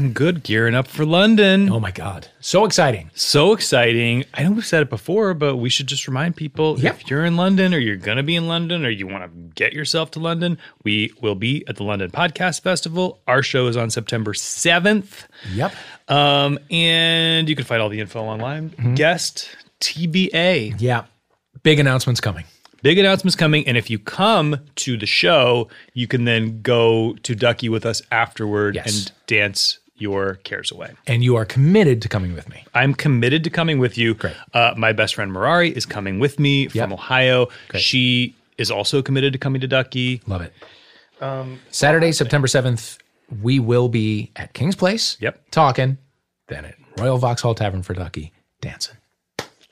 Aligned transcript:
I'm 0.00 0.12
good, 0.14 0.42
gearing 0.42 0.74
up 0.74 0.86
for 0.86 1.04
London. 1.04 1.68
Oh 1.68 1.78
my 1.78 1.90
God. 1.90 2.26
So 2.40 2.64
exciting. 2.64 3.10
So 3.14 3.52
exciting. 3.52 4.24
I 4.32 4.42
know 4.44 4.52
we've 4.52 4.64
said 4.64 4.80
it 4.80 4.88
before, 4.88 5.34
but 5.34 5.56
we 5.58 5.68
should 5.68 5.88
just 5.88 6.08
remind 6.08 6.36
people 6.36 6.80
Yep. 6.80 7.00
if 7.02 7.10
you're 7.10 7.22
in 7.26 7.36
London 7.36 7.74
or 7.74 7.78
you're 7.78 7.96
going 7.96 8.16
to 8.16 8.22
be 8.22 8.34
in 8.34 8.48
London 8.48 8.86
or 8.86 8.88
you 8.88 9.06
want 9.06 9.24
to 9.24 9.40
get 9.54 9.74
yourself 9.74 10.10
to 10.12 10.18
London, 10.18 10.56
we 10.84 11.12
will 11.20 11.34
be 11.34 11.64
at 11.68 11.76
the 11.76 11.82
London 11.84 12.10
Podcast 12.10 12.62
Festival. 12.62 13.20
Our 13.26 13.42
show 13.42 13.66
is 13.66 13.76
on 13.76 13.90
September 13.90 14.32
7th. 14.32 15.26
Yep. 15.52 15.74
Um, 16.08 16.58
and 16.70 17.46
you 17.46 17.54
can 17.54 17.66
find 17.66 17.82
all 17.82 17.90
the 17.90 18.00
info 18.00 18.22
online. 18.22 18.70
Mm-hmm. 18.70 18.94
Guest 18.94 19.50
TBA. 19.80 20.76
Yeah. 20.78 21.04
Big 21.62 21.78
announcements 21.78 22.22
coming. 22.22 22.46
Big 22.82 22.96
announcements 22.98 23.36
coming. 23.36 23.66
And 23.68 23.76
if 23.76 23.90
you 23.90 23.98
come 23.98 24.56
to 24.76 24.96
the 24.96 25.04
show, 25.04 25.68
you 25.92 26.06
can 26.06 26.24
then 26.24 26.62
go 26.62 27.16
to 27.24 27.34
Duckie 27.34 27.68
with 27.68 27.84
us 27.84 28.00
afterward 28.10 28.76
Yes. 28.76 28.86
and 29.08 29.12
dance 29.26 29.78
your 30.00 30.36
cares 30.44 30.70
away. 30.72 30.92
And 31.06 31.22
you 31.22 31.36
are 31.36 31.44
committed 31.44 32.00
to 32.02 32.08
coming 32.08 32.32
with 32.34 32.48
me. 32.48 32.64
I'm 32.74 32.94
committed 32.94 33.44
to 33.44 33.50
coming 33.50 33.78
with 33.78 33.96
you. 33.98 34.14
Great. 34.14 34.34
Uh, 34.54 34.74
my 34.76 34.92
best 34.92 35.14
friend 35.14 35.30
Marari 35.32 35.72
is 35.72 35.86
coming 35.86 36.18
with 36.18 36.38
me 36.38 36.68
from 36.68 36.92
Ohio. 36.92 37.48
Great. 37.68 37.82
She 37.82 38.34
is 38.58 38.70
also 38.70 39.02
committed 39.02 39.32
to 39.32 39.38
coming 39.38 39.60
to 39.60 39.66
Duckie. 39.66 40.20
Love 40.26 40.42
it. 40.42 40.52
Saturday, 41.70 42.12
September 42.12 42.46
7th, 42.46 42.98
we 43.42 43.58
will 43.58 43.88
be 43.88 44.30
at 44.36 44.52
King's 44.54 44.76
Place. 44.76 45.16
Yep. 45.20 45.50
Talking. 45.50 45.98
Then 46.48 46.64
at 46.64 46.74
Royal 46.98 47.18
Vauxhall 47.18 47.54
Tavern 47.54 47.82
for 47.82 47.94
Duckie, 47.94 48.32
dancing. 48.60 48.96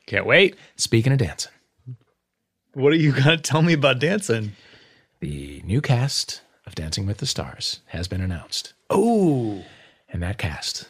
Can't 0.07 0.27
wait. 0.27 0.57
Speaking 0.77 1.13
of 1.13 1.19
dancing, 1.19 1.53
What 2.75 2.93
are 2.93 2.97
you 2.97 3.13
going 3.13 3.25
to 3.25 3.37
tell 3.39 3.63
me 3.63 3.73
about 3.73 3.99
dancing? 3.99 4.53
the 5.21 5.61
new 5.65 5.81
cast 5.81 6.43
of 6.65 6.77
Dancing 6.77 7.05
with 7.05 7.19
the 7.19 7.27
Stars 7.27 7.81
has 7.87 8.07
been 8.07 8.21
announced. 8.21 8.73
Oh, 8.89 9.65
And 10.09 10.23
that 10.23 10.39
cast 10.39 10.89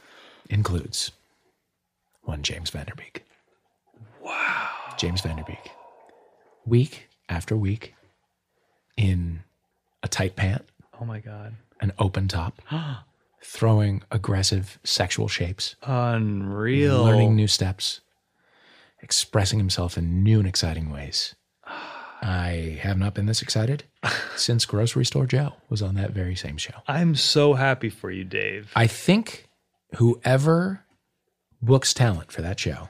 includes 0.48 1.12
one 2.22 2.42
James 2.42 2.70
Van 2.70 2.86
Der 2.86 2.94
Beek. 2.94 3.24
Wow. 4.22 4.68
James 4.98 5.20
Van 5.20 5.36
Der 5.36 5.44
Beek. 5.44 5.70
Week 6.66 7.08
after 7.28 7.56
week 7.56 7.94
in 8.96 9.40
a 10.02 10.08
tight 10.08 10.36
pant, 10.36 10.64
oh 11.00 11.04
my 11.04 11.20
God. 11.20 11.54
an 11.80 11.92
open 11.98 12.28
top, 12.28 12.60
throwing 13.42 14.02
aggressive 14.10 14.78
sexual 14.84 15.28
shapes, 15.28 15.76
Unreal. 15.82 17.02
learning 17.04 17.34
new 17.36 17.46
steps, 17.48 18.00
expressing 19.00 19.58
himself 19.58 19.96
in 19.96 20.22
new 20.22 20.38
and 20.38 20.48
exciting 20.48 20.90
ways. 20.90 21.34
I 22.20 22.78
have 22.82 22.98
not 22.98 23.14
been 23.14 23.26
this 23.26 23.42
excited 23.42 23.84
since 24.36 24.64
Grocery 24.66 25.04
Store 25.04 25.26
Joe 25.26 25.54
was 25.68 25.82
on 25.82 25.94
that 25.94 26.10
very 26.10 26.34
same 26.34 26.56
show. 26.56 26.74
I'm 26.88 27.14
so 27.14 27.54
happy 27.54 27.90
for 27.90 28.10
you, 28.10 28.24
Dave. 28.24 28.70
I 28.74 28.86
think 28.86 29.48
whoever 29.96 30.84
books 31.62 31.94
talent 31.94 32.32
for 32.32 32.42
that 32.42 32.58
show 32.58 32.88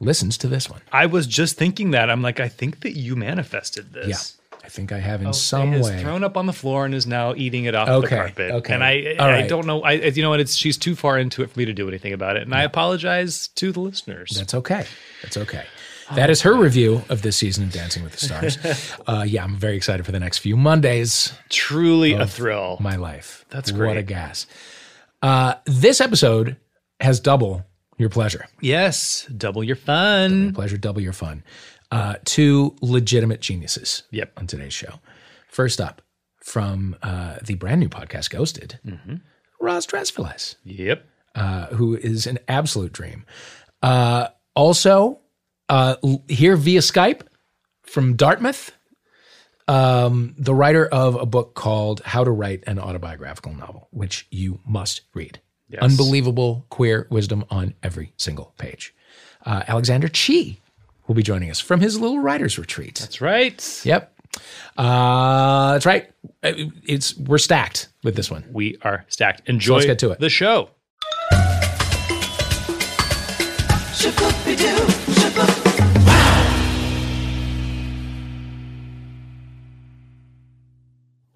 listens 0.00 0.36
to 0.38 0.48
this 0.48 0.68
one. 0.68 0.80
I 0.92 1.06
was 1.06 1.26
just 1.26 1.56
thinking 1.56 1.92
that. 1.92 2.10
I'm 2.10 2.22
like, 2.22 2.40
I 2.40 2.48
think 2.48 2.80
that 2.80 2.96
you 2.96 3.14
manifested 3.16 3.92
this. 3.92 4.08
Yeah. 4.08 4.38
I 4.64 4.68
think 4.68 4.92
I 4.92 4.98
have 4.98 5.20
in 5.20 5.26
oh, 5.26 5.30
He 5.30 5.34
some 5.38 5.80
way. 5.80 6.00
thrown 6.00 6.22
up 6.22 6.36
on 6.36 6.46
the 6.46 6.52
floor 6.52 6.84
and 6.84 6.94
is 6.94 7.04
now 7.06 7.34
eating 7.34 7.64
it 7.64 7.74
off 7.74 7.88
Okay, 7.88 8.08
the 8.08 8.16
carpet. 8.16 8.50
okay. 8.52 8.74
And 8.74 8.84
I, 8.84 9.16
All 9.18 9.26
I 9.26 9.32
right. 9.40 9.48
don't 9.48 9.66
know. 9.66 9.82
I, 9.82 9.92
you 9.94 10.22
know 10.22 10.30
what? 10.30 10.38
It's 10.38 10.54
she's 10.54 10.76
too 10.76 10.94
far 10.94 11.18
into 11.18 11.42
it 11.42 11.50
for 11.50 11.58
me 11.58 11.64
to 11.64 11.72
do 11.72 11.88
anything 11.88 12.12
about 12.12 12.36
it, 12.36 12.42
and 12.42 12.54
I 12.54 12.62
apologize 12.62 13.48
to 13.56 13.72
the 13.72 13.80
listeners. 13.80 14.30
That's 14.36 14.54
okay. 14.54 14.86
That's 15.22 15.36
okay. 15.36 15.64
That 16.16 16.30
is 16.30 16.42
her 16.42 16.54
review 16.54 17.02
of 17.08 17.22
this 17.22 17.36
season 17.36 17.64
of 17.64 17.72
Dancing 17.72 18.02
with 18.02 18.12
the 18.12 18.18
Stars. 18.18 18.58
uh, 19.06 19.24
yeah, 19.26 19.44
I'm 19.44 19.56
very 19.56 19.76
excited 19.76 20.04
for 20.04 20.12
the 20.12 20.20
next 20.20 20.38
few 20.38 20.56
Mondays. 20.56 21.32
Truly 21.48 22.12
a 22.12 22.26
thrill. 22.26 22.76
My 22.80 22.96
life. 22.96 23.44
That's 23.50 23.70
great. 23.70 23.88
What 23.88 23.96
a 23.96 24.02
gas. 24.02 24.46
Uh, 25.22 25.54
this 25.66 26.00
episode 26.00 26.56
has 27.00 27.20
double 27.20 27.64
your 27.98 28.08
pleasure. 28.08 28.46
yes, 28.60 29.26
double 29.36 29.62
your 29.62 29.76
fun. 29.76 30.52
Pleasure, 30.54 30.76
double 30.76 31.00
your 31.00 31.12
fun. 31.12 31.44
Uh, 31.90 32.14
two 32.24 32.74
legitimate 32.80 33.40
geniuses 33.40 34.02
Yep. 34.10 34.32
on 34.38 34.46
today's 34.46 34.72
show. 34.72 34.94
First 35.48 35.80
up, 35.80 36.02
from 36.40 36.96
uh, 37.02 37.36
the 37.44 37.54
brand 37.54 37.80
new 37.80 37.88
podcast 37.88 38.30
Ghosted, 38.30 38.80
Mm-hmm. 38.84 39.16
Roz 39.60 39.86
Drezfalez. 39.86 40.56
Yep. 40.64 41.06
uh, 41.36 41.66
who 41.68 41.94
is 41.96 42.26
an 42.26 42.38
absolute 42.48 42.92
dream. 42.92 43.24
Uh, 43.82 44.28
also, 44.56 45.20
uh, 45.72 45.96
here 46.28 46.54
via 46.54 46.80
Skype 46.80 47.22
from 47.82 48.14
Dartmouth, 48.14 48.72
um, 49.68 50.34
the 50.36 50.54
writer 50.54 50.86
of 50.86 51.14
a 51.14 51.24
book 51.24 51.54
called 51.54 52.02
How 52.04 52.24
to 52.24 52.30
Write 52.30 52.62
an 52.66 52.78
Autobiographical 52.78 53.54
Novel, 53.54 53.88
which 53.90 54.26
you 54.30 54.60
must 54.66 55.00
read. 55.14 55.40
Yes. 55.70 55.82
Unbelievable 55.82 56.66
queer 56.68 57.06
wisdom 57.10 57.46
on 57.48 57.72
every 57.82 58.12
single 58.18 58.52
page. 58.58 58.94
Uh, 59.46 59.62
Alexander 59.66 60.08
Chee 60.08 60.60
will 61.06 61.14
be 61.14 61.22
joining 61.22 61.50
us 61.50 61.58
from 61.58 61.80
his 61.80 61.98
little 61.98 62.18
writer's 62.18 62.58
retreat. 62.58 62.96
That's 62.96 63.22
right. 63.22 63.80
Yep. 63.82 64.14
Uh, 64.76 65.72
that's 65.72 65.86
right. 65.86 66.10
Uh, 66.42 66.52
It's 66.84 67.16
we're 67.16 67.38
stacked 67.38 67.88
with 68.04 68.14
this 68.14 68.30
one. 68.30 68.44
We 68.52 68.76
are 68.82 69.06
stacked. 69.08 69.48
Enjoy 69.48 69.76
let's 69.76 69.86
get 69.86 69.98
to 70.00 70.10
it. 70.10 70.20
the 70.20 70.28
show. 70.28 70.68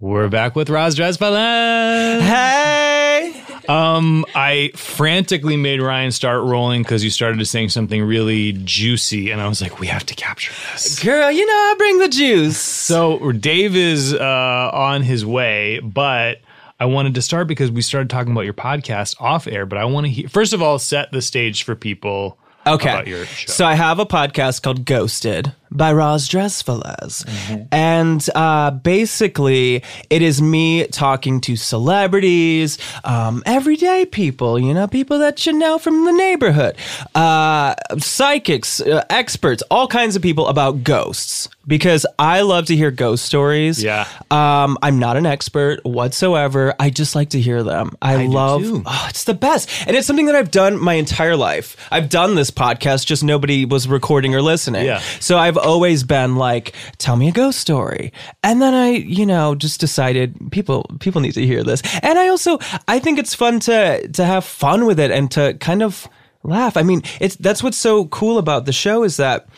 We're 0.06 0.28
back 0.28 0.54
with 0.54 0.70
Roz 0.70 0.94
Drezfalez. 0.94 2.20
Hey! 2.20 3.42
Um, 3.68 4.24
I 4.36 4.70
frantically 4.76 5.56
made 5.56 5.80
Ryan 5.82 6.12
start 6.12 6.44
rolling 6.44 6.82
because 6.84 7.02
you 7.02 7.10
started 7.10 7.40
to 7.40 7.44
saying 7.44 7.70
something 7.70 8.04
really 8.04 8.52
juicy, 8.52 9.32
and 9.32 9.40
I 9.40 9.48
was 9.48 9.60
like, 9.60 9.80
we 9.80 9.88
have 9.88 10.06
to 10.06 10.14
capture 10.14 10.52
this. 10.72 11.00
Girl, 11.02 11.28
you 11.32 11.44
know 11.44 11.52
I 11.52 11.74
bring 11.76 11.98
the 11.98 12.06
juice. 12.08 12.56
So 12.56 13.32
Dave 13.32 13.74
is 13.74 14.14
uh, 14.14 14.70
on 14.72 15.02
his 15.02 15.26
way, 15.26 15.80
but 15.80 16.38
I 16.78 16.84
wanted 16.84 17.16
to 17.16 17.20
start 17.22 17.48
because 17.48 17.72
we 17.72 17.82
started 17.82 18.08
talking 18.08 18.30
about 18.30 18.44
your 18.44 18.54
podcast 18.54 19.20
off 19.20 19.48
air. 19.48 19.66
But 19.66 19.78
I 19.80 19.86
want 19.86 20.06
to 20.06 20.12
hear 20.12 20.28
first 20.28 20.52
of 20.52 20.62
all 20.62 20.78
set 20.78 21.10
the 21.10 21.20
stage 21.20 21.64
for 21.64 21.74
people 21.74 22.38
Okay. 22.64 22.90
about 22.90 23.08
your 23.08 23.26
show. 23.26 23.50
So 23.50 23.66
I 23.66 23.74
have 23.74 23.98
a 23.98 24.06
podcast 24.06 24.62
called 24.62 24.84
Ghosted 24.84 25.52
by 25.70 25.92
Roz 25.92 26.28
Drezfalez. 26.28 27.24
Mm-hmm. 27.24 27.62
And 27.72 28.26
uh, 28.34 28.70
basically, 28.70 29.82
it 30.10 30.22
is 30.22 30.40
me 30.40 30.86
talking 30.86 31.40
to 31.42 31.56
celebrities, 31.56 32.78
um, 33.04 33.42
everyday 33.46 34.06
people, 34.06 34.58
you 34.58 34.74
know, 34.74 34.86
people 34.86 35.18
that 35.18 35.46
you 35.46 35.52
know 35.52 35.78
from 35.78 36.04
the 36.04 36.12
neighborhood, 36.12 36.76
uh, 37.14 37.74
psychics, 37.98 38.80
uh, 38.80 39.04
experts, 39.10 39.62
all 39.70 39.88
kinds 39.88 40.16
of 40.16 40.22
people 40.22 40.48
about 40.48 40.84
ghosts. 40.84 41.48
Because 41.68 42.06
I 42.16 42.42
love 42.42 42.66
to 42.66 42.76
hear 42.76 42.92
ghost 42.92 43.24
stories. 43.24 43.82
Yeah. 43.82 44.06
Um, 44.30 44.78
I'm 44.82 45.00
not 45.00 45.16
an 45.16 45.26
expert 45.26 45.84
whatsoever. 45.84 46.76
I 46.78 46.90
just 46.90 47.16
like 47.16 47.30
to 47.30 47.40
hear 47.40 47.64
them. 47.64 47.96
I, 48.00 48.26
love 48.26 48.62
too. 48.62 48.82
Oh, 48.86 49.06
it's 49.08 49.24
the 49.24 49.34
best. 49.34 49.68
And 49.84 49.96
it's 49.96 50.06
something 50.06 50.26
that 50.26 50.36
I've 50.36 50.52
done 50.52 50.78
my 50.78 50.94
entire 50.94 51.36
life. 51.36 51.76
I've 51.90 52.08
done 52.08 52.36
this 52.36 52.52
podcast, 52.52 53.06
just 53.06 53.24
nobody 53.24 53.64
was 53.64 53.88
recording 53.88 54.36
or 54.36 54.42
listening. 54.42 54.86
Yeah. 54.86 55.00
So 55.18 55.38
I've 55.38 55.55
always 55.56 56.04
been 56.04 56.36
like, 56.36 56.74
tell 56.98 57.16
me 57.16 57.28
a 57.28 57.32
ghost 57.32 57.58
story. 57.58 58.12
And 58.42 58.60
then 58.60 58.74
I, 58.74 58.90
you 58.90 59.26
know, 59.26 59.54
just 59.54 59.80
decided 59.80 60.36
people 60.50 60.84
people 61.00 61.20
need 61.20 61.34
to 61.34 61.46
hear 61.46 61.62
this. 61.62 61.82
And 62.02 62.18
I 62.18 62.28
also 62.28 62.58
I 62.88 62.98
think 62.98 63.18
it's 63.18 63.34
fun 63.34 63.60
to 63.60 64.06
to 64.08 64.24
have 64.24 64.44
fun 64.44 64.86
with 64.86 65.00
it 65.00 65.10
and 65.10 65.30
to 65.32 65.54
kind 65.54 65.82
of 65.82 66.08
laugh. 66.42 66.76
I 66.76 66.82
mean, 66.82 67.02
it's 67.20 67.36
that's 67.36 67.62
what's 67.62 67.78
so 67.78 68.06
cool 68.06 68.38
about 68.38 68.64
the 68.64 68.72
show 68.72 69.02
is 69.02 69.16
that 69.16 69.48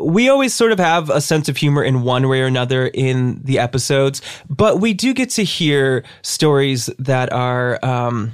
we 0.00 0.28
always 0.28 0.54
sort 0.54 0.72
of 0.72 0.78
have 0.78 1.10
a 1.10 1.20
sense 1.20 1.48
of 1.48 1.56
humor 1.56 1.82
in 1.82 2.02
one 2.02 2.28
way 2.28 2.40
or 2.40 2.46
another 2.46 2.86
in 2.86 3.40
the 3.42 3.58
episodes, 3.58 4.22
but 4.48 4.80
we 4.80 4.94
do 4.94 5.12
get 5.14 5.30
to 5.30 5.44
hear 5.44 6.04
stories 6.22 6.86
that 6.98 7.32
are, 7.32 7.84
um, 7.84 8.30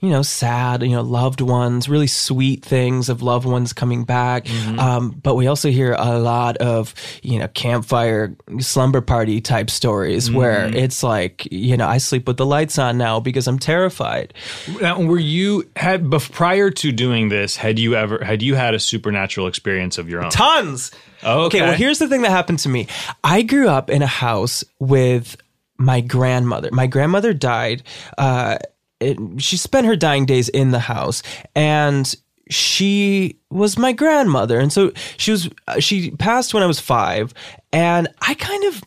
you 0.00 0.10
know, 0.10 0.22
sad, 0.22 0.82
you 0.82 0.90
know, 0.90 1.02
loved 1.02 1.40
ones, 1.40 1.88
really 1.88 2.06
sweet 2.06 2.64
things 2.64 3.08
of 3.08 3.22
loved 3.22 3.46
ones 3.46 3.72
coming 3.72 4.04
back. 4.04 4.48
Um, 4.78 5.10
but 5.10 5.34
we 5.34 5.46
also 5.46 5.70
hear 5.70 5.94
a 5.98 6.18
lot 6.18 6.56
of, 6.58 6.94
you 7.22 7.38
know, 7.38 7.48
campfire 7.48 8.36
slumber 8.58 9.00
party 9.00 9.40
type 9.40 9.70
stories 9.70 10.30
where 10.30 10.66
it's 10.74 11.02
like, 11.02 11.48
you 11.50 11.76
know, 11.76 11.86
I 11.86 11.98
sleep 11.98 12.26
with 12.26 12.36
the 12.36 12.46
lights 12.46 12.78
on 12.78 12.98
now 12.98 13.20
because 13.20 13.46
I'm 13.46 13.58
terrified. 13.58 14.34
Now, 14.80 15.00
were 15.00 15.18
you 15.18 15.68
had 15.76 16.10
prior 16.32 16.70
to 16.70 16.92
doing 16.92 17.28
this? 17.28 17.56
Had 17.56 17.78
you 17.78 17.94
ever 17.94 18.22
had 18.24 18.42
you 18.42 18.54
had 18.54 18.74
a 18.74 18.78
supernatural 18.78 19.46
experience 19.46 19.98
of 19.98 20.08
your 20.08 20.24
own? 20.24 20.30
Tons. 20.30 20.90
Oh, 21.22 21.44
okay. 21.46 21.60
well, 21.62 21.72
here's 21.74 21.98
the 21.98 22.08
thing 22.08 22.22
that 22.22 22.30
happened 22.30 22.58
to 22.60 22.68
me. 22.68 22.86
I 23.24 23.42
grew 23.42 23.68
up 23.68 23.90
in 23.90 24.02
a 24.02 24.06
house 24.06 24.62
with 24.78 25.36
my 25.78 26.00
grandmother. 26.00 26.68
My 26.72 26.86
grandmother 26.86 27.32
died. 27.34 27.82
Uh, 28.16 28.58
it, 29.00 29.18
she 29.38 29.56
spent 29.56 29.86
her 29.86 29.96
dying 29.96 30.24
days 30.26 30.48
in 30.48 30.70
the 30.70 30.78
house, 30.78 31.22
and 31.54 32.14
she 32.48 33.36
was 33.50 33.76
my 33.76 33.92
grandmother. 33.92 34.58
And 34.58 34.72
so 34.72 34.92
she 35.16 35.32
was. 35.32 35.48
uh, 35.68 35.80
She 35.80 36.10
passed 36.12 36.54
when 36.54 36.62
I 36.62 36.66
was 36.66 36.80
five, 36.80 37.34
and 37.72 38.08
I 38.20 38.34
kind 38.34 38.64
of, 38.64 38.82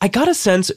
I 0.00 0.08
got 0.08 0.28
a 0.28 0.34
sense 0.34 0.70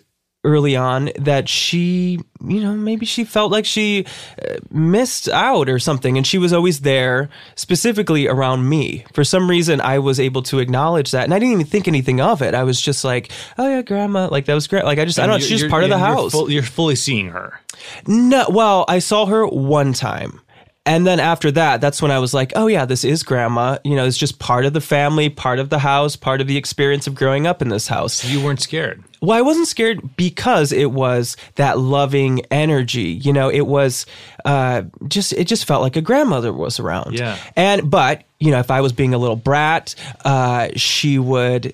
early 0.43 0.75
on 0.75 1.09
that 1.17 1.47
she, 1.47 2.19
you 2.45 2.61
know, 2.61 2.73
maybe 2.73 3.05
she 3.05 3.23
felt 3.23 3.51
like 3.51 3.65
she 3.65 4.05
uh, 4.45 4.55
missed 4.71 5.29
out 5.29 5.69
or 5.69 5.79
something. 5.79 6.17
And 6.17 6.27
she 6.27 6.37
was 6.37 6.51
always 6.51 6.81
there 6.81 7.29
specifically 7.55 8.27
around 8.27 8.67
me. 8.67 9.05
For 9.13 9.23
some 9.23 9.49
reason, 9.49 9.79
I 9.79 9.99
was 9.99 10.19
able 10.19 10.43
to 10.43 10.59
acknowledge 10.59 11.11
that. 11.11 11.23
And 11.23 11.33
I 11.33 11.39
didn't 11.39 11.53
even 11.53 11.65
think 11.65 11.87
anything 11.87 12.19
of 12.19 12.41
it. 12.41 12.53
I 12.53 12.63
was 12.63 12.81
just 12.81 13.03
like, 13.03 13.31
oh, 13.57 13.67
yeah, 13.69 13.81
grandma. 13.81 14.27
Like, 14.29 14.45
that 14.45 14.53
was 14.53 14.67
great. 14.67 14.83
Like, 14.85 14.99
I 14.99 15.05
just, 15.05 15.19
I 15.19 15.27
don't 15.27 15.39
know. 15.39 15.45
She's 15.45 15.61
you're- 15.61 15.69
part 15.69 15.83
of 15.83 15.89
the 15.89 15.95
you're 15.97 16.05
house. 16.05 16.31
full- 16.31 16.51
you're 16.51 16.63
fully 16.63 16.95
seeing 16.95 17.29
her. 17.29 17.59
No, 18.05 18.45
well, 18.49 18.85
I 18.87 18.99
saw 18.99 19.25
her 19.25 19.47
one 19.47 19.93
time. 19.93 20.41
And 20.85 21.07
then 21.07 21.21
after 21.21 21.49
that, 21.51 21.79
that's 21.79 22.01
when 22.01 22.11
I 22.11 22.19
was 22.19 22.33
like, 22.33 22.51
oh, 22.57 22.67
yeah, 22.67 22.83
this 22.83 23.05
is 23.05 23.23
grandma. 23.23 23.77
You 23.85 23.95
know, 23.95 24.05
it's 24.05 24.17
just 24.17 24.39
part 24.39 24.65
of 24.65 24.73
the 24.73 24.81
family, 24.81 25.29
part 25.29 25.59
of 25.59 25.69
the 25.69 25.79
house, 25.79 26.17
part 26.17 26.41
of 26.41 26.47
the 26.47 26.57
experience 26.57 27.07
of 27.07 27.15
growing 27.15 27.47
up 27.47 27.61
in 27.61 27.69
this 27.69 27.87
house. 27.87 28.25
You 28.25 28.43
weren't 28.43 28.59
scared. 28.59 29.01
Well, 29.21 29.37
I 29.37 29.41
wasn't 29.41 29.69
scared 29.69 30.17
because 30.17 30.73
it 30.73 30.91
was 30.91 31.37
that 31.55 31.79
loving 31.79 32.41
energy. 32.51 33.19
You 33.23 33.31
know, 33.31 33.49
it 33.49 33.65
was 33.65 34.05
uh, 34.43 34.83
just 35.07 35.31
it 35.31 35.47
just 35.47 35.63
felt 35.63 35.81
like 35.81 35.95
a 35.95 36.01
grandmother 36.01 36.51
was 36.51 36.81
around. 36.81 37.17
Yeah. 37.17 37.37
And 37.55 37.89
but 37.89 38.25
you 38.43 38.51
know, 38.51 38.59
if 38.59 38.69
I 38.69 38.81
was 38.81 38.91
being 38.91 39.13
a 39.13 39.17
little 39.17 39.37
brat, 39.37 39.95
uh, 40.25 40.67
she 40.75 41.17
would 41.17 41.73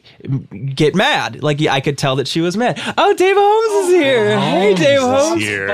get 0.75 0.93
mad. 0.93 1.41
Like 1.41 1.59
I 1.61 1.81
could 1.81 1.97
tell 1.97 2.17
that 2.17 2.27
she 2.27 2.41
was 2.41 2.55
mad. 2.55 2.79
Oh, 2.95 3.13
Dave 3.15 3.35
Holmes 3.35 3.87
is 3.87 3.95
here. 3.95 4.39
hey, 4.39 4.67
Holmes 4.67 4.79
Dave 4.79 4.99
Holmes. 5.01 5.41
here. 5.41 5.67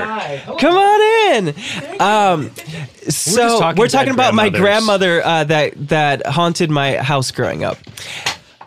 Come 0.58 0.78
on 0.78 1.36
in. 1.36 1.48
Um, 2.00 2.52
so 3.10 3.60
talking 3.60 3.78
we're 3.80 3.90
talking 3.90 4.14
about 4.14 4.30
about 4.30 4.36
my 4.36 4.50
grandmother 4.50 5.22
uh, 5.24 5.44
that 5.44 5.74
that 5.90 6.26
haunted 6.26 6.70
my 6.70 6.96
house 6.98 7.30
growing 7.30 7.66
up. 7.66 7.78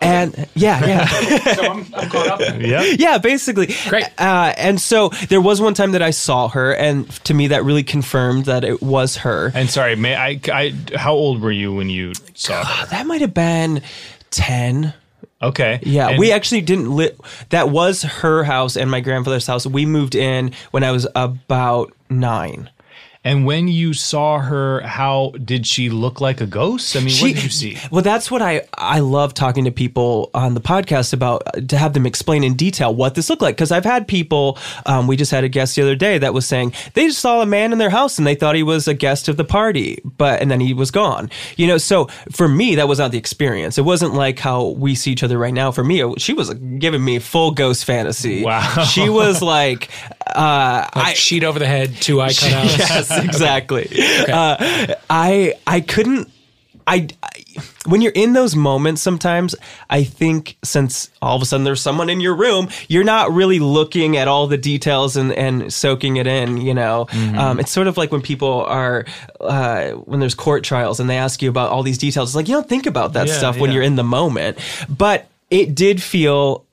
And 0.01 0.47
yeah, 0.55 0.85
yeah. 0.85 1.05
so 1.55 1.63
I'm, 1.63 1.85
I'm 1.93 2.09
caught 2.09 2.27
up. 2.27 2.39
Yeah. 2.59 2.83
yeah, 2.97 3.17
basically. 3.17 3.67
Great. 3.89 4.05
Uh, 4.17 4.53
and 4.57 4.79
so 4.79 5.09
there 5.29 5.41
was 5.41 5.59
one 5.61 5.73
time 5.73 5.91
that 5.91 6.01
I 6.01 6.11
saw 6.11 6.47
her, 6.49 6.73
and 6.73 7.09
to 7.25 7.33
me, 7.33 7.47
that 7.47 7.63
really 7.63 7.83
confirmed 7.83 8.45
that 8.45 8.63
it 8.63 8.81
was 8.81 9.17
her. 9.17 9.51
And 9.53 9.69
sorry, 9.69 9.95
may 9.95 10.15
I, 10.15 10.39
I? 10.51 10.73
How 10.95 11.13
old 11.13 11.41
were 11.41 11.51
you 11.51 11.73
when 11.73 11.89
you 11.89 12.13
saw 12.33 12.63
her? 12.63 12.85
That 12.87 13.07
might 13.07 13.21
have 13.21 13.33
been 13.33 13.81
10. 14.31 14.93
Okay. 15.41 15.79
Yeah, 15.83 16.09
And- 16.09 16.19
we 16.19 16.31
actually 16.31 16.61
didn't 16.61 16.91
live. 16.95 17.17
That 17.49 17.69
was 17.69 18.03
her 18.03 18.43
house 18.43 18.75
and 18.75 18.89
my 18.91 18.99
grandfather's 19.01 19.47
house. 19.47 19.65
We 19.65 19.85
moved 19.85 20.15
in 20.15 20.53
when 20.71 20.83
I 20.83 20.91
was 20.91 21.07
about 21.15 21.93
nine. 22.09 22.69
And 23.21 23.45
when 23.45 23.67
you 23.67 23.93
saw 23.93 24.39
her, 24.39 24.79
how 24.79 25.33
did 25.43 25.67
she 25.67 25.89
look 25.89 26.21
like 26.21 26.39
a 26.39 26.45
ghost? 26.45 26.95
I 26.95 27.01
mean, 27.01 27.13
what 27.19 27.33
did 27.33 27.43
you 27.43 27.49
see? 27.49 27.77
Well, 27.91 28.01
that's 28.01 28.31
what 28.31 28.41
I 28.41 28.61
I 28.77 28.99
love 28.99 29.33
talking 29.33 29.65
to 29.65 29.71
people 29.71 30.29
on 30.33 30.53
the 30.53 30.61
podcast 30.61 31.11
about 31.11 31.43
uh, 31.47 31.59
to 31.67 31.77
have 31.77 31.91
them 31.93 32.05
explain 32.05 32.45
in 32.45 32.53
detail 32.55 32.95
what 32.95 33.15
this 33.15 33.29
looked 33.29 33.41
like 33.41 33.57
because 33.57 33.73
I've 33.73 33.83
had 33.83 34.07
people. 34.07 34.57
Um, 34.85 35.05
we 35.05 35.17
just 35.17 35.31
had 35.31 35.43
a 35.43 35.49
guest 35.49 35.75
the 35.75 35.81
other 35.81 35.95
day 35.95 36.17
that 36.17 36.33
was 36.33 36.45
saying 36.45 36.73
they 36.93 37.07
just 37.07 37.19
saw 37.19 37.41
a 37.41 37.45
man 37.45 37.73
in 37.73 37.77
their 37.77 37.89
house 37.89 38.17
and 38.19 38.25
they 38.25 38.35
thought 38.35 38.55
he 38.55 38.63
was 38.63 38.87
a 38.87 38.93
guest 38.93 39.27
of 39.27 39.35
the 39.35 39.43
party, 39.43 39.99
but 40.05 40.41
and 40.41 40.49
then 40.49 40.61
he 40.61 40.73
was 40.73 40.89
gone. 40.89 41.29
You 41.57 41.67
know, 41.67 41.77
so 41.77 42.05
for 42.31 42.47
me 42.47 42.75
that 42.75 42.87
was 42.87 42.99
not 42.99 43.11
the 43.11 43.17
experience. 43.17 43.77
It 43.77 43.83
wasn't 43.83 44.13
like 44.13 44.39
how 44.39 44.67
we 44.69 44.95
see 44.95 45.11
each 45.11 45.23
other 45.23 45.37
right 45.37 45.53
now. 45.53 45.71
For 45.73 45.83
me, 45.83 45.99
it- 45.99 46.21
she 46.21 46.31
was 46.31 46.53
giving 46.53 47.03
me 47.03 47.19
full 47.19 47.51
ghost 47.51 47.83
fantasy. 47.83 48.43
Wow. 48.45 48.85
she 48.85 49.09
was 49.09 49.41
like. 49.41 49.89
Uh, 50.25 50.87
Like 50.95 51.15
sheet 51.15 51.43
over 51.43 51.57
the 51.59 51.65
head, 51.65 51.95
two 51.95 52.21
eye 52.21 52.27
cutouts. 52.29 52.77
yes, 52.77 53.08
exactly. 53.23 53.87
Uh, 54.27 54.95
I 55.09 55.53
I 55.67 55.81
couldn't. 55.81 56.29
I, 56.87 57.07
I 57.21 57.29
when 57.85 58.01
you're 58.01 58.11
in 58.15 58.33
those 58.33 58.55
moments, 58.55 59.01
sometimes 59.03 59.53
I 59.91 60.03
think 60.03 60.57
since 60.63 61.11
all 61.21 61.35
of 61.35 61.41
a 61.43 61.45
sudden 61.45 61.63
there's 61.63 61.81
someone 61.81 62.09
in 62.09 62.19
your 62.19 62.35
room, 62.35 62.69
you're 62.87 63.03
not 63.03 63.31
really 63.31 63.59
looking 63.59 64.17
at 64.17 64.27
all 64.27 64.47
the 64.47 64.57
details 64.57 65.15
and, 65.15 65.31
and 65.33 65.71
soaking 65.71 66.17
it 66.17 66.25
in. 66.25 66.57
You 66.57 66.73
know, 66.73 67.07
um, 67.37 67.59
it's 67.59 67.71
sort 67.71 67.85
of 67.85 67.95
like 67.95 68.11
when 68.11 68.21
people 68.23 68.63
are 68.65 69.05
uh, 69.39 69.91
when 69.91 70.19
there's 70.19 70.33
court 70.33 70.63
trials 70.63 70.99
and 70.99 71.07
they 71.07 71.17
ask 71.17 71.43
you 71.43 71.49
about 71.49 71.69
all 71.69 71.83
these 71.83 71.99
details. 71.99 72.29
It's 72.29 72.35
like 72.35 72.47
you 72.47 72.55
don't 72.55 72.67
think 72.69 72.87
about 72.87 73.13
that 73.13 73.27
Yeah, 73.27 73.37
stuff 73.37 73.59
when 73.59 73.69
yeah. 73.69 73.75
you're 73.75 73.83
in 73.83 73.95
the 73.95 74.03
moment, 74.03 74.57
but 74.89 75.27
it 75.51 75.75
did 75.75 76.01
feel 76.01 76.65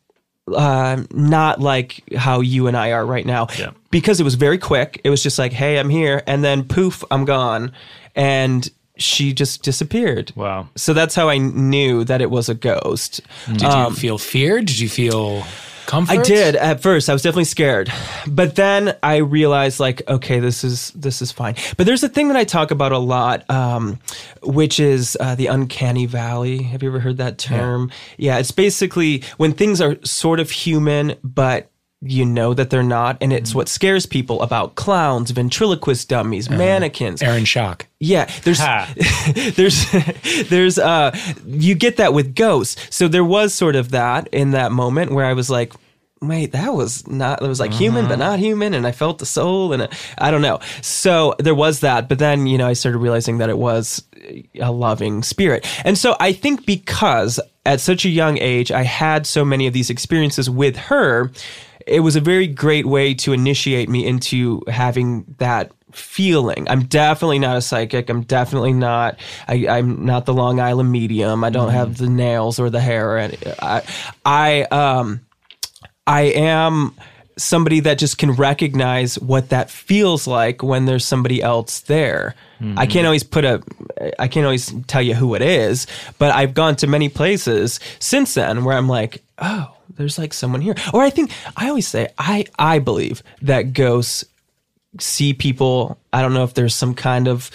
uh, 0.55 1.03
not 1.11 1.61
like 1.61 2.03
how 2.15 2.41
you 2.41 2.67
and 2.67 2.77
I 2.77 2.93
are 2.93 3.05
right 3.05 3.27
now. 3.27 3.49
Yeah. 3.59 3.73
Because 3.91 4.21
it 4.21 4.25
was 4.25 4.35
very 4.35 4.59
quick. 4.59 5.01
It 5.05 5.11
was 5.11 5.23
just 5.23 5.39
like, 5.39 5.53
hey, 5.53 5.79
I'm 5.79 5.89
here. 5.89 6.23
And 6.27 6.45
then 6.45 6.65
poof, 6.65 7.03
I'm 7.11 7.25
gone. 7.25 7.73
And 8.15 8.69
she 8.97 9.33
just 9.33 9.63
disappeared. 9.63 10.33
Wow. 10.37 10.69
So 10.77 10.95
that's 10.95 11.15
how 11.15 11.29
I 11.29 11.39
knew 11.39 12.05
that 12.05 12.23
it 12.23 12.31
was 12.31 12.49
a 12.49 12.55
ghost. 12.55 13.21
Did 13.47 13.63
you 13.63 13.91
feel 13.95 14.19
fear? 14.19 14.61
Did 14.61 14.79
you 14.79 14.89
feel 14.89 15.45
comfort? 15.87 16.19
I 16.19 16.23
did 16.23 16.57
at 16.57 16.81
first. 16.83 17.09
I 17.09 17.13
was 17.13 17.23
definitely 17.23 17.45
scared, 17.45 17.93
but 18.27 18.57
then 18.57 18.97
I 19.03 19.17
realized, 19.17 19.81
like, 19.81 20.07
okay, 20.09 20.41
this 20.41 20.65
is 20.65 20.91
this 20.91 21.23
is 21.23 21.33
fine. 21.33 21.55
But 21.77 21.87
there's 21.87 22.03
a 22.03 22.09
thing 22.09 22.29
that 22.29 22.37
I 22.37 22.45
talk 22.45 22.71
about 22.71 22.93
a 22.93 22.99
lot, 22.99 23.49
um, 23.51 23.99
which 24.43 24.81
is 24.81 25.17
uh, 25.21 25.35
the 25.35 25.47
uncanny 25.47 26.07
valley. 26.07 26.63
Have 26.63 26.83
you 26.83 26.89
ever 26.89 27.01
heard 27.01 27.19
that 27.19 27.39
term? 27.39 27.91
Yeah. 28.17 28.39
it's 28.39 28.51
basically 28.51 29.23
when 29.37 29.53
things 29.53 29.81
are 29.81 29.97
sort 30.05 30.41
of 30.41 30.51
human, 30.51 31.17
but 31.23 31.71
you 32.03 32.27
know 32.27 32.53
that 32.55 32.71
they're 32.71 32.83
not, 32.83 33.17
and 33.21 33.33
it's 33.33 33.51
mm-hmm. 33.51 33.59
what 33.59 33.69
scares 33.69 34.07
people 34.07 34.43
about 34.43 34.75
clowns, 34.75 35.31
ventriloquist 35.31 36.09
dummies, 36.09 36.49
uh-huh. 36.49 36.59
mannequins. 36.59 37.23
Aaron 37.23 37.45
Schock. 37.45 37.83
Yeah, 38.01 38.31
there's 38.43 38.59
there's 39.57 39.87
there's 40.49 40.79
uh 40.79 41.17
you 41.47 41.75
get 41.75 41.97
that 41.97 42.13
with 42.13 42.35
ghosts. 42.35 42.95
So 42.95 43.09
there 43.09 43.25
was 43.25 43.55
sort 43.55 43.77
of 43.77 43.91
that 43.91 44.29
in 44.29 44.51
that 44.51 44.73
moment 44.73 45.13
where 45.13 45.25
I 45.25 45.33
was 45.33 45.49
like, 45.49 45.73
wait, 46.21 46.53
that 46.53 46.75
was 46.75 47.07
not 47.07 47.43
it 47.43 47.49
was 47.49 47.61
like 47.61 47.73
human 47.73 48.07
but 48.07 48.21
uh-huh. 48.21 48.31
not 48.31 48.39
human 48.39 48.75
and 48.75 48.87
I 48.87 48.93
felt 48.93 49.19
the 49.19 49.27
soul 49.27 49.73
and 49.73 49.83
uh, 49.83 49.89
I 50.19 50.31
don't 50.31 50.43
know. 50.43 50.61
So 50.83 51.35
there 51.39 51.55
was 51.55 51.81
that, 51.81 52.09
but 52.09 52.19
then, 52.19 52.47
you 52.47 52.59
know, 52.59 52.67
I 52.67 52.73
started 52.73 52.99
realizing 52.99 53.39
that 53.39 53.51
it 53.51 53.59
was 53.59 54.03
a 54.61 54.73
loving 54.73 55.23
spirit. 55.23 55.67
And 55.85 55.97
so 55.97 56.17
I 56.19 56.33
think 56.33 56.67
because 56.67 57.39
at 57.65 57.81
such 57.81 58.05
a 58.05 58.09
young 58.09 58.39
age 58.39 58.73
I 58.73 58.83
had 58.83 59.27
so 59.27 59.45
many 59.45 59.67
of 59.67 59.75
these 59.75 59.91
experiences 59.91 60.49
with 60.49 60.77
her, 60.77 61.31
it 61.87 62.01
was 62.01 62.17
a 62.17 62.21
very 62.21 62.47
great 62.47 62.87
way 62.87 63.15
to 63.15 63.33
initiate 63.33 63.89
me 63.89 64.07
into 64.07 64.63
having 64.69 65.25
that 65.39 65.73
feeling. 65.93 66.69
I'm 66.69 66.85
definitely 66.85 67.39
not 67.39 67.57
a 67.57 67.63
psychic. 67.63 68.11
I'm 68.11 68.23
definitely 68.23 68.73
not. 68.73 69.19
I, 69.49 69.67
I'm 69.69 70.05
not 70.05 70.27
the 70.27 70.35
Long 70.35 70.61
Island 70.61 70.93
medium. 70.93 71.43
I 71.45 71.51
don't 71.51 71.71
have 71.71 71.97
the 71.97 72.09
nails 72.09 72.59
or 72.59 72.69
the 72.71 72.81
hair. 72.81 73.19
Any, 73.19 73.39
I, 73.63 73.83
I, 74.25 74.63
um, 74.65 75.21
I 76.07 76.23
am 76.23 76.95
somebody 77.39 77.81
that 77.81 77.99
just 77.99 78.19
can 78.19 78.33
recognize 78.33 79.19
what 79.19 79.51
that 79.51 79.71
feels 79.71 80.27
like 80.27 80.63
when 80.63 80.87
there's 80.87 81.05
somebody 81.05 81.43
else 81.43 81.81
there. 81.81 82.35
I 82.79 82.87
can't 82.87 83.07
always 83.07 83.23
put 83.23 83.45
a, 83.45 83.63
I 84.19 84.29
can't 84.29 84.47
always 84.47 84.73
tell 84.87 85.03
you 85.03 85.15
who 85.15 85.35
it 85.35 85.43
is, 85.43 85.87
but 86.19 86.35
I've 86.35 86.55
gone 86.55 86.77
to 86.77 86.87
many 86.87 87.11
places 87.11 87.79
since 87.99 88.33
then 88.33 88.65
where 88.65 88.75
I'm 88.75 88.89
like, 88.89 89.23
oh, 89.39 89.76
there's 89.97 90.19
like 90.19 90.33
someone 90.33 90.61
here. 90.61 90.75
Or 90.93 91.03
I 91.03 91.11
think 91.11 91.31
I 91.57 91.69
always 91.69 91.89
say 91.89 92.09
I 92.19 92.45
I 92.59 92.79
believe 92.79 93.23
that 93.43 93.73
ghosts 93.73 94.25
see 95.01 95.35
people. 95.35 95.99
I 96.13 96.23
don't 96.23 96.35
know 96.35 96.45
if 96.45 96.55
there's 96.55 96.75
some 96.75 96.95
kind 96.95 97.29
of 97.29 97.51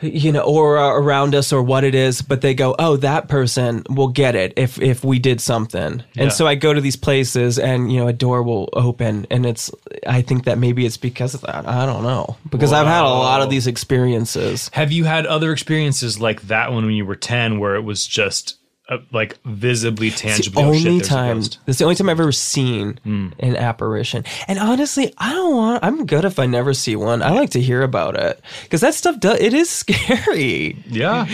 you 0.00 0.30
know 0.30 0.42
aura 0.42 0.88
around 0.88 1.34
us 1.34 1.52
or 1.52 1.62
what 1.62 1.84
it 1.84 1.94
is, 1.94 2.22
but 2.22 2.40
they 2.40 2.54
go, 2.54 2.74
"Oh, 2.78 2.96
that 2.98 3.28
person 3.28 3.82
will 3.88 4.08
get 4.08 4.34
it 4.34 4.52
if 4.56 4.80
if 4.80 5.04
we 5.04 5.18
did 5.18 5.40
something." 5.40 6.02
Yeah. 6.14 6.24
And 6.24 6.32
so 6.32 6.46
I 6.46 6.54
go 6.54 6.74
to 6.74 6.80
these 6.80 6.96
places, 6.96 7.58
and 7.58 7.90
you 7.90 8.00
know, 8.00 8.08
a 8.08 8.12
door 8.12 8.42
will 8.42 8.68
open, 8.72 9.26
and 9.30 9.46
it's. 9.46 9.70
I 10.06 10.22
think 10.22 10.44
that 10.44 10.58
maybe 10.58 10.84
it's 10.86 10.96
because 10.96 11.34
of 11.34 11.42
that. 11.42 11.66
I 11.66 11.86
don't 11.86 12.02
know 12.02 12.36
because 12.50 12.72
I've 12.72 12.86
had 12.86 13.04
a 13.04 13.08
lot 13.08 13.42
of 13.42 13.50
these 13.50 13.66
experiences. 13.66 14.70
Have 14.72 14.92
you 14.92 15.04
had 15.04 15.26
other 15.26 15.52
experiences 15.52 16.20
like 16.20 16.42
that 16.42 16.72
one 16.72 16.84
when 16.84 16.94
you 16.94 17.06
were 17.06 17.16
10 17.16 17.58
where 17.58 17.74
it 17.74 17.82
was 17.82 18.06
just 18.06 18.56
uh, 18.88 18.98
like 19.12 19.36
visibly 19.44 20.08
It's 20.08 20.20
the 20.20 20.28
tangible? 20.28 20.62
Oh, 20.62 20.74
shit, 20.74 20.86
only 20.86 21.00
time. 21.00 21.40
That's 21.64 21.78
the 21.78 21.84
only 21.84 21.96
time 21.96 22.08
I've 22.08 22.20
ever 22.20 22.30
seen 22.30 23.00
an 23.04 23.56
apparition. 23.56 24.24
And 24.46 24.58
honestly, 24.58 25.12
I 25.18 25.32
don't 25.32 25.56
want. 25.56 25.84
I'm 25.84 26.06
good 26.06 26.24
if 26.24 26.38
I 26.38 26.46
never 26.46 26.72
see 26.72 26.94
one. 26.94 27.22
I 27.22 27.30
like 27.30 27.50
to 27.50 27.60
hear 27.60 27.82
about 27.82 28.16
it 28.16 28.40
because 28.62 28.80
that 28.82 28.94
stuff 28.94 29.18
does. 29.18 29.40
It 29.40 29.54
is 29.54 29.68
scary. 29.86 30.76
Yeah. 30.86 31.26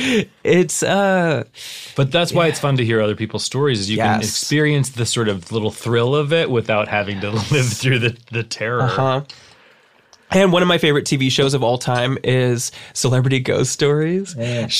It's 0.44 0.82
uh. 0.82 1.44
But 1.94 2.10
that's 2.10 2.32
why 2.32 2.46
it's 2.46 2.58
fun 2.58 2.78
to 2.78 2.84
hear 2.84 3.00
other 3.02 3.16
people's 3.16 3.44
stories 3.44 3.80
is 3.80 3.90
you 3.90 3.98
can 3.98 4.20
experience 4.20 4.90
the 4.90 5.04
sort 5.04 5.28
of 5.28 5.52
little 5.52 5.70
thrill 5.70 6.14
of 6.14 6.32
it 6.32 6.50
without 6.50 6.88
having 6.88 7.20
to 7.20 7.30
live 7.50 7.68
through 7.68 7.98
the, 7.98 8.16
the 8.30 8.42
terror. 8.42 8.86
Huh. 8.86 9.24
And 10.30 10.50
one 10.50 10.62
of 10.62 10.68
my 10.68 10.78
favorite 10.78 11.04
TV 11.04 11.30
shows 11.30 11.52
of 11.52 11.62
all 11.62 11.76
time 11.76 12.16
is 12.24 12.72
Celebrity 12.94 13.40
Ghost 13.40 13.70
Stories. 13.72 14.34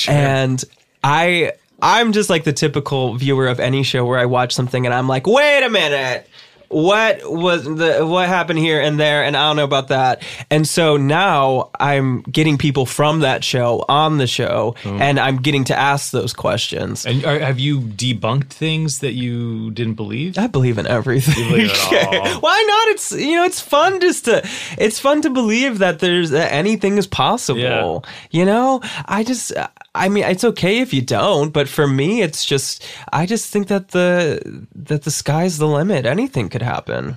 And 0.08 0.64
I 1.04 1.52
I'm 1.82 2.12
just 2.12 2.30
like 2.30 2.44
the 2.44 2.52
typical 2.52 3.16
viewer 3.16 3.48
of 3.48 3.58
any 3.58 3.82
show 3.82 4.04
where 4.04 4.18
I 4.18 4.26
watch 4.26 4.54
something 4.54 4.86
and 4.86 4.94
I'm 4.94 5.08
like, 5.08 5.26
wait 5.26 5.64
a 5.64 5.68
minute. 5.68 6.28
What 6.72 7.30
was 7.30 7.64
the 7.64 8.04
what 8.06 8.28
happened 8.28 8.58
here 8.58 8.80
and 8.80 8.98
there 8.98 9.22
and 9.24 9.36
I 9.36 9.48
don't 9.48 9.56
know 9.56 9.64
about 9.64 9.88
that. 9.88 10.22
And 10.50 10.66
so 10.66 10.96
now 10.96 11.70
I'm 11.78 12.22
getting 12.22 12.56
people 12.56 12.86
from 12.86 13.20
that 13.20 13.44
show 13.44 13.84
on 13.88 14.18
the 14.18 14.26
show 14.26 14.74
oh. 14.84 14.96
and 14.96 15.20
I'm 15.20 15.36
getting 15.36 15.64
to 15.64 15.78
ask 15.78 16.10
those 16.10 16.32
questions. 16.32 17.04
And 17.04 17.24
are, 17.24 17.38
have 17.38 17.58
you 17.58 17.80
debunked 17.80 18.50
things 18.50 19.00
that 19.00 19.12
you 19.12 19.70
didn't 19.72 19.94
believe? 19.94 20.38
I 20.38 20.46
believe 20.46 20.78
in 20.78 20.86
everything. 20.86 21.48
believe. 21.48 21.70
Why 21.90 22.64
not? 22.66 22.88
It's 22.94 23.12
you 23.12 23.36
know, 23.36 23.44
it's 23.44 23.60
fun 23.60 24.00
just 24.00 24.24
to 24.24 24.48
it's 24.78 24.98
fun 24.98 25.22
to 25.22 25.30
believe 25.30 25.78
that 25.78 25.98
there's 25.98 26.30
that 26.30 26.52
anything 26.52 26.96
is 26.96 27.06
possible. 27.06 27.60
Yeah. 27.60 28.00
You 28.30 28.44
know, 28.46 28.80
I 29.04 29.24
just 29.24 29.52
I 29.94 30.08
mean, 30.08 30.24
it's 30.24 30.44
okay 30.44 30.80
if 30.80 30.94
you 30.94 31.02
don't, 31.02 31.52
but 31.52 31.68
for 31.68 31.86
me 31.86 32.22
it's 32.22 32.44
just 32.44 32.86
I 33.12 33.26
just 33.26 33.50
think 33.50 33.68
that 33.68 33.88
the 33.88 34.66
that 34.74 35.02
the 35.02 35.10
sky's 35.10 35.58
the 35.58 35.66
limit. 35.68 36.06
Anything 36.06 36.48
could 36.48 36.61
happen. 36.62 37.16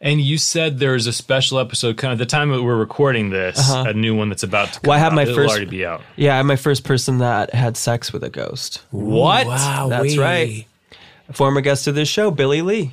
And 0.00 0.20
you 0.20 0.36
said 0.36 0.78
there's 0.78 1.06
a 1.06 1.12
special 1.12 1.58
episode, 1.58 1.96
kind 1.96 2.12
of 2.12 2.18
the 2.18 2.26
time 2.26 2.50
that 2.50 2.62
we're 2.62 2.76
recording 2.76 3.30
this, 3.30 3.58
uh-huh. 3.58 3.90
a 3.90 3.94
new 3.94 4.14
one 4.14 4.28
that's 4.28 4.42
about 4.42 4.72
to 4.74 4.80
come 4.80 4.88
Well, 4.90 4.96
I 4.96 5.00
have 5.00 5.12
out. 5.12 5.16
my 5.16 5.22
It'll 5.22 5.34
first- 5.34 5.50
already 5.50 5.66
be 5.66 5.86
out. 5.86 6.02
Yeah, 6.16 6.38
I'm 6.38 6.46
my 6.46 6.56
first 6.56 6.84
person 6.84 7.18
that 7.18 7.54
had 7.54 7.76
sex 7.78 8.12
with 8.12 8.22
a 8.22 8.28
ghost. 8.30 8.82
What? 8.90 9.46
Wow, 9.46 9.88
That's 9.88 10.16
right. 10.18 10.66
A 11.28 11.32
former 11.32 11.60
guest 11.62 11.86
of 11.86 11.94
this 11.94 12.08
show, 12.08 12.30
Billy 12.30 12.60
Lee. 12.62 12.92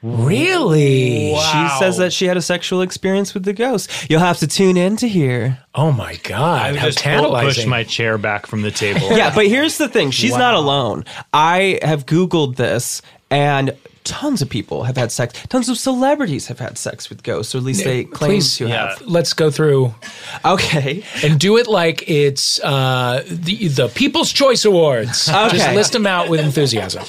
Really? 0.00 1.32
Wow. 1.32 1.68
She 1.72 1.78
says 1.80 1.96
that 1.98 2.12
she 2.12 2.26
had 2.26 2.36
a 2.36 2.42
sexual 2.42 2.82
experience 2.82 3.34
with 3.34 3.44
the 3.44 3.52
ghost. 3.52 3.90
You'll 4.08 4.20
have 4.20 4.38
to 4.38 4.46
tune 4.46 4.76
in 4.76 4.96
to 4.98 5.08
hear. 5.08 5.58
Oh 5.74 5.90
my 5.92 6.16
god! 6.22 6.62
I 6.62 6.70
would 6.70 6.80
how 6.80 6.86
just 6.86 6.98
pull- 6.98 7.10
tantalizing! 7.12 7.62
push 7.64 7.66
my 7.66 7.82
chair 7.84 8.16
back 8.16 8.46
from 8.46 8.62
the 8.62 8.70
table. 8.70 9.08
Yeah, 9.18 9.34
but 9.34 9.46
here's 9.48 9.76
the 9.78 9.88
thing. 9.88 10.10
She's 10.12 10.36
not 10.36 10.54
alone. 10.54 11.04
I 11.32 11.80
have 11.82 12.06
Googled 12.06 12.56
this 12.56 13.02
and 13.30 13.72
tons 14.08 14.42
of 14.42 14.48
people 14.48 14.84
have 14.84 14.96
had 14.96 15.12
sex. 15.12 15.34
Tons 15.48 15.68
of 15.68 15.78
celebrities 15.78 16.46
have 16.48 16.58
had 16.58 16.76
sex 16.78 17.08
with 17.08 17.22
ghosts, 17.22 17.54
or 17.54 17.58
at 17.58 17.64
least 17.64 17.84
they 17.84 18.04
claim 18.04 18.30
Please, 18.30 18.56
to 18.56 18.66
yeah. 18.68 18.88
have. 18.90 19.02
let's 19.02 19.32
go 19.34 19.50
through 19.50 19.94
Okay. 20.44 21.04
and 21.22 21.38
do 21.38 21.56
it 21.58 21.66
like 21.66 22.08
it's 22.08 22.58
uh, 22.64 23.22
the 23.28 23.68
the 23.68 23.88
People's 23.88 24.32
Choice 24.32 24.64
Awards. 24.64 25.26
Just 25.26 25.54
Okay. 25.54 25.74
list 25.74 25.92
them 25.92 26.06
out 26.06 26.28
with 26.28 26.40
enthusiasm. 26.40 27.04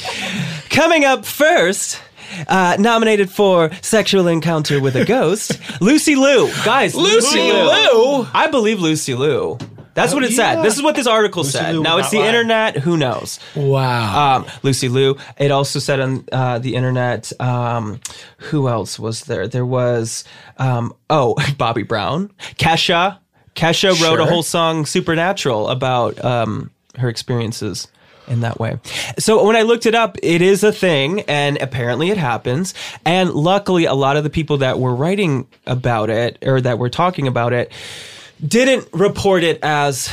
Coming 0.70 1.06
up 1.06 1.26
first, 1.26 2.00
uh, 2.48 2.76
nominated 2.80 3.30
for 3.32 3.72
sexual 3.82 4.28
encounter 4.28 4.80
with 4.82 4.96
a 4.96 5.06
ghost, 5.06 5.58
Lucy 5.82 6.16
Liu. 6.16 6.50
Guys, 6.64 6.94
Lucy, 6.96 7.16
Lucy 7.16 7.40
Liu. 7.54 7.64
Liu? 7.64 8.28
I 8.34 8.48
believe 8.48 8.80
Lucy 8.80 9.16
Liu. 9.16 9.58
That's 9.94 10.14
what 10.14 10.24
it 10.24 10.32
said. 10.32 10.64
This 10.64 10.76
is 10.76 10.82
what 10.84 10.96
this 10.96 11.08
article 11.08 11.44
said. 11.44 11.74
Liu 11.74 11.84
now 11.84 11.98
it's 11.98 12.12
the 12.12 12.20
internet. 12.20 12.78
Who 12.78 12.98
knows? 12.98 13.40
Wow. 13.56 14.38
Um, 14.38 14.46
Lucy 14.64 14.90
Liu. 14.90 15.18
It 15.38 15.52
also 15.52 15.80
said 15.80 16.00
on 16.00 16.26
uh, 16.32 16.60
the 16.60 16.76
internet. 16.76 17.32
Um, 17.42 18.00
who 18.38 18.68
else 18.68 19.00
was 19.00 19.26
there? 19.26 19.48
There 19.48 19.66
was 19.66 20.24
um, 20.58 20.94
oh 21.10 21.36
Bobby 21.58 21.84
Brown, 21.84 22.32
Kesha. 22.58 23.20
Kesha 23.56 24.00
wrote 24.02 24.20
a 24.20 24.26
whole 24.26 24.44
song 24.44 24.86
"Supernatural" 24.86 25.68
about 25.70 26.24
um, 26.24 26.72
her 26.98 27.10
experiences 27.10 27.88
in 28.30 28.42
that 28.42 28.60
way. 28.60 28.80
So 29.18 29.44
when 29.46 29.56
I 29.56 29.64
looked 29.64 29.86
it 29.86 29.96
up, 29.96 30.18
it 30.22 30.42
is 30.42 30.64
a 30.64 30.72
thing, 30.72 31.22
and 31.22 31.60
apparently 31.62 32.10
it 32.10 32.18
happens. 32.18 32.74
And 33.06 33.32
luckily, 33.32 33.86
a 33.86 33.96
lot 33.96 34.18
of 34.18 34.24
the 34.24 34.30
people 34.30 34.58
that 34.58 34.80
were 34.80 34.96
writing 34.96 35.48
about 35.66 36.10
it 36.10 36.38
or 36.46 36.62
that 36.62 36.78
were 36.80 36.90
talking 36.90 37.28
about 37.28 37.54
it 37.54 37.72
didn't 38.46 38.88
report 38.94 39.44
it 39.44 39.60
as 39.64 40.10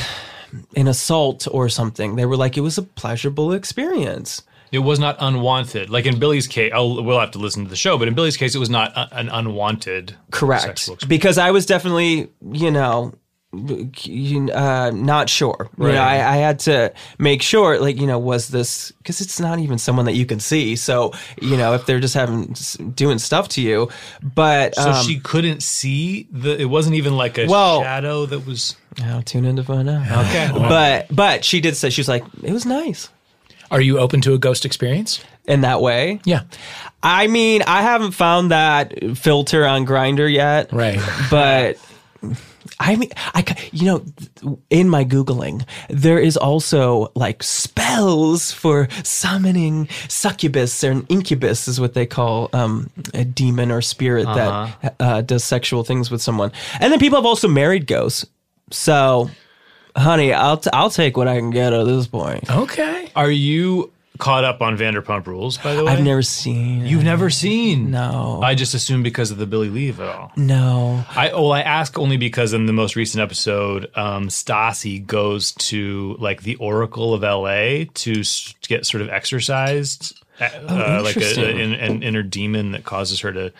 an 0.75 0.87
assault 0.87 1.47
or 1.49 1.69
something. 1.69 2.15
They 2.15 2.25
were 2.25 2.37
like, 2.37 2.57
it 2.57 2.61
was 2.61 2.77
a 2.77 2.83
pleasurable 2.83 3.51
experience. 3.53 4.43
It 4.71 4.79
was 4.79 4.99
not 4.99 5.15
unwanted. 5.19 5.89
Like 5.89 6.05
in 6.05 6.19
Billy's 6.19 6.47
case, 6.47 6.71
I'll, 6.73 7.01
we'll 7.03 7.19
have 7.19 7.31
to 7.31 7.39
listen 7.39 7.63
to 7.63 7.69
the 7.69 7.75
show, 7.77 7.97
but 7.97 8.07
in 8.07 8.15
Billy's 8.15 8.35
case, 8.35 8.53
it 8.53 8.59
was 8.59 8.69
not 8.69 8.91
a- 8.97 9.07
an 9.17 9.29
unwanted. 9.29 10.15
Correct. 10.31 10.89
Because 11.07 11.37
I 11.37 11.51
was 11.51 11.65
definitely, 11.65 12.29
you 12.51 12.71
know, 12.71 13.13
uh, 14.53 14.91
not 14.93 15.29
sure. 15.29 15.69
You 15.77 15.83
know, 15.83 15.89
Right. 15.89 15.97
I, 15.97 16.33
I 16.33 16.37
had 16.37 16.59
to 16.59 16.93
make 17.19 17.41
sure, 17.41 17.79
like, 17.79 17.99
you 17.99 18.07
know, 18.07 18.19
was 18.19 18.49
this 18.49 18.91
because 18.97 19.21
it's 19.21 19.39
not 19.39 19.59
even 19.59 19.77
someone 19.77 20.05
that 20.05 20.13
you 20.15 20.25
can 20.25 20.39
see. 20.39 20.75
So, 20.75 21.13
you 21.41 21.57
know, 21.57 21.73
if 21.73 21.85
they're 21.85 21.99
just 21.99 22.13
having 22.13 22.55
doing 22.95 23.19
stuff 23.19 23.49
to 23.49 23.61
you, 23.61 23.89
but 24.21 24.75
So 24.75 24.91
um, 24.91 25.05
she 25.05 25.19
couldn't 25.19 25.63
see 25.63 26.27
the. 26.31 26.59
It 26.59 26.65
wasn't 26.65 26.95
even 26.95 27.15
like 27.17 27.37
a 27.37 27.47
Well- 27.47 27.81
shadow 27.81 28.25
that 28.25 28.45
was. 28.45 28.75
I'll 29.03 29.21
tune 29.21 29.45
in 29.45 29.55
to 29.57 29.63
find 29.63 29.87
out. 29.89 30.25
Okay. 30.27 30.49
But 30.57 31.07
but 31.15 31.45
she 31.45 31.61
did 31.61 31.75
say 31.75 31.89
she 31.91 32.01
was 32.01 32.07
like 32.07 32.23
it 32.41 32.51
was 32.51 32.65
nice 32.65 33.09
Are 33.69 33.79
you 33.79 33.99
open 33.99 34.21
to 34.21 34.33
a 34.33 34.39
ghost 34.39 34.65
experience? 34.65 35.23
in 35.47 35.61
that 35.61 35.79
way. 35.81 36.19
Yeah. 36.25 36.41
I 37.01 37.27
mean, 37.27 37.61
I 37.65 37.81
haven't 37.81 38.11
found 38.11 38.51
that 38.51 39.15
filter 39.17 39.65
on 39.65 39.85
Grindr 39.85 40.29
yet. 40.29 40.73
Right. 40.73 40.99
But 41.31 41.77
I 42.79 42.95
mean, 42.95 43.09
I 43.33 43.43
you 43.71 43.85
know, 43.85 44.57
in 44.69 44.87
my 44.87 45.03
googling, 45.03 45.65
there 45.89 46.19
is 46.19 46.37
also 46.37 47.11
like 47.15 47.41
spells 47.41 48.51
for 48.51 48.87
summoning 49.03 49.87
succubus 50.07 50.83
or 50.83 50.91
an 50.91 51.05
incubus 51.09 51.67
is 51.67 51.79
what 51.79 51.95
they 51.95 52.05
call 52.05 52.49
um, 52.53 52.89
a 53.13 53.25
demon 53.25 53.71
or 53.71 53.81
spirit 53.81 54.25
that 54.25 54.95
uh, 54.99 55.21
does 55.21 55.43
sexual 55.43 55.83
things 55.83 56.11
with 56.11 56.21
someone. 56.21 56.51
And 56.79 56.91
then 56.91 56.99
people 56.99 57.17
have 57.17 57.25
also 57.25 57.47
married 57.47 57.87
ghosts. 57.87 58.25
So, 58.69 59.29
honey, 59.95 60.33
I'll 60.33 60.57
t- 60.57 60.69
I'll 60.71 60.91
take 60.91 61.17
what 61.17 61.27
I 61.27 61.37
can 61.39 61.49
get 61.49 61.73
at 61.73 61.85
this 61.85 62.05
point. 62.07 62.49
Okay. 62.49 63.09
Are 63.15 63.31
you 63.31 63.91
caught 64.17 64.43
up 64.43 64.61
on 64.61 64.77
Vanderpump 64.77 65.27
Rules? 65.27 65.57
By 65.57 65.75
the 65.75 65.83
way, 65.85 65.91
I've 65.91 66.03
never 66.03 66.21
seen. 66.21 66.85
You've 66.85 67.03
never 67.03 67.29
seen? 67.29 67.91
No. 67.91 68.41
I 68.43 68.55
just 68.55 68.73
assumed 68.73 69.03
because 69.03 69.31
of 69.31 69.37
the 69.37 69.45
Billy 69.47 69.89
at 69.89 69.99
all. 69.99 70.31
no. 70.35 71.05
I 71.09 71.31
well, 71.33 71.51
I 71.51 71.61
ask 71.61 71.97
only 71.97 72.17
because 72.17 72.53
in 72.53 72.65
the 72.65 72.73
most 72.73 72.95
recent 72.95 73.21
episode, 73.21 73.89
um, 73.95 74.27
Stassi 74.27 75.05
goes 75.05 75.51
to 75.53 76.15
like 76.19 76.43
the 76.43 76.55
Oracle 76.55 77.13
of 77.13 77.23
L.A. 77.23 77.85
to 77.95 78.19
s- 78.19 78.53
get 78.67 78.85
sort 78.85 79.01
of 79.01 79.09
exercised, 79.09 80.19
uh, 80.39 80.45
uh, 80.67 81.01
like 81.03 81.15
a, 81.15 81.19
interesting. 81.19 81.59
an, 81.59 81.73
an 81.73 82.03
inner 82.03 82.23
demon 82.23 82.71
that 82.71 82.83
causes 82.83 83.21
her 83.21 83.31
to 83.33 83.53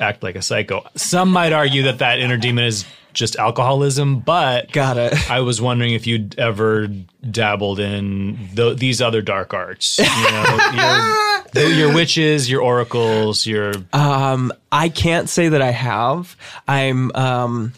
act 0.00 0.22
like 0.22 0.36
a 0.36 0.42
psycho. 0.42 0.86
Some 0.94 1.30
might 1.32 1.52
argue 1.52 1.82
that 1.84 1.98
that 1.98 2.20
inner 2.20 2.36
demon 2.36 2.64
is 2.64 2.84
just 3.12 3.36
alcoholism, 3.36 4.20
but 4.20 4.70
Got 4.72 4.96
it. 4.96 5.30
I 5.30 5.40
was 5.40 5.60
wondering 5.60 5.94
if 5.94 6.06
you'd 6.06 6.38
ever 6.38 6.88
dabbled 7.28 7.80
in 7.80 8.38
th- 8.54 8.76
these 8.78 9.00
other 9.02 9.22
dark 9.22 9.52
arts. 9.54 9.98
You 9.98 10.04
know, 10.04 11.42
your, 11.54 11.68
your 11.70 11.94
witches, 11.94 12.50
your 12.50 12.62
oracles, 12.62 13.46
your 13.46 13.72
Um, 13.92 14.52
I 14.70 14.88
can't 14.88 15.28
say 15.28 15.48
that 15.48 15.62
I 15.62 15.70
have. 15.70 16.36
I'm 16.66 17.10
um 17.14 17.72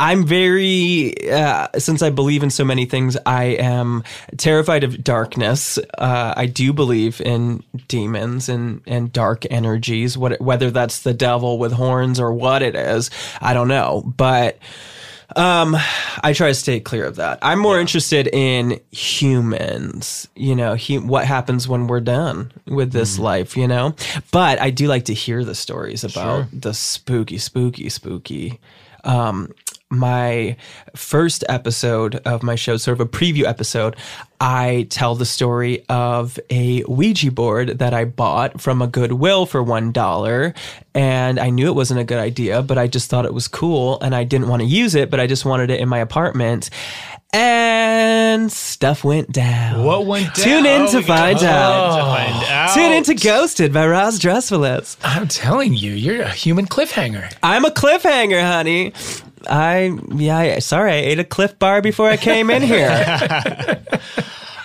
I'm 0.00 0.24
very 0.24 1.30
uh, 1.30 1.68
since 1.78 2.00
I 2.00 2.08
believe 2.08 2.42
in 2.42 2.48
so 2.48 2.64
many 2.64 2.86
things. 2.86 3.18
I 3.26 3.44
am 3.44 4.02
terrified 4.38 4.82
of 4.82 5.04
darkness. 5.04 5.78
Uh, 5.98 6.32
I 6.36 6.46
do 6.46 6.72
believe 6.72 7.20
in 7.20 7.62
demons 7.86 8.48
and 8.48 8.80
and 8.86 9.12
dark 9.12 9.44
energies. 9.50 10.16
What 10.16 10.40
whether 10.40 10.70
that's 10.70 11.02
the 11.02 11.12
devil 11.12 11.58
with 11.58 11.72
horns 11.72 12.18
or 12.18 12.32
what 12.32 12.62
it 12.62 12.74
is, 12.74 13.10
I 13.42 13.52
don't 13.52 13.68
know. 13.68 14.02
But 14.16 14.58
um, 15.36 15.76
I 16.22 16.32
try 16.32 16.48
to 16.48 16.54
stay 16.54 16.80
clear 16.80 17.04
of 17.04 17.16
that. 17.16 17.38
I'm 17.42 17.58
more 17.58 17.78
interested 17.78 18.26
in 18.26 18.80
humans, 18.90 20.26
you 20.34 20.56
know, 20.56 20.76
hu- 20.76 21.06
what 21.06 21.24
happens 21.26 21.68
when 21.68 21.86
we're 21.86 22.00
done 22.00 22.52
with 22.66 22.92
this 22.92 23.18
life, 23.18 23.56
you 23.56 23.68
know? 23.68 23.94
But 24.32 24.60
I 24.60 24.70
do 24.70 24.88
like 24.88 25.04
to 25.04 25.14
hear 25.14 25.44
the 25.44 25.54
stories 25.54 26.02
about 26.04 26.46
the 26.52 26.74
spooky, 26.74 27.38
spooky, 27.38 27.88
spooky. 27.90 28.58
Um, 29.04 29.54
my 29.90 30.56
first 30.94 31.42
episode 31.48 32.16
of 32.24 32.42
my 32.42 32.54
show, 32.54 32.76
sort 32.76 33.00
of 33.00 33.06
a 33.06 33.08
preview 33.10 33.44
episode, 33.44 33.96
I 34.40 34.86
tell 34.90 35.14
the 35.16 35.26
story 35.26 35.84
of 35.88 36.38
a 36.48 36.82
Ouija 36.84 37.30
board 37.32 37.78
that 37.80 37.92
I 37.92 38.04
bought 38.04 38.60
from 38.60 38.80
a 38.80 38.86
Goodwill 38.86 39.46
for 39.46 39.62
one 39.62 39.92
dollar, 39.92 40.54
and 40.94 41.38
I 41.40 41.50
knew 41.50 41.66
it 41.66 41.74
wasn't 41.74 42.00
a 42.00 42.04
good 42.04 42.18
idea, 42.18 42.62
but 42.62 42.78
I 42.78 42.86
just 42.86 43.10
thought 43.10 43.24
it 43.26 43.34
was 43.34 43.48
cool, 43.48 44.00
and 44.00 44.14
I 44.14 44.24
didn't 44.24 44.48
want 44.48 44.60
to 44.62 44.66
use 44.66 44.94
it, 44.94 45.10
but 45.10 45.18
I 45.20 45.26
just 45.26 45.44
wanted 45.44 45.70
it 45.70 45.80
in 45.80 45.88
my 45.88 45.98
apartment, 45.98 46.70
and 47.32 48.50
stuff 48.50 49.04
went 49.04 49.30
down. 49.30 49.84
what 49.84 50.06
went 50.06 50.32
down. 50.34 50.44
Tune 50.44 50.66
in 50.66 50.82
Oh, 50.82 50.92
to 50.92 51.02
find 51.02 51.38
oh, 51.40 51.46
out. 51.46 51.96
to 51.96 52.02
find 52.02 52.44
out. 52.50 52.74
Tune 52.74 52.92
into 52.92 53.14
Ghosted 53.14 53.72
by 53.72 53.86
Roz 53.86 54.18
Drezfalez. 54.18 54.96
I'm 55.04 55.28
telling 55.28 55.74
you, 55.74 55.92
you're 55.92 56.22
a 56.22 56.30
human 56.30 56.66
cliffhanger. 56.66 57.32
I'm 57.42 57.64
a 57.64 57.70
cliffhanger, 57.70 58.40
honey. 58.42 58.92
I 59.48 59.96
yeah, 60.14 60.38
I- 60.38 60.58
sorry, 60.58 60.92
I 60.92 60.96
ate 60.96 61.18
a 61.18 61.24
Clif 61.24 61.58
Bar 61.58 61.82
before 61.82 62.08
I 62.08 62.16
came 62.16 62.50
in 62.50 62.62
here. 62.62 62.88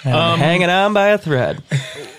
I'm 0.06 0.40
hanging 0.40 0.70
on 0.70 0.94
by 0.94 1.08
a 1.10 1.18
thread. 1.18 1.64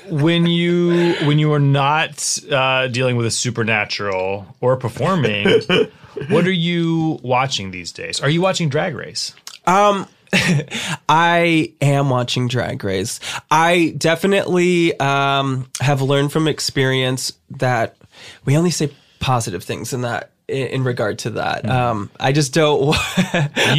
when 0.08 0.46
you 0.46 1.14
when 1.26 1.38
you 1.38 1.52
are 1.52 1.58
not 1.60 2.38
uh, 2.50 2.88
dealing 2.88 3.16
with 3.16 3.26
a 3.26 3.30
supernatural 3.30 4.46
or 4.60 4.76
performing. 4.76 5.48
what 6.28 6.46
are 6.46 6.52
you 6.52 7.18
watching 7.22 7.70
these 7.70 7.92
days? 7.92 8.20
Are 8.20 8.30
you 8.30 8.40
watching 8.40 8.68
Drag 8.68 8.94
Race? 8.94 9.34
Um, 9.66 10.06
I 11.08 11.72
am 11.80 12.10
watching 12.10 12.48
Drag 12.48 12.82
Race. 12.82 13.20
I 13.50 13.94
definitely 13.98 14.98
um, 14.98 15.68
have 15.80 16.02
learned 16.02 16.32
from 16.32 16.48
experience 16.48 17.32
that 17.50 17.96
we 18.44 18.56
only 18.56 18.70
say 18.70 18.92
positive 19.20 19.62
things 19.62 19.92
in 19.92 20.02
that 20.02 20.30
in, 20.48 20.66
in 20.68 20.84
regard 20.84 21.18
to 21.20 21.30
that. 21.30 21.68
Um, 21.68 22.10
I 22.20 22.32
just 22.32 22.54
don't. 22.54 22.86
You 22.86 22.94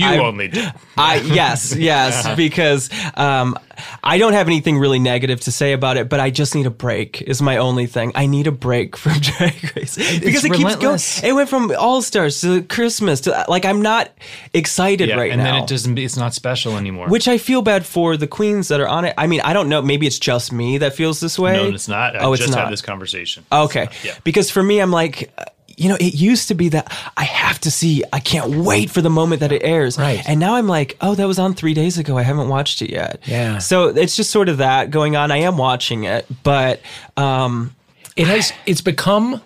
I- 0.05 0.19
only 0.21 0.47
do. 0.49 0.65
I 0.97 1.17
yes, 1.17 1.75
yes, 1.75 2.35
because 2.35 2.89
um, 3.15 3.57
I 4.03 4.17
don't 4.17 4.33
have 4.33 4.47
anything 4.47 4.77
really 4.79 4.99
negative 4.99 5.41
to 5.41 5.51
say 5.51 5.73
about 5.73 5.97
it, 5.97 6.09
but 6.09 6.19
I 6.19 6.29
just 6.29 6.55
need 6.55 6.65
a 6.65 6.71
break. 6.71 7.21
Is 7.21 7.41
my 7.41 7.57
only 7.57 7.85
thing. 7.85 8.11
I 8.15 8.25
need 8.25 8.47
a 8.47 8.51
break 8.51 8.97
from 8.97 9.13
Drag 9.19 9.75
Race 9.75 9.95
because 9.95 10.43
it 10.43 10.53
keeps 10.53 10.75
going. 10.75 10.99
It 11.23 11.33
went 11.33 11.49
from 11.49 11.71
All 11.77 12.01
Stars 12.01 12.41
to 12.41 12.63
Christmas 12.63 13.21
to 13.21 13.45
like 13.47 13.63
I'm 13.65 13.81
not 13.81 14.11
excited 14.53 15.09
Yeah, 15.09 15.15
right 15.15 15.31
and 15.31 15.41
now. 15.41 15.47
And 15.47 15.55
then 15.57 15.63
it 15.63 15.69
doesn't. 15.69 15.97
It's 15.97 16.17
not 16.17 16.33
special 16.33 16.77
anymore. 16.77 17.07
which 17.09 17.27
I 17.27 17.37
feel 17.37 17.61
bad 17.61 17.85
for 17.85 18.17
the 18.17 18.27
queens 18.27 18.67
that 18.69 18.79
are 18.81 18.87
on 18.87 19.05
it. 19.05 19.13
I 19.17 19.27
mean, 19.27 19.41
I 19.41 19.53
don't 19.53 19.69
know. 19.69 19.81
Maybe 19.81 20.07
it's 20.07 20.19
just 20.19 20.51
me 20.51 20.79
that 20.79 20.93
feels 20.95 21.19
this 21.19 21.37
way. 21.39 21.53
no, 21.53 21.69
it's 21.75 21.87
not. 21.87 22.15
I 22.15 22.19
oh, 22.23 22.33
it's 22.33 22.47
not. 22.49 22.57
had 22.65 22.71
this 22.71 22.81
conversation. 22.81 23.45
Okay. 23.51 23.87
Yeah. 24.03 24.15
Because 24.23 24.49
for 24.49 24.63
me, 24.63 24.79
I'm 24.79 24.91
like, 24.91 25.31
you 25.77 25.87
know, 25.89 25.95
it 25.95 26.15
used 26.15 26.47
to 26.49 26.55
be 26.55 26.69
that 26.69 26.91
I 27.15 27.23
have 27.23 27.59
to 27.61 27.71
see, 27.71 28.03
I 28.11 28.19
can't 28.19 28.65
wait 28.65 28.89
for 28.89 29.01
the 29.01 29.09
moment 29.11 29.41
that 29.41 29.51
it 29.51 29.61
airs. 29.63 29.97
Right. 29.97 30.21
And 30.27 30.39
now 30.39 30.55
I'm 30.55 30.67
like, 30.67 30.97
oh, 31.01 31.13
that 31.15 31.25
was 31.27 31.37
on 31.39 31.53
three 31.53 31.73
days 31.75 31.97
ago. 31.99 32.17
I 32.17 32.23
haven't 32.23 32.49
watched 32.49 32.81
it 32.81 32.89
yet. 32.89 33.19
Yeah. 33.25 33.59
So 33.59 33.89
it's 33.89 34.15
just 34.15 34.31
sort 34.31 34.49
of 34.49 34.57
that 34.57 34.89
going 34.91 35.15
on. 35.15 35.31
I 35.31 35.37
am 35.37 35.57
watching 35.57 36.03
it, 36.05 36.25
but 36.43 36.81
um, 37.15 37.75
It 38.15 38.25
has 38.27 38.51
it's 38.65 38.81
become 38.81 39.39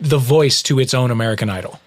the 0.00 0.18
voice 0.18 0.62
to 0.64 0.78
its 0.80 0.94
own 0.94 1.10
American 1.12 1.48
Idol. 1.48 1.80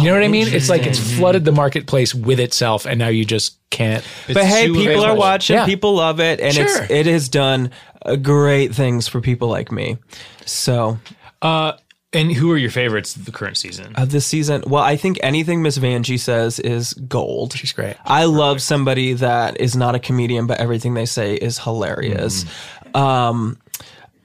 you 0.00 0.06
know 0.06 0.14
what 0.14 0.22
I 0.24 0.28
mean? 0.28 0.48
It's 0.48 0.68
like 0.68 0.84
it's 0.86 0.98
flooded 0.98 1.44
the 1.44 1.52
marketplace 1.52 2.14
with 2.14 2.40
itself, 2.40 2.86
and 2.86 2.98
now 2.98 3.08
you 3.08 3.24
just 3.24 3.56
can't. 3.70 4.02
but 4.26 4.44
hey, 4.44 4.66
too 4.66 4.74
people 4.74 5.04
are 5.04 5.14
watching, 5.14 5.56
Yeah. 5.56 5.64
people 5.66 5.94
love 5.94 6.18
it, 6.20 6.40
and 6.40 6.54
Sure. 6.54 6.64
it's 6.82 6.90
it 6.90 7.06
has 7.06 7.28
done 7.28 7.70
uh, 8.04 8.16
great 8.16 8.74
things 8.74 9.06
for 9.08 9.20
people 9.20 9.48
like 9.48 9.70
me. 9.70 9.98
So 10.46 10.98
Uh, 11.42 11.72
and 12.16 12.32
who 12.32 12.50
are 12.50 12.56
your 12.56 12.70
favorites 12.70 13.14
of 13.14 13.24
the 13.24 13.32
current 13.32 13.56
season? 13.56 13.94
of 13.96 14.10
this 14.10 14.26
season, 14.26 14.64
well, 14.66 14.82
I 14.82 14.96
think 14.96 15.18
anything 15.22 15.62
Miss 15.62 15.78
Vanjie 15.78 16.18
says 16.18 16.58
is 16.58 16.94
gold. 16.94 17.52
She's 17.52 17.72
great. 17.72 17.96
I 18.04 18.24
love 18.24 18.60
somebody 18.62 19.12
that 19.14 19.60
is 19.60 19.76
not 19.76 19.94
a 19.94 19.98
comedian, 19.98 20.46
but 20.46 20.58
everything 20.58 20.94
they 20.94 21.06
say 21.06 21.34
is 21.34 21.58
hilarious. 21.58 22.44
Um, 22.94 23.58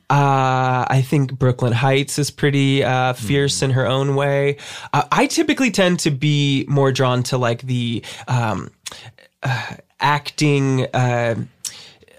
uh, 0.10 0.86
I 0.90 1.04
think 1.06 1.38
Brooklyn 1.38 1.72
Hytes 1.72 2.20
is 2.20 2.32
pretty 2.32 2.84
uh, 2.84 3.14
fierce 3.14 3.62
in 3.62 3.72
her 3.72 3.88
own 3.88 4.16
way. 4.16 4.58
Uh, 4.92 5.04
I 5.12 5.28
typically 5.28 5.72
tend 5.72 6.00
to 6.02 6.12
be 6.12 6.66
more 6.68 6.92
drawn 6.92 7.24
to 7.24 7.38
like 7.38 7.62
the 7.62 8.04
um, 8.28 8.72
uh, 9.44 9.76
acting. 10.02 10.88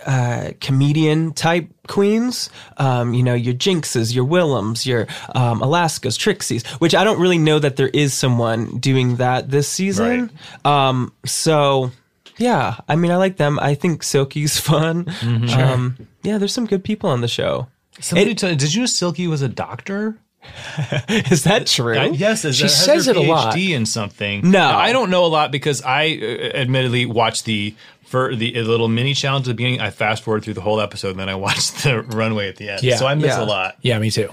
Uh, 0.07 0.11
uh, 0.13 0.53
comedian 0.61 1.33
type 1.33 1.69
queens. 1.89 2.51
Um, 2.77 3.15
you 3.15 3.23
know, 3.23 3.35
your 3.35 3.55
Jinxes, 3.55 4.15
your 4.15 4.25
Willams, 4.25 4.87
your 4.87 5.03
um, 5.35 5.61
Alaskas, 5.61 6.19
Trixies, 6.19 6.67
which 6.81 6.95
I 6.95 7.05
don't 7.05 7.21
really 7.21 7.39
know 7.39 7.59
that 7.59 7.77
there 7.77 7.89
is 7.89 8.15
someone 8.15 8.79
doing 8.79 9.17
that 9.17 9.51
this 9.51 9.69
season. 9.69 10.31
Um, 10.65 11.13
so 11.25 11.91
yeah, 12.39 12.77
I 12.89 12.97
mean, 12.97 13.11
I 13.11 13.17
like 13.17 13.37
them. 13.37 13.59
I 13.61 13.75
think 13.75 14.03
Silky's 14.03 14.59
fun. 14.71 15.07
Um, 15.23 15.97
yeah, 16.23 16.39
there's 16.39 16.53
some 16.55 16.67
good 16.67 16.85
people 16.85 17.11
on 17.11 17.21
the 17.21 17.29
show. 17.29 17.69
Somebody 18.01 18.35
tell- 18.35 18.55
did 18.55 18.75
you 18.75 18.81
know 18.81 18.87
Silky 18.87 19.27
was 19.27 19.43
a 19.43 19.49
doctor? 19.49 20.19
Is 21.09 21.45
that 21.45 21.69
true? 21.69 21.97
Uh, 21.97 22.07
yes, 22.07 22.43
She 22.55 22.67
says 22.67 23.07
it 23.07 23.17
a 23.17 23.21
lot. 23.21 23.55
PhD 23.55 23.71
in 23.77 23.87
something. 23.87 24.43
No. 24.43 24.51
Now, 24.59 24.79
I 24.79 24.93
don't 24.93 25.09
know 25.11 25.25
a 25.25 25.29
lot 25.29 25.53
because 25.53 25.83
I 25.83 26.19
uh, 26.21 26.57
admittedly 26.57 27.07
watched 27.07 27.45
the 27.45 27.77
for 28.13 28.37
the 28.37 28.63
little 28.63 28.87
mini 28.89 29.15
challenge 29.15 29.47
at 29.49 29.49
the 29.49 29.55
beginning. 29.55 29.81
I 29.81 29.91
fast 29.91 30.23
forward 30.23 30.45
through 30.45 30.55
the 30.55 30.61
whole 30.61 30.81
episode, 30.81 31.11
and 31.11 31.19
then 31.21 31.29
I 31.29 31.35
watched 31.35 31.83
the 31.83 32.03
runway 32.03 32.49
at 32.49 32.57
the 32.57 32.69
end. 32.69 32.83
Yeah. 32.85 32.97
so 32.97 33.07
I 33.09 33.15
miss 33.17 33.27
Yeah. 33.27 33.43
a 33.43 33.47
lot. 33.47 33.77
Yeah, 33.83 33.99
me 33.99 34.11
too. 34.11 34.31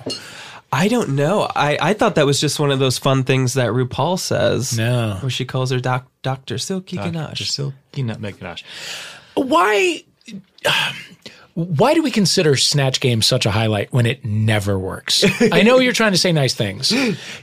I 0.72 0.88
don't 0.88 1.16
know. 1.16 1.50
I, 1.56 1.78
I 1.82 1.94
thought 1.94 2.14
that 2.16 2.28
was 2.28 2.40
just 2.40 2.60
one 2.60 2.70
of 2.70 2.78
those 2.78 3.00
fun 3.00 3.24
things 3.24 3.56
that 3.56 3.70
RuPaul 3.70 4.20
says. 4.20 4.78
No. 4.78 5.18
Where 5.22 5.30
she 5.32 5.44
calls 5.46 5.72
her 5.72 5.80
doc, 5.80 6.06
Dr. 6.22 6.60
Silky 6.60 6.98
Ganache. 6.98 7.40
Just 7.40 7.56
Silky 7.56 8.04
Nutmeg 8.04 8.38
Ganache. 8.38 8.64
Why? 9.34 10.04
Why 11.56 11.94
do 11.94 12.02
we 12.04 12.12
consider 12.12 12.56
Snatch 12.56 13.00
Game 13.00 13.22
such 13.22 13.46
a 13.46 13.52
highlight 13.52 13.92
when 13.92 14.06
it 14.06 14.24
never 14.24 14.78
works? 14.78 15.26
I 15.52 15.64
know 15.64 15.80
you're 15.80 15.92
trying 15.94 16.12
to 16.14 16.18
say 16.18 16.32
nice 16.32 16.54
things, 16.54 16.92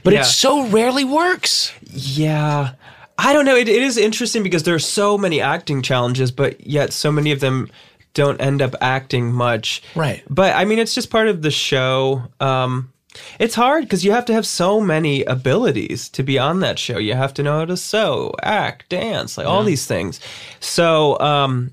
but 0.03 0.13
Yeah. 0.13 0.21
it 0.21 0.25
so 0.25 0.65
rarely 0.67 1.03
works. 1.03 1.71
Yeah. 1.83 2.73
I 3.17 3.33
don't 3.33 3.45
know. 3.45 3.55
It, 3.55 3.67
it 3.67 3.81
is 3.81 3.97
interesting 3.97 4.43
because 4.43 4.63
there 4.63 4.75
are 4.75 4.79
so 4.79 5.17
many 5.17 5.41
acting 5.41 5.81
challenges, 5.81 6.31
but 6.31 6.65
yet 6.65 6.93
so 6.93 7.11
many 7.11 7.31
of 7.31 7.39
them 7.39 7.69
don't 8.13 8.39
end 8.39 8.61
up 8.61 8.75
acting 8.81 9.31
much. 9.31 9.81
Right. 9.95 10.23
But 10.29 10.55
I 10.55 10.65
mean, 10.65 10.79
it's 10.79 10.95
just 10.95 11.09
part 11.09 11.27
of 11.27 11.41
the 11.41 11.51
show. 11.51 12.23
Um, 12.39 12.91
it's 13.39 13.55
hard 13.55 13.83
because 13.83 14.05
you 14.05 14.11
have 14.11 14.25
to 14.25 14.33
have 14.33 14.45
so 14.45 14.79
many 14.79 15.23
abilities 15.23 16.09
to 16.09 16.23
be 16.23 16.37
on 16.37 16.59
that 16.59 16.77
show. 16.77 16.97
You 16.97 17.13
have 17.13 17.33
to 17.35 17.43
know 17.43 17.59
how 17.59 17.65
to 17.65 17.77
sew, 17.77 18.33
act, 18.43 18.89
dance, 18.89 19.37
like 19.37 19.47
all 19.47 19.63
these 19.63 19.85
things. 19.87 20.19
So, 20.59 21.19
um, 21.19 21.71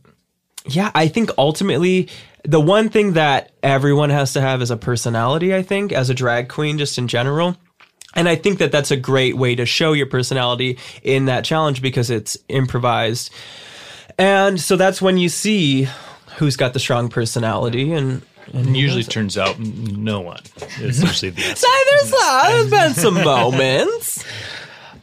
yeah, 0.67 0.91
I 0.95 1.09
think 1.09 1.31
ultimately 1.37 2.09
the 2.45 2.61
one 2.61 2.89
thing 2.89 3.15
that 3.15 3.53
everyone 3.63 4.11
has 4.11 4.33
to 4.35 4.41
have 4.41 4.63
is 4.63 4.71
a 4.71 4.77
personality, 4.77 5.55
I 5.55 5.63
think, 5.63 5.93
as 5.93 6.11
a 6.11 6.15
drag 6.15 6.49
queen, 6.49 6.79
just 6.79 6.99
in 6.99 7.09
general. 7.09 7.57
And 8.17 8.29
I 8.29 8.37
think 8.37 8.59
that 8.59 8.71
that's 8.73 8.91
a 8.91 8.97
great 8.97 9.37
way 9.37 9.55
to 9.57 9.67
show 9.67 9.93
your 9.93 10.07
personality 10.07 10.79
in 11.03 11.25
that 11.27 11.45
challenge 11.45 11.83
because 11.83 12.11
it's 12.11 12.37
improvised. 12.49 13.31
And 14.19 14.61
so 14.61 14.77
that's 14.77 15.03
when 15.03 15.19
you 15.19 15.29
see 15.29 15.89
who's 16.37 16.57
got 16.57 16.73
the 16.73 16.79
strong 16.81 17.09
personality 17.09 17.93
and. 17.93 18.23
and 18.53 18.67
And 18.67 18.77
usually 18.77 19.03
turns 19.05 19.37
out 19.37 19.59
no 19.59 20.21
one. 20.21 20.41
It's 20.79 21.01
usually 21.03 21.31
the 21.31 21.43
answer. 21.45 21.67
So 22.07 22.17
uh, 22.21 22.49
there's 22.51 22.71
been 22.71 22.95
some 22.95 23.15
moments. 23.25 24.25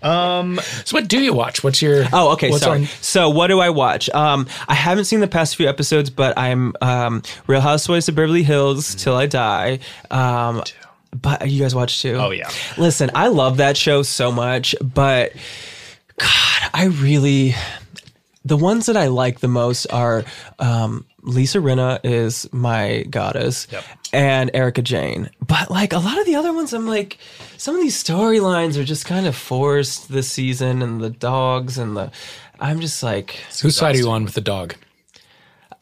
So, 0.04 0.98
what 0.98 1.08
do 1.08 1.20
you 1.20 1.34
watch? 1.34 1.64
What's 1.64 1.82
your? 1.82 2.06
Oh, 2.12 2.32
okay. 2.34 2.52
Sorry. 2.54 2.80
on- 2.82 2.86
So, 3.02 3.30
what 3.30 3.48
do 3.48 3.60
I 3.60 3.70
watch? 3.70 4.10
Um, 4.10 4.48
I 4.68 4.74
haven't 4.74 5.06
seen 5.06 5.20
the 5.20 5.28
past 5.28 5.56
few 5.56 5.68
episodes, 5.70 6.10
but 6.10 6.36
I'm 6.38 6.74
um, 6.82 7.22
Real 7.48 7.62
Housewives 7.62 8.10
of 8.10 8.16
Beverly 8.16 8.42
Hills 8.44 8.96
till 8.96 9.16
I 9.16 9.28
die. 9.28 9.80
Um, 10.10 10.64
but 11.14 11.50
you 11.50 11.62
guys 11.62 11.74
watch 11.76 12.02
too? 12.02 12.16
Oh, 12.16 12.32
yeah. 12.32 12.50
Listen, 12.78 13.12
I 13.16 13.28
love 13.28 13.58
that 13.58 13.76
show 13.78 14.02
so 14.04 14.32
much, 14.32 14.76
but 14.82 15.34
God, 16.18 16.70
I 16.74 16.86
really 16.86 17.56
the 18.44 18.58
ones 18.58 18.88
that 18.88 18.98
I 18.98 19.08
like 19.08 19.40
the 19.40 19.48
most 19.48 19.86
are 19.88 20.24
um, 20.58 21.06
Lisa 21.22 21.60
Rinna 21.60 22.00
is 22.04 22.52
my 22.52 23.04
goddess, 23.10 23.68
Yep. 23.72 23.84
and 24.14 24.52
Erika 24.56 24.82
Jayne. 24.82 25.30
But 25.46 25.70
like 25.70 25.94
a 25.94 26.00
lot 26.00 26.18
of 26.20 26.26
the 26.26 26.36
other 26.36 26.52
ones, 26.52 26.74
I'm 26.74 26.88
like, 26.88 27.20
some 27.58 27.76
of 27.76 27.82
these 27.82 28.04
storylines 28.04 28.78
are 28.78 28.84
just 28.84 29.06
kind 29.06 29.28
of 29.28 29.36
forced 29.36 30.12
this 30.12 30.28
season, 30.32 30.82
and 30.82 31.02
the 31.02 31.10
dogs 31.12 31.78
and 31.78 31.96
the. 31.96 32.12
I'm 32.60 32.80
just 32.80 33.02
like, 33.04 33.32
Whose 33.62 33.78
side 33.78 33.96
are 33.96 33.98
you 34.00 34.10
on 34.10 34.24
with 34.24 34.34
the 34.36 34.42
dog? 34.42 34.76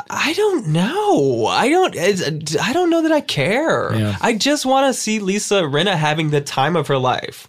I 0.09 0.33
don't 0.33 0.67
know. 0.67 1.45
I 1.45 1.69
don't. 1.69 2.59
I 2.61 2.73
don't 2.73 2.89
know 2.89 3.03
that 3.03 3.11
I 3.11 3.21
care. 3.21 3.93
Yeah. 3.95 4.17
I 4.21 4.33
just 4.35 4.65
want 4.65 4.87
to 4.93 4.99
see 4.99 5.19
Lisa 5.19 5.61
Rinna 5.61 5.95
having 5.95 6.31
the 6.31 6.41
time 6.41 6.75
of 6.75 6.87
her 6.87 6.97
life. 6.97 7.47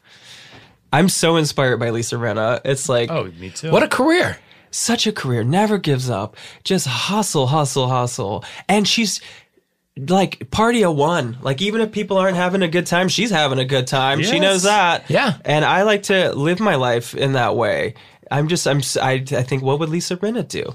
I'm 0.93 1.09
so 1.09 1.37
inspired 1.37 1.79
by 1.79 1.91
Lisa 1.91 2.17
Rinna. 2.17 2.61
It's 2.65 2.89
like 2.89 3.11
Oh, 3.11 3.25
me 3.39 3.51
too. 3.51 3.71
What 3.71 3.83
a 3.83 3.89
career! 3.89 4.39
such 4.73 5.05
a 5.07 5.13
career, 5.13 5.43
never 5.43 5.79
gives 5.79 6.09
up, 6.09 6.37
just 6.63 6.87
hustle, 6.87 7.49
hustle, 7.49 7.89
hustle. 7.89 8.45
And 8.69 8.87
she's 8.87 9.21
like 9.97 10.49
party 10.51 10.85
of 10.85 10.95
one. 10.95 11.39
Like 11.43 11.61
even 11.61 11.81
if 11.81 11.91
people 11.93 12.17
aren't 12.19 12.37
having 12.37 12.63
a 12.63 12.69
good 12.69 12.87
time, 12.87 13.09
she's 13.09 13.31
having 13.31 13.59
a 13.59 13.65
good 13.65 13.87
time. 13.87 14.23
She 14.23 14.39
knows 14.39 14.63
that. 14.63 15.11
Yeah. 15.11 15.39
And 15.45 15.65
I 15.65 15.83
like 15.83 16.05
to 16.05 16.33
live 16.35 16.61
my 16.61 16.77
life 16.77 17.15
in 17.17 17.33
that 17.33 17.57
way. 17.57 17.95
I'm 18.31 18.47
just, 18.49 18.67
I'm, 18.67 18.79
s- 18.79 18.97
I, 18.97 19.13
I 19.33 19.43
think, 19.43 19.63
what 19.63 19.79
would 19.81 19.89
Lisa 19.89 20.17
Rinna 20.17 20.47
do? 20.47 20.75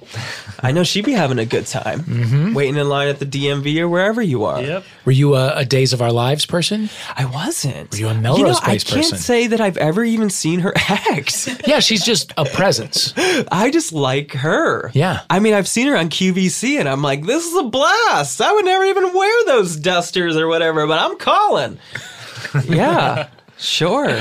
I 0.61 0.71
know 0.71 0.83
she'd 0.83 1.05
be 1.05 1.13
having 1.13 1.39
a 1.39 1.45
good 1.45 1.65
time, 1.65 2.01
Mm-hmm. 2.01 2.53
waiting 2.53 2.75
in 2.75 2.89
line 2.89 3.07
at 3.07 3.19
the 3.19 3.25
DMV 3.25 3.79
or 3.79 3.87
wherever 3.89 4.21
you 4.21 4.43
are. 4.43 4.61
Yep. 4.61 4.83
Were 5.05 5.11
you 5.11 5.35
a, 5.35 5.53
a 5.57 5.65
Days 5.65 5.93
of 5.93 6.01
Our 6.01 6.11
Lives 6.11 6.45
person? 6.45 6.89
I 7.15 7.25
wasn't. 7.25 7.91
Were 7.91 7.97
you 7.97 8.07
a 8.09 8.13
Melrose 8.13 8.59
I 8.61 8.65
Place 8.65 8.83
person? 8.83 8.97
I 8.97 9.01
can't 9.01 9.11
person? 9.11 9.23
say 9.23 9.47
that 9.47 9.61
I've 9.61 9.77
ever 9.77 10.03
even 10.03 10.29
seen 10.29 10.59
her 10.61 10.73
act. 10.89 11.47
Yeah, 11.67 11.79
she's 11.79 12.03
just 12.03 12.33
a 12.37 12.45
presence. 12.45 13.13
I 13.51 13.71
just 13.71 13.93
like 13.93 14.33
her. 14.33 14.91
Yeah. 14.93 15.21
I 15.29 15.39
mean, 15.39 15.53
I've 15.53 15.67
seen 15.67 15.87
her 15.87 15.95
on 15.97 16.09
QVC 16.09 16.79
and 16.79 16.89
I'm 16.89 17.01
like, 17.01 17.25
this 17.25 17.45
is 17.45 17.55
a 17.55 17.63
blast. 17.63 18.41
I 18.41 18.51
would 18.53 18.65
never 18.65 18.83
even 18.85 19.13
wear 19.13 19.45
those 19.45 19.75
dusters 19.77 20.35
or 20.35 20.47
whatever, 20.47 20.85
but 20.87 20.99
I'm 20.99 21.17
calling. 21.17 21.79
yeah, 22.67 23.29
sure. 23.57 24.19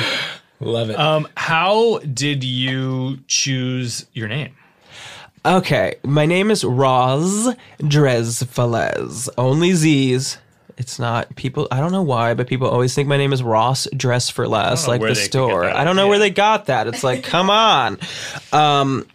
Love 0.60 0.90
it. 0.90 0.98
Um, 0.98 1.28
how 1.36 1.98
did 1.98 2.42
you 2.44 3.18
choose 3.26 4.06
your 4.12 4.28
name? 4.28 4.54
Okay, 5.46 5.96
my 6.04 6.24
name 6.24 6.50
is 6.50 6.64
Roz 6.64 7.54
Drezfalez. 7.80 9.28
Only 9.36 9.72
Z's. 9.72 10.38
It's 10.76 10.98
not 10.98 11.36
people. 11.36 11.68
I 11.70 11.78
don't 11.80 11.92
know 11.92 12.02
why, 12.02 12.34
but 12.34 12.46
people 12.48 12.66
always 12.68 12.94
think 12.94 13.08
my 13.08 13.16
name 13.16 13.32
is 13.32 13.42
Ross 13.42 13.86
Dress 13.96 14.30
for 14.30 14.48
Less, 14.48 14.88
like 14.88 15.00
the 15.00 15.06
they 15.08 15.12
could 15.14 15.18
get 15.20 15.24
store. 15.26 15.64
I 15.66 15.84
don't 15.84 15.94
know 15.96 16.04
Yeah. 16.04 16.08
where 16.10 16.18
they 16.18 16.30
got 16.30 16.66
that. 16.66 16.86
It's 16.88 17.04
like, 17.04 17.22
come 17.24 17.48
on. 17.50 17.98
Um, 18.52 19.06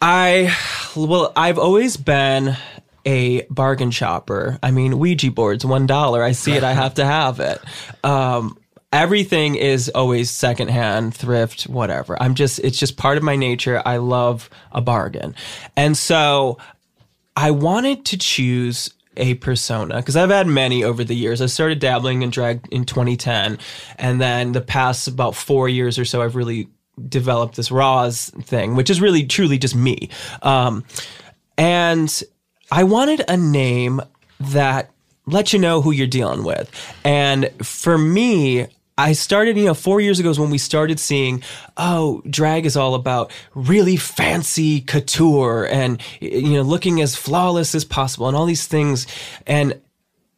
I 0.00 0.54
well, 0.94 1.32
I've 1.34 1.58
always 1.58 1.96
been 1.96 2.56
a 3.04 3.42
bargain 3.46 3.90
shopper. 3.90 4.58
I 4.62 4.70
mean, 4.70 4.98
Ouija 4.98 5.30
boards, 5.32 5.64
one 5.64 5.86
dollar. 5.86 6.22
I 6.22 6.32
see 6.32 6.52
it, 6.52 6.62
I 6.62 6.72
have 6.74 6.94
to 6.94 7.04
have 7.04 7.40
it. 7.40 7.60
Um, 8.04 8.56
everything 8.92 9.54
is 9.54 9.88
always 9.94 10.30
secondhand, 10.30 11.14
thrift, 11.14 11.64
whatever. 11.64 12.20
I'm 12.22 12.34
just, 12.34 12.58
it's 12.60 12.78
just 12.78 12.96
part 12.96 13.16
of 13.16 13.22
my 13.22 13.36
nature. 13.36 13.82
I 13.84 13.96
love 13.96 14.50
a 14.70 14.80
bargain. 14.80 15.34
And 15.76 15.96
so 15.96 16.58
I 17.34 17.50
wanted 17.50 18.04
to 18.06 18.18
choose 18.18 18.92
a 19.16 19.34
persona 19.34 19.96
because 19.96 20.16
I've 20.16 20.30
had 20.30 20.46
many 20.46 20.84
over 20.84 21.04
the 21.04 21.14
years. 21.14 21.40
I 21.40 21.46
started 21.46 21.78
dabbling 21.78 22.22
in 22.22 22.30
drag 22.30 22.66
in 22.70 22.84
2010, 22.84 23.58
and 23.98 24.20
then 24.20 24.52
the 24.52 24.60
past 24.60 25.08
about 25.08 25.34
four 25.34 25.68
years 25.68 25.98
or 25.98 26.04
so, 26.04 26.22
I've 26.22 26.36
really 26.36 26.68
developed 27.08 27.56
this 27.56 27.70
Roz 27.70 28.30
thing, 28.42 28.74
which 28.74 28.90
is 28.90 29.00
really 29.00 29.26
truly 29.26 29.58
just 29.58 29.74
me. 29.74 30.08
Um, 30.42 30.84
and 31.58 32.22
I 32.70 32.84
wanted 32.84 33.22
a 33.28 33.36
name 33.36 34.00
that 34.40 34.90
let 35.26 35.52
you 35.52 35.58
know 35.58 35.80
who 35.80 35.90
you're 35.90 36.06
dealing 36.06 36.44
with. 36.44 36.70
And 37.04 37.50
for 37.64 37.96
me, 37.96 38.66
I 38.98 39.12
started, 39.14 39.56
you 39.56 39.64
know, 39.64 39.74
four 39.74 40.00
years 40.00 40.20
ago 40.20 40.30
is 40.30 40.38
when 40.38 40.50
we 40.50 40.58
started 40.58 41.00
seeing, 41.00 41.42
oh, 41.76 42.22
drag 42.28 42.66
is 42.66 42.76
all 42.76 42.94
about 42.94 43.32
really 43.54 43.96
fancy 43.96 44.80
couture 44.80 45.66
and, 45.66 46.00
you 46.20 46.54
know, 46.54 46.62
looking 46.62 47.00
as 47.00 47.16
flawless 47.16 47.74
as 47.74 47.84
possible 47.84 48.28
and 48.28 48.36
all 48.36 48.44
these 48.44 48.66
things. 48.66 49.06
And, 49.46 49.80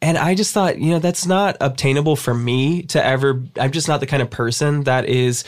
and 0.01 0.17
I 0.17 0.35
just 0.35 0.53
thought, 0.53 0.79
you 0.79 0.91
know, 0.91 0.99
that's 0.99 1.25
not 1.25 1.57
obtainable 1.59 2.15
for 2.15 2.33
me 2.33 2.83
to 2.83 3.03
ever, 3.03 3.43
I'm 3.59 3.71
just 3.71 3.87
not 3.87 3.99
the 3.99 4.07
kind 4.07 4.21
of 4.21 4.29
person 4.29 4.83
that 4.83 5.05
is 5.05 5.43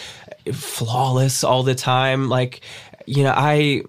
flawless 0.51 1.43
all 1.43 1.63
the 1.63 1.75
time. 1.75 2.27
Like, 2.27 2.61
you 3.05 3.23
know, 3.23 3.33
I, 3.35 3.83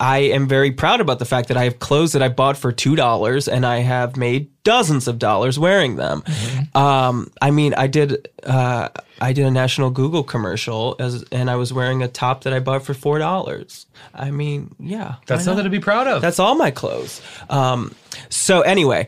I 0.00 0.18
am 0.18 0.48
very 0.48 0.72
proud 0.72 1.00
about 1.00 1.18
the 1.18 1.24
fact 1.24 1.48
that 1.48 1.56
I 1.56 1.64
have 1.64 1.78
clothes 1.78 2.12
that 2.12 2.22
I 2.22 2.28
bought 2.28 2.56
for 2.56 2.72
two 2.72 2.96
dollars 2.96 3.46
and 3.48 3.64
I 3.64 3.78
have 3.78 4.16
made 4.16 4.50
dozens 4.64 5.06
of 5.06 5.18
dollars 5.18 5.58
wearing 5.58 5.96
them. 5.96 6.22
Mm-hmm. 6.22 6.76
Um, 6.76 7.30
I 7.40 7.50
mean, 7.50 7.74
I 7.74 7.86
did 7.86 8.28
uh, 8.42 8.88
I 9.20 9.32
did 9.32 9.46
a 9.46 9.50
national 9.50 9.90
Google 9.90 10.24
commercial 10.24 10.96
as, 10.98 11.22
and 11.30 11.48
I 11.48 11.56
was 11.56 11.72
wearing 11.72 12.02
a 12.02 12.08
top 12.08 12.42
that 12.44 12.52
I 12.52 12.58
bought 12.58 12.82
for 12.82 12.92
four 12.92 13.18
dollars. 13.18 13.86
I 14.12 14.30
mean, 14.30 14.74
yeah, 14.80 15.16
that's 15.26 15.44
something 15.44 15.64
to 15.64 15.70
be 15.70 15.80
proud 15.80 16.08
of. 16.08 16.22
That's 16.22 16.38
all 16.40 16.56
my 16.56 16.72
clothes. 16.72 17.22
Um, 17.48 17.94
so 18.30 18.62
anyway, 18.62 19.06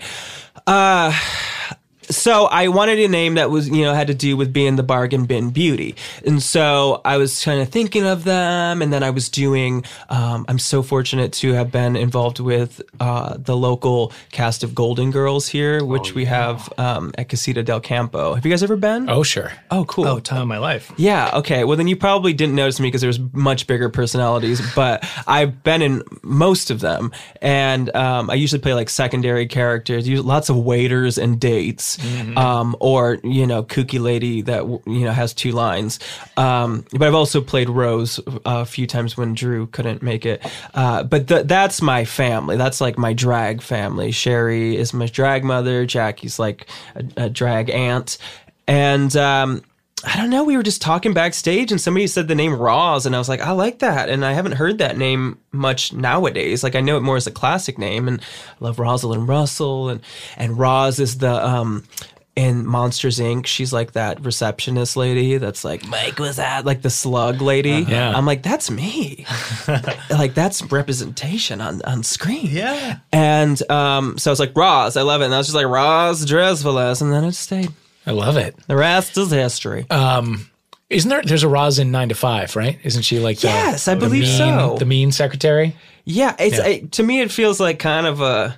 uh, 0.66 1.12
so 2.08 2.46
I 2.46 2.68
wanted 2.68 2.98
a 2.98 3.08
name 3.08 3.34
that 3.34 3.50
was, 3.50 3.68
you 3.68 3.82
know, 3.82 3.94
had 3.94 4.06
to 4.08 4.14
do 4.14 4.36
with 4.36 4.52
being 4.52 4.76
the 4.76 4.82
bargain 4.82 5.26
bin 5.26 5.50
beauty. 5.50 5.94
And 6.24 6.42
so 6.42 7.00
I 7.04 7.16
was 7.16 7.42
kind 7.42 7.60
of 7.60 7.68
thinking 7.68 8.06
of 8.06 8.24
them. 8.24 8.82
And 8.82 8.92
then 8.92 9.02
I 9.02 9.10
was 9.10 9.28
doing, 9.28 9.84
um, 10.08 10.44
I'm 10.48 10.58
so 10.58 10.82
fortunate 10.82 11.32
to 11.34 11.52
have 11.52 11.70
been 11.72 11.96
involved 11.96 12.40
with 12.40 12.80
uh, 13.00 13.36
the 13.38 13.56
local 13.56 14.12
cast 14.32 14.62
of 14.62 14.74
Golden 14.74 15.10
Girls 15.10 15.48
here, 15.48 15.84
which 15.84 16.12
oh, 16.12 16.14
we 16.14 16.24
have 16.26 16.72
um, 16.78 17.12
at 17.18 17.28
Casita 17.28 17.62
del 17.62 17.80
Campo. 17.80 18.34
Have 18.34 18.44
you 18.44 18.50
guys 18.50 18.62
ever 18.62 18.76
been? 18.76 19.08
Oh, 19.08 19.22
sure. 19.22 19.52
Oh, 19.70 19.84
cool. 19.86 20.06
Oh, 20.06 20.20
time 20.20 20.42
of 20.42 20.48
my 20.48 20.58
life. 20.58 20.92
Yeah. 20.96 21.30
Okay. 21.34 21.64
Well, 21.64 21.76
then 21.76 21.88
you 21.88 21.96
probably 21.96 22.32
didn't 22.32 22.54
notice 22.54 22.80
me 22.80 22.88
because 22.88 23.00
there's 23.00 23.20
much 23.32 23.66
bigger 23.66 23.88
personalities, 23.88 24.60
but 24.74 25.08
I've 25.26 25.62
been 25.62 25.82
in 25.82 26.02
most 26.22 26.70
of 26.70 26.80
them. 26.80 27.12
And 27.42 27.94
um, 27.96 28.30
I 28.30 28.34
usually 28.34 28.60
play 28.60 28.74
like 28.74 28.90
secondary 28.90 29.46
characters, 29.46 30.08
lots 30.08 30.48
of 30.48 30.56
waiters 30.56 31.18
and 31.18 31.40
dates. 31.40 31.95
Mm-hmm. 31.96 32.38
Um, 32.38 32.76
or 32.80 33.18
you 33.22 33.46
know, 33.46 33.62
kooky 33.62 34.00
lady 34.00 34.42
that 34.42 34.64
you 34.64 35.04
know 35.04 35.12
has 35.12 35.34
two 35.34 35.52
lines. 35.52 35.98
Um, 36.36 36.84
but 36.92 37.02
I've 37.02 37.14
also 37.14 37.40
played 37.40 37.68
Rose 37.68 38.20
a 38.44 38.64
few 38.64 38.86
times 38.86 39.16
when 39.16 39.34
Drew 39.34 39.66
couldn't 39.68 40.02
make 40.02 40.26
it. 40.26 40.44
Uh, 40.74 41.02
but 41.02 41.28
th- 41.28 41.46
that's 41.46 41.80
my 41.82 42.04
family. 42.04 42.56
That's 42.56 42.80
like 42.80 42.98
my 42.98 43.12
drag 43.12 43.62
family. 43.62 44.10
Sherry 44.10 44.76
is 44.76 44.92
my 44.92 45.06
drag 45.06 45.44
mother. 45.44 45.86
Jackie's 45.86 46.38
like 46.38 46.66
a, 46.94 47.24
a 47.24 47.30
drag 47.30 47.70
aunt, 47.70 48.18
and 48.66 49.14
um, 49.16 49.62
I 50.04 50.16
don't 50.16 50.30
know. 50.30 50.44
We 50.44 50.56
were 50.56 50.62
just 50.62 50.82
talking 50.82 51.14
backstage, 51.14 51.72
and 51.72 51.80
somebody 51.80 52.06
said 52.06 52.28
the 52.28 52.34
name 52.34 52.54
Roz, 52.54 53.06
and 53.06 53.14
I 53.14 53.18
was 53.18 53.28
like, 53.28 53.40
I 53.40 53.52
like 53.52 53.78
that, 53.78 54.08
and 54.08 54.24
I 54.24 54.32
haven't 54.34 54.52
heard 54.52 54.78
that 54.78 54.98
name 54.98 55.38
much 55.52 55.92
nowadays. 55.92 56.62
Like 56.62 56.74
I 56.74 56.80
know 56.80 56.96
it 56.96 57.00
more 57.00 57.16
as 57.16 57.26
a 57.26 57.30
classic 57.32 57.78
name, 57.78 58.06
and 58.06 58.20
I 58.20 58.64
love 58.64 58.78
Rosalind 58.78 59.26
Russell, 59.26 59.88
and 59.88 60.00
and 60.36 60.58
Roz 60.58 61.00
is 61.00 61.18
the 61.18 61.44
um 61.44 61.84
in 62.36 62.66
Monsters 62.66 63.18
Inc. 63.18 63.46
She's 63.46 63.72
like 63.72 63.92
that 63.92 64.22
receptionist 64.22 64.98
lady 64.98 65.38
that's 65.38 65.64
like 65.64 65.88
Mike 65.88 66.18
was 66.18 66.36
that 66.36 66.66
like 66.66 66.82
the 66.82 66.90
slug 66.90 67.40
lady. 67.40 67.82
Uh-huh. 67.82 67.90
Yeah, 67.90 68.12
I'm 68.14 68.26
like 68.26 68.42
that's 68.42 68.70
me. 68.70 69.24
like 70.10 70.34
that's 70.34 70.62
representation 70.70 71.62
on 71.62 71.80
on 71.82 72.02
screen. 72.02 72.48
Yeah, 72.50 72.98
and 73.12 73.70
um, 73.70 74.18
so 74.18 74.30
I 74.30 74.32
was 74.32 74.40
like 74.40 74.54
Roz, 74.54 74.98
I 74.98 75.02
love 75.02 75.22
it, 75.22 75.24
and 75.24 75.34
I 75.34 75.38
was 75.38 75.46
just 75.46 75.56
like 75.56 75.66
Roz 75.66 76.26
Drezfalez, 76.26 77.00
and 77.00 77.10
then 77.10 77.24
it 77.24 77.32
stayed. 77.32 77.72
I 78.06 78.12
love 78.12 78.36
it. 78.36 78.56
The 78.68 78.76
rest 78.76 79.18
is 79.18 79.30
history. 79.30 79.86
Um, 79.90 80.48
isn't 80.88 81.08
there? 81.08 81.22
There's 81.22 81.42
a 81.42 81.48
Roz 81.48 81.78
in 81.78 81.90
Nine 81.90 82.10
to 82.10 82.14
Five, 82.14 82.54
right? 82.54 82.78
Isn't 82.84 83.02
she 83.02 83.18
like? 83.18 83.40
The, 83.40 83.48
yes, 83.48 83.88
I 83.88 83.96
believe 83.96 84.22
mean, 84.22 84.38
so. 84.38 84.76
The 84.78 84.84
mean 84.84 85.10
secretary. 85.10 85.74
Yeah, 86.04 86.36
it's 86.38 86.58
yeah. 86.58 86.66
It, 86.66 86.92
to 86.92 87.02
me 87.02 87.20
it 87.20 87.32
feels 87.32 87.58
like 87.58 87.80
kind 87.80 88.06
of 88.06 88.20
a 88.20 88.56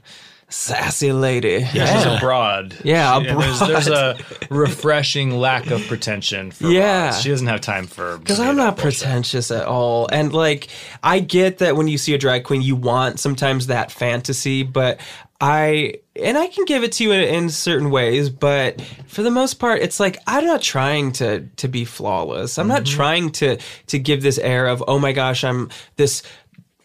sassy 0.50 1.12
lady. 1.12 1.48
Yeah, 1.48 1.68
yeah. 1.72 1.96
she's 1.96 2.04
a 2.04 2.18
broad. 2.20 2.76
Yeah, 2.84 3.18
she, 3.20 3.32
broad. 3.32 3.42
There's, 3.42 3.58
there's, 3.60 3.88
a 3.88 4.18
refreshing 4.50 5.38
lack 5.38 5.70
of 5.70 5.80
pretension. 5.86 6.50
For 6.50 6.68
yeah, 6.68 7.06
Roz. 7.06 7.22
she 7.22 7.30
doesn't 7.30 7.46
have 7.46 7.62
time 7.62 7.86
for. 7.86 8.18
Because 8.18 8.40
I'm 8.40 8.56
not 8.56 8.76
pretentious 8.76 9.50
at 9.50 9.66
all, 9.66 10.08
and 10.12 10.32
like 10.32 10.68
I 11.02 11.20
get 11.20 11.58
that 11.58 11.76
when 11.76 11.88
you 11.88 11.96
see 11.96 12.12
a 12.12 12.18
drag 12.18 12.44
queen, 12.44 12.60
you 12.60 12.76
want 12.76 13.20
sometimes 13.20 13.68
that 13.68 13.90
fantasy, 13.90 14.62
but 14.62 15.00
I 15.40 15.94
and 16.16 16.36
I 16.36 16.48
can 16.48 16.64
give 16.64 16.82
it 16.82 16.92
to 16.92 17.04
you 17.04 17.12
in, 17.12 17.20
in, 17.20 17.50
certain 17.50 17.90
ways, 17.90 18.28
but 18.28 18.80
for 19.06 19.22
the 19.22 19.30
most 19.30 19.54
part, 19.54 19.80
it's 19.82 20.00
like 20.00 20.18
I'm 20.26 20.44
not 20.44 20.62
trying 20.62 21.12
to 21.12 21.46
to 21.56 21.68
be 21.68 21.84
flawless. 21.84 22.58
I'm 22.58 22.64
mm-hmm. 22.64 22.74
not 22.74 22.86
trying 22.86 23.30
to 23.32 23.58
to 23.86 23.98
give 23.98 24.22
this 24.22 24.38
air 24.38 24.66
of 24.66 24.82
oh 24.88 24.98
my 24.98 25.12
gosh, 25.12 25.44
I'm 25.44 25.70
this 25.96 26.24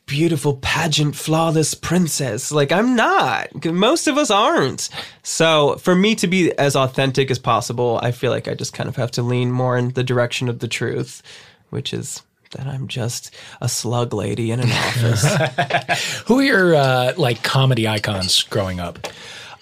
beautiful 0.06 0.58
pageant 0.58 1.16
flawless 1.16 1.74
princess. 1.74 2.52
Like 2.52 2.72
I'm 2.72 2.96
not. 2.96 3.66
Most 3.66 4.08
of 4.08 4.18
us 4.20 4.30
aren't. 4.30 4.90
So 5.24 5.78
for 5.78 5.96
me 5.96 6.14
to 6.16 6.28
be 6.28 6.56
as 6.60 6.76
authentic 6.76 7.32
as 7.32 7.40
possible, 7.40 8.00
I 8.04 8.12
feel 8.12 8.30
like 8.30 8.48
I 8.48 8.54
just 8.54 8.74
kind 8.74 8.88
of 8.88 8.96
have 8.98 9.12
to 9.12 9.24
lean 9.24 9.52
more 9.52 9.78
in 9.78 9.90
the 9.94 10.04
direction 10.04 10.48
of 10.48 10.60
the 10.60 10.68
truth, 10.68 11.24
which 11.72 11.92
is 11.92 12.22
that 12.54 12.68
I'm 12.68 12.88
just 12.88 13.34
a 13.62 13.70
slug 13.70 14.14
lady 14.14 14.52
in 14.52 14.60
an 14.60 14.72
office. 14.72 16.24
Who 16.28 16.40
are 16.40 16.44
your 16.44 16.76
uh, 16.76 17.14
like 17.18 17.44
comedy 17.44 17.88
icons 17.88 18.44
growing 18.44 18.80
up? 18.80 19.08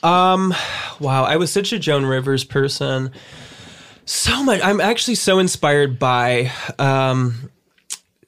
Um, 0.04 0.54
wow, 1.00 1.24
I 1.24 1.38
was 1.38 1.52
such 1.52 1.74
a 1.74 1.80
Joan 1.80 2.06
Rivers 2.06 2.44
person. 2.44 3.12
So 4.06 4.44
much. 4.44 4.62
I'm 4.64 4.82
actually 4.82 5.16
so 5.16 5.40
inspired 5.40 6.00
by 6.00 6.52
um, 6.80 7.50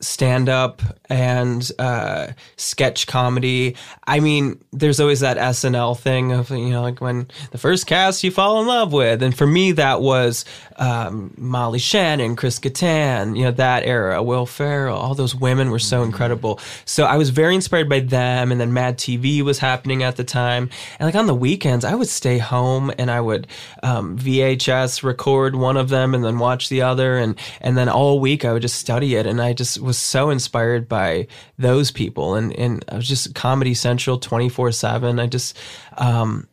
stand 0.03 0.49
up 0.49 0.81
and 1.09 1.71
uh, 1.79 2.27
sketch 2.57 3.07
comedy. 3.07 3.75
I 4.05 4.19
mean, 4.19 4.63
there's 4.71 4.99
always 4.99 5.21
that 5.21 5.37
SNL 5.37 5.97
thing 5.97 6.31
of, 6.31 6.49
you 6.49 6.69
know, 6.69 6.81
like 6.81 7.01
when 7.01 7.27
the 7.51 7.57
first 7.57 7.87
cast 7.87 8.23
you 8.23 8.31
fall 8.31 8.61
in 8.61 8.67
love 8.67 8.91
with. 8.91 9.23
And 9.23 9.35
for 9.35 9.47
me, 9.47 9.71
that 9.73 10.01
was 10.01 10.45
um, 10.77 11.33
Molly 11.37 11.79
Shannon, 11.79 12.35
Chris 12.35 12.59
Kattan, 12.59 13.37
you 13.37 13.43
know, 13.43 13.51
that 13.51 13.83
era, 13.83 14.21
Will 14.21 14.45
Ferrell, 14.45 14.97
all 14.97 15.15
those 15.15 15.35
women 15.35 15.71
were 15.71 15.79
so 15.79 16.03
incredible. 16.03 16.59
So 16.85 17.05
I 17.05 17.17
was 17.17 17.29
very 17.29 17.55
inspired 17.55 17.89
by 17.89 18.01
them. 18.01 18.51
And 18.51 18.59
then 18.59 18.73
Mad 18.73 18.97
TV 18.97 19.41
was 19.41 19.59
happening 19.59 20.03
at 20.03 20.15
the 20.15 20.23
time. 20.23 20.69
And 20.99 21.07
like 21.07 21.15
on 21.15 21.27
the 21.27 21.35
weekends, 21.35 21.85
I 21.85 21.95
would 21.95 22.07
stay 22.09 22.37
home 22.37 22.91
and 22.97 23.09
I 23.09 23.21
would 23.21 23.47
um, 23.81 24.17
VHS 24.17 25.03
record 25.03 25.55
one 25.55 25.77
of 25.77 25.89
them 25.89 26.13
and 26.13 26.23
then 26.23 26.39
watch 26.39 26.69
the 26.69 26.81
other. 26.81 27.17
And, 27.17 27.37
and 27.61 27.77
then 27.77 27.89
all 27.89 28.19
week 28.19 28.45
I 28.45 28.53
would 28.53 28.61
just 28.61 28.77
study 28.77 29.15
it. 29.15 29.25
And 29.25 29.41
I 29.41 29.53
just 29.53 29.79
was 29.79 29.92
so 29.97 30.29
inspired 30.29 30.87
by 30.87 31.27
those 31.57 31.91
people. 31.91 32.35
And, 32.35 32.53
and 32.53 32.83
I 32.89 32.95
was 32.95 33.07
just 33.07 33.33
Comedy 33.35 33.73
Central 33.73 34.17
24 34.17 34.71
7. 34.71 35.19
I 35.19 35.27
just, 35.27 35.57
um, 35.97 36.47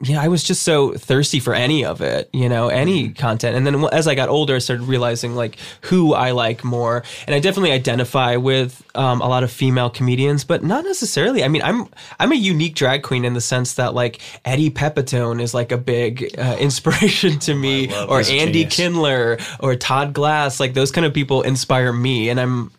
yeah, 0.00 0.20
I 0.20 0.28
was 0.28 0.42
just 0.42 0.62
so 0.62 0.92
thirsty 0.92 1.40
for 1.40 1.54
any 1.54 1.82
of 1.84 2.02
it, 2.02 2.28
you 2.32 2.50
know, 2.50 2.68
any 2.68 3.04
mm-hmm. 3.04 3.14
content. 3.14 3.56
And 3.56 3.66
then 3.66 3.82
as 3.92 4.06
I 4.06 4.14
got 4.14 4.28
older, 4.28 4.56
I 4.56 4.58
started 4.58 4.84
realizing 4.84 5.34
like 5.34 5.56
who 5.82 6.12
I 6.12 6.32
like 6.32 6.64
more. 6.64 7.02
And 7.26 7.34
I 7.34 7.40
definitely 7.40 7.72
identify 7.72 8.36
with 8.36 8.84
um, 8.94 9.22
a 9.22 9.28
lot 9.28 9.42
of 9.42 9.50
female 9.50 9.88
comedians, 9.88 10.44
but 10.44 10.62
not 10.62 10.84
necessarily. 10.84 11.42
I 11.42 11.48
mean, 11.48 11.62
I'm 11.62 11.88
I'm 12.20 12.30
a 12.32 12.36
unique 12.36 12.74
drag 12.74 13.04
queen 13.04 13.24
in 13.24 13.32
the 13.32 13.40
sense 13.40 13.74
that 13.74 13.94
like 13.94 14.20
Eddie 14.44 14.70
Pepitone 14.70 15.40
is 15.40 15.54
like 15.54 15.72
a 15.72 15.78
big 15.78 16.34
uh, 16.38 16.56
inspiration 16.60 17.38
to 17.40 17.54
me, 17.54 17.88
oh, 17.90 18.06
or 18.06 18.18
Andy 18.18 18.34
genius. 18.34 18.76
Kindler, 18.76 19.38
or 19.60 19.76
Todd 19.76 20.12
Glass. 20.12 20.60
Like 20.60 20.74
those 20.74 20.90
kind 20.90 21.06
of 21.06 21.14
people 21.14 21.40
inspire 21.40 21.92
me, 21.92 22.28
and 22.28 22.38
I'm 22.38 22.70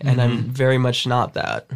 and 0.00 0.18
mm-hmm. 0.18 0.20
I'm 0.20 0.42
very 0.42 0.78
much 0.78 1.06
not 1.06 1.34
that 1.34 1.68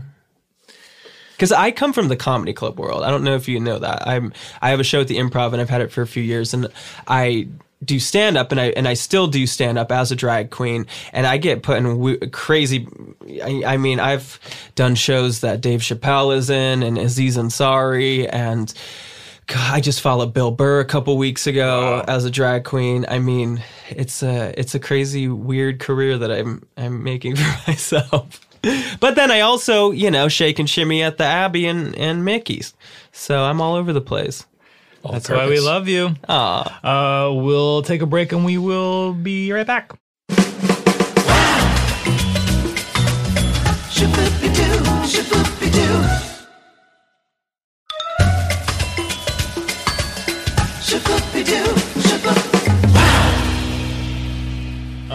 because 1.39 1.53
I 1.53 1.71
come 1.71 1.93
from 1.93 2.09
the 2.09 2.17
comedy 2.17 2.53
club 2.53 2.81
world. 2.81 3.05
I 3.05 3.11
don't 3.11 3.23
know 3.23 3.37
if 3.37 3.47
you 3.47 3.61
know 3.61 3.79
that. 3.79 4.07
I'm 4.09 4.33
I 4.61 4.71
have 4.71 4.81
a 4.81 4.85
show 4.85 5.01
at 5.01 5.07
the 5.09 5.19
Improv 5.19 5.53
and 5.53 5.63
I've 5.63 5.71
had 5.71 5.81
it 5.81 5.93
for 5.93 6.03
a 6.03 6.07
few 6.07 6.23
years, 6.23 6.53
and 6.53 6.67
I 7.07 7.47
do 7.85 8.01
stand 8.01 8.37
up 8.37 8.51
and 8.51 8.61
I 8.61 8.67
and 8.71 8.89
I 8.89 8.95
still 8.95 9.29
do 9.29 9.47
stand 9.47 9.79
up 9.79 9.93
as 9.93 10.11
a 10.11 10.17
drag 10.17 10.51
queen 10.51 10.87
and 11.13 11.29
I 11.29 11.37
get 11.37 11.63
put 11.63 11.79
in 11.79 11.85
w- 11.85 12.19
crazy 12.31 12.89
I, 13.41 13.63
I 13.65 13.77
mean 13.77 14.01
I've 14.01 14.41
done 14.75 14.97
shows 14.97 15.43
that 15.43 15.61
Dave 15.61 15.79
Chappelle 15.79 16.37
is 16.37 16.51
in 16.51 16.83
and 16.83 16.99
Aziz 16.99 17.37
Ansari 17.37 18.29
and 18.33 18.75
God, 19.47 19.75
I 19.75 19.81
just 19.81 20.01
followed 20.03 20.35
Bill 20.35 20.51
Burr 20.51 20.81
a 20.81 20.85
couple 20.85 21.17
weeks 21.17 21.47
ago 21.47 22.05
as 22.07 22.27
a 22.27 22.31
drag 22.31 22.65
queen. 22.65 23.07
I 23.09 23.19
mean, 23.19 23.63
it's 23.89 24.23
a 24.23 24.53
it's 24.61 24.75
a 24.75 24.79
crazy 24.79 25.27
weird 25.27 25.81
career 25.81 26.19
that 26.19 26.31
I'm 26.31 26.67
I'm 26.77 27.03
making 27.03 27.37
for 27.37 27.71
myself. 27.71 28.47
But 29.01 29.15
then 29.15 29.31
I 29.31 29.41
also, 29.41 29.91
you 29.91 30.11
know, 30.11 30.29
shake 30.29 30.59
and 30.59 30.69
shimmy 30.69 31.03
at 31.03 31.19
the 31.19 31.25
Abbey 31.25 31.67
and, 31.67 31.95
and 31.97 32.25
Mickey's. 32.25 32.75
So 33.13 33.43
I'm 33.45 33.61
all 33.61 33.75
over 33.75 33.93
the 33.93 34.01
place. 34.01 34.47
All 35.03 35.13
That's 35.13 35.29
why 35.31 35.49
we 35.49 35.61
love 35.61 35.89
you. 35.89 36.15
Uh, 36.29 37.31
we'll 37.35 37.83
take 37.83 38.03
a 38.03 38.07
break 38.07 38.33
and 38.33 38.45
we 38.45 38.59
will 38.59 39.13
be 39.13 39.53
right 39.53 39.67
back. 39.67 39.93
Shaboopy-doo, 45.09 46.28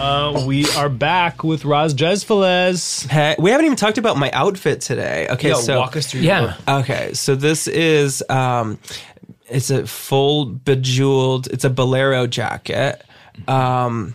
Uh, 0.04 0.44
we 0.46 0.68
are 0.72 0.90
back 0.90 1.42
with 1.42 1.64
Roz 1.64 1.94
Drezfalez. 1.94 3.06
Hey, 3.08 3.36
we 3.38 3.50
haven't 3.50 3.64
even 3.64 3.76
talked 3.76 3.96
about 3.96 4.18
my 4.18 4.30
outfit 4.32 4.82
today. 4.82 5.26
Okay, 5.30 5.48
Yeah, 5.48 5.54
so 5.54 5.78
walk 5.78 5.96
us 5.96 6.10
through. 6.10 6.20
Yeah. 6.20 6.58
Okay, 6.68 7.14
so 7.14 7.34
this 7.34 7.66
is 7.66 8.22
um, 8.28 8.78
it's 9.48 9.70
a 9.70 9.86
full 9.86 10.44
bejeweled. 10.44 11.46
It's 11.46 11.64
a 11.64 11.70
bolero 11.70 12.26
jacket. 12.26 13.02
Um, 13.48 14.14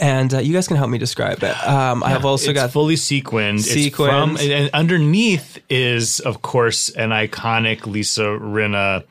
and 0.00 0.34
uh, 0.34 0.38
you 0.38 0.52
guys 0.52 0.66
can 0.66 0.76
help 0.78 0.90
me 0.90 0.98
describe 0.98 1.44
it. 1.44 1.64
Um, 1.64 2.02
I 2.02 2.08
have 2.08 2.24
also 2.24 2.50
it's 2.50 2.58
got 2.60 2.72
fully 2.72 2.96
sequined. 2.96 3.60
It's 3.60 3.94
from 3.94 4.30
and, 4.30 4.40
and 4.50 4.70
underneath 4.74 5.60
is, 5.70 6.18
of 6.18 6.42
course, 6.42 6.88
an 6.88 7.10
iconic 7.10 7.86
Lisa 7.86 8.22
Rinna 8.24 9.04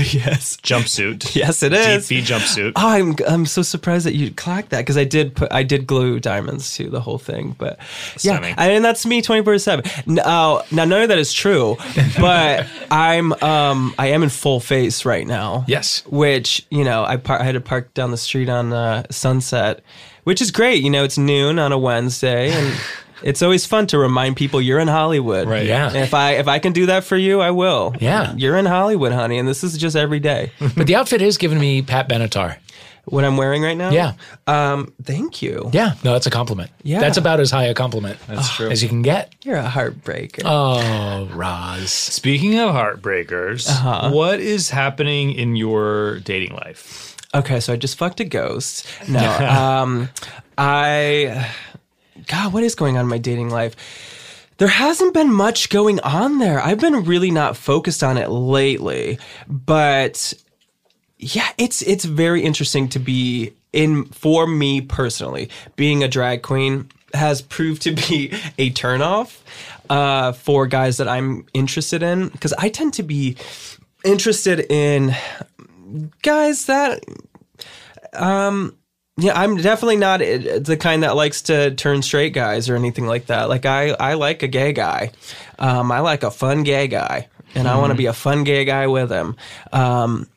yes, 0.12 0.56
jumpsuit. 0.62 1.34
yes, 1.34 1.62
it 1.62 1.72
is. 1.72 2.08
Deep. 2.08 2.24
V 2.26 2.32
jumpsuit. 2.32 2.72
Oh, 2.76 2.88
I'm 2.88 3.14
I'm 3.28 3.46
so 3.46 3.62
surprised 3.62 4.06
that 4.06 4.14
you 4.14 4.30
clacked 4.32 4.70
that 4.70 4.78
because 4.78 4.96
I 4.96 5.04
did 5.04 5.34
put 5.34 5.52
I 5.52 5.62
did 5.62 5.86
glue 5.86 6.20
diamonds 6.20 6.74
to 6.76 6.88
the 6.88 7.00
whole 7.00 7.18
thing, 7.18 7.54
but 7.58 7.78
yeah, 8.22 8.34
Stunning. 8.36 8.54
and 8.56 8.84
that's 8.84 9.04
me 9.06 9.22
twenty 9.22 9.44
four 9.44 9.58
seven. 9.58 9.84
Now, 10.06 10.62
now 10.70 10.84
none 10.84 11.02
of 11.02 11.08
that 11.08 11.18
is 11.18 11.32
true, 11.32 11.76
but 12.18 12.66
I'm 12.90 13.32
um 13.42 13.94
I 13.98 14.08
am 14.08 14.22
in 14.22 14.28
full 14.30 14.60
face 14.60 15.04
right 15.04 15.26
now. 15.26 15.64
Yes. 15.66 16.04
which 16.06 16.66
you 16.70 16.84
know 16.84 17.04
I 17.04 17.16
par- 17.16 17.40
I 17.40 17.44
had 17.44 17.52
to 17.52 17.60
park 17.60 17.92
down 17.94 18.10
the 18.10 18.16
street 18.16 18.48
on 18.48 18.72
uh, 18.72 19.04
Sunset, 19.10 19.82
which 20.24 20.40
is 20.40 20.50
great. 20.50 20.82
You 20.82 20.90
know, 20.90 21.04
it's 21.04 21.18
noon 21.18 21.58
on 21.58 21.72
a 21.72 21.78
Wednesday 21.78 22.50
and. 22.52 22.74
It's 23.22 23.42
always 23.42 23.66
fun 23.66 23.86
to 23.88 23.98
remind 23.98 24.36
people 24.36 24.60
you're 24.60 24.78
in 24.78 24.88
Hollywood. 24.88 25.48
Right. 25.48 25.66
Yeah. 25.66 25.86
And 25.88 25.96
if 25.96 26.14
I 26.14 26.32
if 26.32 26.48
I 26.48 26.58
can 26.58 26.72
do 26.72 26.86
that 26.86 27.04
for 27.04 27.16
you, 27.16 27.40
I 27.40 27.50
will. 27.50 27.94
Yeah. 28.00 28.34
You're 28.36 28.56
in 28.56 28.66
Hollywood, 28.66 29.12
honey, 29.12 29.38
and 29.38 29.46
this 29.48 29.62
is 29.64 29.76
just 29.78 29.96
every 29.96 30.20
day. 30.20 30.52
But 30.76 30.86
the 30.86 30.94
outfit 30.96 31.20
is 31.22 31.36
giving 31.38 31.58
me 31.60 31.82
Pat 31.82 32.08
Benatar. 32.08 32.56
what 33.06 33.24
I'm 33.24 33.36
wearing 33.36 33.62
right 33.62 33.76
now? 33.76 33.90
Yeah. 33.90 34.12
Um, 34.46 34.92
thank 35.02 35.42
you. 35.42 35.68
Yeah. 35.72 35.94
No, 36.04 36.12
that's 36.12 36.26
a 36.26 36.30
compliment. 36.30 36.70
Yeah. 36.82 37.00
That's 37.00 37.16
about 37.16 37.40
as 37.40 37.50
high 37.50 37.64
a 37.64 37.74
compliment 37.74 38.18
true. 38.56 38.70
as 38.70 38.82
you 38.82 38.88
can 38.88 39.02
get. 39.02 39.34
You're 39.42 39.56
a 39.56 39.68
heartbreaker. 39.68 40.42
Oh, 40.44 41.26
Roz. 41.34 41.90
Speaking 41.90 42.58
of 42.58 42.70
heartbreakers, 42.74 43.68
Uh-huh. 43.68 44.10
what 44.12 44.38
is 44.40 44.70
happening 44.70 45.32
in 45.32 45.56
your 45.56 46.20
dating 46.20 46.54
life? 46.54 47.16
okay, 47.34 47.60
so 47.60 47.72
I 47.72 47.76
just 47.76 47.96
fucked 47.96 48.20
a 48.20 48.24
ghost. 48.24 48.86
No. 49.08 49.20
um, 49.58 50.08
I. 50.58 51.48
God, 52.30 52.52
what 52.52 52.62
is 52.62 52.76
going 52.76 52.96
on 52.96 53.02
in 53.02 53.08
my 53.08 53.18
dating 53.18 53.50
life? 53.50 54.46
There 54.58 54.68
hasn't 54.68 55.14
been 55.14 55.32
much 55.32 55.68
going 55.68 55.98
on 56.00 56.38
there. 56.38 56.60
I've 56.60 56.78
been 56.78 57.02
really 57.02 57.32
not 57.32 57.56
focused 57.56 58.04
on 58.04 58.16
it 58.16 58.30
lately, 58.30 59.18
but 59.48 60.32
yeah, 61.18 61.48
it's 61.58 61.82
it's 61.82 62.04
very 62.04 62.42
interesting 62.42 62.88
to 62.90 63.00
be 63.00 63.52
in 63.72 64.04
for 64.04 64.46
me 64.46 64.80
personally. 64.80 65.50
Being 65.74 66.04
a 66.04 66.08
drag 66.08 66.42
queen 66.42 66.92
has 67.14 67.42
proved 67.42 67.82
to 67.82 67.92
be 67.92 68.32
a 68.58 68.70
turnoff 68.70 69.40
uh, 69.88 70.30
for 70.30 70.68
guys 70.68 70.98
that 70.98 71.08
I'm 71.08 71.46
interested 71.52 72.00
in 72.00 72.28
because 72.28 72.52
I 72.52 72.68
tend 72.68 72.94
to 72.94 73.02
be 73.02 73.36
interested 74.04 74.60
in 74.70 75.16
guys 76.22 76.66
that 76.66 77.02
um 78.12 78.76
yeah 79.16 79.38
i'm 79.38 79.56
definitely 79.56 79.96
not 79.96 80.22
uh, 80.22 80.58
the 80.58 80.76
kind 80.78 81.02
that 81.02 81.16
likes 81.16 81.42
to 81.42 81.72
turn 81.74 82.02
straight 82.02 82.32
guys 82.32 82.68
or 82.68 82.76
anything 82.76 83.06
like 83.06 83.26
that. 83.26 83.48
Like 83.48 83.66
i 83.66 83.90
i 83.90 84.14
like 84.14 84.42
a 84.42 84.48
gay 84.48 84.72
guy. 84.72 85.12
Um 85.58 85.90
i 85.92 86.00
like 86.00 86.22
a 86.22 86.30
fun 86.30 86.62
gay 86.62 86.88
guy 86.88 87.28
and 87.54 87.66
i 87.68 87.76
want 87.78 87.90
to 87.90 87.96
be 87.96 88.06
a 88.06 88.12
fun 88.12 88.44
gay 88.44 88.64
guy 88.64 88.86
with 88.86 89.10
him. 89.10 89.36
Um 89.72 90.28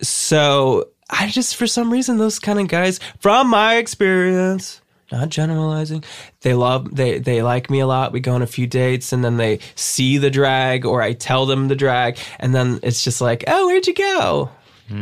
so 0.00 0.88
i 1.10 1.28
just 1.28 1.56
for 1.56 1.66
some 1.66 1.92
reason 1.92 2.18
those 2.18 2.38
kind 2.38 2.58
of 2.58 2.68
guys 2.68 2.98
from 3.20 3.48
my 3.48 3.76
experience 3.76 4.80
not 5.12 5.28
generalizing 5.28 6.02
they 6.40 6.54
love 6.54 6.94
they 6.94 7.18
they 7.18 7.42
like 7.42 7.68
me 7.68 7.80
a 7.80 7.86
lot. 7.86 8.12
We 8.12 8.20
go 8.20 8.32
on 8.34 8.40
a 8.42 8.46
few 8.46 8.66
dates 8.66 9.12
and 9.12 9.22
then 9.22 9.36
they 9.36 9.58
see 9.74 10.16
the 10.16 10.30
drag 10.30 10.86
or 10.86 11.02
i 11.02 11.12
tell 11.12 11.44
them 11.46 11.68
the 11.68 11.76
drag 11.76 12.18
and 12.40 12.54
then 12.54 12.80
it's 12.82 13.04
just 13.04 13.20
like 13.20 13.44
oh 13.46 13.66
where'd 13.66 13.86
you 13.86 13.94
go 13.94 14.50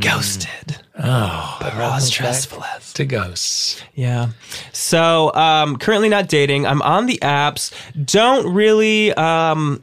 ghosted 0.01 0.79
Oh, 1.03 1.57
but 1.61 1.75
Roz 1.77 2.07
stressful 2.09 2.63
to 2.95 3.05
ghosts. 3.07 3.83
yeah. 3.95 4.29
So 4.73 5.33
um, 5.35 5.77
currently 5.79 6.09
not 6.11 6.29
dating. 6.29 6.67
I'm 6.67 6.83
on 6.83 7.07
the 7.07 7.19
apps. 7.23 7.73
Don't 8.05 8.53
really, 8.53 9.13
um, 9.15 9.83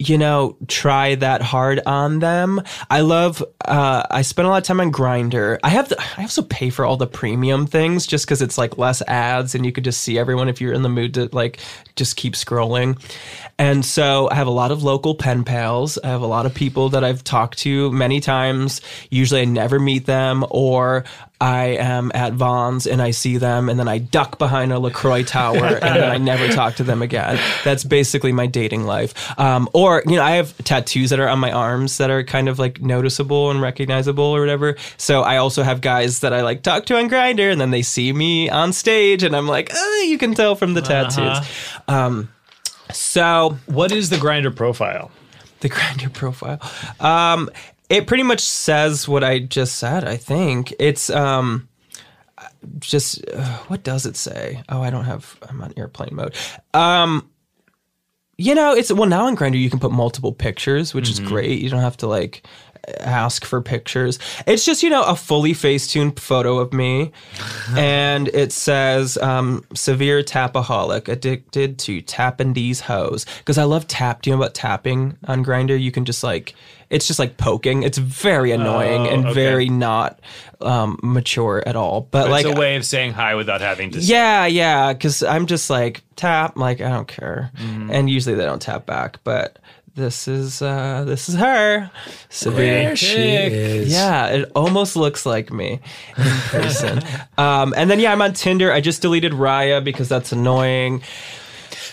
you 0.00 0.16
know, 0.16 0.56
try 0.66 1.14
that 1.14 1.42
hard 1.42 1.82
on 1.84 2.20
them. 2.20 2.62
I 2.88 3.02
love. 3.02 3.44
Uh, 3.62 4.02
I 4.10 4.22
spend 4.22 4.46
a 4.46 4.48
lot 4.48 4.56
of 4.56 4.64
time 4.64 4.80
on 4.80 4.90
Grindr. 4.90 5.58
I 5.62 5.68
have. 5.68 5.90
The, 5.90 6.02
I 6.16 6.22
also 6.22 6.40
pay 6.40 6.70
for 6.70 6.86
all 6.86 6.96
the 6.96 7.06
premium 7.06 7.66
things 7.66 8.06
just 8.06 8.24
because 8.24 8.40
it's 8.40 8.56
like 8.56 8.78
less 8.78 9.02
ads 9.02 9.54
and 9.54 9.66
you 9.66 9.72
could 9.72 9.84
just 9.84 10.00
see 10.00 10.18
everyone 10.18 10.48
if 10.48 10.58
you're 10.58 10.72
in 10.72 10.80
the 10.80 10.88
mood 10.88 11.12
to 11.14 11.28
like 11.32 11.60
just 11.96 12.16
keep 12.16 12.32
scrolling. 12.32 12.98
And 13.58 13.84
so 13.84 14.30
I 14.30 14.36
have 14.36 14.46
a 14.46 14.52
lot 14.52 14.70
of 14.70 14.82
local 14.82 15.14
pen 15.14 15.44
pals. 15.44 15.98
I 15.98 16.08
have 16.08 16.22
a 16.22 16.26
lot 16.26 16.46
of 16.46 16.54
people 16.54 16.88
that 16.88 17.04
I've 17.04 17.22
talked 17.22 17.58
to 17.58 17.92
many 17.92 18.20
times. 18.20 18.80
Usually 19.10 19.42
I 19.42 19.44
never 19.44 19.78
meet 19.78 20.06
them 20.06 20.46
or 20.48 21.04
I 21.40 21.66
am 21.68 22.12
at 22.14 22.34
Vaughn's 22.34 22.86
and 22.86 23.00
I 23.00 23.12
see 23.12 23.38
them 23.38 23.68
and 23.68 23.78
then 23.78 23.88
I 23.88 23.98
duck 23.98 24.38
behind 24.38 24.72
a 24.72 24.78
LaCroix 24.78 25.22
tower 25.22 25.64
and 25.66 25.96
then 25.96 26.10
I 26.10 26.18
never 26.18 26.48
talk 26.48 26.74
to 26.76 26.82
them 26.84 27.00
again. 27.00 27.38
That's 27.64 27.82
basically 27.82 28.32
my 28.32 28.46
dating 28.46 28.84
life. 28.84 29.14
Um, 29.38 29.68
or, 29.72 30.02
you 30.06 30.16
know, 30.16 30.22
I 30.22 30.32
have 30.32 30.56
tattoos 30.64 31.10
that 31.10 31.18
are 31.18 31.28
on 31.28 31.38
my 31.38 31.50
arms 31.50 31.96
that 31.98 32.10
are 32.10 32.22
kind 32.22 32.48
of 32.48 32.58
like 32.58 32.82
noticeable 32.82 33.50
and 33.50 33.62
recognizable 33.62 34.24
or 34.24 34.40
whatever. 34.40 34.76
So 34.98 35.22
I 35.22 35.38
also 35.38 35.62
have 35.62 35.80
guys 35.80 36.20
that 36.20 36.32
I 36.34 36.42
like 36.42 36.62
talk 36.62 36.84
to 36.86 36.96
on 36.98 37.08
Grindr 37.08 37.50
and 37.50 37.60
then 37.60 37.70
they 37.70 37.82
see 37.82 38.12
me 38.12 38.50
on 38.50 38.72
stage 38.74 39.22
and 39.22 39.34
I'm 39.34 39.48
like, 39.48 39.70
oh, 39.74 40.06
you 40.08 40.18
can 40.18 40.34
tell 40.34 40.54
from 40.56 40.74
the 40.74 40.82
tattoos. 40.82 41.38
Um, 41.88 42.28
so 42.92 43.56
What 43.66 43.92
is 43.92 44.10
the 44.10 44.16
Grindr 44.16 44.54
profile? 44.54 45.10
the 45.60 45.68
Grindr 45.68 46.10
profile 46.12 46.58
um 47.00 47.50
it 47.90 48.06
pretty 48.06 48.22
much 48.22 48.40
says 48.40 49.06
what 49.06 49.22
i 49.22 49.38
just 49.38 49.76
said 49.76 50.04
i 50.04 50.16
think. 50.16 50.72
It's 50.78 51.10
um 51.10 51.68
just 52.78 53.22
uh, 53.34 53.58
what 53.68 53.82
does 53.82 54.06
it 54.06 54.16
say? 54.16 54.62
Oh 54.68 54.82
i 54.82 54.90
don't 54.90 55.04
have 55.04 55.38
i'm 55.48 55.60
on 55.60 55.74
airplane 55.76 56.14
mode. 56.14 56.34
Um 56.72 57.28
you 58.38 58.54
know 58.54 58.72
it's 58.72 58.90
well 58.90 59.08
now 59.08 59.26
on 59.26 59.36
Grindr 59.36 59.60
you 59.60 59.68
can 59.68 59.78
put 59.80 59.92
multiple 59.92 60.32
pictures 60.32 60.94
which 60.94 61.10
is 61.10 61.20
great. 61.20 61.60
You 61.60 61.68
don't 61.68 61.80
have 61.80 61.98
to 61.98 62.06
like 62.06 62.46
ask 63.00 63.44
for 63.44 63.60
pictures. 63.60 64.18
It's 64.46 64.64
just 64.64 64.82
you 64.82 64.88
know 64.88 65.02
a 65.04 65.16
fully 65.16 65.52
facetune 65.52 66.18
photo 66.18 66.58
of 66.58 66.72
me 66.72 67.12
and 67.76 68.28
it 68.28 68.52
says 68.52 69.18
um, 69.18 69.64
severe 69.74 70.22
tapaholic 70.22 71.08
addicted 71.08 71.78
to 71.80 72.00
tapping 72.00 72.54
these 72.54 72.80
hoes. 72.80 73.26
Because 73.38 73.58
i 73.58 73.64
love 73.64 73.86
tap 73.86 74.22
do 74.22 74.30
you 74.30 74.36
know 74.36 74.42
about 74.42 74.54
tapping 74.54 75.16
on 75.24 75.44
Grindr 75.44 75.80
you 75.80 75.92
can 75.92 76.04
just 76.04 76.22
like 76.24 76.54
it's 76.90 77.06
just 77.06 77.18
like 77.18 77.36
poking 77.36 77.82
it's 77.84 77.98
very 77.98 78.50
annoying 78.50 79.06
and 79.06 79.24
okay. 79.26 79.32
very 79.34 79.68
not 79.68 80.18
um, 80.60 80.98
mature 81.02 81.62
at 81.66 81.76
all 81.76 82.02
but, 82.10 82.22
But 82.24 82.30
like 82.30 82.44
it's 82.46 82.54
a 82.56 82.60
way 82.60 82.76
of 82.76 82.84
saying 82.84 83.12
hi 83.12 83.34
without 83.34 83.60
having 83.60 83.92
to. 83.92 84.00
yeah, 84.00 84.44
yeah, 84.46 84.92
because 84.92 85.22
I'm 85.22 85.46
just 85.46 85.70
like 85.70 86.02
tap, 86.16 86.56
like 86.56 86.80
I 86.80 86.90
don't 86.90 87.08
care, 87.08 87.50
Mm-hmm. 87.56 87.90
and 87.90 88.10
usually 88.10 88.34
they 88.34 88.44
don't 88.44 88.60
tap 88.60 88.84
back. 88.86 89.20
But 89.24 89.58
this 89.94 90.28
is 90.28 90.60
uh 90.62 91.04
this 91.06 91.28
is 91.28 91.34
her, 91.36 91.90
severe. 92.28 92.84
There 92.84 92.96
she 92.96 93.16
is. 93.16 93.92
Yeah, 93.92 94.26
it 94.26 94.52
almost 94.54 94.96
looks 94.96 95.24
like 95.24 95.50
me 95.52 95.80
in 96.16 96.24
person. 96.50 97.02
um, 97.38 97.72
and 97.76 97.90
then 97.90 97.98
yeah, 98.00 98.12
I'm 98.12 98.20
on 98.22 98.32
Tinder. 98.34 98.70
I 98.72 98.80
just 98.80 99.00
deleted 99.02 99.32
Raya 99.32 99.82
because 99.82 100.08
that's 100.08 100.32
annoying. 100.32 101.02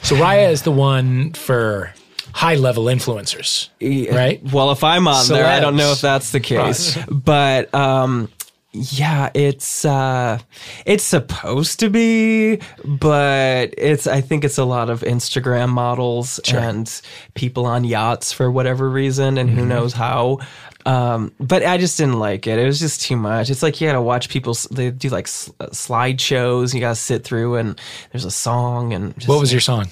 So 0.01 0.15
Raya 0.15 0.51
is 0.51 0.61
the 0.63 0.71
one 0.71 1.33
for 1.33 1.93
high 2.37 2.55
level 2.55 2.85
influencers, 2.85 3.69
right? 4.13 4.39
Well, 4.53 4.71
if 4.71 4.83
I'm 4.83 5.07
on 5.07 5.27
there, 5.27 5.45
I 5.47 5.59
don't 5.59 5.75
know 5.75 5.91
if 5.91 6.01
that's 6.01 6.31
the 6.31 6.39
case. 6.39 6.95
But 7.09 7.73
um, 7.73 8.29
yeah, 8.73 9.31
it's 9.33 9.83
uh 9.85 10.37
it's 10.85 11.03
supposed 11.03 11.79
to 11.79 11.89
be, 11.89 12.59
but 12.85 13.73
it's 13.77 14.05
I 14.05 14.21
think 14.21 14.43
it's 14.43 14.57
a 14.59 14.65
lot 14.65 14.89
of 14.89 15.01
Instagram 15.01 15.69
models 15.69 16.39
and 16.53 17.01
people 17.33 17.65
on 17.65 17.83
yachts 17.85 18.31
for 18.31 18.51
whatever 18.51 18.87
reason 18.89 19.37
and 19.39 19.49
who 19.49 19.65
knows 19.65 19.93
how. 19.93 20.39
Um, 20.85 21.33
but 21.39 21.65
I 21.65 21.77
just 21.77 21.97
didn't 21.97 22.19
like 22.19 22.47
it. 22.47 22.59
It 22.59 22.65
was 22.65 22.79
just 22.79 23.01
too 23.01 23.17
much. 23.17 23.49
It's 23.49 23.61
like 23.63 23.81
you 23.81 23.87
gotta 23.87 24.01
watch 24.01 24.29
people. 24.29 24.55
They 24.71 24.89
do 24.91 25.09
like 25.09 25.25
s- 25.27 25.51
uh, 25.59 25.67
slideshows. 25.67 26.73
You 26.73 26.79
gotta 26.79 26.95
sit 26.95 27.23
through, 27.25 27.55
and 27.55 27.77
there's 28.11 28.23
a 28.25 28.31
song. 28.31 28.93
And 28.93 29.13
just, 29.17 29.27
What 29.27 29.39
was 29.41 29.51
your 29.51 29.59
song? 29.59 29.87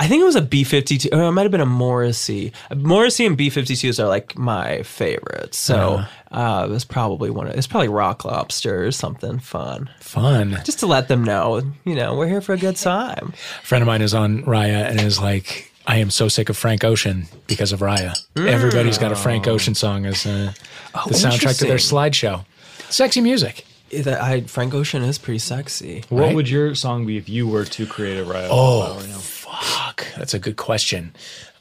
I 0.00 0.06
think 0.06 0.20
it 0.22 0.24
was 0.24 0.36
a 0.36 0.42
B 0.42 0.62
fifty 0.64 0.96
two. 0.98 1.08
Or 1.12 1.22
it 1.22 1.32
might 1.32 1.42
have 1.42 1.50
been 1.50 1.60
a 1.60 1.66
Morrissey. 1.66 2.52
Morrissey 2.74 3.26
and 3.26 3.36
B 3.36 3.50
52s 3.50 3.98
are 4.02 4.06
like 4.06 4.38
my 4.38 4.82
favorites. 4.82 5.58
So 5.58 6.04
uh, 6.30 6.66
it 6.68 6.70
was 6.70 6.84
probably 6.84 7.30
one. 7.30 7.48
of 7.48 7.54
It's 7.54 7.66
probably 7.66 7.88
Rock 7.88 8.24
Lobster 8.24 8.84
or 8.86 8.92
something 8.92 9.38
fun. 9.40 9.90
Fun. 10.00 10.60
Just 10.64 10.78
to 10.80 10.86
let 10.86 11.08
them 11.08 11.24
know, 11.24 11.62
you 11.84 11.94
know, 11.96 12.14
we're 12.16 12.28
here 12.28 12.40
for 12.40 12.52
a 12.52 12.58
good 12.58 12.76
time. 12.92 13.32
A 13.60 13.64
friend 13.66 13.82
of 13.82 13.86
mine 13.86 14.02
is 14.02 14.14
on 14.14 14.44
Raya 14.44 14.88
and 14.88 15.00
is 15.00 15.20
like, 15.20 15.72
I 15.86 15.96
am 15.96 16.10
so 16.10 16.28
sick 16.28 16.48
of 16.48 16.56
Frank 16.56 16.84
Ocean 16.84 17.26
because 17.48 17.72
of 17.72 17.80
Raya. 17.80 18.14
Everybody's 18.36 18.98
got 18.98 19.10
a 19.10 19.16
Frank 19.16 19.46
Ocean 19.48 19.74
song 19.74 20.06
as 20.06 20.24
uh, 20.26 20.52
the 21.06 21.14
soundtrack 21.14 21.58
to 21.58 21.64
their 21.64 21.76
slideshow. 21.78 22.44
Sexy 22.88 23.20
music. 23.20 23.64
That 23.90 24.20
I, 24.20 24.42
Frank 24.42 24.74
Ocean 24.74 25.02
is 25.02 25.16
pretty 25.16 25.38
sexy. 25.38 26.04
What 26.10 26.20
Right? 26.20 26.34
would 26.34 26.48
your 26.50 26.74
song 26.74 27.06
be 27.06 27.16
if 27.16 27.26
you 27.30 27.48
were 27.48 27.64
to 27.64 27.86
create 27.86 28.18
a 28.18 28.24
riot? 28.24 28.50
Oh, 28.52 29.00
fuck. 29.62 30.06
That's 30.16 30.34
a 30.34 30.38
good 30.38 30.56
question. 30.56 31.14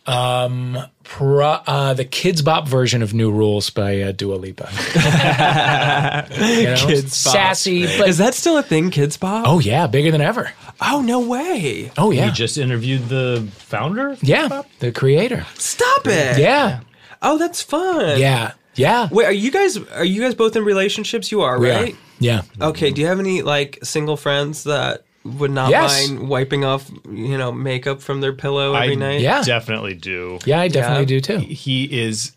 Um, 0.05 0.77
pro, 1.03 1.45
uh, 1.67 1.93
the 1.93 2.05
Kidz 2.05 2.41
Bop 2.43 2.65
version 2.67 3.01
of 3.03 3.13
New 3.13 3.29
Rules 3.29 3.69
by 3.69 4.01
uh, 4.03 4.11
Dua 4.13 4.35
Lipa. 4.35 4.69
you 4.73 6.63
know? 6.63 6.75
Kidz 6.75 7.25
Bop. 7.25 7.33
Sassy, 7.33 7.85
but 7.97 8.07
Is 8.07 8.17
that 8.17 8.33
still 8.33 8.57
a 8.57 8.63
thing, 8.63 8.89
Kidz 8.91 9.19
Bop? 9.19 9.45
oh 9.47 9.59
yeah, 9.59 9.87
bigger 9.87 10.11
than 10.11 10.21
ever. 10.21 10.51
Oh, 10.81 11.01
no 11.01 11.19
way. 11.19 11.91
Oh 11.97 12.11
yeah, 12.11 12.27
You 12.27 12.31
just 12.31 12.57
interviewed 12.57 13.09
the 13.09 13.47
founder? 13.55 14.15
yeah, 14.21 14.61
the 14.79 14.91
creator. 14.91 15.45
Stop 15.55 16.07
it. 16.07 16.37
Yeah, 16.39 16.81
Oh, 17.21 17.37
that's 17.37 17.61
fun. 17.61 18.19
yeah, 18.19 18.53
yeah. 18.75 19.09
Wait, 19.11 19.25
are 19.25 19.31
you 19.31 19.51
guys 19.51 19.75
are 19.77 20.05
you 20.05 20.21
guys 20.21 20.35
both 20.35 20.55
in 20.55 20.63
relationships? 20.63 21.31
You 21.31 21.41
are, 21.41 21.59
We 21.59 21.69
are. 21.69 21.81
right? 21.81 21.95
Yeah. 22.19 22.43
Okay, 22.61 22.91
do 22.91 23.01
you 23.01 23.07
have 23.07 23.19
any 23.19 23.41
like 23.41 23.79
single 23.83 24.15
friends 24.17 24.63
that 24.63 25.03
would 25.39 25.51
not 25.51 25.69
Yes. 25.69 26.09
mind 26.09 26.27
wiping 26.29 26.63
off, 26.65 26.89
you 27.11 27.37
know, 27.37 27.51
makeup 27.51 28.01
from 28.01 28.21
their 28.21 28.33
pillow 28.33 28.73
every 28.73 28.93
I 28.93 28.95
night? 28.95 29.21
Yeah. 29.21 29.43
definitely 29.43 29.93
do. 29.93 30.39
Yeah, 30.45 30.61
I 30.61 30.67
definitely 30.67 31.13
Yeah. 31.13 31.19
do 31.21 31.21
too. 31.21 31.37
He 31.39 31.83
is 31.85 32.31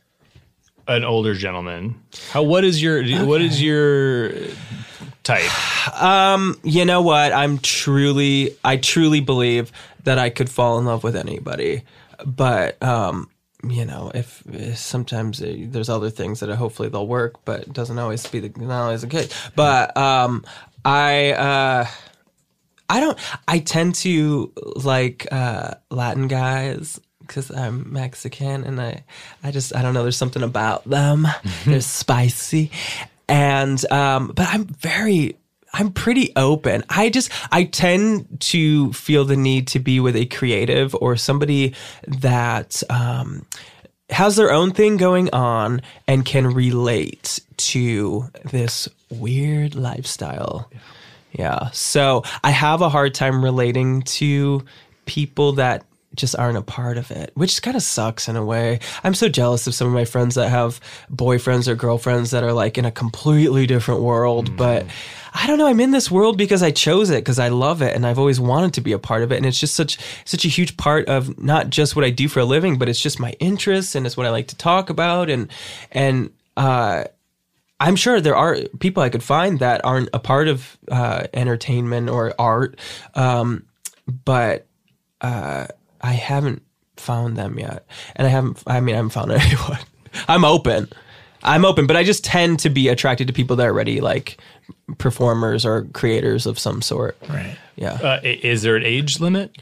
an 0.88 1.04
older 1.04 1.34
gentleman. 1.34 1.94
How? 2.32 2.42
What 2.42 2.64
is 2.64 2.82
your? 2.82 3.02
What 3.24 3.40
is 3.40 3.62
your 3.62 4.32
type? 5.22 5.50
Um, 6.02 6.58
you 6.64 6.84
know 6.84 7.02
what? 7.02 7.32
I'm 7.32 7.58
truly 7.58 8.56
I 8.64 8.76
truly 8.76 9.20
believe 9.20 9.70
that 10.04 10.18
I 10.18 10.30
could 10.30 10.50
fall 10.50 10.78
in 10.78 10.84
love 10.86 11.04
with 11.04 11.16
anybody. 11.16 11.82
But 12.24 12.82
um 12.82 13.28
you 13.62 13.84
know, 13.84 14.10
if, 14.14 14.42
if 14.50 14.78
sometimes 14.78 15.42
uh, 15.42 15.54
there's 15.66 15.90
other 15.90 16.08
things 16.08 16.40
that 16.40 16.48
hopefully 16.54 16.88
they'll 16.88 17.06
work, 17.06 17.44
but 17.44 17.60
it 17.60 17.72
doesn't 17.74 17.98
always 17.98 18.26
be 18.26 18.40
the 18.40 18.48
not 18.58 18.84
always 18.84 19.02
the 19.02 19.06
case. 19.06 19.30
But 19.54 19.94
um, 19.98 20.46
I 20.82 21.32
uh, 21.32 21.86
I 22.90 22.98
don't. 22.98 23.18
I 23.46 23.60
tend 23.60 23.94
to 23.96 24.52
like 24.76 25.28
uh, 25.30 25.74
Latin 25.90 26.26
guys 26.26 27.00
because 27.20 27.50
I'm 27.50 27.92
Mexican, 27.92 28.64
and 28.64 28.80
I 28.80 29.04
I 29.44 29.52
just 29.52 29.74
I 29.74 29.82
don't 29.82 29.94
know. 29.94 30.02
There's 30.02 30.16
something 30.16 30.42
about 30.42 30.84
them. 30.84 31.28
They're 31.64 31.80
spicy, 31.80 32.72
and 33.28 33.90
um, 33.92 34.32
but 34.34 34.48
I'm 34.48 34.64
very. 34.64 35.36
I'm 35.72 35.92
pretty 35.92 36.32
open. 36.34 36.82
I 36.88 37.10
just 37.10 37.30
I 37.52 37.62
tend 37.62 38.40
to 38.40 38.92
feel 38.92 39.24
the 39.24 39.36
need 39.36 39.68
to 39.68 39.78
be 39.78 40.00
with 40.00 40.16
a 40.16 40.26
creative 40.26 40.96
or 40.96 41.16
somebody 41.16 41.74
that 42.08 42.82
um, 42.90 43.46
has 44.10 44.34
their 44.34 44.50
own 44.50 44.72
thing 44.72 44.96
going 44.96 45.30
on 45.32 45.82
and 46.08 46.24
can 46.24 46.48
relate 46.48 47.38
to 47.56 48.28
this 48.50 48.88
weird 49.10 49.76
lifestyle. 49.76 50.68
Yeah. 50.72 50.78
So 51.72 52.24
I 52.42 52.50
have 52.50 52.80
a 52.80 52.88
hard 52.88 53.14
time 53.14 53.42
relating 53.42 54.02
to 54.02 54.64
people 55.06 55.52
that 55.52 55.84
just 56.14 56.36
aren't 56.36 56.58
a 56.58 56.62
part 56.62 56.98
of 56.98 57.10
it, 57.10 57.30
which 57.34 57.62
kind 57.62 57.76
of 57.76 57.82
sucks 57.82 58.28
in 58.28 58.36
a 58.36 58.44
way. 58.44 58.80
I'm 59.04 59.14
so 59.14 59.28
jealous 59.28 59.66
of 59.66 59.74
some 59.74 59.86
of 59.86 59.94
my 59.94 60.04
friends 60.04 60.34
that 60.34 60.48
have 60.48 60.80
boyfriends 61.12 61.68
or 61.68 61.74
girlfriends 61.74 62.32
that 62.32 62.42
are 62.42 62.52
like 62.52 62.78
in 62.78 62.84
a 62.84 62.90
completely 62.90 63.66
different 63.66 64.00
world. 64.00 64.56
But 64.56 64.86
I 65.32 65.46
don't 65.46 65.58
know. 65.58 65.68
I'm 65.68 65.80
in 65.80 65.92
this 65.92 66.10
world 66.10 66.36
because 66.36 66.62
I 66.62 66.72
chose 66.72 67.10
it 67.10 67.22
because 67.22 67.38
I 67.38 67.48
love 67.48 67.80
it 67.80 67.94
and 67.94 68.04
I've 68.04 68.18
always 68.18 68.40
wanted 68.40 68.74
to 68.74 68.80
be 68.80 68.92
a 68.92 68.98
part 68.98 69.22
of 69.22 69.30
it. 69.30 69.36
And 69.36 69.46
it's 69.46 69.60
just 69.60 69.74
such 69.74 69.98
such 70.24 70.44
a 70.44 70.48
huge 70.48 70.76
part 70.76 71.08
of 71.08 71.40
not 71.40 71.70
just 71.70 71.94
what 71.94 72.04
I 72.04 72.10
do 72.10 72.28
for 72.28 72.40
a 72.40 72.44
living, 72.44 72.76
but 72.76 72.88
it's 72.88 73.00
just 73.00 73.20
my 73.20 73.32
interests 73.38 73.94
and 73.94 74.04
it's 74.04 74.16
what 74.16 74.26
I 74.26 74.30
like 74.30 74.48
to 74.48 74.56
talk 74.56 74.90
about 74.90 75.30
and 75.30 75.48
and 75.92 76.30
uh 76.56 77.04
I'm 77.80 77.96
sure 77.96 78.20
there 78.20 78.36
are 78.36 78.58
people 78.78 79.02
I 79.02 79.08
could 79.08 79.22
find 79.22 79.58
that 79.60 79.84
aren't 79.84 80.10
a 80.12 80.18
part 80.18 80.48
of 80.48 80.78
uh, 80.90 81.26
entertainment 81.32 82.10
or 82.10 82.34
art, 82.38 82.78
um, 83.14 83.64
but 84.24 84.66
uh, 85.22 85.66
I 86.00 86.12
haven't 86.12 86.62
found 86.96 87.36
them 87.36 87.58
yet, 87.58 87.86
and 88.14 88.26
I 88.26 88.30
haven't. 88.30 88.62
I 88.66 88.80
mean, 88.80 88.94
I 88.94 88.96
haven't 88.96 89.10
found 89.10 89.32
anyone. 89.32 89.78
I'm 90.28 90.44
open. 90.44 90.88
I'm 91.42 91.64
open, 91.64 91.86
but 91.86 91.96
I 91.96 92.04
just 92.04 92.22
tend 92.22 92.58
to 92.60 92.70
be 92.70 92.88
attracted 92.88 93.26
to 93.28 93.32
people 93.32 93.56
that 93.56 93.66
are 93.66 93.70
already 93.70 94.02
like 94.02 94.38
performers 94.98 95.64
or 95.64 95.84
creators 95.94 96.46
of 96.46 96.58
some 96.58 96.82
sort. 96.82 97.16
Right. 97.28 97.56
Yeah. 97.76 97.94
Uh, 97.94 98.20
is 98.22 98.60
there 98.60 98.76
an 98.76 98.84
age 98.84 99.20
limit? 99.20 99.56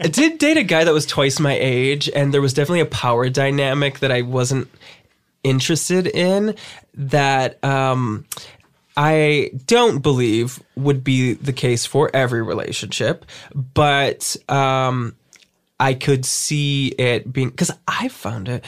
I 0.00 0.08
did 0.08 0.38
date 0.38 0.56
a 0.56 0.62
guy 0.62 0.84
that 0.84 0.92
was 0.92 1.06
twice 1.06 1.38
my 1.40 1.56
age, 1.58 2.08
and 2.14 2.32
there 2.32 2.40
was 2.40 2.54
definitely 2.54 2.80
a 2.80 2.86
power 2.86 3.28
dynamic 3.28 4.00
that 4.00 4.12
I 4.12 4.22
wasn't 4.22 4.68
interested 5.42 6.06
in 6.06 6.56
that 6.94 7.62
um, 7.64 8.24
I 8.96 9.50
don't 9.66 10.00
believe 10.00 10.62
would 10.76 11.04
be 11.04 11.34
the 11.34 11.52
case 11.52 11.86
for 11.86 12.10
every 12.14 12.42
relationship, 12.42 13.24
but 13.54 14.36
um, 14.48 15.16
I 15.80 15.94
could 15.94 16.24
see 16.24 16.88
it 16.88 17.32
being 17.32 17.50
because 17.50 17.70
I 17.86 18.08
found 18.08 18.48
it. 18.48 18.64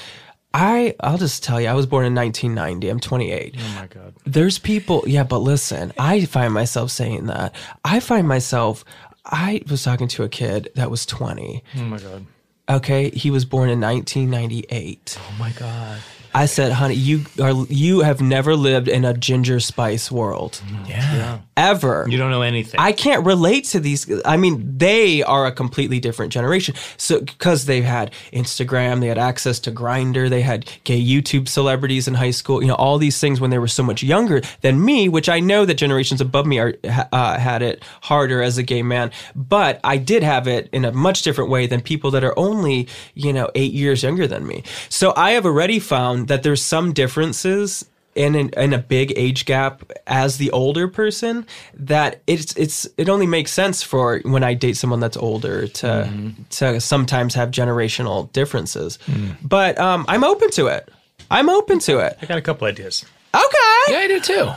I 0.52 0.94
I'll 1.00 1.18
just 1.18 1.44
tell 1.44 1.60
you, 1.60 1.68
I 1.68 1.74
was 1.74 1.86
born 1.86 2.06
in 2.06 2.14
1990. 2.14 2.88
I'm 2.88 3.00
28. 3.00 3.56
Oh 3.58 3.74
my 3.74 3.86
god. 3.86 4.14
There's 4.24 4.58
people, 4.58 5.04
yeah, 5.06 5.22
but 5.22 5.38
listen, 5.38 5.92
I 5.98 6.24
find 6.24 6.52
myself 6.54 6.90
saying 6.90 7.26
that. 7.26 7.54
I 7.84 8.00
find 8.00 8.26
myself, 8.26 8.84
I 9.26 9.62
was 9.68 9.82
talking 9.82 10.08
to 10.08 10.22
a 10.22 10.28
kid 10.28 10.70
that 10.76 10.90
was 10.90 11.04
20. 11.06 11.62
Oh 11.76 11.80
my 11.82 11.98
god. 11.98 12.26
Okay, 12.68 13.10
he 13.10 13.30
was 13.30 13.44
born 13.44 13.68
in 13.70 13.80
1998. 13.80 15.18
Oh 15.18 15.36
my 15.38 15.50
god. 15.52 16.00
I 16.36 16.44
said, 16.44 16.70
honey, 16.72 16.96
you 16.96 17.24
are 17.40 17.64
you 17.70 18.00
have 18.00 18.20
never 18.20 18.56
lived 18.56 18.88
in 18.88 19.06
a 19.06 19.14
ginger 19.14 19.58
spice 19.58 20.10
world 20.10 20.60
Yeah. 20.86 21.38
ever. 21.56 22.06
You 22.10 22.18
don't 22.18 22.30
know 22.30 22.42
anything. 22.42 22.78
I 22.78 22.92
can't 22.92 23.24
relate 23.24 23.64
to 23.72 23.80
these. 23.80 24.06
I 24.26 24.36
mean, 24.36 24.76
they 24.76 25.22
are 25.22 25.46
a 25.46 25.50
completely 25.52 25.98
different 25.98 26.34
generation. 26.34 26.74
So, 26.98 27.20
because 27.20 27.64
they 27.64 27.80
had 27.80 28.10
Instagram, 28.34 29.00
they 29.00 29.06
had 29.06 29.16
access 29.16 29.58
to 29.60 29.72
Grindr, 29.72 30.28
they 30.28 30.42
had 30.42 30.70
gay 30.84 31.02
YouTube 31.02 31.48
celebrities 31.48 32.06
in 32.06 32.12
high 32.12 32.32
school. 32.32 32.60
You 32.60 32.68
know, 32.68 32.74
all 32.74 32.98
these 32.98 33.18
things 33.18 33.40
when 33.40 33.48
they 33.48 33.58
were 33.58 33.66
so 33.66 33.82
much 33.82 34.02
younger 34.02 34.42
than 34.60 34.84
me. 34.84 35.08
Which 35.08 35.30
I 35.30 35.40
know 35.40 35.64
that 35.64 35.74
generations 35.76 36.20
above 36.20 36.44
me 36.44 36.58
are 36.58 36.74
uh, 37.12 37.38
had 37.38 37.62
it 37.62 37.82
harder 38.02 38.42
as 38.42 38.58
a 38.58 38.62
gay 38.62 38.82
man, 38.82 39.10
but 39.34 39.80
I 39.84 39.96
did 39.96 40.22
have 40.22 40.46
it 40.46 40.68
in 40.70 40.84
a 40.84 40.92
much 40.92 41.22
different 41.22 41.48
way 41.48 41.66
than 41.66 41.80
people 41.80 42.10
that 42.10 42.24
are 42.24 42.38
only 42.38 42.88
you 43.14 43.32
know 43.32 43.48
eight 43.54 43.72
years 43.72 44.02
younger 44.02 44.26
than 44.26 44.46
me. 44.46 44.64
So 44.90 45.14
I 45.16 45.30
have 45.30 45.46
already 45.46 45.78
found 45.78 46.25
that 46.26 46.42
there's 46.42 46.62
some 46.62 46.92
differences 46.92 47.84
in 48.14 48.34
an, 48.34 48.48
in 48.56 48.72
a 48.72 48.78
big 48.78 49.12
age 49.14 49.44
gap 49.44 49.92
as 50.06 50.38
the 50.38 50.50
older 50.50 50.88
person 50.88 51.46
that 51.74 52.22
it's 52.26 52.56
it's 52.56 52.86
it 52.96 53.08
only 53.08 53.26
makes 53.26 53.52
sense 53.52 53.82
for 53.82 54.20
when 54.24 54.42
I 54.42 54.54
date 54.54 54.76
someone 54.78 55.00
that's 55.00 55.16
older 55.18 55.68
to 55.68 56.32
to 56.50 56.80
sometimes 56.80 57.34
have 57.34 57.50
generational 57.50 58.32
differences. 58.32 58.98
But 59.42 59.78
um, 59.78 60.04
I'm 60.08 60.24
open 60.24 60.50
to 60.52 60.66
it. 60.68 60.88
I'm 61.30 61.48
open 61.50 61.78
to 61.80 61.98
it. 61.98 62.16
I 62.22 62.26
got 62.26 62.38
a 62.38 62.42
couple 62.42 62.66
ideas. 62.66 63.04
Okay. 63.34 63.92
Yeah, 63.92 63.98
I 63.98 64.06
do 64.08 64.20
too. 64.20 64.50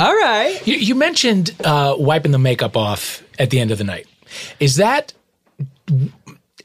All 0.00 0.14
right. 0.16 0.60
You, 0.66 0.74
you 0.74 0.94
mentioned 0.96 1.54
uh, 1.64 1.94
wiping 1.96 2.32
the 2.32 2.38
makeup 2.38 2.76
off 2.76 3.22
at 3.38 3.50
the 3.50 3.60
end 3.60 3.70
of 3.70 3.78
the 3.78 3.84
night. 3.84 4.06
Is 4.58 4.76
that? 4.76 5.12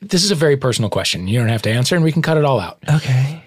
This 0.02 0.24
is 0.24 0.32
a 0.32 0.36
very 0.36 0.58
personal 0.58 0.90
question. 0.90 1.28
You 1.28 1.40
don't 1.40 1.50
have 1.50 1.62
to 1.64 1.70
answer, 1.72 1.96
and 1.96 2.04
we 2.04 2.12
can 2.12 2.22
cut 2.22 2.38
it 2.38 2.46
all 2.46 2.60
out. 2.60 2.80
Okay. 2.90 3.44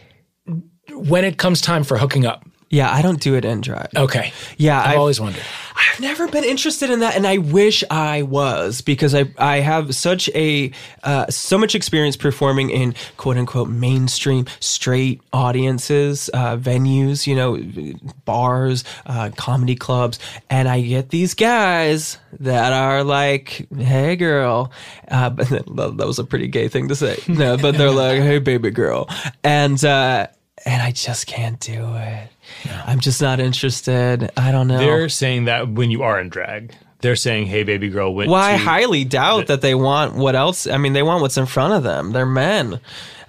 When 1.09 1.25
it 1.25 1.39
comes 1.39 1.61
time 1.61 1.85
for 1.85 1.99
hooking 1.99 2.27
up, 2.27 2.45
Yeah, 2.73 2.89
I 2.93 3.03
don't 3.03 3.21
do 3.21 3.35
it 3.35 3.45
in 3.45 3.61
drag. 3.63 3.89
Okay. 3.97 4.33
Yeah, 4.57 4.79
I've 4.81 4.87
I've- 4.91 4.97
always 4.99 5.21
wondered. 5.21 5.43
I've 5.83 6.01
never 6.01 6.29
been 6.29 6.45
interested 6.45 6.91
in 6.91 7.01
that, 7.01 7.17
and 7.17 7.27
I 7.27 7.39
wish 7.39 7.83
I 7.91 8.23
was 8.23 8.83
because 8.83 9.15
I 9.15 9.25
I 9.39 9.61
have 9.61 9.95
such 9.95 10.29
a 10.35 10.71
uh, 11.03 11.27
so 11.31 11.57
much 11.59 11.75
experience 11.75 12.17
performing 12.19 12.69
in 12.71 12.95
quote 13.17 13.39
unquote 13.39 13.69
mainstream 13.71 14.45
straight 14.61 15.21
audiences, 15.33 16.29
uh, 16.35 16.57
venues, 16.59 17.27
you 17.27 17.35
know, 17.35 17.59
bars, 18.25 18.85
uh, 19.07 19.31
comedy 19.37 19.75
clubs, 19.75 20.19
and 20.51 20.69
I 20.69 20.81
get 20.83 21.09
these 21.11 21.33
guys 21.35 22.19
that 22.41 22.73
are 22.75 23.03
like, 23.03 23.67
"Hey, 23.77 24.17
girl," 24.17 24.71
uh, 25.11 25.31
but 25.37 25.49
that, 25.49 25.65
that 25.97 26.07
was 26.07 26.19
a 26.19 26.25
pretty 26.25 26.47
gay 26.49 26.69
thing 26.69 26.89
to 26.89 26.95
say. 26.95 27.17
No, 27.27 27.57
but 27.57 27.77
they're 27.79 27.91
like, 27.91 28.21
"Hey, 28.21 28.39
baby 28.39 28.71
girl," 28.71 29.09
and 29.43 29.83
uh, 29.85 30.27
and 30.65 30.83
I 30.83 30.93
just 30.93 31.27
can't 31.27 31.59
do 31.61 31.95
it. 31.97 32.29
I'm 32.87 33.01
just 33.01 33.21
not 33.23 33.41
interested. 33.41 34.31
I 34.37 34.53
don't 34.53 34.69
know. 34.69 34.79
They're 34.79 35.09
saying 35.09 35.47
that 35.47 35.69
when 35.69 35.91
you 35.91 36.03
are 36.03 36.21
in 36.21 36.29
drag, 36.29 36.75
they're 37.01 37.17
saying, 37.17 37.47
"Hey, 37.47 37.63
baby 37.63 37.89
girl, 37.89 38.15
went 38.15 38.31
Well, 38.31 38.41
I 38.41 38.57
highly 38.57 39.05
doubt 39.05 39.47
that 39.47 39.61
they 39.63 39.75
want 39.75 40.15
what 40.15 40.35
else. 40.35 40.67
I 40.67 40.77
mean, 40.77 40.93
they 40.93 41.03
want 41.03 41.23
what's 41.23 41.37
in 41.37 41.47
front 41.47 41.75
of 41.75 41.83
them. 41.83 42.13
They're 42.13 42.27
men. 42.27 42.81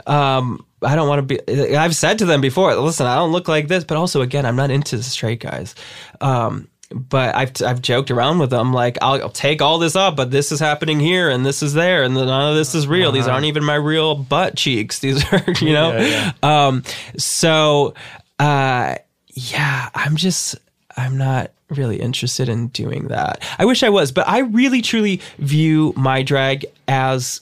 Um, 0.07 0.65
I 0.81 0.95
don't 0.95 1.07
want 1.07 1.27
to 1.27 1.39
be. 1.45 1.75
I've 1.75 1.95
said 1.95 2.19
to 2.19 2.25
them 2.25 2.41
before, 2.41 2.75
listen, 2.75 3.05
I 3.05 3.15
don't 3.15 3.31
look 3.31 3.47
like 3.47 3.67
this, 3.67 3.83
but 3.83 3.97
also, 3.97 4.21
again, 4.21 4.45
I'm 4.45 4.55
not 4.55 4.71
into 4.71 5.01
straight 5.03 5.39
guys. 5.39 5.75
Um, 6.21 6.67
but 6.93 7.35
I've 7.35 7.51
I've 7.65 7.81
joked 7.81 8.11
around 8.11 8.39
with 8.39 8.49
them 8.49 8.73
like 8.73 8.97
I'll, 9.01 9.21
I'll 9.21 9.29
take 9.29 9.61
all 9.61 9.79
this 9.79 9.95
up, 9.95 10.15
but 10.15 10.31
this 10.31 10.51
is 10.51 10.59
happening 10.59 10.99
here 10.99 11.29
and 11.29 11.45
this 11.45 11.61
is 11.63 11.73
there, 11.73 12.03
and 12.03 12.13
none 12.13 12.49
of 12.49 12.55
this 12.55 12.75
is 12.75 12.87
real. 12.87 13.11
These 13.11 13.27
aren't 13.27 13.45
even 13.45 13.63
my 13.63 13.75
real 13.75 14.15
butt 14.15 14.55
cheeks. 14.55 14.99
These 15.01 15.23
are, 15.33 15.43
you 15.61 15.73
know. 15.73 15.97
Yeah, 15.97 16.31
Um, 16.43 16.83
so, 17.17 17.93
uh, 18.39 18.95
yeah, 19.27 19.89
I'm 19.95 20.15
just, 20.15 20.55
I'm 20.97 21.17
not 21.17 21.51
really 21.69 22.01
interested 22.01 22.49
in 22.49 22.67
doing 22.67 23.07
that. 23.07 23.41
I 23.57 23.65
wish 23.65 23.81
I 23.83 23.89
was, 23.89 24.11
but 24.11 24.27
I 24.27 24.39
really 24.39 24.81
truly 24.81 25.21
view 25.39 25.93
my 25.95 26.21
drag 26.21 26.65
as 26.87 27.41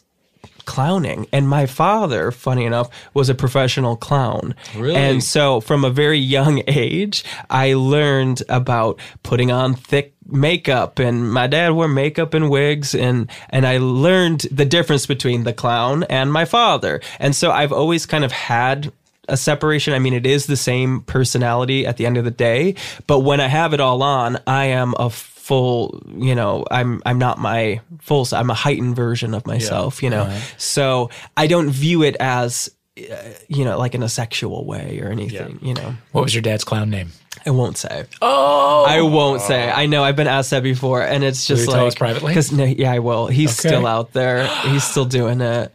clowning. 0.69 1.25
And 1.33 1.49
my 1.49 1.65
father, 1.65 2.29
funny 2.29 2.63
enough, 2.63 2.89
was 3.15 3.27
a 3.27 3.33
professional 3.33 3.97
clown. 3.97 4.53
Really? 4.77 4.95
And 4.95 5.23
so 5.23 5.61
from 5.61 5.83
a 5.83 5.89
very 5.89 6.19
young 6.19 6.61
age, 6.67 7.25
I 7.49 7.73
learned 7.73 8.43
about 8.49 8.99
putting 9.23 9.51
on 9.51 9.73
thick 9.73 10.13
makeup 10.27 10.99
and 10.99 11.33
my 11.33 11.47
dad 11.47 11.71
wore 11.71 11.87
makeup 11.87 12.35
and 12.35 12.51
wigs 12.51 12.93
and 12.93 13.31
and 13.49 13.65
I 13.65 13.79
learned 13.79 14.41
the 14.51 14.63
difference 14.63 15.07
between 15.07 15.43
the 15.43 15.53
clown 15.53 16.03
and 16.03 16.31
my 16.31 16.45
father. 16.45 17.01
And 17.17 17.35
so 17.35 17.49
I've 17.49 17.73
always 17.73 18.05
kind 18.05 18.23
of 18.23 18.31
had 18.31 18.93
a 19.27 19.37
separation. 19.37 19.93
I 19.93 19.99
mean, 19.99 20.13
it 20.13 20.25
is 20.25 20.45
the 20.45 20.57
same 20.57 21.01
personality 21.01 21.85
at 21.85 21.97
the 21.97 22.05
end 22.05 22.17
of 22.17 22.25
the 22.25 22.31
day, 22.31 22.75
but 23.07 23.19
when 23.19 23.39
I 23.39 23.47
have 23.47 23.73
it 23.73 23.79
all 23.79 24.03
on, 24.03 24.39
I 24.45 24.65
am 24.65 24.93
a 24.99 25.09
full, 25.49 26.01
you 26.15 26.35
know, 26.35 26.63
I'm 26.69 27.01
I'm 27.07 27.17
not 27.17 27.39
my 27.39 27.81
full 27.99 28.27
i'm 28.33 28.49
a 28.51 28.53
heightened 28.53 28.95
version 28.95 29.33
of 29.33 29.47
myself, 29.47 30.03
you 30.03 30.11
know. 30.11 30.29
So, 30.57 31.09
I 31.35 31.47
don't 31.47 31.71
view 31.71 32.03
it 32.03 32.15
as 32.19 32.69
uh, 32.97 33.15
you 33.47 33.65
know, 33.65 33.79
like 33.79 33.95
in 33.95 34.03
a 34.03 34.09
sexual 34.09 34.65
way 34.65 34.99
or 35.01 35.09
anything, 35.09 35.57
you 35.61 35.73
know. 35.73 35.95
What 36.11 36.23
was 36.23 36.35
your 36.35 36.43
dad's 36.43 36.63
clown 36.63 36.89
name? 36.89 37.09
I 37.45 37.49
won't 37.51 37.77
say. 37.77 38.05
Oh, 38.21 38.85
I 38.87 39.01
won't 39.01 39.41
say. 39.41 39.71
I 39.71 39.85
know 39.87 40.03
I've 40.03 40.15
been 40.15 40.27
asked 40.27 40.51
that 40.51 40.61
before, 40.61 41.01
and 41.01 41.23
it's 41.23 41.47
just 41.47 41.61
you 41.65 41.67
like 41.71 41.77
tell 41.77 41.87
us 41.87 41.95
privately? 41.95 42.31
Because 42.31 42.51
no, 42.51 42.65
yeah, 42.65 42.91
I 42.91 42.99
will. 42.99 43.27
He's 43.27 43.59
Okay. 43.59 43.69
still 43.69 43.87
out 43.87 44.11
there. 44.13 44.45
He's 44.69 44.83
still 44.83 45.05
doing 45.05 45.41
it. 45.41 45.73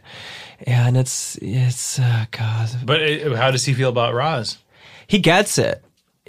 Yeah, 0.65 0.87
and 0.87 0.95
it's 0.95 1.37
it's 1.41 1.99
uh, 1.99 2.25
God. 2.31 2.69
But 2.85 3.01
uh, 3.01 3.35
how 3.35 3.51
does 3.51 3.65
he 3.65 3.73
feel 3.73 3.89
about 3.89 4.13
Roz? 4.13 4.57
He 5.07 5.19
gets 5.19 5.57
it, 5.57 5.83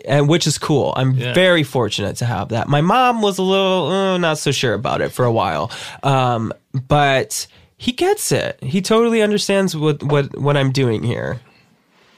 and 0.07 0.29
which 0.29 0.47
is 0.47 0.59
cool. 0.59 0.93
I'm 0.97 1.13
Yeah. 1.15 1.35
very 1.35 1.63
fortunate 1.63 2.17
to 2.17 2.25
have 2.27 2.49
that. 2.51 2.69
My 2.69 2.81
mom 2.81 3.23
was 3.23 3.39
a 3.39 3.43
little 3.43 3.87
uh, 3.89 4.19
not 4.19 4.39
so 4.39 4.51
sure 4.53 4.75
about 4.75 5.01
it 5.01 5.11
for 5.13 5.25
a 5.25 5.33
while, 5.33 5.71
um, 6.03 6.53
but 6.89 7.47
he 7.77 7.93
gets 7.93 8.33
it. 8.33 8.59
He 8.63 8.81
totally 8.81 9.23
understands 9.23 9.77
what 9.77 10.03
what 10.03 10.39
what 10.39 10.57
I'm 10.57 10.73
doing 10.73 11.03
here, 11.03 11.41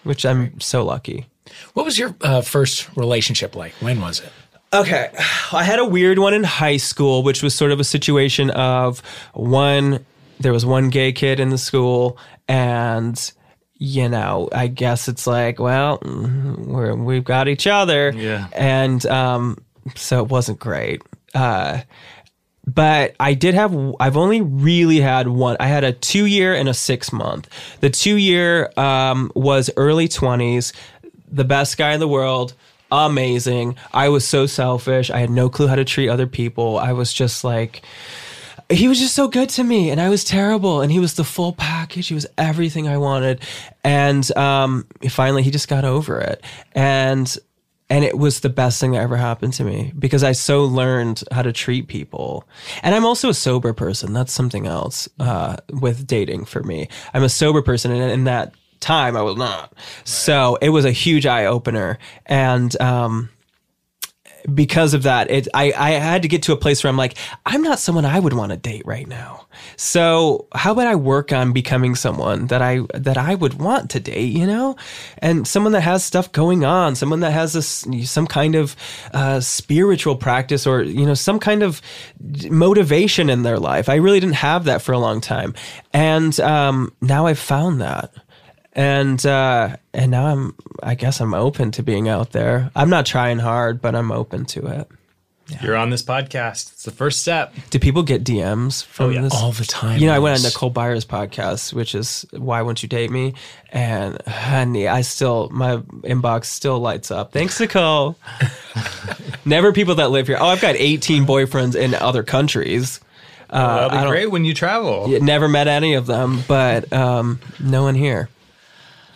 which 0.04 0.24
I'm 0.26 0.60
so 0.60 0.84
lucky. 0.84 1.26
what 1.74 1.84
was 1.86 1.98
your 1.98 2.14
uh, 2.20 2.42
first 2.42 2.88
relationship 2.96 3.56
like? 3.56 3.72
When 3.80 4.00
was 4.00 4.20
it? 4.20 4.30
Okay. 4.72 5.08
I 5.52 5.64
had 5.64 5.78
a 5.78 5.84
weird 5.84 6.18
one 6.18 6.34
in 6.34 6.44
high 6.44 6.76
school, 6.76 7.22
which 7.22 7.42
was 7.42 7.54
sort 7.54 7.72
of 7.72 7.80
a 7.80 7.84
situation 7.84 8.50
of 8.50 9.00
one, 9.32 10.04
there 10.40 10.52
was 10.52 10.66
one 10.66 10.90
gay 10.90 11.10
kid 11.10 11.40
in 11.40 11.48
the 11.48 11.56
school, 11.56 12.18
and, 12.48 13.32
you 13.78 14.08
know, 14.08 14.48
I 14.52 14.66
guess 14.66 15.08
it's 15.08 15.26
like, 15.26 15.60
well, 15.60 16.00
we're, 16.02 16.94
we've 16.94 17.24
got 17.24 17.48
each 17.48 17.66
other. 17.66 18.12
Yeah. 18.14 18.48
And 18.52 19.04
um, 19.06 19.58
so 19.94 20.20
it 20.22 20.28
wasn't 20.28 20.58
great. 20.58 21.02
Uh, 21.34 21.80
but 22.66 23.14
I 23.18 23.34
did 23.34 23.54
have, 23.54 23.74
I've 24.00 24.16
only 24.16 24.40
really 24.40 25.00
had 25.00 25.28
one. 25.28 25.56
I 25.60 25.68
had 25.68 25.84
a 25.84 25.92
two 25.92 26.26
year 26.26 26.54
and 26.54 26.68
a 26.68 26.74
six 26.74 27.12
month. 27.12 27.48
The 27.80 27.88
two 27.88 28.16
year 28.16 28.70
um, 28.76 29.30
was 29.34 29.70
early 29.76 30.08
20s, 30.08 30.72
the 31.30 31.44
best 31.44 31.78
guy 31.78 31.92
in 31.92 32.00
the 32.00 32.08
world, 32.08 32.54
amazing. 32.90 33.76
I 33.92 34.08
was 34.08 34.26
so 34.26 34.46
selfish. 34.46 35.08
I 35.10 35.20
had 35.20 35.30
no 35.30 35.48
clue 35.48 35.68
how 35.68 35.76
to 35.76 35.84
treat 35.84 36.08
other 36.08 36.26
people. 36.26 36.78
I 36.78 36.92
was 36.92 37.12
just 37.12 37.44
like, 37.44 37.82
he 38.70 38.88
was 38.88 38.98
just 38.98 39.14
so 39.14 39.28
good 39.28 39.48
to 39.50 39.64
me 39.64 39.90
and 39.90 40.00
I 40.00 40.08
was 40.08 40.24
terrible 40.24 40.82
and 40.82 40.92
he 40.92 40.98
was 40.98 41.14
the 41.14 41.24
full 41.24 41.52
package. 41.52 42.08
He 42.08 42.14
was 42.14 42.26
everything 42.36 42.86
I 42.88 42.98
wanted. 42.98 43.42
And 43.82 44.30
um 44.36 44.86
finally 45.08 45.42
he 45.42 45.50
just 45.50 45.68
got 45.68 45.84
over 45.84 46.20
it. 46.20 46.42
And 46.72 47.36
and 47.90 48.04
it 48.04 48.18
was 48.18 48.40
the 48.40 48.48
best 48.48 48.80
thing 48.80 48.92
that 48.92 49.00
ever 49.00 49.16
happened 49.16 49.54
to 49.54 49.64
me 49.64 49.92
because 49.98 50.22
I 50.22 50.32
so 50.32 50.64
learned 50.64 51.24
how 51.32 51.42
to 51.42 51.52
treat 51.52 51.88
people. 51.88 52.46
And 52.82 52.94
I'm 52.94 53.04
also 53.04 53.30
a 53.30 53.34
sober 53.34 53.72
person. 53.72 54.12
That's 54.12 54.32
something 54.32 54.66
else 54.66 55.08
uh, 55.18 55.56
with 55.70 56.06
dating 56.06 56.44
for 56.44 56.62
me. 56.62 56.88
I'm 57.14 57.22
a 57.22 57.28
sober 57.28 57.62
person, 57.62 57.90
and 57.90 58.10
in 58.10 58.24
that 58.24 58.52
time, 58.80 59.16
I 59.16 59.22
was 59.22 59.36
not. 59.36 59.72
So 60.04 60.58
it 60.60 60.68
was 60.68 60.84
a 60.84 60.90
huge 60.90 61.24
eye 61.24 61.46
opener. 61.46 61.98
And 62.26 62.78
um, 62.80 63.30
because 64.54 64.94
of 64.94 65.02
that, 65.04 65.30
it 65.30 65.48
I, 65.54 65.72
I 65.76 65.90
had 65.92 66.22
to 66.22 66.28
get 66.28 66.42
to 66.44 66.52
a 66.52 66.56
place 66.56 66.82
where 66.82 66.90
I'm 66.90 66.96
like, 66.96 67.16
I'm 67.44 67.62
not 67.62 67.78
someone 67.78 68.04
I 68.04 68.18
would 68.18 68.32
want 68.32 68.50
to 68.50 68.56
date 68.56 68.82
right 68.86 69.06
now. 69.06 69.46
So 69.76 70.46
how 70.54 70.72
about 70.72 70.86
I 70.86 70.94
work 70.94 71.32
on 71.32 71.52
becoming 71.52 71.94
someone 71.94 72.46
that 72.46 72.62
I 72.62 72.80
that 72.94 73.16
I 73.16 73.34
would 73.34 73.54
want 73.54 73.90
to 73.90 74.00
date, 74.00 74.32
you 74.32 74.46
know, 74.46 74.76
and 75.18 75.46
someone 75.46 75.72
that 75.72 75.80
has 75.82 76.04
stuff 76.04 76.30
going 76.32 76.64
on, 76.64 76.94
someone 76.94 77.20
that 77.20 77.32
has 77.32 77.52
this 77.52 77.86
some 78.04 78.26
kind 78.26 78.54
of 78.54 78.76
uh, 79.12 79.40
spiritual 79.40 80.16
practice 80.16 80.66
or 80.66 80.82
you 80.82 81.06
know 81.06 81.14
some 81.14 81.38
kind 81.38 81.62
of 81.62 81.82
motivation 82.50 83.30
in 83.30 83.42
their 83.42 83.58
life. 83.58 83.88
I 83.88 83.96
really 83.96 84.20
didn't 84.20 84.36
have 84.36 84.64
that 84.64 84.82
for 84.82 84.92
a 84.92 84.98
long 84.98 85.20
time, 85.20 85.54
and 85.92 86.38
um, 86.40 86.92
now 87.00 87.26
I've 87.26 87.38
found 87.38 87.80
that 87.80 88.12
and 88.78 89.26
uh 89.26 89.76
and 89.92 90.10
now 90.12 90.26
i'm 90.26 90.54
i 90.84 90.94
guess 90.94 91.20
i'm 91.20 91.34
open 91.34 91.72
to 91.72 91.82
being 91.82 92.08
out 92.08 92.30
there 92.30 92.70
i'm 92.76 92.88
not 92.88 93.04
trying 93.04 93.38
hard 93.40 93.82
but 93.82 93.94
i'm 93.96 94.12
open 94.12 94.44
to 94.44 94.64
it 94.68 94.86
You're 95.62 95.76
on 95.76 95.88
this 95.90 96.02
podcast. 96.02 96.72
It's 96.72 96.82
the 96.84 96.90
first 96.92 97.20
step. 97.20 97.52
do 97.70 97.78
people 97.80 98.02
get 98.04 98.22
dms 98.22 98.84
from 98.84 99.06
Oh, 99.06 99.08
yeah. 99.08 99.22
this 99.22 99.34
All 99.34 99.50
the 99.50 99.64
time. 99.64 99.98
you 99.98 100.06
know 100.06 100.14
i 100.14 100.20
went 100.20 100.36
on 100.38 100.42
nicole 100.44 100.70
Byer's 100.70 101.04
podcast 101.04 101.72
which 101.72 101.94
is 101.96 102.24
why 102.30 102.62
won't 102.62 102.80
you 102.84 102.88
date 102.88 103.10
me 103.10 103.34
and 103.72 104.22
honey 104.28 104.86
i 104.86 105.00
still 105.00 105.48
my 105.50 105.78
inbox 106.06 106.44
still 106.44 106.78
lights 106.78 107.10
up 107.10 107.32
thanks 107.32 107.58
nicole 107.58 108.16
never 109.44 109.72
people 109.72 109.96
that 109.96 110.10
live 110.12 110.26
here 110.28 110.36
oh 110.38 110.46
i've 110.46 110.60
got 110.60 110.76
18 110.76 111.24
boyfriends 111.26 111.74
in 111.74 111.94
other 111.94 112.22
countries 112.22 113.00
That'll 113.50 113.88
be 114.04 114.06
great 114.10 114.30
when 114.30 114.44
you 114.44 114.52
travel. 114.52 115.08
never 115.22 115.48
met 115.48 115.66
any 115.68 115.94
of 115.94 116.06
them 116.06 116.44
but 116.46 116.92
um 116.92 117.40
no 117.58 117.82
one 117.82 117.94
here 117.96 118.28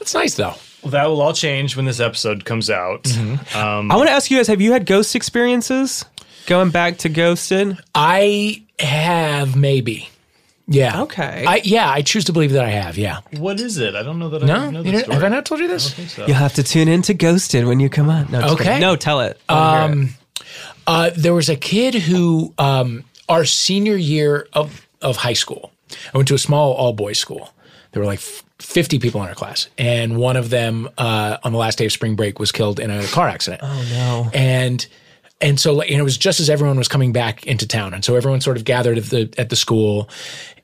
That's 0.03 0.14
nice 0.14 0.34
though. 0.34 0.55
Well, 0.82 0.90
that 0.90 1.07
will 1.07 1.20
all 1.22 1.32
change 1.32 1.76
when 1.76 1.84
this 1.84 2.00
episode 2.00 2.44
comes 2.44 2.68
out. 2.68 3.05
Mm-hmm. 3.05 3.57
Um, 3.57 3.92
i 3.92 3.94
want 3.94 4.09
to 4.09 4.12
ask 4.12 4.32
you 4.32 4.36
guys 4.36 4.48
have 4.48 4.61
you 4.61 4.72
had 4.72 4.84
ghost 4.84 5.14
experiences 5.14 6.05
going 6.46 6.70
back 6.70 6.98
to 6.98 7.09
ghosted 7.09 7.78
I 7.94 8.64
have 8.80 9.55
maybe. 9.55 10.09
Yeah. 10.66 11.03
Okay. 11.03 11.44
I 11.46 11.61
yeah, 11.62 11.88
I 11.88 12.03
choose 12.03 12.24
to 12.24 12.32
believe 12.32 12.50
that 12.53 12.64
I 12.64 12.70
have. 12.70 12.98
Yeah. 12.98 13.20
what 13.36 13.61
is 13.61 13.78
it? 13.78 13.94
I 13.94 14.03
don't 14.03 14.18
know 14.18 14.28
that 14.30 14.42
No, 14.42 14.55
I 14.57 14.70
know 14.70 14.78
you 14.78 14.84
the 14.86 14.90
didn't- 14.90 15.03
story. 15.05 15.14
have 15.14 15.24
I 15.24 15.28
not 15.28 15.46
told 15.46 15.61
you 15.61 15.68
this? 15.68 15.86
I 15.92 15.94
think 15.94 16.11
so. 16.11 16.26
You'll 16.26 16.36
have 16.36 16.55
to 16.55 16.64
tune 16.64 16.88
in 16.88 17.03
to 17.03 17.14
Ghosted 17.14 17.64
when 17.64 17.78
you 17.78 17.88
come 17.88 18.11
on. 18.11 18.28
No, 18.32 18.40
Okay. 18.55 18.64
kidding. 18.64 18.80
No, 18.80 18.96
tell 18.96 19.20
it. 19.20 19.40
I 19.48 19.84
it. 19.84 19.90
Um, 19.92 20.09
uh, 20.88 21.11
there 21.16 21.32
was 21.34 21.48
a 21.48 21.55
kid 21.57 21.94
who, 21.94 22.53
um, 22.59 23.05
our 23.28 23.44
senior 23.44 23.94
year 23.96 24.48
of, 24.53 24.84
of 25.00 25.16
high 25.18 25.32
school, 25.34 25.70
I 26.12 26.16
went 26.18 26.26
to 26.28 26.34
a 26.34 26.38
small 26.38 26.72
all 26.72 26.92
boys 26.92 27.18
school. 27.20 27.53
There 27.92 28.00
were 28.00 28.07
like 28.07 28.18
f- 28.18 28.42
50 28.62 28.98
people 28.98 29.22
in 29.22 29.28
our 29.28 29.34
class. 29.34 29.68
And 29.76 30.16
one 30.16 30.36
of 30.36 30.50
them, 30.50 30.88
uh, 30.96 31.38
on 31.42 31.52
the 31.52 31.58
last 31.58 31.78
day 31.78 31.86
of 31.86 31.92
spring 31.92 32.16
break, 32.16 32.38
was 32.38 32.52
killed 32.52 32.80
in 32.80 32.90
a 32.90 33.04
car 33.08 33.28
accident. 33.28 33.62
oh 33.64 33.86
no. 33.90 34.30
and 34.32 34.86
and 35.40 35.58
so 35.58 35.74
know, 35.74 35.82
it 35.82 36.02
was 36.02 36.16
just 36.16 36.38
as 36.38 36.48
everyone 36.48 36.78
was 36.78 36.88
coming 36.88 37.12
back 37.12 37.46
into 37.46 37.66
town, 37.66 37.94
and 37.94 38.04
so 38.04 38.14
everyone 38.14 38.40
sort 38.40 38.56
of 38.56 38.64
gathered 38.64 38.96
at 38.96 39.04
the 39.04 39.34
at 39.36 39.50
the 39.50 39.56
school, 39.56 40.08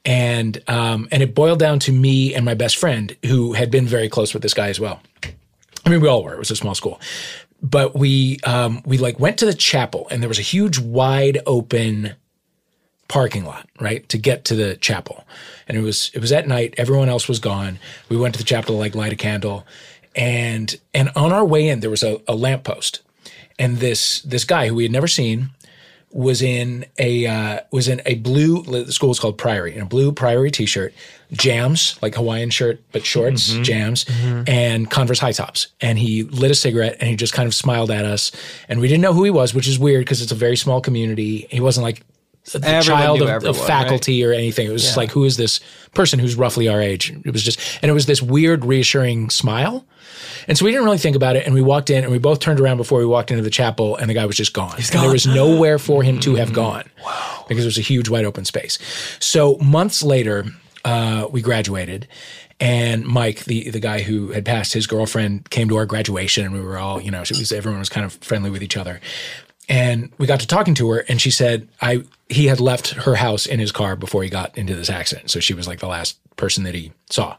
and 0.04 0.62
um, 0.68 1.08
and 1.10 1.22
it 1.22 1.34
boiled 1.34 1.58
down 1.58 1.80
to 1.80 1.92
me 1.92 2.34
and 2.34 2.44
my 2.44 2.54
best 2.54 2.76
friend 2.76 3.16
who 3.26 3.54
had 3.54 3.70
been 3.70 3.86
very 3.86 4.08
close 4.08 4.32
with 4.32 4.42
this 4.42 4.54
guy 4.54 4.68
as 4.68 4.78
well. 4.78 5.02
I 5.84 5.90
mean, 5.90 6.00
we 6.00 6.08
all 6.08 6.22
were. 6.22 6.32
It 6.32 6.38
was 6.38 6.50
a 6.50 6.56
small 6.56 6.74
school. 6.74 7.00
but 7.60 7.96
we 7.96 8.38
um, 8.44 8.82
we 8.86 8.98
like 8.98 9.18
went 9.18 9.38
to 9.38 9.46
the 9.46 9.54
chapel, 9.54 10.06
and 10.10 10.22
there 10.22 10.28
was 10.28 10.38
a 10.38 10.42
huge, 10.42 10.78
wide 10.78 11.38
open 11.44 12.14
parking 13.08 13.44
lot, 13.44 13.68
right, 13.80 14.08
to 14.10 14.18
get 14.18 14.44
to 14.46 14.54
the 14.54 14.76
chapel. 14.76 15.24
And 15.66 15.76
it 15.76 15.82
was 15.82 16.10
it 16.14 16.20
was 16.20 16.32
at 16.32 16.46
night. 16.46 16.74
Everyone 16.76 17.08
else 17.08 17.28
was 17.28 17.38
gone. 17.38 17.78
We 18.08 18.16
went 18.16 18.34
to 18.34 18.38
the 18.38 18.44
chapel 18.44 18.74
to 18.74 18.78
like 18.78 18.94
light 18.94 19.12
a 19.12 19.16
candle, 19.16 19.66
and 20.14 20.78
and 20.94 21.10
on 21.16 21.32
our 21.32 21.44
way 21.44 21.68
in 21.68 21.80
there 21.80 21.90
was 21.90 22.02
a, 22.02 22.20
a 22.28 22.34
lamppost, 22.34 23.00
and 23.58 23.78
this 23.78 24.20
this 24.22 24.44
guy 24.44 24.68
who 24.68 24.74
we 24.74 24.84
had 24.84 24.92
never 24.92 25.08
seen 25.08 25.50
was 26.10 26.40
in 26.40 26.86
a 26.98 27.26
uh, 27.26 27.60
was 27.70 27.88
in 27.88 28.00
a 28.06 28.14
blue. 28.16 28.62
The 28.62 28.92
school 28.92 29.10
is 29.10 29.18
called 29.18 29.36
Priory, 29.36 29.74
in 29.74 29.82
a 29.82 29.86
blue 29.86 30.12
Priory 30.12 30.50
T-shirt, 30.50 30.94
jams 31.32 31.98
like 32.00 32.14
Hawaiian 32.14 32.50
shirt 32.50 32.82
but 32.92 33.04
shorts, 33.04 33.48
jams, 33.62 34.06
and 34.46 34.90
Converse 34.90 35.18
high 35.18 35.32
tops. 35.32 35.68
And 35.80 35.98
he 35.98 36.22
lit 36.24 36.50
a 36.50 36.54
cigarette 36.54 36.96
and 37.00 37.08
he 37.08 37.16
just 37.16 37.34
kind 37.34 37.46
of 37.46 37.54
smiled 37.54 37.90
at 37.90 38.04
us. 38.04 38.32
And 38.68 38.80
we 38.80 38.88
didn't 38.88 39.02
know 39.02 39.12
who 39.12 39.24
he 39.24 39.30
was, 39.30 39.54
which 39.54 39.68
is 39.68 39.78
weird 39.78 40.00
because 40.04 40.22
it's 40.22 40.32
a 40.32 40.36
very 40.36 40.56
small 40.56 40.80
community. 40.80 41.46
He 41.50 41.60
wasn't 41.60 41.84
like 41.84 42.02
the 42.52 42.80
child 42.82 43.22
of, 43.22 43.28
everyone, 43.28 43.56
of 43.56 43.66
faculty 43.66 44.24
or 44.24 44.32
anything. 44.32 44.66
It 44.66 44.72
was 44.72 44.82
just 44.82 44.96
like, 44.96 45.10
who 45.10 45.24
is 45.24 45.36
this 45.36 45.60
person 45.94 46.18
who's 46.18 46.34
roughly 46.34 46.68
our 46.68 46.80
age? 46.80 47.12
It 47.24 47.32
was 47.32 47.42
just, 47.42 47.60
and 47.82 47.90
it 47.90 47.94
was 47.94 48.06
this 48.06 48.22
weird, 48.22 48.64
reassuring 48.64 49.30
smile. 49.30 49.84
And 50.46 50.56
so 50.56 50.64
we 50.64 50.70
didn't 50.70 50.84
really 50.84 50.98
think 50.98 51.16
about 51.16 51.36
it. 51.36 51.44
And 51.44 51.54
we 51.54 51.60
walked 51.60 51.90
in 51.90 52.02
and 52.02 52.12
we 52.12 52.18
both 52.18 52.40
turned 52.40 52.60
around 52.60 52.78
before 52.78 52.98
we 52.98 53.06
walked 53.06 53.30
into 53.30 53.42
the 53.42 53.50
chapel 53.50 53.96
and 53.96 54.08
the 54.08 54.14
guy 54.14 54.24
was 54.24 54.36
just 54.36 54.52
gone. 54.52 54.76
And 54.76 54.84
there 54.84 55.10
was 55.10 55.26
nowhere 55.26 55.78
for 55.78 56.02
him 56.02 56.18
to 56.20 56.36
have 56.36 56.52
gone 56.52 56.84
because 57.48 57.64
it 57.64 57.68
was 57.68 57.78
a 57.78 57.82
huge, 57.82 58.08
wide 58.08 58.24
open 58.24 58.44
space. 58.44 58.78
So 59.20 59.56
months 59.58 60.02
later, 60.02 60.46
uh, 60.84 61.26
we 61.30 61.42
graduated. 61.42 62.08
And 62.60 63.06
Mike, 63.06 63.44
the, 63.44 63.70
the 63.70 63.78
guy 63.78 64.00
who 64.00 64.32
had 64.32 64.44
passed 64.44 64.72
his 64.72 64.88
girlfriend, 64.88 65.48
came 65.50 65.68
to 65.68 65.76
our 65.76 65.86
graduation, 65.86 66.44
and 66.44 66.52
we 66.52 66.60
were 66.60 66.76
all, 66.76 67.00
you 67.00 67.10
know, 67.10 67.20
was 67.20 67.52
everyone 67.52 67.78
was 67.78 67.88
kind 67.88 68.04
of 68.04 68.14
friendly 68.14 68.50
with 68.50 68.64
each 68.64 68.76
other 68.76 69.00
and 69.68 70.10
we 70.18 70.26
got 70.26 70.40
to 70.40 70.46
talking 70.46 70.74
to 70.74 70.90
her 70.90 71.04
and 71.08 71.20
she 71.20 71.30
said 71.30 71.68
i 71.80 72.02
he 72.28 72.46
had 72.46 72.60
left 72.60 72.90
her 72.90 73.16
house 73.16 73.46
in 73.46 73.58
his 73.58 73.72
car 73.72 73.96
before 73.96 74.22
he 74.22 74.28
got 74.28 74.56
into 74.56 74.74
this 74.74 74.90
accident. 74.90 75.30
So 75.30 75.40
she 75.40 75.54
was 75.54 75.66
like 75.66 75.80
the 75.80 75.88
last 75.88 76.18
person 76.36 76.64
that 76.64 76.74
he 76.74 76.92
saw. 77.10 77.36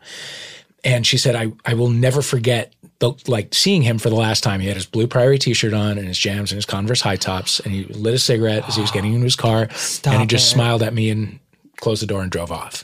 And 0.83 1.05
she 1.05 1.17
said 1.17 1.35
i 1.35 1.51
i 1.65 1.73
will 1.73 1.89
never 1.89 2.21
forget 2.21 2.73
the 2.99 3.13
like 3.27 3.53
seeing 3.53 3.81
him 3.81 3.99
for 3.99 4.09
the 4.09 4.15
last 4.15 4.43
time. 4.43 4.59
He 4.59 4.67
had 4.67 4.75
his 4.75 4.85
blue 4.85 5.07
priory 5.07 5.37
t-shirt 5.37 5.73
on 5.73 5.97
and 5.97 6.07
his 6.07 6.17
jams 6.17 6.51
and 6.51 6.57
his 6.57 6.65
converse 6.65 7.01
high 7.01 7.17
tops 7.17 7.59
and 7.59 7.73
he 7.73 7.85
lit 7.85 8.13
a 8.13 8.19
cigarette 8.19 8.67
as 8.67 8.75
he 8.75 8.81
was 8.81 8.91
getting 8.91 9.13
into 9.13 9.25
his 9.25 9.35
car 9.35 9.69
and 10.05 10.21
he 10.21 10.25
just 10.25 10.47
it. 10.47 10.53
smiled 10.53 10.83
at 10.83 10.93
me 10.93 11.09
and 11.09 11.39
closed 11.77 12.01
the 12.01 12.07
door 12.07 12.21
and 12.21 12.31
drove 12.31 12.51
off. 12.51 12.83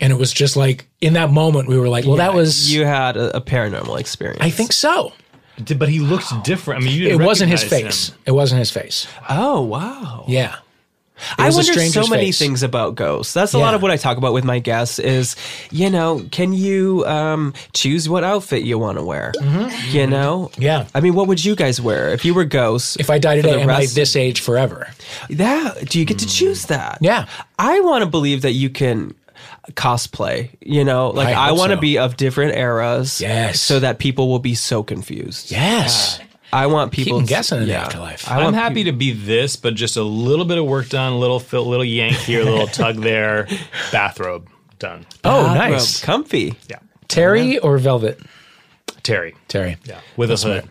And 0.00 0.12
it 0.12 0.16
was 0.16 0.32
just 0.32 0.56
like 0.56 0.86
in 1.00 1.12
that 1.14 1.30
moment 1.30 1.68
we 1.68 1.78
were 1.78 1.88
like 1.88 2.04
well 2.04 2.16
that 2.16 2.34
was 2.34 2.72
you 2.72 2.84
had 2.84 3.16
a, 3.16 3.36
a 3.36 3.40
paranormal 3.40 4.00
experience. 4.00 4.40
i 4.42 4.50
think 4.50 4.72
so 4.72 5.12
But 5.78 5.88
he 5.88 6.00
looked 6.00 6.32
different. 6.44 6.82
I 6.82 6.86
mean, 6.86 6.96
you 6.96 7.06
it 7.06 7.10
didn't 7.10 7.26
wasn't 7.26 7.50
his 7.50 7.62
face 7.62 8.08
him. 8.10 8.18
it 8.26 8.32
wasn't 8.32 8.58
his 8.58 8.70
face 8.70 9.06
Oh 9.28 9.62
wow. 9.62 10.24
yeah 10.28 10.56
I 11.38 11.46
was 11.46 11.54
wonder 11.56 11.80
so 11.86 12.08
many 12.08 12.26
face. 12.26 12.38
things 12.40 12.64
about 12.64 12.96
ghosts. 12.96 13.32
That's 13.34 13.54
a 13.54 13.58
lot 13.58 13.74
of 13.74 13.82
what 13.82 13.92
I 13.92 13.96
talk 13.96 14.18
about 14.18 14.32
with 14.32 14.42
my 14.42 14.58
guests 14.58 14.98
is, 14.98 15.36
you 15.70 15.88
know, 15.88 16.26
can 16.32 16.52
you 16.52 17.04
um, 17.06 17.54
choose 17.72 18.08
what 18.08 18.24
outfit 18.24 18.64
you 18.64 18.80
want 18.80 18.98
to 18.98 19.04
wear? 19.04 19.32
You 19.90 20.08
know? 20.08 20.50
Mm-hmm. 20.52 20.62
Yeah. 20.62 20.86
I 20.92 21.00
mean, 21.00 21.14
what 21.14 21.28
would 21.28 21.42
you 21.44 21.54
guys 21.54 21.80
wear 21.80 22.08
if 22.08 22.24
you 22.24 22.34
were 22.34 22.44
ghosts? 22.44 22.96
If 22.98 23.10
I 23.10 23.18
died 23.18 23.42
for 23.42 23.48
today, 23.48 23.62
am 23.62 23.70
I 23.70 23.78
rest- 23.82 23.94
this 23.94 24.16
age 24.16 24.40
forever? 24.40 24.88
that 25.30 25.88
do 25.88 26.00
you 26.00 26.04
get 26.04 26.18
to 26.18 26.26
choose 26.26 26.66
that? 26.66 26.98
Yeah. 27.00 27.26
I 27.60 27.78
want 27.80 28.02
to 28.02 28.10
believe 28.10 28.42
that 28.42 28.52
you 28.52 28.68
can 28.68 29.14
cosplay, 29.72 30.50
you 30.60 30.84
know, 30.84 31.10
like 31.10 31.28
I 31.28 31.48
I, 31.48 31.52
want 31.52 31.70
to 31.70 31.76
so. 31.76 31.80
be 31.80 31.98
of 31.98 32.16
different 32.16 32.54
eras 32.56 33.20
Yes. 33.20 33.60
so 33.60 33.80
that 33.80 33.98
people 33.98 34.28
will 34.28 34.38
be 34.38 34.54
so 34.54 34.82
confused. 34.82 35.50
Yes. 35.50 36.20
I 36.52 36.66
want 36.66 36.92
people 36.92 37.18
them 37.18 37.26
to- 37.26 37.30
guessing 37.30 37.62
in 37.62 37.68
the 37.68 37.74
afterlife. 37.74 38.30
I 38.30 38.36
I'm 38.36 38.44
want 38.44 38.56
happy 38.56 38.84
to 38.84 38.92
be 38.92 39.12
this, 39.12 39.56
but 39.56 39.74
just 39.74 39.96
a 39.96 40.02
little 40.04 40.44
bit 40.44 40.58
of 40.58 40.64
work 40.66 40.88
done, 40.88 41.12
a 41.14 41.18
little 41.18 41.40
fill, 41.40 41.66
little 41.66 41.84
yank 41.84 42.14
here, 42.16 42.42
a 42.42 42.44
little 42.44 42.66
tug 42.82 42.96
there, 42.96 43.48
bathrobe 43.90 44.48
done. 44.78 45.04
Oh, 45.24 45.42
bathrobe, 45.44 45.70
nice. 45.72 46.00
comfy. 46.04 46.54
Yeah, 46.68 46.78
Terry 47.08 47.58
or 47.58 47.78
Velvet? 47.78 48.20
Terry. 49.02 49.34
Terry. 49.48 49.78
Yeah, 49.84 49.98
with 50.16 50.30
a 50.30 50.36
hood. 50.36 50.68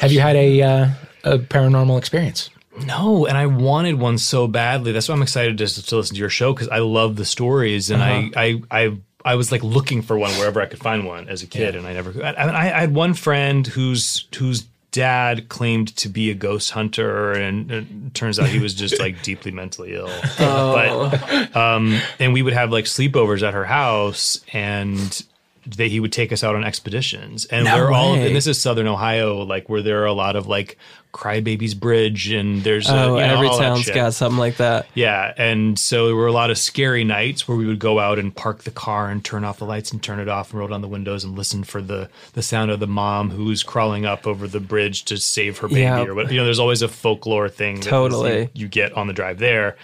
Have 0.00 0.12
you 0.12 0.20
had 0.20 0.36
a 0.36 0.60
uh, 0.62 0.88
a 1.24 1.38
paranormal 1.38 1.96
experience? 1.98 2.50
No, 2.84 3.26
and 3.26 3.36
I 3.38 3.46
wanted 3.46 3.98
one 3.98 4.18
so 4.18 4.46
badly. 4.46 4.92
That's 4.92 5.08
why 5.08 5.14
I'm 5.14 5.22
excited 5.22 5.58
to, 5.58 5.82
to 5.82 5.96
listen 5.96 6.14
to 6.14 6.20
your 6.20 6.30
show 6.30 6.52
because 6.52 6.68
I 6.68 6.78
love 6.78 7.16
the 7.16 7.24
stories, 7.24 7.90
and 7.90 8.02
I, 8.02 8.30
I, 8.36 8.62
I, 8.70 8.96
I 9.24 9.34
was 9.34 9.50
like 9.50 9.62
looking 9.62 10.02
for 10.02 10.18
one 10.18 10.30
wherever 10.32 10.60
I 10.60 10.66
could 10.66 10.78
find 10.78 11.06
one 11.06 11.28
as 11.28 11.42
a 11.42 11.46
kid, 11.46 11.74
and 11.74 11.86
I 11.86 11.92
never. 11.94 12.22
I, 12.22 12.32
I, 12.32 12.76
I 12.76 12.80
had 12.80 12.94
one 12.94 13.14
friend 13.14 13.66
whose 13.66 14.26
whose 14.36 14.66
dad 14.92 15.48
claimed 15.50 15.94
to 15.96 16.08
be 16.08 16.30
a 16.30 16.34
ghost 16.34 16.70
hunter, 16.70 17.32
and 17.32 17.70
it 17.70 18.14
turns 18.14 18.38
out 18.38 18.48
he 18.48 18.58
was 18.58 18.72
just 18.74 18.98
like 18.98 19.22
deeply 19.24 19.50
mentally 19.50 19.94
ill. 19.94 20.10
But 20.38 21.56
um, 21.56 22.00
and 22.18 22.32
we 22.32 22.42
would 22.42 22.54
have 22.54 22.70
like 22.70 22.86
sleepovers 22.86 23.46
at 23.46 23.52
her 23.52 23.64
house, 23.64 24.40
and 24.52 25.22
they, 25.66 25.88
he 25.88 26.00
would 26.00 26.12
take 26.12 26.32
us 26.32 26.44
out 26.44 26.54
on 26.54 26.64
expeditions, 26.64 27.44
and 27.46 27.64
No 27.64 27.76
we're 27.76 27.92
all. 27.92 28.14
And 28.14 28.34
this 28.34 28.46
is 28.46 28.60
Southern 28.60 28.86
Ohio, 28.86 29.42
like 29.42 29.68
where 29.68 29.82
there 29.82 30.02
are 30.02 30.06
a 30.06 30.12
lot 30.12 30.36
of 30.36 30.46
like 30.46 30.78
Crybabies 31.16 31.78
Bridge, 31.80 32.30
and 32.30 32.62
there's 32.62 32.88
a, 32.90 32.92
Oh, 32.94 33.14
you 33.16 33.26
know, 33.26 33.34
every 33.34 33.48
town's 33.48 33.88
got 33.88 34.12
something 34.12 34.38
like 34.38 34.58
that. 34.58 34.86
Yeah, 34.94 35.32
and 35.38 35.78
so 35.78 36.06
there 36.08 36.14
were 36.14 36.26
a 36.26 36.32
lot 36.32 36.50
of 36.50 36.58
scary 36.58 37.04
nights 37.04 37.48
where 37.48 37.56
we 37.56 37.64
would 37.64 37.78
go 37.78 37.98
out 37.98 38.18
and 38.18 38.36
park 38.36 38.64
the 38.64 38.70
car 38.70 39.08
and 39.08 39.24
turn 39.24 39.42
off 39.42 39.58
the 39.58 39.64
lights 39.64 39.92
and 39.92 40.02
turn 40.02 40.20
it 40.20 40.28
off 40.28 40.50
and 40.50 40.58
roll 40.58 40.68
down 40.68 40.82
the 40.82 40.88
windows 40.88 41.24
and 41.24 41.34
listen 41.34 41.64
for 41.64 41.80
the 41.80 42.10
the 42.34 42.42
sound 42.42 42.70
of 42.70 42.80
the 42.80 42.86
mom 42.86 43.30
who's 43.30 43.62
crawling 43.62 44.04
up 44.04 44.26
over 44.26 44.46
the 44.46 44.60
bridge 44.60 45.06
to 45.06 45.16
save 45.16 45.56
her 45.58 45.68
baby 45.68 45.80
Yeah. 45.80 46.02
or 46.04 46.14
what. 46.14 46.30
You 46.30 46.36
know, 46.36 46.44
there's 46.44 46.58
always 46.58 46.82
a 46.82 46.88
folklore 46.88 47.48
thing 47.48 47.76
that 47.76 47.84
Totally. 47.88 48.40
you, 48.42 48.48
you 48.54 48.68
get 48.68 48.92
on 48.92 49.06
the 49.06 49.14
drive 49.14 49.38
there. 49.38 49.76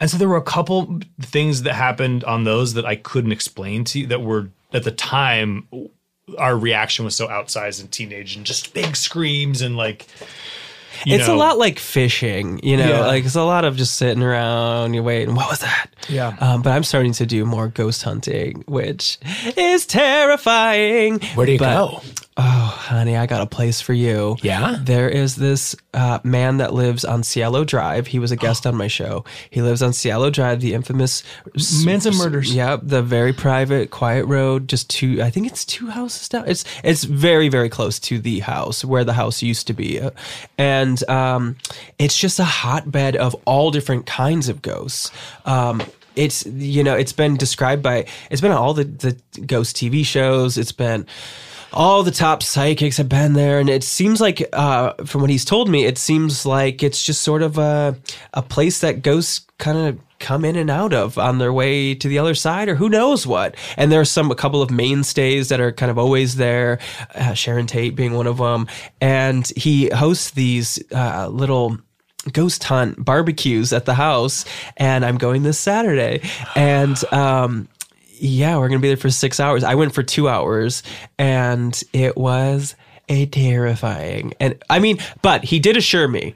And 0.00 0.08
so 0.08 0.16
there 0.16 0.28
were 0.28 0.36
a 0.36 0.42
couple 0.42 1.00
things 1.20 1.64
that 1.64 1.74
happened 1.74 2.24
on 2.24 2.44
those 2.44 2.74
that 2.74 2.86
I 2.86 2.96
couldn't 2.96 3.32
explain 3.32 3.84
to 3.84 4.00
you 4.00 4.06
that 4.06 4.22
were 4.22 4.48
at 4.72 4.84
the 4.84 4.90
time 4.92 5.68
our 6.38 6.56
reaction 6.58 7.04
was 7.06 7.16
so 7.16 7.26
outsized 7.28 7.80
and 7.80 7.90
teenage 7.90 8.36
and 8.36 8.44
just 8.44 8.74
big 8.74 8.96
screams 8.96 9.62
and 9.62 9.76
like 9.76 10.06
you 11.06 11.16
it's 11.16 11.28
know, 11.28 11.34
a 11.34 11.36
lot 11.36 11.58
like 11.58 11.78
fishing, 11.78 12.60
you 12.62 12.76
know, 12.76 12.88
Yeah. 12.88 13.06
like 13.06 13.24
it's 13.24 13.34
a 13.34 13.42
lot 13.44 13.64
of 13.64 13.76
just 13.76 13.94
sitting 13.96 14.22
around, 14.22 14.94
you 14.94 15.02
wait, 15.02 15.26
and 15.28 15.36
what 15.36 15.48
was 15.50 15.60
that? 15.60 15.90
Yeah. 16.08 16.36
Um, 16.40 16.62
but 16.62 16.70
I'm 16.72 16.84
starting 16.84 17.12
to 17.14 17.26
do 17.26 17.44
more 17.44 17.68
ghost 17.68 18.02
hunting, 18.02 18.64
which 18.66 19.18
is 19.56 19.86
terrifying. 19.86 21.20
Where 21.34 21.46
do 21.46 21.52
you 21.52 21.58
But- 21.58 21.74
go? 21.74 22.02
Oh, 22.40 22.42
honey, 22.42 23.16
I 23.16 23.26
got 23.26 23.40
a 23.40 23.46
place 23.46 23.80
for 23.80 23.92
you. 23.92 24.36
Yeah? 24.42 24.78
There 24.80 25.08
is 25.08 25.34
this 25.34 25.74
uh, 25.92 26.20
man 26.22 26.58
that 26.58 26.72
lives 26.72 27.04
on 27.04 27.24
Cielo 27.24 27.64
Drive. 27.64 28.06
He 28.06 28.20
was 28.20 28.30
a 28.30 28.36
guest 28.36 28.64
on 28.64 28.76
my 28.76 28.86
show. 28.86 29.24
He 29.50 29.60
lives 29.60 29.82
on 29.82 29.92
Cielo 29.92 30.30
Drive, 30.30 30.60
the 30.60 30.72
infamous 30.72 31.24
Manson 31.84 32.14
murders. 32.14 32.54
Yep, 32.54 32.82
the 32.84 33.02
very 33.02 33.32
private, 33.32 33.90
quiet 33.90 34.24
road. 34.26 34.68
Just 34.68 34.88
two. 34.88 35.20
I 35.20 35.30
think 35.30 35.48
it's 35.48 35.64
two 35.64 35.88
houses 35.88 36.28
down. 36.28 36.44
It's 36.46 36.64
it's 36.84 37.02
very 37.02 37.48
very 37.48 37.68
close 37.68 37.98
to 38.00 38.20
the 38.20 38.38
house 38.38 38.84
where 38.84 39.02
the 39.02 39.14
house 39.14 39.42
used 39.42 39.66
to 39.66 39.72
be, 39.72 40.00
and 40.56 41.08
um, 41.10 41.56
it's 41.98 42.16
just 42.16 42.38
a 42.38 42.44
hotbed 42.44 43.16
of 43.16 43.34
all 43.46 43.72
different 43.72 44.06
kinds 44.06 44.48
of 44.48 44.62
ghosts. 44.62 45.10
Um, 45.44 45.82
it's 46.14 46.46
you 46.46 46.84
know 46.84 46.94
it's 46.94 47.12
been 47.12 47.36
described 47.36 47.82
by 47.82 48.06
it's 48.30 48.40
been 48.40 48.52
on 48.52 48.58
all 48.58 48.74
the 48.74 48.84
the 48.84 49.16
ghost 49.40 49.76
TV 49.76 50.06
shows. 50.06 50.56
It's 50.56 50.72
been 50.72 51.04
all 51.72 52.02
the 52.02 52.10
top 52.10 52.42
psychics 52.42 52.96
have 52.96 53.08
been 53.08 53.34
there 53.34 53.58
and 53.58 53.68
it 53.68 53.84
seems 53.84 54.20
like 54.20 54.48
uh, 54.52 54.92
from 55.04 55.20
what 55.20 55.30
he's 55.30 55.44
told 55.44 55.68
me 55.68 55.84
it 55.84 55.98
seems 55.98 56.46
like 56.46 56.82
it's 56.82 57.02
just 57.02 57.22
sort 57.22 57.42
of 57.42 57.58
a, 57.58 57.96
a 58.34 58.42
place 58.42 58.80
that 58.80 59.02
ghosts 59.02 59.46
kind 59.58 59.78
of 59.78 59.98
come 60.18 60.44
in 60.44 60.56
and 60.56 60.70
out 60.70 60.92
of 60.92 61.18
on 61.18 61.38
their 61.38 61.52
way 61.52 61.94
to 61.94 62.08
the 62.08 62.18
other 62.18 62.34
side 62.34 62.68
or 62.68 62.74
who 62.74 62.88
knows 62.88 63.26
what. 63.26 63.54
And 63.76 63.92
there's 63.92 64.10
some 64.10 64.30
a 64.30 64.34
couple 64.34 64.62
of 64.62 64.70
mainstays 64.70 65.48
that 65.48 65.60
are 65.60 65.72
kind 65.72 65.90
of 65.90 65.98
always 65.98 66.36
there 66.36 66.78
uh, 67.14 67.34
sharon 67.34 67.66
tate 67.66 67.94
being 67.94 68.14
one 68.14 68.26
of 68.26 68.38
them 68.38 68.66
and 69.00 69.46
he 69.56 69.90
hosts 69.90 70.32
these 70.32 70.78
uh, 70.92 71.28
little 71.28 71.78
ghost 72.32 72.64
hunt 72.64 73.02
barbecues 73.02 73.72
at 73.72 73.86
the 73.86 73.94
house 73.94 74.44
and 74.76 75.04
i'm 75.04 75.18
going 75.18 75.44
this 75.44 75.58
saturday. 75.58 76.20
And 76.56 77.02
um 77.12 77.68
yeah, 78.20 78.56
we're 78.56 78.68
gonna 78.68 78.80
be 78.80 78.88
there 78.88 78.96
for 78.96 79.10
six 79.10 79.40
hours. 79.40 79.64
I 79.64 79.74
went 79.74 79.94
for 79.94 80.02
two 80.02 80.28
hours, 80.28 80.82
and 81.18 81.80
it 81.92 82.16
was 82.16 82.74
a 83.08 83.26
terrifying. 83.26 84.34
And 84.38 84.62
I 84.68 84.78
mean, 84.78 84.98
but 85.22 85.44
he 85.44 85.58
did 85.58 85.76
assure 85.76 86.08
me, 86.08 86.34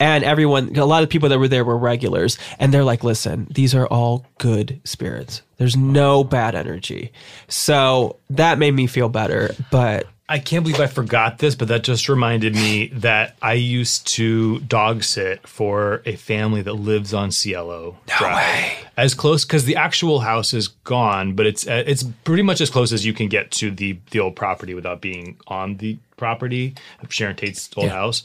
and 0.00 0.24
everyone, 0.24 0.76
a 0.76 0.86
lot 0.86 1.02
of 1.02 1.08
people 1.08 1.28
that 1.28 1.38
were 1.38 1.48
there 1.48 1.64
were 1.64 1.76
regulars, 1.76 2.38
and 2.58 2.72
they're 2.72 2.84
like, 2.84 3.04
"Listen, 3.04 3.46
these 3.50 3.74
are 3.74 3.86
all 3.86 4.26
good 4.38 4.80
spirits. 4.84 5.42
There's 5.58 5.76
no 5.76 6.24
bad 6.24 6.54
energy." 6.54 7.12
So 7.48 8.16
that 8.30 8.58
made 8.58 8.72
me 8.72 8.86
feel 8.86 9.08
better. 9.08 9.54
But 9.70 10.06
I 10.26 10.38
can't 10.38 10.64
believe 10.64 10.80
I 10.80 10.86
forgot 10.86 11.38
this, 11.38 11.54
but 11.54 11.68
that 11.68 11.84
just 11.84 12.08
reminded 12.08 12.54
me 12.54 12.86
that 12.94 13.36
I 13.42 13.52
used 13.54 14.06
to 14.14 14.60
dog 14.60 15.02
sit 15.04 15.46
for 15.46 16.00
a 16.06 16.16
family 16.16 16.62
that 16.62 16.72
lives 16.72 17.12
on 17.12 17.30
Cielo 17.30 17.98
Drive. 18.06 18.36
way. 18.36 18.72
As 18.96 19.12
close 19.14 19.44
because 19.44 19.66
the 19.66 19.76
actual 19.76 20.20
house 20.20 20.54
is 20.54 20.68
gone, 20.68 21.34
but 21.34 21.44
it's 21.46 21.66
uh, 21.66 21.82
it's 21.86 22.04
pretty 22.24 22.42
much 22.42 22.62
as 22.62 22.70
close 22.70 22.90
as 22.92 23.04
you 23.04 23.12
can 23.12 23.28
get 23.28 23.50
to 23.52 23.70
the 23.70 23.98
the 24.12 24.20
old 24.20 24.34
property 24.34 24.72
without 24.72 25.02
being 25.02 25.36
on 25.46 25.76
the 25.76 25.98
property 26.16 26.74
of 27.02 27.12
Sharon 27.12 27.36
Tate's 27.36 27.68
old 27.76 27.88
Yeah. 27.88 27.92
house. 27.92 28.22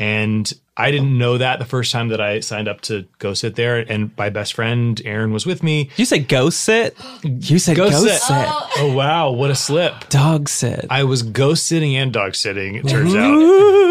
And 0.00 0.50
I 0.78 0.90
didn't 0.90 1.18
know 1.18 1.36
that 1.36 1.58
the 1.58 1.66
first 1.66 1.92
time 1.92 2.08
that 2.08 2.22
I 2.22 2.40
signed 2.40 2.68
up 2.68 2.80
to 2.82 3.04
go 3.18 3.34
sit 3.34 3.54
there. 3.54 3.76
And 3.78 4.10
my 4.16 4.30
best 4.30 4.54
friend 4.54 4.98
Aaron 5.04 5.30
was 5.30 5.44
with 5.44 5.62
me. 5.62 5.90
You 5.96 6.06
say 6.06 6.20
ghost 6.20 6.60
sit? 6.60 6.96
You 7.22 7.58
said 7.58 7.76
Ghost 7.76 7.92
ghost, 7.92 8.04
sit. 8.04 8.22
sit. 8.22 8.46
Oh 8.78 8.94
wow, 8.96 9.30
what 9.30 9.50
a 9.50 9.54
slip! 9.54 10.08
Dog 10.08 10.48
sit. 10.48 10.86
I 10.88 11.04
was 11.04 11.22
ghost 11.22 11.66
sitting 11.66 11.96
and 11.96 12.12
dog 12.14 12.34
sitting. 12.34 12.76
It 12.76 12.88
turns 12.88 13.14
out. 13.14 13.60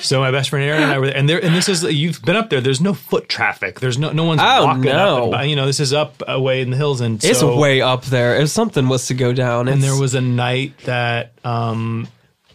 So 0.00 0.18
my 0.20 0.32
best 0.32 0.50
friend 0.50 0.64
Aaron 0.68 0.82
and 0.82 0.92
I 0.92 0.98
were 0.98 1.06
there, 1.06 1.16
and 1.16 1.28
there, 1.28 1.42
and 1.42 1.54
this 1.54 1.68
is 1.68 1.82
you've 1.84 2.20
been 2.22 2.34
up 2.34 2.50
there. 2.50 2.60
There's 2.60 2.80
no 2.80 2.92
foot 2.92 3.28
traffic. 3.28 3.78
There's 3.78 3.96
no 3.98 4.10
no 4.10 4.24
one's 4.24 4.40
Oh, 4.42 4.64
walking 4.64 4.88
up. 4.88 4.96
no. 4.96 5.32
And 5.34 5.48
you 5.48 5.54
know, 5.54 5.66
this 5.66 5.78
is 5.78 5.92
up 5.92 6.22
away 6.26 6.60
in 6.60 6.70
the 6.70 6.76
hills, 6.76 7.00
and 7.00 7.22
It's 7.22 7.38
so, 7.38 7.56
way 7.56 7.80
up 7.80 8.04
there. 8.06 8.36
If 8.40 8.48
something 8.48 8.88
was 8.88 9.06
to 9.06 9.14
go 9.14 9.32
down, 9.32 9.68
And 9.68 9.78
it's- 9.78 9.82
there 9.92 10.00
was 10.00 10.14
a 10.14 10.20
night 10.20 10.76
that 10.86 11.32
um 11.44 12.08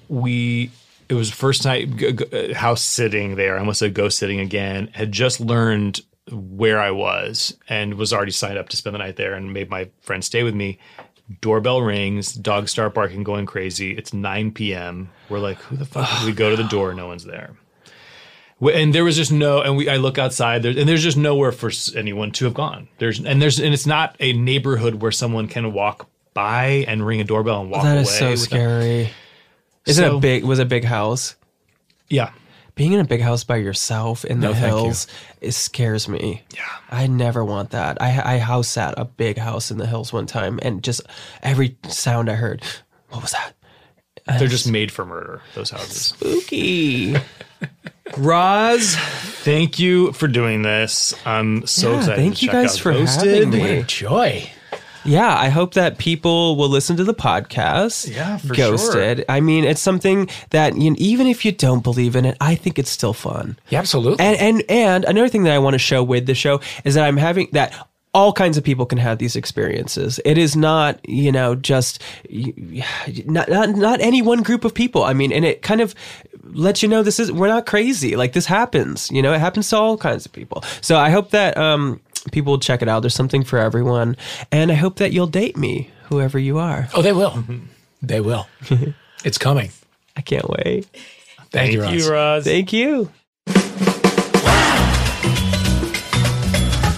we. 0.10 0.72
It 1.12 1.16
was 1.16 1.30
first 1.30 1.66
night 1.66 1.98
g- 1.98 2.14
g- 2.14 2.54
house 2.54 2.82
sitting 2.82 3.36
there. 3.36 3.58
I 3.58 3.60
almost 3.60 3.80
said 3.80 3.94
ghost 3.94 4.18
sitting 4.18 4.40
again. 4.40 4.90
Had 4.94 5.12
just 5.12 5.42
learned 5.42 6.00
where 6.32 6.80
I 6.80 6.92
was 6.92 7.58
and 7.68 7.96
was 7.96 8.14
already 8.14 8.32
signed 8.32 8.58
up 8.58 8.70
to 8.70 8.78
spend 8.78 8.94
the 8.94 9.00
night 9.00 9.18
there 9.18 9.34
and 9.34 9.52
made 9.52 9.70
my 9.70 9.90
friend 10.00 10.24
stay 10.24 10.44
with 10.44 10.56
me. 10.56 10.80
Doorbell 11.42 11.82
rings, 11.82 12.34
dogs 12.34 12.72
start 12.72 12.94
barking, 12.94 13.24
going 13.24 13.46
crazy. 13.46 13.92
It's 13.92 14.14
9 14.14 14.52
p.m. 14.54 15.10
We're 15.28 15.40
like, 15.40 15.58
who 15.58 15.76
the 15.76 15.84
fuck? 15.86 16.24
we 16.26 16.32
go 16.32 16.50
to 16.50 16.56
the 16.56 16.70
door, 16.70 16.94
no 16.94 17.08
one's 17.08 17.26
there. 17.26 17.56
And 18.62 18.94
there 18.96 19.04
was 19.04 19.18
just 19.18 19.34
no, 19.34 19.62
and 19.62 19.76
we 19.76 19.90
I 19.90 19.98
look 19.98 20.18
outside 20.18 20.64
there, 20.64 20.72
and 20.78 20.88
there's 20.88 21.04
just 21.04 21.18
nowhere 21.18 21.52
for 21.52 21.72
anyone 21.96 22.32
to 22.34 22.46
have 22.46 22.54
gone. 22.54 22.88
There's 23.00 23.20
and 23.20 23.42
there's 23.42 23.60
and 23.60 23.74
it's 23.74 23.88
not 23.88 24.16
a 24.22 24.32
neighborhood 24.34 25.02
where 25.02 25.12
someone 25.12 25.48
can 25.50 25.74
walk 25.74 26.08
by 26.34 26.86
and 26.88 27.06
ring 27.06 27.20
a 27.20 27.24
doorbell 27.26 27.62
and 27.62 27.72
walk 27.72 27.84
that 27.84 27.94
away. 27.94 28.02
is 28.04 28.18
so 28.18 28.30
without- 28.30 28.44
scary. 28.44 29.10
Is 29.86 30.00
it 30.00 30.12
a 30.12 30.18
big? 30.20 30.44
Was 30.44 30.60
it 30.60 30.64
a 30.64 30.66
big 30.66 30.84
house? 30.84 31.36
Yeah, 32.10 32.32
Being 32.76 32.92
in 32.94 33.00
a 33.00 33.06
big 33.06 33.22
house 33.22 33.44
by 33.46 33.56
yourself 33.58 34.26
in 34.26 34.40
the 34.42 34.48
No, 34.48 34.54
hills, 34.54 35.08
it 35.40 35.54
scares 35.54 36.08
me. 36.10 36.44
Yeah. 36.54 36.62
I 36.90 37.08
never 37.08 37.44
want 37.46 37.70
that. 37.72 38.02
I 38.02 38.36
I 38.36 38.38
house 38.40 38.68
sat 38.68 38.94
a 38.98 39.06
big 39.06 39.38
house 39.38 39.72
in 39.72 39.78
the 39.78 39.86
hills 39.88 40.12
one 40.12 40.26
time, 40.26 40.60
and 40.62 40.84
just 40.84 41.02
every 41.42 41.78
sound 41.88 42.30
I 42.30 42.34
heard, 42.36 42.64
what 43.10 43.22
was 43.22 43.32
that? 43.32 43.54
they're 44.28 44.44
uh, 44.44 44.48
just 44.48 44.70
made 44.70 44.92
for 44.92 45.06
murder. 45.06 45.42
Those 45.56 45.72
houses. 45.72 46.08
Spooky. 46.08 47.16
Roz, 48.18 48.96
thank 49.44 49.80
you 49.80 50.12
for 50.12 50.28
doing 50.28 50.62
this. 50.64 51.14
I'm 51.26 51.66
so 51.66 51.92
Yeah, 51.92 51.98
excited. 51.98 52.16
thank 52.18 52.36
to 52.38 52.42
you 52.46 52.52
check 52.52 52.62
guys 52.64 52.76
out 52.76 52.80
for 52.82 52.92
Ghosted. 52.94 53.34
having 53.46 53.50
me. 53.52 53.84
Joy. 53.88 54.50
Yeah, 55.04 55.36
I 55.36 55.50
hope 55.50 55.74
that 55.74 55.98
people 55.98 56.56
will 56.56 56.70
listen 56.70 56.98
to 56.98 57.04
the 57.04 57.14
podcast. 57.14 58.14
Yeah, 58.14 58.38
for 58.38 58.54
Ghosted. 58.54 59.26
I 59.28 59.40
mean, 59.40 59.64
it's 59.64 59.82
something 59.82 60.30
that 60.52 60.78
you 60.78 60.92
know, 60.92 60.96
even 61.00 61.28
if 61.28 61.44
you 61.46 61.52
don't 61.52 61.84
believe 61.84 62.16
in 62.16 62.26
it, 62.26 62.38
I 62.42 62.56
think 62.56 62.78
it's 62.78 62.92
still 62.92 63.14
fun. 63.14 63.58
Yeah, 63.70 63.80
absolutely. 63.80 64.24
And 64.24 64.38
and 64.38 64.64
and 64.70 65.06
another 65.06 65.30
thing 65.30 65.44
that 65.44 65.54
I 65.54 65.60
want 65.60 65.74
to 65.74 65.80
show 65.80 66.04
with 66.04 66.26
the 66.26 66.36
show 66.36 66.62
is 66.84 66.96
that 66.96 67.04
I'm 67.04 67.18
having 67.18 67.50
that 67.54 67.74
all 68.14 68.34
kinds 68.34 68.58
of 68.58 68.64
people 68.64 68.86
can 68.86 68.98
have 68.98 69.20
these 69.20 69.36
experiences. 69.36 70.20
It 70.26 70.38
is 70.38 70.56
not, 70.56 71.00
you 71.08 71.32
know, 71.32 71.56
just 71.56 72.02
not 73.26 73.50
not 73.50 73.70
not 73.70 74.02
any 74.02 74.22
one 74.22 74.44
group 74.44 74.66
of 74.66 74.74
people. 74.74 75.04
I 75.04 75.14
mean, 75.14 75.32
and 75.32 75.46
it 75.46 75.62
kind 75.62 75.82
of 75.82 75.96
lets 76.44 76.84
you 76.84 76.90
know 76.90 77.04
this 77.04 77.20
is 77.20 77.32
we're 77.32 77.48
not 77.48 77.66
crazy. 77.66 78.16
Like 78.16 78.34
this 78.34 78.46
happens. 78.46 79.10
You 79.12 79.22
know, 79.22 79.34
it 79.34 79.40
happens 79.40 79.70
to 79.70 79.78
all 79.78 79.98
kinds 79.98 80.26
of 80.26 80.34
people. 80.34 80.64
So 80.82 80.98
I 80.98 81.10
hope 81.10 81.32
that 81.32 81.58
um 81.58 82.02
people 82.32 82.54
will 82.54 82.60
check 82.60 82.82
it 82.82 82.88
out. 82.88 83.02
There's 83.02 83.16
something 83.16 83.44
for 83.44 83.58
everyone, 83.60 84.16
and 84.52 84.72
I 84.72 84.76
hope 84.76 84.98
that 84.98 85.12
you'll 85.12 85.28
date 85.28 85.58
me, 85.58 85.90
whoever 86.10 86.38
you 86.40 86.58
are. 86.58 86.88
oh, 86.94 87.02
they 87.02 87.14
will. 87.14 87.44
They 88.02 88.22
will. 88.22 88.48
it's 89.24 89.38
coming. 89.38 89.72
I 90.16 90.22
can't 90.22 90.48
wait. 90.50 90.86
Thank, 91.52 91.52
Thank 91.52 91.74
you, 91.74 91.82
Roz. 91.82 91.94
you, 92.06 92.12
Roz. 92.12 92.44
Thank 92.46 92.74
you. 92.74 93.12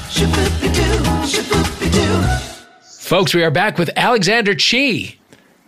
Shaboopy-doo, 0.10 1.04
shaboopy-doo. 1.26 2.22
Folks, 3.02 3.34
we 3.34 3.44
are 3.44 3.52
back 3.52 3.78
with 3.78 3.90
Alexander 3.96 4.54
Chee, 4.56 5.20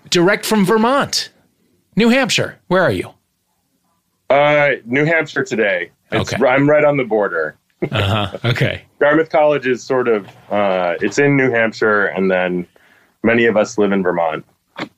direct 0.09 0.45
from 0.45 0.65
Vermont, 0.65 1.29
New 1.95 2.09
Hampshire. 2.09 2.59
Where 2.67 2.81
are 2.83 2.91
you? 2.91 3.11
Uh, 4.29 4.71
New 4.85 5.05
Hampshire 5.05 5.43
today. 5.43 5.91
It's, 6.11 6.33
Okay. 6.33 6.45
I'm 6.45 6.69
right 6.69 6.83
on 6.83 6.97
the 6.97 7.03
border. 7.03 7.57
Uh 7.91 8.27
huh. 8.27 8.37
Okay. 8.45 8.83
Dartmouth 8.99 9.29
College 9.29 9.67
is 9.67 9.83
sort 9.83 10.07
of 10.07 10.27
uh, 10.51 10.95
it's 11.01 11.17
in 11.19 11.35
New 11.37 11.49
Hampshire, 11.51 12.05
and 12.07 12.29
then 12.31 12.67
many 13.23 13.45
of 13.45 13.57
us 13.57 13.77
live 13.77 13.91
in 13.91 14.03
Vermont. 14.03 14.45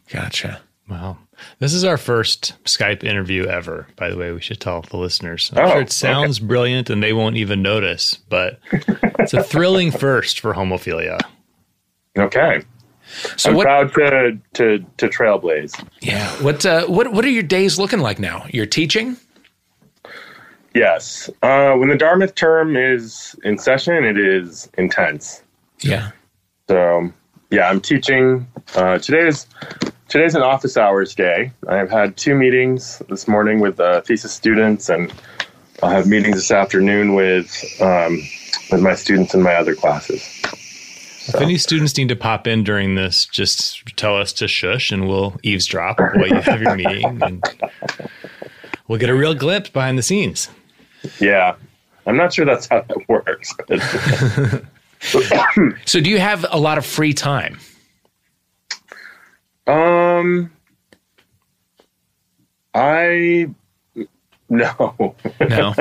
Gotcha. 0.09 0.61
Wow. 0.89 1.17
This 1.59 1.73
is 1.73 1.83
our 1.83 1.97
first 1.97 2.53
Skype 2.63 3.03
interview 3.03 3.45
ever, 3.45 3.87
by 3.95 4.09
the 4.09 4.17
way. 4.17 4.31
We 4.31 4.41
should 4.41 4.59
tell 4.59 4.81
the 4.81 4.97
listeners. 4.97 5.51
I'm 5.55 5.65
Oh, 5.65 5.71
sure 5.73 5.81
it 5.81 5.91
sounds 5.91 6.39
brilliant 6.39 6.89
and 6.89 7.03
they 7.03 7.13
won't 7.13 7.35
even 7.35 7.61
notice, 7.61 8.15
but 8.29 8.59
it's 9.19 9.33
a 9.33 9.43
thrilling 9.43 9.91
first 9.91 10.39
for 10.39 10.53
homophilia. 10.53 11.19
Okay, 12.17 12.63
So 13.35 13.51
I'm 13.51 13.55
what? 13.55 13.65
proud 13.65 13.93
to 13.93 14.39
to 14.53 14.79
to 14.97 15.07
trailblaze. 15.07 15.87
Yeah. 16.01 16.27
What? 16.41 16.65
Uh, 16.65 16.85
what? 16.87 17.11
What 17.13 17.23
are 17.25 17.29
your 17.29 17.43
days 17.43 17.77
looking 17.77 17.99
like 17.99 18.17
now? 18.19 18.45
You're 18.49 18.65
teaching. 18.65 19.17
Yes, 20.77 21.27
uh, 21.41 21.73
when 21.73 21.89
the 21.89 21.97
Dartmouth 21.97 22.35
term 22.35 22.77
is 22.77 23.35
in 23.43 23.57
session, 23.57 24.03
it 24.03 24.15
is 24.15 24.69
intense. 24.77 25.41
Yeah. 25.79 26.11
So 26.69 27.11
yeah, 27.49 27.67
I'm 27.67 27.81
teaching. 27.81 28.45
Uh, 28.75 28.99
today's 28.99 29.47
today's 30.07 30.35
an 30.35 30.43
office 30.43 30.77
hours 30.77 31.15
day. 31.15 31.51
I've 31.67 31.89
had 31.89 32.15
two 32.15 32.35
meetings 32.35 33.01
this 33.09 33.27
morning 33.27 33.59
with 33.59 33.79
uh, 33.79 34.01
thesis 34.01 34.31
students, 34.33 34.87
and 34.87 35.11
I'll 35.81 35.89
have 35.89 36.05
meetings 36.05 36.35
this 36.35 36.51
afternoon 36.51 37.15
with 37.15 37.51
um, 37.81 38.19
with 38.71 38.81
my 38.81 38.93
students 38.93 39.33
in 39.33 39.41
my 39.41 39.55
other 39.55 39.73
classes. 39.73 40.21
If 41.27 41.41
any 41.41 41.57
students 41.57 41.97
need 41.97 42.09
to 42.09 42.15
pop 42.15 42.45
in 42.45 42.63
during 42.63 42.93
this, 42.93 43.25
just 43.25 43.83
tell 43.97 44.15
us 44.15 44.31
to 44.33 44.47
shush 44.47 44.91
and 44.91 45.07
we'll 45.07 45.39
eavesdrop 45.41 45.99
while 45.99 46.27
you 46.27 46.35
have 46.35 46.61
your 46.61 46.75
meeting. 46.75 47.23
And 47.23 47.43
we'll 48.87 48.99
get 48.99 49.09
a 49.09 49.15
real 49.15 49.33
glimpse 49.33 49.71
behind 49.71 49.97
the 49.97 50.03
scenes. 50.03 50.49
Yeah, 51.19 51.55
I'm 52.05 52.17
not 52.17 52.33
sure 52.33 52.45
that's 52.45 52.67
how 52.67 52.81
that 52.81 53.09
works. 53.09 53.53
So 55.85 56.01
do 56.01 56.09
you 56.09 56.17
have 56.17 56.43
a 56.49 56.57
lot 56.57 56.79
of 56.79 56.85
free 56.85 57.13
time? 57.13 57.59
um, 59.67 60.51
I 62.73 63.49
no, 64.49 65.15
No. 65.39 65.73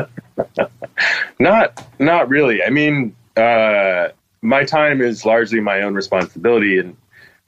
not 1.39 1.87
not 1.99 2.29
really. 2.29 2.63
I 2.63 2.71
mean, 2.71 3.15
uh, 3.37 4.09
my 4.43 4.65
time 4.65 5.01
is 5.01 5.25
largely 5.25 5.61
my 5.61 5.83
own 5.83 5.95
responsibility, 5.95 6.79
and 6.79 6.97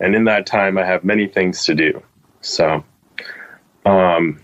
and 0.01 0.15
in 0.15 0.25
that 0.25 0.47
time, 0.47 0.79
I 0.79 0.85
have 0.85 1.05
many 1.05 1.27
things 1.27 1.65
to 1.65 1.75
do. 1.75 2.03
So, 2.41 2.85
um, 3.85 4.41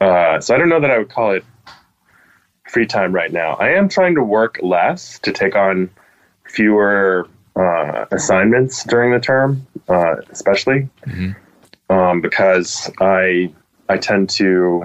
uh, 0.00 0.40
so 0.40 0.54
I 0.54 0.58
don't 0.58 0.68
know 0.68 0.80
that 0.80 0.90
I 0.90 0.98
would 0.98 1.08
call 1.10 1.32
it 1.32 1.44
free 2.68 2.86
time 2.86 3.12
right 3.12 3.32
now. 3.32 3.54
I 3.54 3.70
am 3.70 3.88
trying 3.88 4.14
to 4.16 4.22
work 4.22 4.58
less 4.62 5.18
to 5.20 5.32
take 5.32 5.56
on 5.56 5.90
fewer 6.44 7.28
uh, 7.56 8.06
assignments 8.10 8.84
during 8.84 9.12
the 9.12 9.20
term, 9.20 9.66
uh, 9.88 10.16
especially 10.30 10.88
um, 11.90 12.20
because 12.20 12.90
I 13.00 13.52
I 13.88 13.96
tend 13.98 14.30
to 14.30 14.84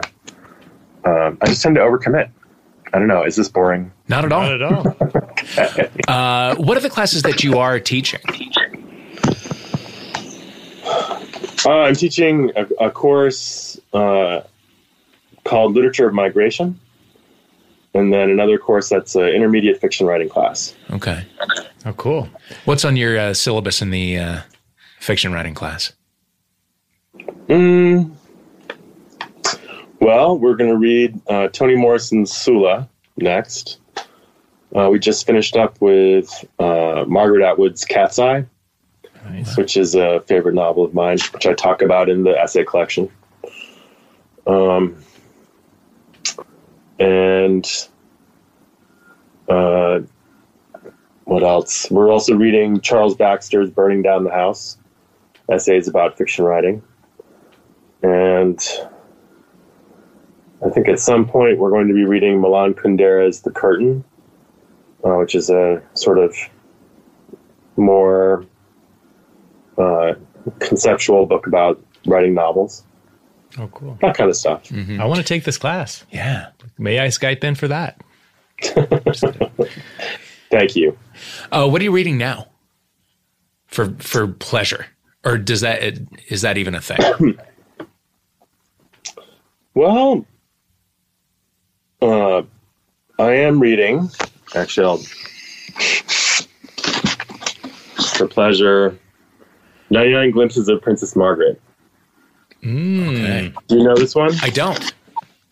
um, 1.06 1.38
I 1.42 1.48
just 1.48 1.62
tend 1.62 1.76
to 1.76 1.82
overcommit. 1.82 2.30
I 2.94 3.00
don't 3.00 3.08
know. 3.08 3.24
Is 3.24 3.36
this 3.36 3.50
boring? 3.50 3.92
Not 4.08 4.24
at 4.24 4.32
all. 4.32 4.44
Not 4.44 4.62
at 4.62 4.64
all. 4.64 5.30
Uh, 6.08 6.56
what 6.56 6.78
are 6.78 6.80
the 6.80 6.90
classes 6.90 7.22
that 7.24 7.44
you 7.44 7.60
are 7.60 7.80
teaching? 7.80 8.22
Uh, 11.66 11.70
I'm 11.70 11.96
teaching 11.96 12.52
a, 12.56 12.86
a 12.86 12.92
course 12.92 13.80
uh, 13.94 14.42
called 15.44 15.74
Literature 15.76 16.08
of 16.08 16.14
Migration, 16.14 16.80
and 17.94 18.12
then 18.14 18.30
another 18.30 18.58
course 18.58 18.90
that's 18.90 19.16
an 19.16 19.28
intermediate 19.28 19.80
fiction 19.80 20.08
writing 20.08 20.30
class. 20.30 20.74
Okay. 20.92 21.26
Oh, 21.86 21.94
cool. 21.94 22.30
What's 22.66 22.86
on 22.86 22.96
your 22.96 23.18
uh, 23.18 23.34
syllabus 23.34 23.82
in 23.82 23.92
the 23.92 24.18
uh, 24.18 24.42
fiction 25.00 25.34
writing 25.34 25.54
class? 25.54 25.94
Mm. 27.48 28.12
Well, 30.00 30.38
we're 30.38 30.56
going 30.56 30.70
to 30.70 30.78
read 30.78 31.22
uh, 31.28 31.48
Toni 31.50 31.76
Morrison's 31.76 32.32
Sula 32.34 32.90
next. 33.18 33.78
Uh, 34.76 34.90
we 34.90 34.98
just 34.98 35.26
finished 35.26 35.56
up 35.56 35.80
with 35.82 36.46
uh, 36.60 37.06
Margaret 37.08 37.44
Atwood's 37.44 37.86
Cat's 37.86 38.18
Eye. 38.20 38.46
which 39.56 39.78
is 39.78 39.96
a 39.96 40.20
favorite 40.22 40.56
novel 40.56 40.84
of 40.84 40.94
mine, 40.94 41.18
which 41.32 41.46
I 41.46 41.54
talk 41.54 41.82
about 41.82 42.10
in 42.10 42.24
the 42.24 42.38
essay 42.38 42.66
collection. 42.66 43.10
Um, 44.46 44.98
and 47.00 47.66
uh, 49.50 50.00
what 51.26 51.44
else? 51.44 51.90
We're 51.92 52.12
also 52.12 52.36
reading 52.36 52.82
Charles 52.82 53.16
Baxter's 53.16 53.70
Burning 53.70 54.02
Down 54.02 54.24
the 54.24 54.32
House, 54.32 54.78
essays 55.52 55.88
about 55.88 56.18
fiction 56.18 56.46
writing. 56.46 56.82
And 58.02 58.60
I 60.66 60.70
think 60.70 60.88
at 60.90 61.00
some 61.00 61.26
point 61.28 61.58
we're 61.58 61.70
going 61.72 61.88
to 61.88 61.94
be 61.94 62.06
reading 62.06 62.42
Milan 62.42 62.74
Kundera's 62.74 63.42
The 63.42 63.52
Curtain, 63.52 64.04
uh, 65.04 65.16
which 65.16 65.36
is 65.36 65.50
a 65.50 65.82
sort 65.94 66.18
of 66.20 66.36
more 67.78 68.46
uh, 69.78 70.14
conceptual 70.60 71.26
book 71.26 71.48
about 71.48 71.84
writing 72.06 72.34
novels, 72.34 72.84
Oh, 73.58 73.68
cool. 73.68 73.98
that 74.02 74.16
kind 74.18 74.30
of 74.30 74.36
stuff. 74.36 74.72
I 74.74 75.06
want 75.06 75.18
to 75.20 75.24
take 75.26 75.44
this 75.46 75.58
class. 75.58 76.06
Yeah. 76.12 76.48
May 76.78 77.00
I 77.00 77.08
Skype 77.08 77.44
in 77.44 77.56
for 77.56 77.68
that? 77.68 78.02
Thank 80.52 80.76
you. 80.76 80.98
Uh, 81.52 81.68
what 81.68 81.82
are 81.82 81.84
you 81.84 81.92
reading 81.92 82.18
now? 82.18 82.48
For 83.68 83.90
for 84.00 84.28
pleasure, 84.28 84.86
or 85.24 85.38
does 85.38 85.62
that 85.62 85.82
is 86.28 86.42
that 86.42 86.58
even 86.58 86.76
a 86.76 86.82
thing? 86.82 87.36
Well, 89.76 90.26
uh, 92.02 92.44
I 93.18 93.32
am 93.32 93.60
reading. 93.60 94.10
Actually, 94.56 94.86
I'll, 94.86 94.98
for 98.18 98.28
pleasure, 98.28 99.00
99 99.90 100.32
Glimpses 100.32 100.68
of 100.68 100.80
Princess 100.82 101.16
Margaret. 101.16 101.60
Okay. 102.64 103.52
Do 103.68 103.78
you 103.78 103.84
know 103.84 103.96
this 103.96 104.14
one? 104.14 104.32
I 104.42 104.52
don't. 104.52 104.94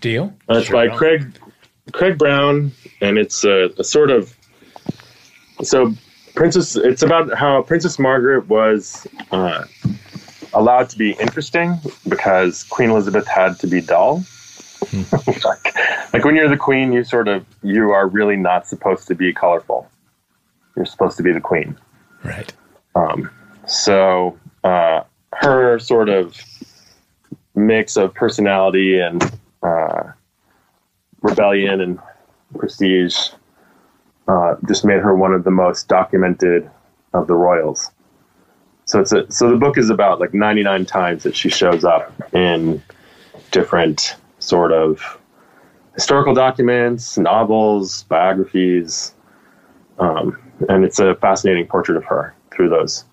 You? 0.09 0.33
Uh, 0.49 0.55
it's 0.55 0.67
Sure 0.67 0.75
by 0.75 0.87
don't. 0.87 0.97
Craig 0.97 1.39
Craig 1.91 2.17
Brown, 2.17 2.71
and 3.01 3.17
it's 3.17 3.43
a, 3.43 3.69
a 3.77 3.83
sort 3.83 4.09
of 4.09 4.35
so 5.63 5.93
Princess. 6.35 6.75
It's 6.75 7.03
about 7.03 7.33
how 7.33 7.61
Princess 7.61 7.99
Margaret 7.99 8.47
was 8.47 9.07
uh, 9.31 9.65
allowed 10.53 10.89
to 10.89 10.97
be 10.97 11.11
interesting 11.13 11.77
because 12.07 12.63
Queen 12.63 12.89
Elizabeth 12.89 13.27
had 13.27 13.59
to 13.59 13.67
be 13.67 13.81
dull. 13.81 14.23
like, 15.45 15.75
like 16.13 16.25
when 16.25 16.35
you're 16.35 16.49
the 16.49 16.57
queen, 16.57 16.91
you 16.91 17.03
sort 17.03 17.27
of 17.27 17.45
you 17.61 17.91
are 17.91 18.07
really 18.07 18.35
not 18.35 18.67
supposed 18.67 19.07
to 19.07 19.15
be 19.15 19.33
colorful. 19.33 19.89
You're 20.75 20.85
supposed 20.85 21.17
to 21.17 21.23
be 21.23 21.31
the 21.31 21.41
queen. 21.41 21.77
Right. 22.23 22.51
Um, 22.95 23.29
so 23.67 24.37
uh, 24.63 25.03
her 25.33 25.79
sort 25.79 26.09
of 26.09 26.35
mix 27.55 27.97
of 27.97 28.13
personality 28.13 28.99
and 28.99 29.21
uh, 29.63 30.03
rebellion 31.21 31.81
and 31.81 31.99
prestige 32.57 33.29
uh, 34.27 34.55
just 34.67 34.85
made 34.85 34.99
her 34.99 35.15
one 35.15 35.33
of 35.33 35.43
the 35.43 35.51
most 35.51 35.87
documented 35.87 36.69
of 37.13 37.27
the 37.27 37.35
royals. 37.35 37.91
So 38.85 38.99
it's 38.99 39.11
a, 39.11 39.31
so 39.31 39.49
the 39.49 39.57
book 39.57 39.77
is 39.77 39.89
about 39.89 40.19
like 40.19 40.33
99 40.33 40.85
times 40.85 41.23
that 41.23 41.35
she 41.35 41.49
shows 41.49 41.83
up 41.83 42.11
in 42.33 42.81
different 43.51 44.15
sort 44.39 44.71
of 44.71 45.17
historical 45.93 46.33
documents, 46.33 47.17
novels, 47.17 48.03
biographies, 48.03 49.13
um, 49.99 50.37
and 50.69 50.83
it's 50.83 50.99
a 50.99 51.15
fascinating 51.15 51.67
portrait 51.67 51.97
of 51.97 52.03
her 52.05 52.33
through 52.51 52.69
those. 52.69 53.05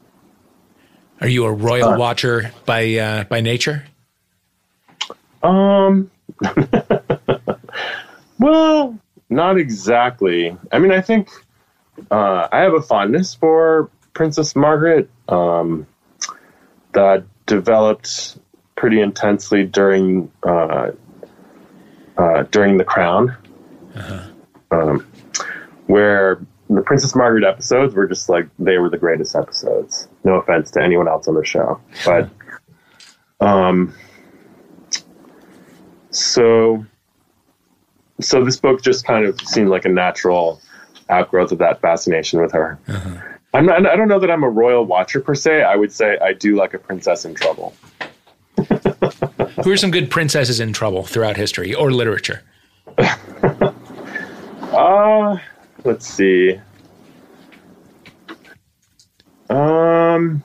Are 1.20 1.28
you 1.28 1.44
a 1.44 1.52
royal 1.52 1.98
watcher 1.98 2.52
by 2.64 2.94
uh, 2.94 3.24
by 3.24 3.40
nature? 3.40 3.84
Um, 5.42 6.10
well, 8.38 8.98
not 9.28 9.58
exactly. 9.58 10.56
I 10.72 10.78
mean, 10.78 10.92
I 10.92 11.00
think 11.00 11.28
uh, 12.10 12.48
I 12.50 12.60
have 12.60 12.74
a 12.74 12.82
fondness 12.82 13.34
for 13.34 13.90
Princess 14.14 14.56
Margaret 14.56 15.10
um, 15.28 15.86
that 16.92 17.24
developed 17.46 18.38
pretty 18.76 19.00
intensely 19.00 19.64
during 19.64 20.30
uh, 20.42 20.92
uh, 22.16 22.42
during 22.50 22.78
The 22.78 22.84
Crown, 22.84 23.36
um, 24.70 25.06
where 25.86 26.40
the 26.68 26.82
Princess 26.82 27.14
Margaret 27.14 27.44
episodes 27.44 27.94
were 27.94 28.06
just 28.06 28.28
like 28.28 28.48
they 28.58 28.78
were 28.78 28.90
the 28.90 28.98
greatest 28.98 29.34
episodes. 29.34 30.08
No 30.24 30.34
offense 30.34 30.70
to 30.72 30.82
anyone 30.82 31.08
else 31.08 31.28
on 31.28 31.34
the 31.34 31.44
show, 31.44 31.80
but 32.04 32.28
um, 33.40 33.94
so 36.28 36.84
so 38.20 38.44
this 38.44 38.58
book 38.58 38.82
just 38.82 39.04
kind 39.04 39.24
of 39.24 39.40
seemed 39.40 39.68
like 39.68 39.84
a 39.84 39.88
natural 39.88 40.60
outgrowth 41.08 41.52
of 41.52 41.58
that 41.58 41.80
fascination 41.80 42.40
with 42.40 42.52
her. 42.52 42.78
I'm 43.54 43.64
not, 43.66 43.86
I 43.86 43.96
don't 43.96 44.08
know 44.08 44.18
that 44.18 44.30
I'm 44.30 44.42
a 44.42 44.50
royal 44.50 44.84
watcher 44.84 45.20
per 45.20 45.34
se. 45.34 45.62
I 45.62 45.76
would 45.76 45.92
say 45.92 46.18
I 46.18 46.32
do 46.32 46.56
like 46.56 46.74
a 46.74 46.78
princess 46.78 47.24
in 47.24 47.34
trouble. 47.34 47.74
Who 49.64 49.70
are 49.70 49.76
some 49.76 49.90
good 49.90 50.10
princesses 50.10 50.60
in 50.60 50.72
trouble 50.72 51.04
throughout 51.04 51.36
history 51.36 51.74
or 51.74 51.90
literature? 51.90 52.42
Uh, 54.70 55.38
let's 55.84 56.06
see. 56.06 56.60
Um, 59.48 60.44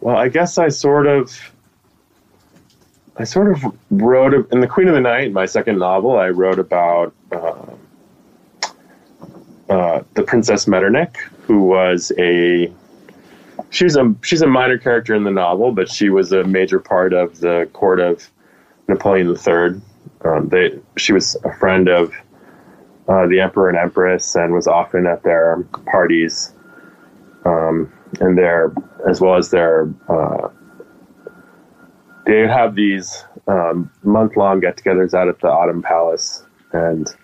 well, 0.00 0.16
I 0.16 0.28
guess 0.28 0.56
I 0.56 0.68
sort 0.68 1.06
of, 1.06 1.38
I 3.18 3.24
sort 3.24 3.50
of 3.50 3.64
wrote 3.90 4.52
in 4.52 4.60
the 4.60 4.66
Queen 4.66 4.88
of 4.88 4.94
the 4.94 5.00
Night, 5.00 5.32
my 5.32 5.46
second 5.46 5.78
novel. 5.78 6.18
I 6.18 6.28
wrote 6.28 6.58
about 6.58 7.14
uh, 7.32 7.74
uh, 9.70 10.02
the 10.14 10.22
Princess 10.22 10.66
Metternich, 10.66 11.16
who 11.46 11.62
was 11.62 12.12
a 12.18 12.70
she's 13.70 13.96
a 13.96 14.14
she's 14.22 14.42
a 14.42 14.46
minor 14.46 14.76
character 14.76 15.14
in 15.14 15.24
the 15.24 15.30
novel, 15.30 15.72
but 15.72 15.90
she 15.90 16.10
was 16.10 16.32
a 16.32 16.44
major 16.44 16.78
part 16.78 17.14
of 17.14 17.40
the 17.40 17.68
court 17.72 18.00
of 18.00 18.30
Napoleon 18.86 19.28
III. 19.28 19.80
Um, 20.24 20.48
they 20.48 20.78
she 20.96 21.12
was 21.12 21.36
a 21.42 21.56
friend 21.56 21.88
of 21.88 22.12
uh, 23.08 23.26
the 23.28 23.40
emperor 23.40 23.70
and 23.70 23.78
empress 23.78 24.34
and 24.34 24.52
was 24.52 24.66
often 24.66 25.06
at 25.06 25.22
their 25.22 25.62
parties 25.86 26.52
um, 27.46 27.90
and 28.20 28.36
their 28.36 28.74
as 29.08 29.20
well 29.20 29.36
as 29.36 29.50
their 29.50 29.88
uh, 30.08 30.48
they 32.26 32.40
would 32.40 32.50
have 32.50 32.74
these 32.74 33.24
um, 33.46 33.90
month-long 34.02 34.60
get-togethers 34.60 35.14
out 35.14 35.28
at 35.28 35.40
the 35.40 35.48
autumn 35.48 35.82
palace 35.82 36.44
and 36.72 37.14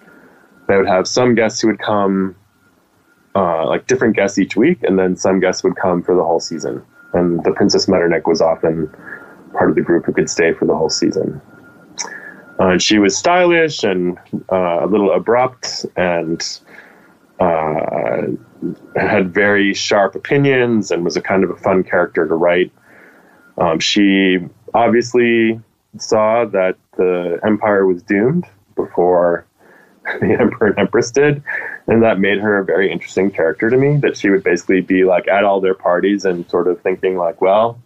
they 0.69 0.77
would 0.77 0.87
have 0.87 1.07
some 1.07 1.35
guests 1.35 1.61
who 1.61 1.69
would 1.69 1.81
come 1.81 2.37
uh, 3.35 3.67
like 3.67 3.87
different 3.87 4.15
guests 4.15 4.39
each 4.39 4.57
week 4.57 4.79
and 4.83 4.99
then 4.99 5.17
some 5.17 5.41
guests 5.41 5.65
would 5.65 5.77
come 5.77 6.03
for 6.03 6.15
the 6.15 6.23
whole 6.23 6.41
season 6.41 6.83
and 7.15 7.43
the 7.45 7.53
princess 7.53 7.89
metternich 7.89 8.27
was 8.27 8.41
often 8.41 8.89
part 9.53 9.69
of 9.69 9.77
the 9.77 9.83
group 9.83 10.05
who 10.07 10.13
could 10.13 10.31
stay 10.31 10.53
for 10.53 10.67
the 10.67 10.77
whole 10.77 10.91
season 10.91 11.41
uh, 12.61 12.69
and 12.69 12.83
she 12.83 12.99
was 12.99 13.17
stylish 13.17 13.83
and 13.83 14.19
uh, 14.53 14.85
a 14.85 14.87
little 14.87 15.11
abrupt 15.13 15.85
and 15.97 16.61
uh, 17.41 18.23
had 18.95 19.35
very 19.35 19.75
sharp 19.75 20.15
opinions 20.15 20.91
and 20.91 21.05
was 21.05 21.17
a 21.17 21.21
kind 21.21 21.43
of 21.45 21.51
a 21.51 21.57
fun 21.57 21.83
character 21.83 22.27
to 22.29 22.35
write. 22.35 22.71
Um, 23.59 23.81
she 23.81 24.39
obviously 24.75 25.61
saw 25.99 26.45
that 26.47 26.77
the 26.97 27.39
empire 27.45 27.87
was 27.87 28.03
doomed 28.03 28.47
before 28.75 29.47
the 30.21 30.37
emperor 30.41 30.69
and 30.69 30.79
empress 30.79 31.11
did, 31.11 31.43
and 31.87 32.03
that 32.03 32.19
made 32.19 32.39
her 32.39 32.59
a 32.59 32.65
very 32.65 32.91
interesting 32.91 33.31
character 33.31 33.71
to 33.71 33.77
me. 33.77 33.99
That 33.99 34.17
she 34.17 34.31
would 34.31 34.43
basically 34.43 34.81
be 34.81 35.05
like 35.05 35.29
at 35.29 35.45
all 35.45 35.61
their 35.61 35.75
parties 35.75 36.25
and 36.25 36.49
sort 36.51 36.67
of 36.67 36.81
thinking 36.81 37.17
like, 37.17 37.41
well, 37.41 37.81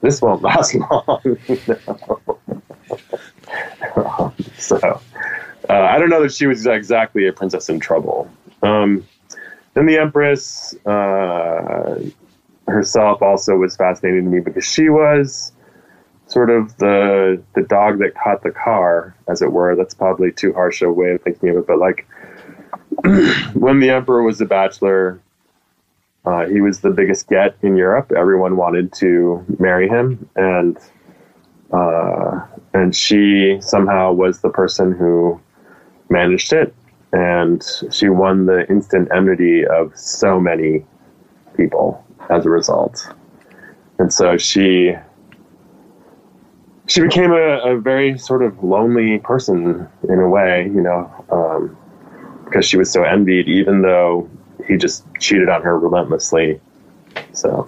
this 0.00 0.22
won't 0.22 0.42
last 0.42 0.74
long. 0.74 1.38
so 4.58 5.00
uh, 5.68 5.72
I 5.72 5.98
don't 5.98 6.10
know 6.10 6.22
that 6.22 6.32
she 6.32 6.46
was 6.46 6.66
exactly 6.66 7.26
a 7.26 7.32
princess 7.32 7.68
in 7.68 7.80
trouble. 7.80 8.30
Um, 8.62 9.06
then 9.74 9.86
the 9.86 9.98
empress 9.98 10.74
uh, 10.86 12.00
herself 12.68 13.22
also 13.22 13.56
was 13.56 13.76
fascinating 13.76 14.24
to 14.24 14.30
me 14.30 14.40
because 14.40 14.64
she 14.64 14.88
was 14.88 15.51
sort 16.32 16.48
of 16.48 16.76
the 16.78 17.42
the 17.54 17.62
dog 17.62 17.98
that 17.98 18.14
caught 18.14 18.42
the 18.42 18.50
car, 18.50 19.14
as 19.28 19.42
it 19.42 19.52
were. 19.52 19.76
That's 19.76 19.94
probably 19.94 20.32
too 20.32 20.52
harsh 20.54 20.80
a 20.80 20.90
way 20.90 21.10
of 21.10 21.22
thinking 21.22 21.50
of 21.50 21.56
it, 21.58 21.66
but 21.66 21.78
like 21.78 22.06
when 23.54 23.80
the 23.80 23.90
emperor 23.90 24.22
was 24.22 24.40
a 24.40 24.46
bachelor, 24.46 25.20
uh, 26.24 26.46
he 26.46 26.60
was 26.60 26.80
the 26.80 26.90
biggest 26.90 27.28
get 27.28 27.56
in 27.62 27.76
Europe. 27.76 28.12
Everyone 28.16 28.56
wanted 28.56 28.92
to 28.94 29.44
marry 29.58 29.88
him, 29.88 30.28
and 30.34 30.78
uh, 31.70 32.40
and 32.72 32.96
she 32.96 33.58
somehow 33.60 34.12
was 34.12 34.40
the 34.40 34.50
person 34.50 34.92
who 34.92 35.38
managed 36.08 36.52
it, 36.54 36.74
and 37.12 37.62
she 37.90 38.08
won 38.08 38.46
the 38.46 38.66
instant 38.70 39.08
enmity 39.14 39.66
of 39.66 39.96
so 39.98 40.40
many 40.40 40.84
people 41.56 42.04
as 42.30 42.46
a 42.46 42.50
result. 42.50 43.06
And 43.98 44.12
so 44.12 44.38
she 44.38 44.94
she 46.88 47.00
became 47.00 47.32
a, 47.32 47.58
a 47.60 47.80
very 47.80 48.18
sort 48.18 48.42
of 48.42 48.62
lonely 48.62 49.18
person 49.18 49.88
in 50.08 50.18
a 50.18 50.28
way, 50.28 50.64
you 50.64 50.80
know, 50.80 51.10
um, 51.30 51.76
because 52.44 52.66
she 52.66 52.76
was 52.76 52.90
so 52.90 53.02
envied, 53.04 53.48
even 53.48 53.82
though 53.82 54.28
he 54.66 54.76
just 54.76 55.04
cheated 55.20 55.48
on 55.48 55.62
her 55.62 55.78
relentlessly. 55.78 56.60
So 57.32 57.66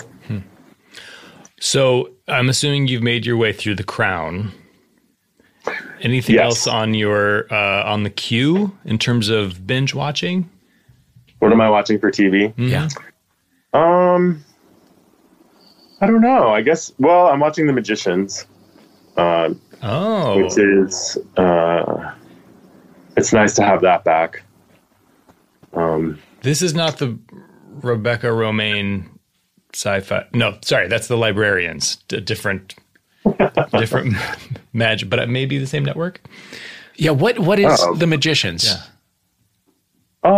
So 1.60 2.10
I'm 2.28 2.48
assuming 2.48 2.88
you've 2.88 3.02
made 3.02 3.24
your 3.24 3.36
way 3.36 3.52
through 3.52 3.76
The 3.76 3.84
Crown. 3.84 4.52
Anything 6.02 6.34
Yes. 6.34 6.44
else 6.44 6.66
on 6.66 6.92
your 6.92 7.46
uh, 7.52 7.84
on 7.84 8.02
the 8.02 8.10
queue 8.10 8.76
in 8.84 8.98
terms 8.98 9.30
of 9.30 9.66
binge 9.66 9.94
watching? 9.94 10.50
what 11.38 11.52
am 11.52 11.60
I 11.60 11.68
watching 11.68 11.98
for 11.98 12.10
TV? 12.10 12.54
Yeah. 12.56 12.88
Um, 13.74 14.42
I 16.00 16.06
don't 16.06 16.20
know. 16.22 16.48
I 16.48 16.62
guess. 16.62 16.90
Well, 16.98 17.26
I'm 17.26 17.40
watching 17.40 17.66
The 17.66 17.72
Magicians, 17.72 18.46
uh, 19.16 19.50
Oh, 19.82 20.42
which 20.42 20.56
is 20.58 21.18
uh, 21.36 22.12
it's 23.16 23.32
nice 23.32 23.54
to 23.56 23.62
have 23.62 23.82
that 23.82 24.02
back. 24.04 24.42
Um, 25.74 26.18
this 26.42 26.62
is 26.62 26.74
not 26.74 26.98
the 26.98 27.18
Rebecca 27.82 28.28
Romijn 28.28 29.06
sci-fi. 29.74 30.24
No, 30.32 30.56
sorry, 30.62 30.88
that's 30.88 31.08
the 31.08 31.16
Librarians. 31.16 31.96
D- 32.08 32.20
different, 32.20 32.74
different 33.72 34.14
magic, 34.72 35.10
but 35.10 35.18
it 35.18 35.28
may 35.28 35.44
be 35.46 35.58
the 35.58 35.66
same 35.66 35.84
network. 35.84 36.20
Yeah. 36.96 37.10
What 37.10 37.38
What 37.40 37.58
is 37.58 37.78
Oh. 37.82 37.94
the 37.94 38.06
Magicians? 38.06 38.64
Yeah. 38.64 38.80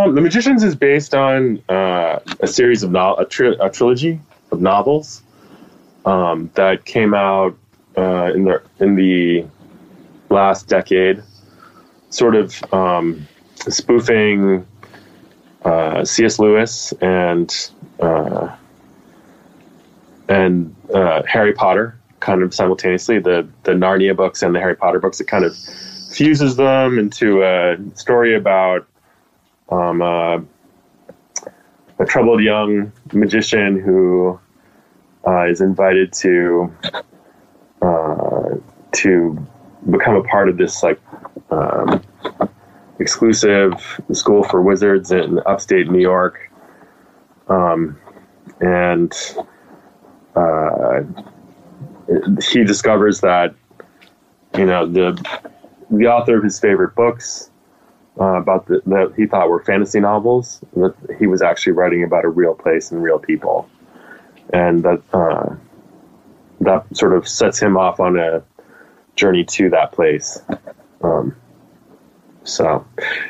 um, 0.02 0.14
The 0.14 0.20
Magicians 0.22 0.62
is 0.64 0.74
based 0.74 1.14
on 1.14 1.62
uh, 1.68 2.18
a 2.40 2.46
series 2.46 2.82
of 2.82 2.90
no- 2.90 3.14
a, 3.16 3.24
tri- 3.26 3.56
a 3.60 3.70
trilogy 3.70 4.18
of 4.50 4.60
novels 4.60 5.22
um, 6.04 6.50
that 6.54 6.84
came 6.84 7.14
out 7.14 7.56
uh, 7.96 8.32
in 8.34 8.44
the 8.44 8.62
in 8.80 8.94
the 8.94 9.46
last 10.30 10.68
decade, 10.68 11.22
sort 12.10 12.34
of 12.34 12.62
um, 12.72 13.26
spoofing 13.56 14.66
uh, 15.64 16.04
C.S. 16.04 16.38
Lewis 16.38 16.92
and 17.00 17.70
uh, 18.00 18.54
and 20.28 20.74
uh, 20.94 21.22
Harry 21.26 21.52
Potter, 21.52 21.98
kind 22.20 22.42
of 22.42 22.54
simultaneously. 22.54 23.18
The 23.18 23.48
the 23.62 23.72
Narnia 23.72 24.14
books 24.14 24.42
and 24.42 24.54
the 24.54 24.60
Harry 24.60 24.76
Potter 24.76 24.98
books. 24.98 25.20
It 25.20 25.26
kind 25.26 25.44
of 25.44 25.56
fuses 25.56 26.56
them 26.56 26.98
into 26.98 27.42
a 27.42 27.76
story 27.94 28.34
about 28.36 28.86
um, 29.70 30.02
uh, 30.02 30.40
a 31.98 32.04
troubled 32.06 32.42
young 32.42 32.92
magician 33.12 33.80
who 33.80 34.38
is 35.48 35.60
invited 35.60 36.12
to 36.12 36.72
uh, 37.82 38.56
to 38.92 39.46
become 39.90 40.16
a 40.16 40.22
part 40.24 40.48
of 40.48 40.56
this 40.56 40.82
like 40.82 41.00
um, 41.50 42.02
exclusive 42.98 44.00
school 44.12 44.42
for 44.42 44.62
wizards 44.62 45.10
in 45.10 45.40
upstate 45.46 45.90
New 45.90 46.00
York, 46.00 46.50
um, 47.48 47.98
and 48.60 49.12
uh, 50.34 51.00
he 52.42 52.64
discovers 52.64 53.20
that 53.20 53.54
you 54.56 54.66
know 54.66 54.86
the 54.86 55.12
the 55.90 56.06
author 56.06 56.38
of 56.38 56.44
his 56.44 56.58
favorite 56.58 56.94
books 56.94 57.50
uh, 58.20 58.40
about 58.40 58.66
the, 58.66 58.80
that 58.86 59.12
he 59.16 59.26
thought 59.26 59.48
were 59.48 59.62
fantasy 59.62 60.00
novels 60.00 60.60
that 60.74 60.94
he 61.18 61.26
was 61.26 61.42
actually 61.42 61.72
writing 61.72 62.02
about 62.02 62.24
a 62.24 62.28
real 62.28 62.54
place 62.54 62.90
and 62.90 63.02
real 63.02 63.18
people, 63.18 63.68
and 64.52 64.82
that 64.82 65.02
uh, 65.12 65.54
that 66.60 66.84
sort 66.96 67.14
of 67.14 67.26
sets 67.28 67.60
him 67.60 67.76
off 67.76 68.00
on 68.00 68.18
a 68.18 68.42
journey 69.16 69.44
to 69.44 69.70
that 69.70 69.92
place. 69.92 70.40
Um, 71.02 71.34
so 72.44 72.86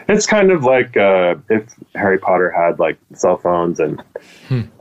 it's 0.08 0.26
kind 0.26 0.50
of 0.50 0.64
like 0.64 0.96
uh, 0.96 1.36
if 1.48 1.64
Harry 1.94 2.18
Potter 2.18 2.50
had 2.50 2.78
like 2.78 2.98
cell 3.14 3.38
phones 3.38 3.80
and 3.80 4.02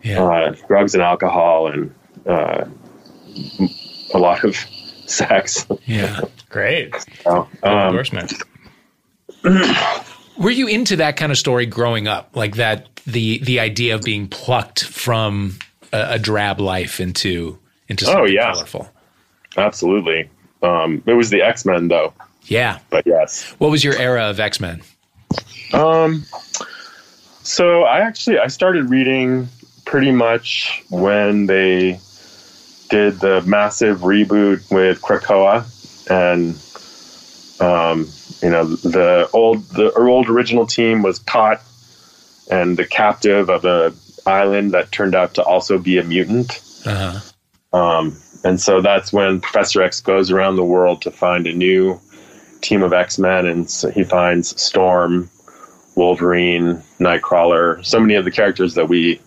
Yeah. 0.04 0.24
uh, 0.24 0.56
drugs 0.68 0.93
and 0.93 1.02
alcohol 1.04 1.68
and 1.68 1.93
uh, 2.28 2.66
a 4.14 4.18
lot 4.18 4.43
of 4.43 4.56
sex. 5.06 5.66
yeah. 5.86 6.20
Great 6.50 6.93
So, 7.24 7.48
um, 7.64 7.72
endorsement. 7.88 8.34
Were 10.38 10.52
you 10.52 10.68
into 10.68 10.98
that 10.98 11.16
kind 11.18 11.32
of 11.32 11.38
story 11.38 11.66
growing 11.66 12.08
up, 12.08 12.36
like 12.36 12.56
that 12.56 12.88
the 13.06 13.39
the 13.39 13.60
idea 13.60 13.96
of 13.96 14.02
being 14.02 14.28
plucked 14.28 14.84
from 14.84 15.58
a, 15.93 16.14
a 16.16 16.20
drab 16.20 16.60
life 16.60 17.00
into 17.00 17.58
into 17.90 18.06
something 18.06 18.24
Oh, 18.24 18.26
yeah. 18.26 18.52
colorful? 18.54 18.90
absolutely. 19.58 20.30
Um, 20.62 21.02
it 21.06 21.14
was 21.14 21.30
the 21.30 21.42
X 21.42 21.66
Men 21.66 21.88
though, 21.88 22.14
Yeah. 22.44 22.80
but 22.90 23.06
yes. 23.06 23.54
What 23.60 23.72
was 23.72 23.84
your 23.84 23.96
era 23.98 24.24
of 24.30 24.40
X 24.40 24.60
Men? 24.60 24.82
Um, 25.74 26.24
so 27.44 27.84
I 27.84 28.00
actually 28.00 28.40
I 28.40 28.48
started 28.48 28.90
reading 28.90 29.48
pretty 29.86 30.12
much 30.12 30.84
when 30.90 31.46
they 31.46 32.00
did 32.90 33.20
the 33.20 33.42
massive 33.42 34.00
reboot 34.00 34.72
with 34.72 35.02
Krakoa 35.02 35.66
and 36.10 36.56
um, 37.62 38.08
you 38.42 38.50
know 38.50 38.66
the 38.66 39.30
old 39.34 39.68
the 39.70 39.92
old 39.94 40.30
original 40.30 40.66
team 40.66 41.02
was 41.04 41.20
caught 41.20 41.62
and 42.50 42.78
the 42.78 42.86
captive 42.86 43.50
of 43.50 43.66
a 43.66 43.94
island 44.26 44.72
that 44.72 44.92
turned 44.92 45.16
out 45.16 45.36
to 45.36 45.44
also 45.44 45.78
be 45.78 45.98
a 45.98 46.04
mutant. 46.04 46.62
Uh-huh. 46.86 47.20
Um, 47.76 48.16
and 48.46 48.60
so 48.62 48.80
that's 48.80 49.12
when 49.12 49.42
Professor 49.42 49.82
X 49.82 50.00
goes 50.00 50.32
around 50.32 50.56
the 50.56 50.64
world 50.64 51.02
to 51.02 51.12
find 51.12 51.46
a 51.46 51.54
new 51.54 52.00
team 52.62 52.84
of 52.84 52.94
X 52.94 53.20
Men, 53.20 53.46
and 53.46 53.70
so 53.70 53.90
he 53.90 54.04
finds 54.04 54.60
Storm, 54.62 55.30
Wolverine, 55.96 56.82
Nightcrawler, 57.00 57.86
so 57.86 58.00
many 58.00 58.16
of 58.16 58.24
the 58.24 58.32
characters 58.32 58.76
that 58.76 58.88
we, 58.88 59.20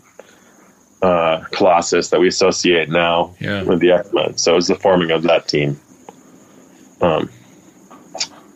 uh, 1.02 1.40
Colossus, 1.50 2.08
that 2.10 2.20
we 2.20 2.28
associate 2.28 2.88
now 2.88 3.34
Yeah. 3.38 3.64
with 3.64 3.80
the 3.80 3.92
X 3.92 4.12
Men. 4.12 4.36
So 4.38 4.52
it 4.52 4.56
was 4.56 4.68
the 4.68 4.76
forming 4.76 5.10
of 5.10 5.24
that 5.24 5.46
team. 5.46 5.78
Um, 7.02 7.28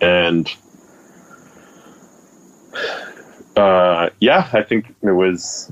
and 0.01 0.51
uh, 3.57 4.09
yeah, 4.21 4.49
I 4.53 4.63
think 4.63 4.95
it 5.03 5.13
was. 5.13 5.71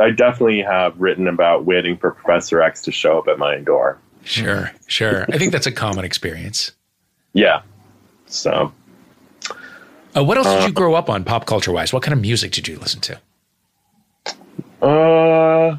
I 0.00 0.10
definitely 0.10 0.62
have 0.62 0.98
written 0.98 1.28
about 1.28 1.64
waiting 1.64 1.96
for 1.96 2.10
Professor 2.12 2.62
X 2.62 2.82
to 2.82 2.92
show 2.92 3.18
up 3.18 3.28
at 3.28 3.38
my 3.38 3.58
door. 3.58 3.98
Sure, 4.24 4.70
sure. 4.86 5.26
I 5.30 5.36
think 5.38 5.52
that's 5.52 5.66
a 5.66 5.72
common 5.72 6.04
experience. 6.04 6.72
Yeah. 7.34 7.62
So 8.26 8.72
Uh, 10.16 10.24
what 10.24 10.38
else 10.38 10.46
did 10.46 10.66
you 10.68 10.72
grow 10.72 10.94
up 10.94 11.10
on, 11.10 11.24
pop 11.24 11.44
culture 11.44 11.72
wise? 11.72 11.92
What 11.92 12.02
kind 12.02 12.12
of 12.14 12.20
music 12.20 12.52
did 12.52 12.66
you 12.68 12.78
listen 12.78 13.00
to? 13.02 13.20
Uh, 14.80 15.76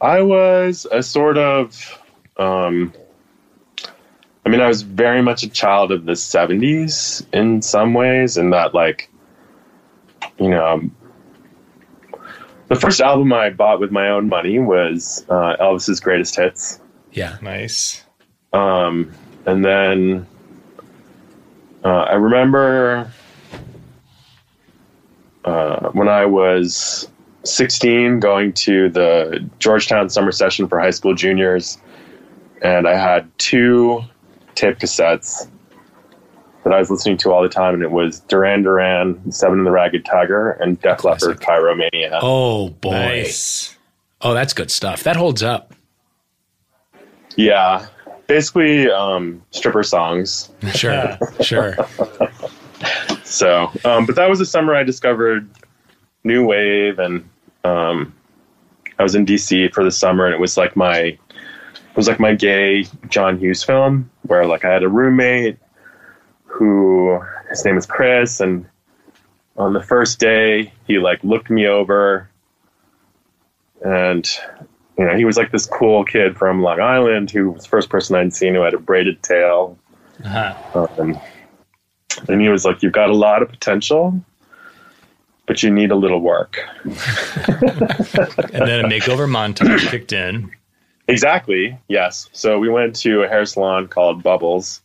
I 0.00 0.22
was 0.22 0.86
a 0.90 1.02
sort 1.02 1.36
of, 1.38 1.98
um, 2.36 2.92
I 4.44 4.48
mean, 4.48 4.60
I 4.60 4.68
was 4.68 4.82
very 4.82 5.22
much 5.22 5.42
a 5.42 5.48
child 5.48 5.92
of 5.92 6.04
the 6.04 6.12
70s 6.12 7.24
in 7.32 7.60
some 7.62 7.94
ways, 7.94 8.36
in 8.36 8.50
that, 8.50 8.74
like, 8.74 9.10
you 10.38 10.48
know, 10.48 10.82
the 12.72 12.80
first 12.80 13.02
album 13.02 13.34
I 13.34 13.50
bought 13.50 13.80
with 13.80 13.90
my 13.90 14.08
own 14.08 14.30
money 14.30 14.58
was 14.58 15.26
uh, 15.28 15.56
Elvis's 15.60 16.00
Greatest 16.00 16.36
Hits. 16.36 16.80
Yeah. 17.12 17.36
Nice. 17.42 18.02
Um, 18.54 19.12
and 19.44 19.62
then 19.62 20.26
uh, 21.84 21.88
I 21.88 22.14
remember 22.14 23.12
uh, 25.44 25.90
when 25.90 26.08
I 26.08 26.24
was 26.24 27.08
16 27.44 28.20
going 28.20 28.54
to 28.54 28.88
the 28.88 29.46
Georgetown 29.58 30.08
summer 30.08 30.32
session 30.32 30.66
for 30.66 30.80
high 30.80 30.90
school 30.90 31.14
juniors, 31.14 31.76
and 32.62 32.88
I 32.88 32.96
had 32.96 33.30
two 33.38 34.02
tape 34.54 34.78
cassettes 34.78 35.46
that 36.64 36.72
I 36.72 36.78
was 36.78 36.90
listening 36.90 37.16
to 37.18 37.32
all 37.32 37.42
the 37.42 37.48
time, 37.48 37.74
and 37.74 37.82
it 37.82 37.90
was 37.90 38.20
Duran 38.20 38.62
Duran, 38.62 39.32
Seven 39.32 39.58
and 39.58 39.66
the 39.66 39.70
Ragged 39.70 40.04
Tiger, 40.04 40.52
and 40.52 40.80
Def 40.80 40.98
Classic. 40.98 41.28
Leppard, 41.28 41.42
Pyromania. 41.42 42.18
Oh 42.22 42.70
boy. 42.70 42.90
Nice. 42.92 43.76
Oh, 44.20 44.34
that's 44.34 44.52
good 44.52 44.70
stuff. 44.70 45.02
That 45.02 45.16
holds 45.16 45.42
up. 45.42 45.74
Yeah, 47.36 47.86
basically 48.26 48.90
um, 48.90 49.42
stripper 49.50 49.82
songs. 49.82 50.50
Sure, 50.74 51.18
sure. 51.40 51.76
So, 53.24 53.70
um, 53.84 54.06
but 54.06 54.16
that 54.16 54.28
was 54.28 54.38
the 54.38 54.46
summer 54.46 54.74
I 54.74 54.82
discovered 54.82 55.48
new 56.24 56.44
wave, 56.44 56.98
and 56.98 57.28
um, 57.64 58.14
I 58.98 59.02
was 59.02 59.14
in 59.14 59.26
DC 59.26 59.72
for 59.72 59.84
the 59.84 59.90
summer, 59.90 60.26
and 60.26 60.34
it 60.34 60.40
was 60.40 60.56
like 60.56 60.76
my 60.76 60.98
it 60.98 61.96
was 61.96 62.08
like 62.08 62.20
my 62.20 62.34
gay 62.34 62.86
John 63.08 63.38
Hughes 63.38 63.62
film, 63.62 64.10
where 64.22 64.46
like 64.46 64.64
I 64.64 64.72
had 64.72 64.82
a 64.82 64.88
roommate 64.88 65.58
who 66.52 67.20
his 67.48 67.64
name 67.64 67.76
is 67.78 67.86
Chris, 67.86 68.40
and 68.40 68.66
on 69.56 69.72
the 69.72 69.82
first 69.82 70.18
day 70.18 70.72
he 70.86 70.98
like 70.98 71.22
looked 71.24 71.50
me 71.50 71.66
over 71.66 72.28
and 73.84 74.28
you 74.98 75.04
know 75.04 75.16
he 75.16 75.24
was 75.24 75.36
like 75.36 75.50
this 75.50 75.66
cool 75.66 76.04
kid 76.04 76.36
from 76.36 76.62
Long 76.62 76.80
Island 76.80 77.30
who 77.30 77.50
was 77.50 77.64
the 77.64 77.68
first 77.68 77.90
person 77.90 78.16
I'd 78.16 78.32
seen 78.32 78.54
who 78.54 78.62
had 78.62 78.74
a 78.74 78.78
braided 78.78 79.22
tail. 79.22 79.78
Uh-huh. 80.24 80.86
Um, 80.98 81.18
and 82.28 82.40
he 82.40 82.48
was 82.48 82.64
like, 82.64 82.82
"You've 82.82 82.92
got 82.92 83.10
a 83.10 83.14
lot 83.14 83.42
of 83.42 83.48
potential, 83.48 84.20
but 85.46 85.62
you 85.62 85.70
need 85.70 85.90
a 85.90 85.96
little 85.96 86.20
work." 86.20 86.58
And 86.84 86.94
then 86.94 88.84
a 88.84 88.88
makeover 88.88 89.26
montage 89.28 89.88
kicked 89.88 90.12
in. 90.12 90.50
Exactly. 91.08 91.78
Yes. 91.88 92.28
So 92.32 92.58
we 92.58 92.68
went 92.68 92.94
to 92.96 93.22
a 93.22 93.28
hair 93.28 93.44
salon 93.46 93.88
called 93.88 94.22
Bubbles, 94.22 94.82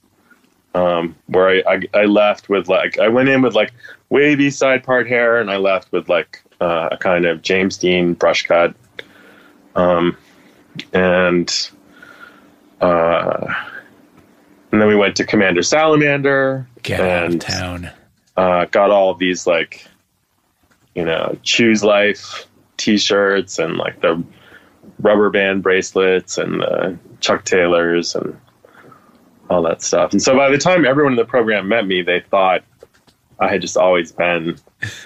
um, 0.78 1.16
where 1.26 1.50
I, 1.50 1.64
I 1.68 2.02
I 2.02 2.06
left 2.06 2.50
with 2.50 2.68
like 2.70 3.00
I 3.00 3.08
went 3.08 3.30
in 3.30 3.42
with 3.42 3.56
like 3.56 3.74
wavy 4.10 4.52
side 4.52 4.84
part 4.84 5.08
hair, 5.08 5.40
and 5.40 5.50
I 5.50 5.58
left 5.58 5.92
with 5.92 6.08
like 6.08 6.42
uh, 6.62 6.90
a 6.92 6.98
kind 6.98 7.26
of 7.26 7.42
James 7.42 7.78
Dean 7.78 8.14
brush 8.14 8.46
cut. 8.46 8.76
Um, 9.76 10.16
and 10.94 11.70
uh, 12.80 13.54
and 14.72 14.82
then 14.82 14.88
we 14.88 14.96
went 14.96 15.16
to 15.16 15.26
Commander 15.26 15.64
Salamander 15.64 16.68
Get 16.84 17.00
and 17.00 17.42
town. 17.42 17.90
uh, 18.36 18.66
got 18.66 18.92
all 18.92 19.10
of 19.10 19.18
these 19.18 19.48
like 19.48 19.88
you 20.94 21.06
know 21.06 21.38
choose 21.42 21.84
life 21.84 22.46
t-shirts 22.78 23.58
and 23.58 23.78
like 23.78 24.00
the 24.02 24.24
rubber 25.00 25.32
band 25.32 25.64
bracelets 25.64 26.38
and 26.38 26.62
the 26.62 26.98
chuck 27.20 27.44
taylors 27.44 28.14
and 28.14 28.40
all 29.50 29.62
that 29.62 29.82
stuff 29.82 30.12
and 30.12 30.22
so 30.22 30.36
by 30.36 30.50
the 30.50 30.58
time 30.58 30.86
everyone 30.86 31.14
in 31.14 31.18
the 31.18 31.26
program 31.26 31.68
met 31.68 31.88
me 31.88 32.02
they 32.02 32.20
thought 32.20 32.64
i 33.40 33.48
had 33.48 33.62
just 33.62 33.78
always 33.78 34.12
been 34.12 34.56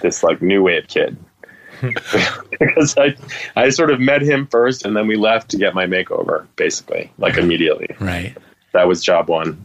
this 0.02 0.22
like 0.22 0.42
new 0.42 0.62
wave 0.62 0.86
kid 0.88 1.16
because 1.82 2.96
I, 2.96 3.16
I 3.56 3.70
sort 3.70 3.90
of 3.90 3.98
met 3.98 4.22
him 4.22 4.46
first 4.46 4.84
and 4.84 4.96
then 4.96 5.06
we 5.08 5.16
left 5.16 5.50
to 5.50 5.56
get 5.56 5.74
my 5.74 5.86
makeover 5.86 6.46
basically 6.56 7.10
like 7.18 7.36
immediately 7.36 7.88
Right. 8.00 8.36
that 8.72 8.86
was 8.86 9.02
job 9.02 9.28
one 9.28 9.64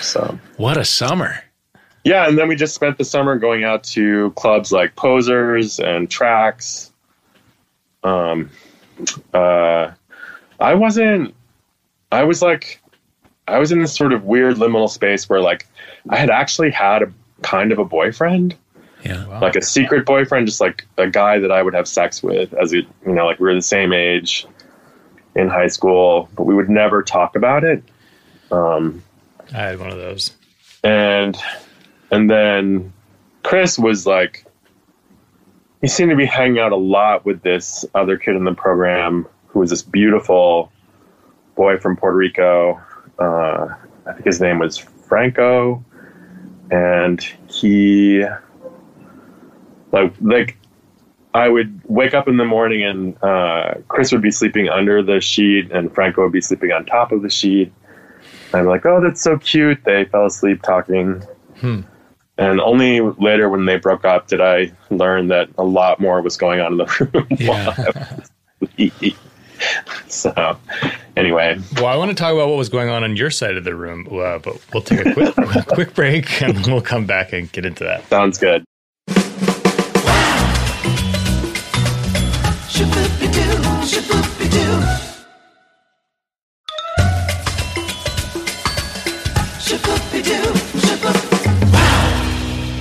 so 0.00 0.38
What 0.58 0.76
a 0.76 0.84
summer. 0.84 1.42
yeah, 2.04 2.28
and 2.28 2.36
then 2.38 2.48
we 2.48 2.56
just 2.56 2.74
spent 2.74 2.98
the 2.98 3.04
summer 3.04 3.36
going 3.38 3.64
out 3.64 3.82
to 3.84 4.30
clubs 4.32 4.70
like 4.72 4.94
Posers 4.96 5.78
and 5.80 6.10
Tracks. 6.10 6.92
Um, 8.02 8.50
uh, 9.32 9.90
I 10.58 10.74
wasn't. 10.74 11.34
I 12.12 12.24
was 12.24 12.42
like, 12.42 12.82
I 13.50 13.58
was 13.58 13.72
in 13.72 13.80
this 13.80 13.94
sort 13.94 14.12
of 14.12 14.24
weird 14.24 14.56
liminal 14.56 14.88
space 14.88 15.28
where 15.28 15.40
like 15.40 15.66
I 16.08 16.16
had 16.16 16.30
actually 16.30 16.70
had 16.70 17.02
a 17.02 17.12
kind 17.42 17.72
of 17.72 17.78
a 17.78 17.84
boyfriend, 17.84 18.54
Yeah. 19.04 19.24
like 19.40 19.56
a 19.56 19.62
secret 19.62 20.06
boyfriend, 20.06 20.46
just 20.46 20.60
like 20.60 20.86
a 20.96 21.08
guy 21.08 21.38
that 21.38 21.50
I 21.50 21.62
would 21.62 21.74
have 21.74 21.88
sex 21.88 22.22
with 22.22 22.52
as 22.54 22.72
it, 22.72 22.86
you 23.06 23.12
know, 23.12 23.26
like 23.26 23.40
we 23.40 23.48
were 23.48 23.54
the 23.54 23.62
same 23.62 23.92
age 23.92 24.46
in 25.34 25.48
high 25.48 25.68
school, 25.68 26.28
but 26.36 26.44
we 26.44 26.54
would 26.54 26.68
never 26.70 27.02
talk 27.02 27.36
about 27.36 27.64
it. 27.64 27.82
Um, 28.50 29.02
I 29.54 29.58
had 29.58 29.78
one 29.78 29.90
of 29.90 29.98
those. 29.98 30.32
and 30.84 31.36
and 32.10 32.28
then 32.30 32.92
Chris 33.42 33.78
was 33.78 34.06
like 34.06 34.44
he 35.80 35.86
seemed 35.88 36.10
to 36.10 36.16
be 36.16 36.26
hanging 36.26 36.58
out 36.58 36.72
a 36.72 36.76
lot 36.76 37.24
with 37.24 37.42
this 37.42 37.84
other 37.94 38.16
kid 38.18 38.36
in 38.36 38.44
the 38.44 38.52
program 38.54 39.26
who 39.48 39.60
was 39.60 39.70
this 39.70 39.82
beautiful 39.82 40.70
boy 41.56 41.78
from 41.78 41.96
Puerto 41.96 42.16
Rico. 42.16 42.80
Uh, 43.20 43.68
I 44.06 44.12
think 44.14 44.24
his 44.24 44.40
name 44.40 44.58
was 44.58 44.78
Franco, 44.78 45.84
and 46.70 47.20
he 47.48 48.24
like 49.92 50.14
like 50.20 50.56
I 51.34 51.48
would 51.48 51.80
wake 51.84 52.14
up 52.14 52.28
in 52.28 52.36
the 52.36 52.44
morning 52.44 52.82
and 52.82 53.22
uh, 53.22 53.74
Chris 53.88 54.10
would 54.12 54.22
be 54.22 54.30
sleeping 54.30 54.68
under 54.68 55.02
the 55.02 55.20
sheet 55.20 55.70
and 55.70 55.94
Franco 55.94 56.24
would 56.24 56.32
be 56.32 56.40
sleeping 56.40 56.72
on 56.72 56.84
top 56.86 57.12
of 57.12 57.22
the 57.22 57.30
sheet. 57.30 57.72
I'm 58.52 58.66
like, 58.66 58.84
oh, 58.84 59.00
that's 59.00 59.22
so 59.22 59.38
cute. 59.38 59.84
They 59.84 60.06
fell 60.06 60.26
asleep 60.26 60.62
talking. 60.62 61.22
And 62.36 62.60
only 62.60 63.00
later, 63.00 63.48
when 63.48 63.66
they 63.66 63.76
broke 63.76 64.04
up, 64.04 64.26
did 64.26 64.40
I 64.40 64.72
learn 64.90 65.28
that 65.28 65.50
a 65.56 65.62
lot 65.62 66.00
more 66.00 66.20
was 66.20 66.36
going 66.36 66.60
on 66.60 66.72
in 66.72 66.78
the 66.78 67.10
room. 67.12 67.26
Yeah. 68.88 69.10
so, 70.08 70.58
anyway, 71.16 71.58
Well, 71.76 71.86
I 71.86 71.96
want 71.96 72.10
to 72.10 72.14
talk 72.14 72.32
about 72.32 72.48
what 72.48 72.56
was 72.58 72.68
going 72.68 72.88
on 72.88 73.04
on 73.04 73.16
your 73.16 73.30
side 73.30 73.56
of 73.56 73.64
the 73.64 73.74
room, 73.74 74.06
uh, 74.10 74.38
but 74.38 74.58
we'll 74.72 74.82
take 74.82 75.06
a 75.06 75.12
quick, 75.12 75.36
a 75.38 75.62
quick 75.64 75.94
break 75.94 76.42
and 76.42 76.56
then 76.56 76.72
we'll 76.72 76.82
come 76.82 77.06
back 77.06 77.32
and 77.32 77.50
get 77.52 77.64
into 77.64 77.84
that. 77.84 78.08
sounds 78.08 78.38
good. 78.38 78.64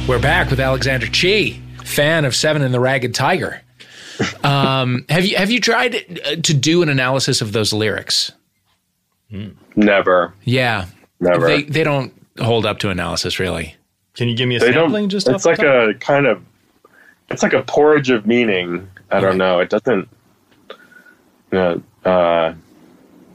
We're 0.08 0.20
back 0.20 0.50
with 0.50 0.60
Alexander 0.60 1.06
Chee, 1.06 1.62
fan 1.84 2.26
of 2.26 2.36
Seven 2.36 2.64
and 2.64 2.74
the 2.74 2.80
Ragged 2.80 3.14
Tiger. 3.14 3.62
Um, 4.44 5.06
have 5.10 5.26
you 5.26 5.38
have 5.38 5.50
you 5.52 5.60
tried 5.60 5.96
uh, 5.96 6.36
to 6.44 6.54
do 6.54 6.82
an 6.82 6.90
analysis 6.90 7.42
of 7.42 7.52
those 7.54 7.72
lyrics? 7.74 8.32
Never, 9.76 10.34
Yeah, 10.44 10.86
never. 11.20 11.46
they 11.48 11.64
they 11.64 11.84
don't 11.84 12.12
hold 12.40 12.66
up 12.66 12.80
to 12.80 12.90
analysis 12.90 13.40
really. 13.40 13.76
Can 14.16 14.28
you 14.28 14.36
give 14.36 14.48
me 14.50 14.56
a 14.56 14.60
They 14.60 14.74
sampling 14.74 15.04
don't. 15.04 15.10
just 15.10 15.28
it's 15.28 15.46
off 15.46 15.52
like 15.52 15.58
the 15.58 15.64
top? 15.64 15.90
a 15.90 15.94
kind 16.00 16.26
of. 16.28 16.42
It's 17.30 17.44
like 17.44 17.54
a 17.54 17.62
porridge 17.62 18.10
of 18.10 18.26
meaning. 18.26 18.90
I 19.12 19.20
don't 19.20 19.38
know. 19.38 19.60
It 19.60 19.70
doesn't. 19.70 20.10
You 21.52 21.58
know, 21.58 21.84
uh, 22.06 22.54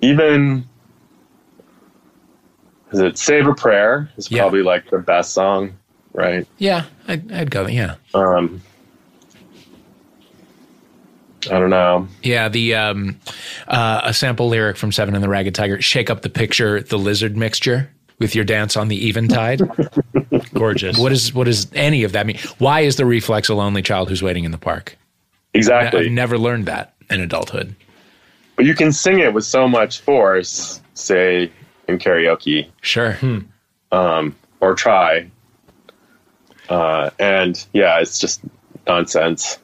even. 0.01 0.67
Is 2.93 3.01
it 3.01 3.17
"Save 3.19 3.47
a 3.47 3.55
Prayer"? 3.55 4.11
Is 4.17 4.31
Yeah. 4.31 4.43
probably 4.43 4.63
like 4.63 4.91
the 4.91 4.99
best 4.99 5.33
song, 5.33 5.73
right? 6.13 6.47
Yeah, 6.59 6.85
I'd, 7.09 7.31
I'd 7.33 7.51
go. 7.51 7.67
Yeah, 7.67 7.95
Um, 8.15 8.61
I 11.51 11.59
don't 11.59 11.71
know. 11.71 12.09
yeah. 12.23 12.49
The 12.49 12.75
um, 12.75 13.19
uh, 13.69 14.01
a 14.05 14.15
sample 14.15 14.49
lyric 14.49 14.77
from 14.77 14.93
Seven 14.93 15.15
and 15.15 15.23
the 15.25 15.29
Ragged 15.29 15.55
Tiger: 15.55 15.81
"Shake 15.81 16.11
up 16.11 16.23
the 16.23 16.31
picture, 16.31 16.81
the 16.83 16.99
lizard 16.99 17.37
mixture." 17.37 17.91
With 18.21 18.37
your 18.37 18.45
dance 18.45 18.77
on 18.77 18.87
the 18.87 19.09
eventide, 19.09 19.61
gorgeous. 20.55 20.97
what 20.97 21.11
is 21.11 21.35
what 21.35 21.45
does 21.45 21.67
any 21.75 22.05
of 22.05 22.13
that 22.13 22.27
mean? 22.27 22.39
Why 22.59 22.83
is 22.83 22.95
the 22.95 23.05
reflex 23.05 23.49
a 23.49 23.55
lonely 23.55 23.83
child 23.83 24.09
who's 24.09 24.23
waiting 24.23 24.45
in 24.45 24.53
the 24.53 24.57
park? 24.57 24.97
Exactly. 25.53 26.07
I've 26.07 26.13
never 26.13 26.39
learned 26.39 26.67
that 26.67 26.95
in 27.11 27.21
adulthood. 27.21 27.75
but 28.55 28.67
you 28.67 28.75
can 28.77 28.93
sing 28.93 29.19
it 29.19 29.35
with 29.35 29.45
so 29.45 29.67
much 29.67 30.01
force, 30.01 30.81
say 30.95 31.51
in 31.89 31.99
karaoke, 31.99 32.69
Sure. 32.83 33.19
um, 33.91 34.37
or 34.61 34.75
try. 34.77 35.29
Uh, 36.69 37.11
and 37.19 37.67
yeah, 37.73 37.99
it's 38.01 38.19
just 38.21 38.41
nonsense. 38.87 39.59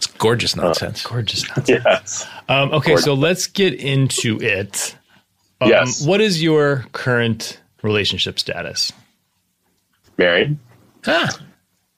It's 0.00 0.06
gorgeous 0.06 0.56
nonsense. 0.56 1.02
gorgeous? 1.02 1.46
Nonsense. 1.56 1.68
Yes. 1.84 2.26
Um, 2.48 2.72
okay, 2.72 2.96
so 2.96 3.12
let's 3.12 3.46
get 3.46 3.74
into 3.74 4.40
it. 4.40 4.96
Um, 5.60 5.68
Yes. 5.68 6.06
What 6.06 6.22
is 6.22 6.42
your 6.42 6.86
current 6.92 7.60
relationship 7.82 8.38
status? 8.38 8.92
Married. 10.16 10.56
ah, 11.06 11.28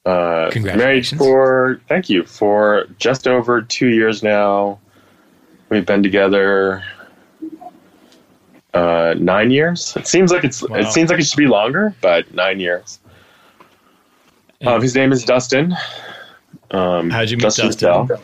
Uh, 0.04 0.50
married 0.56 1.06
for, 1.06 1.80
thank 1.88 2.10
you, 2.10 2.24
for 2.24 2.86
just 2.98 3.28
over 3.28 3.62
two 3.62 3.86
years 3.90 4.20
now. 4.24 4.80
We've 5.68 5.86
been 5.86 6.02
together 6.02 6.82
uh, 8.74 9.14
nine 9.16 9.52
years. 9.52 9.94
It 9.96 10.08
seems 10.08 10.32
like 10.32 10.42
it's, 10.42 10.60
Wow. 10.68 10.78
it 10.78 10.86
seems 10.92 11.08
like 11.08 11.20
it 11.20 11.24
should 11.24 11.36
be 11.36 11.46
longer, 11.46 11.94
but 12.00 12.34
nine 12.34 12.58
years. 12.58 12.98
Um, 14.66 14.82
his 14.82 14.96
name 14.96 15.12
is 15.12 15.22
Dustin. 15.24 15.76
Um, 16.72 17.10
How'd 17.10 17.30
you 17.30 17.36
meet 17.36 17.42
Dustin? 17.54 18.06
Bell. 18.06 18.20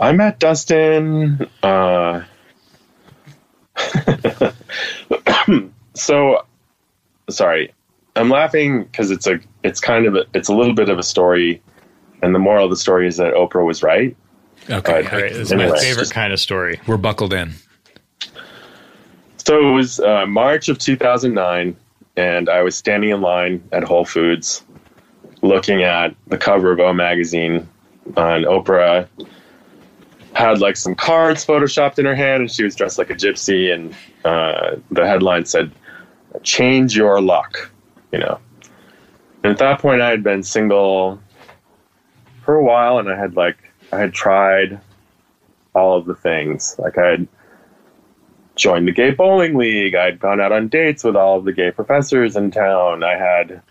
I 0.00 0.12
met 0.12 0.38
Dustin. 0.40 1.46
Uh, 1.62 2.24
so, 5.94 6.44
sorry, 7.28 7.72
I'm 8.16 8.28
laughing 8.30 8.84
because 8.84 9.10
it's 9.10 9.26
a, 9.26 9.38
it's 9.62 9.80
kind 9.80 10.06
of, 10.06 10.14
a, 10.16 10.24
it's 10.34 10.48
a 10.48 10.54
little 10.54 10.74
bit 10.74 10.88
of 10.88 10.98
a 10.98 11.02
story, 11.02 11.62
and 12.22 12.34
the 12.34 12.38
moral 12.38 12.64
of 12.64 12.70
the 12.70 12.76
story 12.76 13.06
is 13.06 13.16
that 13.18 13.34
Oprah 13.34 13.64
was 13.64 13.82
right. 13.82 14.16
okay. 14.70 14.92
Right, 15.02 15.12
All 15.12 15.20
right, 15.20 15.32
this 15.32 15.52
my 15.52 15.68
favorite 15.78 16.02
just- 16.02 16.12
kind 16.14 16.32
of 16.32 16.40
story. 16.40 16.80
We're 16.86 16.96
buckled 16.96 17.32
in. 17.32 17.52
So 19.44 19.68
it 19.68 19.72
was 19.72 19.98
uh, 19.98 20.24
March 20.26 20.68
of 20.68 20.78
2009, 20.78 21.76
and 22.16 22.48
I 22.48 22.62
was 22.62 22.76
standing 22.76 23.10
in 23.10 23.20
line 23.20 23.68
at 23.72 23.82
Whole 23.82 24.04
Foods, 24.04 24.62
looking 25.42 25.82
at 25.82 26.14
the 26.28 26.38
cover 26.38 26.72
of 26.72 26.80
O 26.80 26.92
magazine, 26.92 27.68
on 28.16 28.42
Oprah 28.42 29.08
had 30.34 30.60
like 30.60 30.76
some 30.76 30.94
cards 30.94 31.44
photoshopped 31.44 31.98
in 31.98 32.04
her 32.04 32.14
hand, 32.14 32.42
and 32.42 32.50
she 32.50 32.64
was 32.64 32.74
dressed 32.74 32.98
like 32.98 33.10
a 33.10 33.14
gypsy, 33.14 33.72
and 33.72 33.94
uh, 34.24 34.76
the 34.90 35.06
headline 35.06 35.44
said, 35.44 35.70
"Change 36.42 36.96
your 36.96 37.20
luck," 37.20 37.70
you 38.12 38.18
know. 38.18 38.38
And 39.42 39.52
at 39.52 39.58
that 39.58 39.80
point, 39.80 40.00
I 40.00 40.10
had 40.10 40.22
been 40.22 40.42
single 40.42 41.20
for 42.44 42.54
a 42.54 42.64
while, 42.64 42.98
and 42.98 43.10
I 43.10 43.18
had 43.18 43.36
like 43.36 43.58
I 43.92 43.98
had 43.98 44.14
tried 44.14 44.80
all 45.74 45.96
of 45.96 46.06
the 46.06 46.14
things. 46.14 46.76
Like 46.78 46.98
I 46.98 47.06
had 47.06 47.28
joined 48.56 48.88
the 48.88 48.92
gay 48.92 49.10
bowling 49.10 49.56
league. 49.56 49.94
I'd 49.94 50.18
gone 50.18 50.40
out 50.40 50.52
on 50.52 50.68
dates 50.68 51.04
with 51.04 51.16
all 51.16 51.38
of 51.38 51.44
the 51.44 51.52
gay 51.52 51.70
professors 51.70 52.36
in 52.36 52.50
town. 52.50 53.02
I 53.02 53.16
had 53.16 53.62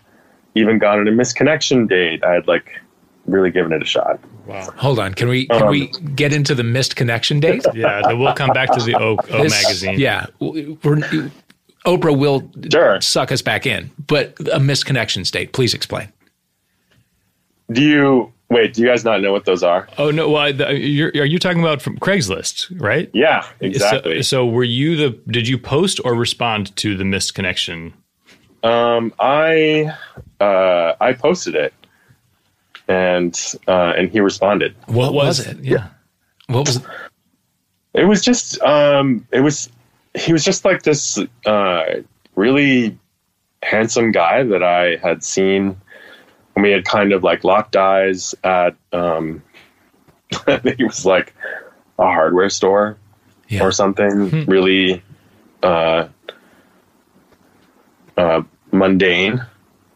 even 0.54 0.78
gone 0.78 0.98
on 1.00 1.08
a 1.08 1.12
misconnection 1.12 1.88
date. 1.88 2.22
I 2.24 2.32
had 2.34 2.46
like 2.46 2.70
really 3.26 3.50
given 3.50 3.72
it 3.72 3.82
a 3.82 3.86
shot. 3.86 4.18
Wow. 4.46 4.68
Hold 4.76 4.98
on. 4.98 5.14
Can 5.14 5.28
we 5.28 5.46
can 5.46 5.62
Um, 5.62 5.68
we 5.68 5.86
get 6.16 6.32
into 6.32 6.54
the 6.54 6.64
missed 6.64 6.96
connection 6.96 7.38
date? 7.40 7.64
Yeah, 7.74 8.02
then 8.06 8.18
we'll 8.18 8.34
come 8.34 8.50
back 8.50 8.72
to 8.72 8.80
the 8.84 8.94
O, 8.96 9.16
o 9.30 9.42
This- 9.42 9.62
magazine. 9.64 9.98
Yeah, 9.98 10.26
we're, 10.40 10.96
Oprah 11.86 12.16
will 12.16 12.50
Sure. 12.70 13.00
suck 13.00 13.32
us 13.32 13.42
back 13.42 13.66
in, 13.66 13.90
but 14.06 14.34
a 14.52 14.60
missed 14.60 14.86
connection 14.86 15.24
state. 15.24 15.52
Please 15.52 15.74
explain. 15.74 16.08
Do 17.72 17.82
you 17.82 18.32
wait? 18.50 18.74
Do 18.74 18.82
you 18.82 18.88
guys 18.88 19.04
not 19.04 19.20
know 19.20 19.32
what 19.32 19.44
those 19.46 19.62
are? 19.62 19.88
Oh 19.98 20.10
no, 20.10 20.28
well, 20.28 20.52
the, 20.52 20.78
you're, 20.78 21.08
are 21.10 21.24
you 21.24 21.38
talking 21.38 21.60
about 21.60 21.80
from 21.82 21.98
Craigslist, 21.98 22.70
right? 22.80 23.10
Yeah, 23.14 23.46
exactly. 23.60 24.16
So, 24.22 24.44
so 24.44 24.46
were 24.46 24.62
you 24.64 24.96
the? 24.96 25.18
Did 25.28 25.48
you 25.48 25.58
post 25.58 26.00
or 26.04 26.14
respond 26.14 26.74
to 26.76 26.96
the 26.96 27.04
missed 27.04 27.34
connection? 27.34 27.94
Um, 28.62 29.12
I 29.18 29.92
uh, 30.42 30.96
I 31.00 31.12
posted 31.12 31.54
it, 31.54 31.72
and 32.88 33.38
uh, 33.68 33.92
and 33.96 34.10
he 34.10 34.20
responded. 34.20 34.74
What, 34.86 35.12
was, 35.14 35.38
was- 35.38 35.46
it? 35.46 35.58
Yeah. 35.64 35.88
What 36.48 36.66
was? 36.66 36.76
It 36.76 36.82
it 37.94 38.04
was 38.04 38.22
just 38.22 38.60
um, 38.62 39.26
it 39.32 39.40
was 39.40 39.70
he 40.14 40.32
was 40.32 40.44
just 40.44 40.64
like 40.64 40.82
this 40.82 41.18
uh, 41.46 41.84
really 42.34 42.98
handsome 43.62 44.12
guy 44.12 44.42
that 44.42 44.62
I 44.62 44.96
had 44.96 45.22
seen 45.22 45.80
when 46.54 46.62
we 46.64 46.70
had 46.70 46.84
kind 46.84 47.12
of 47.12 47.22
like 47.22 47.44
locked 47.44 47.76
eyes 47.76 48.34
at 48.42 48.74
um, 48.92 49.42
I 50.46 50.56
think 50.58 50.80
it 50.80 50.84
was 50.84 51.06
like 51.06 51.34
a 51.98 52.04
hardware 52.04 52.50
store 52.50 52.96
Yeah. 53.48 53.62
or 53.62 53.72
something 53.72 54.46
really 54.46 55.02
uh, 55.62 56.08
uh, 58.16 58.42
mundane 58.72 59.44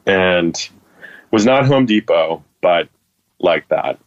and 0.07 0.69
was 1.31 1.45
not 1.45 1.67
Home 1.67 1.87
Depot, 1.87 2.45
but 2.61 2.89
like 3.41 3.69
that. 3.69 3.99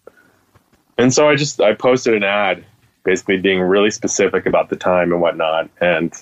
And 0.98 1.14
so 1.14 1.30
I 1.30 1.36
just 1.36 1.62
I 1.62 1.74
posted 1.74 2.14
an 2.14 2.24
ad, 2.24 2.66
basically 3.04 3.38
being 3.38 3.62
really 3.62 3.92
specific 3.92 4.46
about 4.46 4.70
the 4.70 4.76
time 4.76 5.12
and 5.12 5.22
whatnot, 5.22 5.70
and 5.80 6.14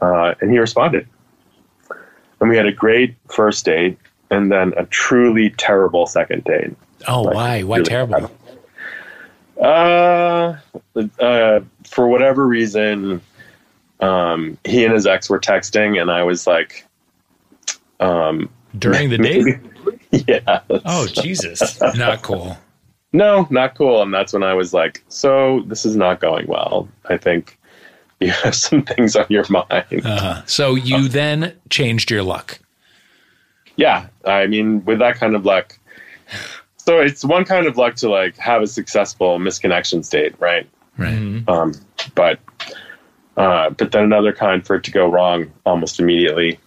uh, 0.00 0.34
and 0.40 0.50
he 0.50 0.58
responded. 0.58 1.06
And 2.40 2.48
we 2.48 2.56
had 2.56 2.66
a 2.66 2.72
great 2.72 3.16
first 3.28 3.64
date, 3.64 3.98
and 4.30 4.50
then 4.50 4.72
a 4.76 4.84
truly 4.86 5.50
terrible 5.50 6.06
second 6.06 6.44
date. 6.44 6.76
Oh, 7.06 7.22
why? 7.22 7.62
Why 7.62 7.78
really 7.78 7.88
terrible? 7.88 8.30
Uh, 9.60 10.56
uh, 11.18 11.60
for 11.84 12.06
whatever 12.06 12.46
reason, 12.46 13.20
um, 14.00 14.56
he 14.64 14.84
and 14.84 14.94
his 14.94 15.06
ex 15.06 15.28
were 15.28 15.40
texting, 15.40 16.00
and 16.00 16.10
I 16.10 16.22
was 16.22 16.46
like, 16.46 16.86
um, 17.98 18.48
During 18.78 19.10
the 19.10 19.18
day? 19.18 19.58
yeah, 20.10 20.60
Oh 20.84 21.06
Jesus! 21.06 21.80
Not 21.80 22.22
cool. 22.22 22.56
no, 23.12 23.46
not 23.50 23.74
cool. 23.74 24.02
And 24.02 24.12
that's 24.12 24.32
when 24.32 24.42
I 24.42 24.54
was 24.54 24.72
like, 24.72 25.02
so 25.08 25.62
this 25.66 25.84
is 25.84 25.96
not 25.96 26.20
going 26.20 26.46
well. 26.46 26.88
I 27.08 27.16
think 27.16 27.58
you 28.20 28.30
have 28.30 28.54
some 28.54 28.82
things 28.82 29.16
on 29.16 29.26
your 29.28 29.44
mind. 29.48 30.02
Uh, 30.04 30.44
so 30.46 30.74
you 30.74 31.08
then 31.08 31.54
changed 31.70 32.10
your 32.10 32.22
luck. 32.22 32.58
yeah, 33.76 34.06
I 34.24 34.46
mean, 34.46 34.84
with 34.84 34.98
that 34.98 35.16
kind 35.16 35.34
of 35.36 35.44
luck. 35.44 35.78
So 36.76 36.98
it's 37.00 37.24
one 37.24 37.44
kind 37.44 37.66
of 37.66 37.76
luck 37.76 37.96
to 37.96 38.08
like 38.08 38.36
have 38.38 38.62
a 38.62 38.66
successful 38.66 39.38
misconnection 39.38 40.04
state, 40.04 40.34
right? 40.40 40.68
Right. 40.96 41.42
Um, 41.46 41.74
but 42.14 42.40
uh, 43.36 43.70
but 43.70 43.92
then 43.92 44.02
another 44.04 44.32
kind 44.32 44.66
for 44.66 44.76
it 44.76 44.84
to 44.84 44.90
go 44.90 45.06
wrong 45.06 45.52
almost 45.64 46.00
immediately. 46.00 46.58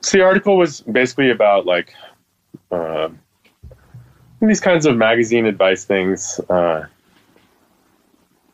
So 0.00 0.18
the 0.18 0.24
article 0.24 0.56
was 0.56 0.80
basically 0.82 1.30
about 1.30 1.66
like 1.66 1.94
uh, 2.70 3.08
these 4.40 4.60
kinds 4.60 4.86
of 4.86 4.96
magazine 4.96 5.46
advice 5.46 5.84
things. 5.84 6.40
Uh, 6.48 6.86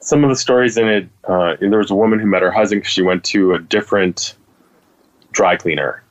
some 0.00 0.22
of 0.22 0.30
the 0.30 0.36
stories 0.36 0.76
in 0.76 0.88
it, 0.88 1.08
uh, 1.28 1.56
and 1.60 1.72
there 1.72 1.78
was 1.78 1.90
a 1.90 1.94
woman 1.94 2.18
who 2.18 2.26
met 2.26 2.42
her 2.42 2.50
husband 2.50 2.82
because 2.82 2.92
she 2.92 3.02
went 3.02 3.24
to 3.24 3.54
a 3.54 3.58
different 3.58 4.34
dry 5.32 5.56
cleaner 5.56 6.02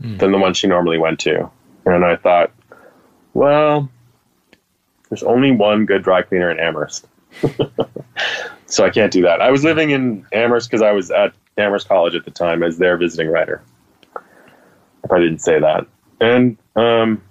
than 0.00 0.32
the 0.32 0.38
one 0.38 0.54
she 0.54 0.66
normally 0.66 0.98
went 0.98 1.20
to, 1.20 1.50
and 1.84 2.04
I 2.04 2.16
thought, 2.16 2.52
well, 3.34 3.88
there's 5.08 5.22
only 5.22 5.50
one 5.50 5.86
good 5.86 6.02
dry 6.02 6.22
cleaner 6.22 6.50
in 6.50 6.58
Amherst. 6.58 7.06
so 8.66 8.84
I 8.84 8.90
can't 8.90 9.12
do 9.12 9.22
that. 9.22 9.40
I 9.40 9.50
was 9.50 9.64
living 9.64 9.90
in 9.90 10.26
Amherst 10.32 10.70
because 10.70 10.82
I 10.82 10.92
was 10.92 11.10
at 11.10 11.32
Amherst 11.56 11.88
College 11.88 12.14
at 12.14 12.24
the 12.24 12.30
time 12.30 12.62
as 12.62 12.78
their 12.78 12.96
visiting 12.96 13.28
writer. 13.28 13.62
If 15.08 15.12
I 15.12 15.20
didn't 15.20 15.38
say 15.38 15.58
that. 15.58 15.86
And 16.20 16.58
um, 16.76 17.22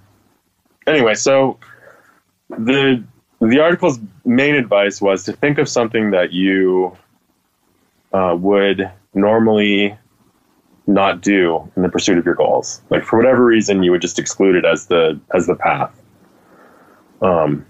anyway, 0.87 1.13
so 1.13 1.59
the 2.49 3.03
the 3.39 3.59
article's 3.59 3.99
main 4.25 4.55
advice 4.55 4.99
was 4.99 5.25
to 5.25 5.33
think 5.33 5.59
of 5.59 5.69
something 5.69 6.09
that 6.11 6.33
you 6.33 6.97
uh, 8.11 8.35
would 8.39 8.89
normally 9.13 9.95
not 10.87 11.21
do 11.21 11.71
in 11.75 11.83
the 11.83 11.89
pursuit 11.89 12.17
of 12.17 12.25
your 12.25 12.33
goals. 12.33 12.81
Like 12.89 13.03
for 13.03 13.17
whatever 13.17 13.45
reason, 13.45 13.83
you 13.83 13.91
would 13.91 14.01
just 14.01 14.17
exclude 14.17 14.55
it 14.55 14.65
as 14.65 14.87
the 14.87 15.19
as 15.35 15.45
the 15.45 15.55
path. 15.55 15.93
Um, 17.21 17.63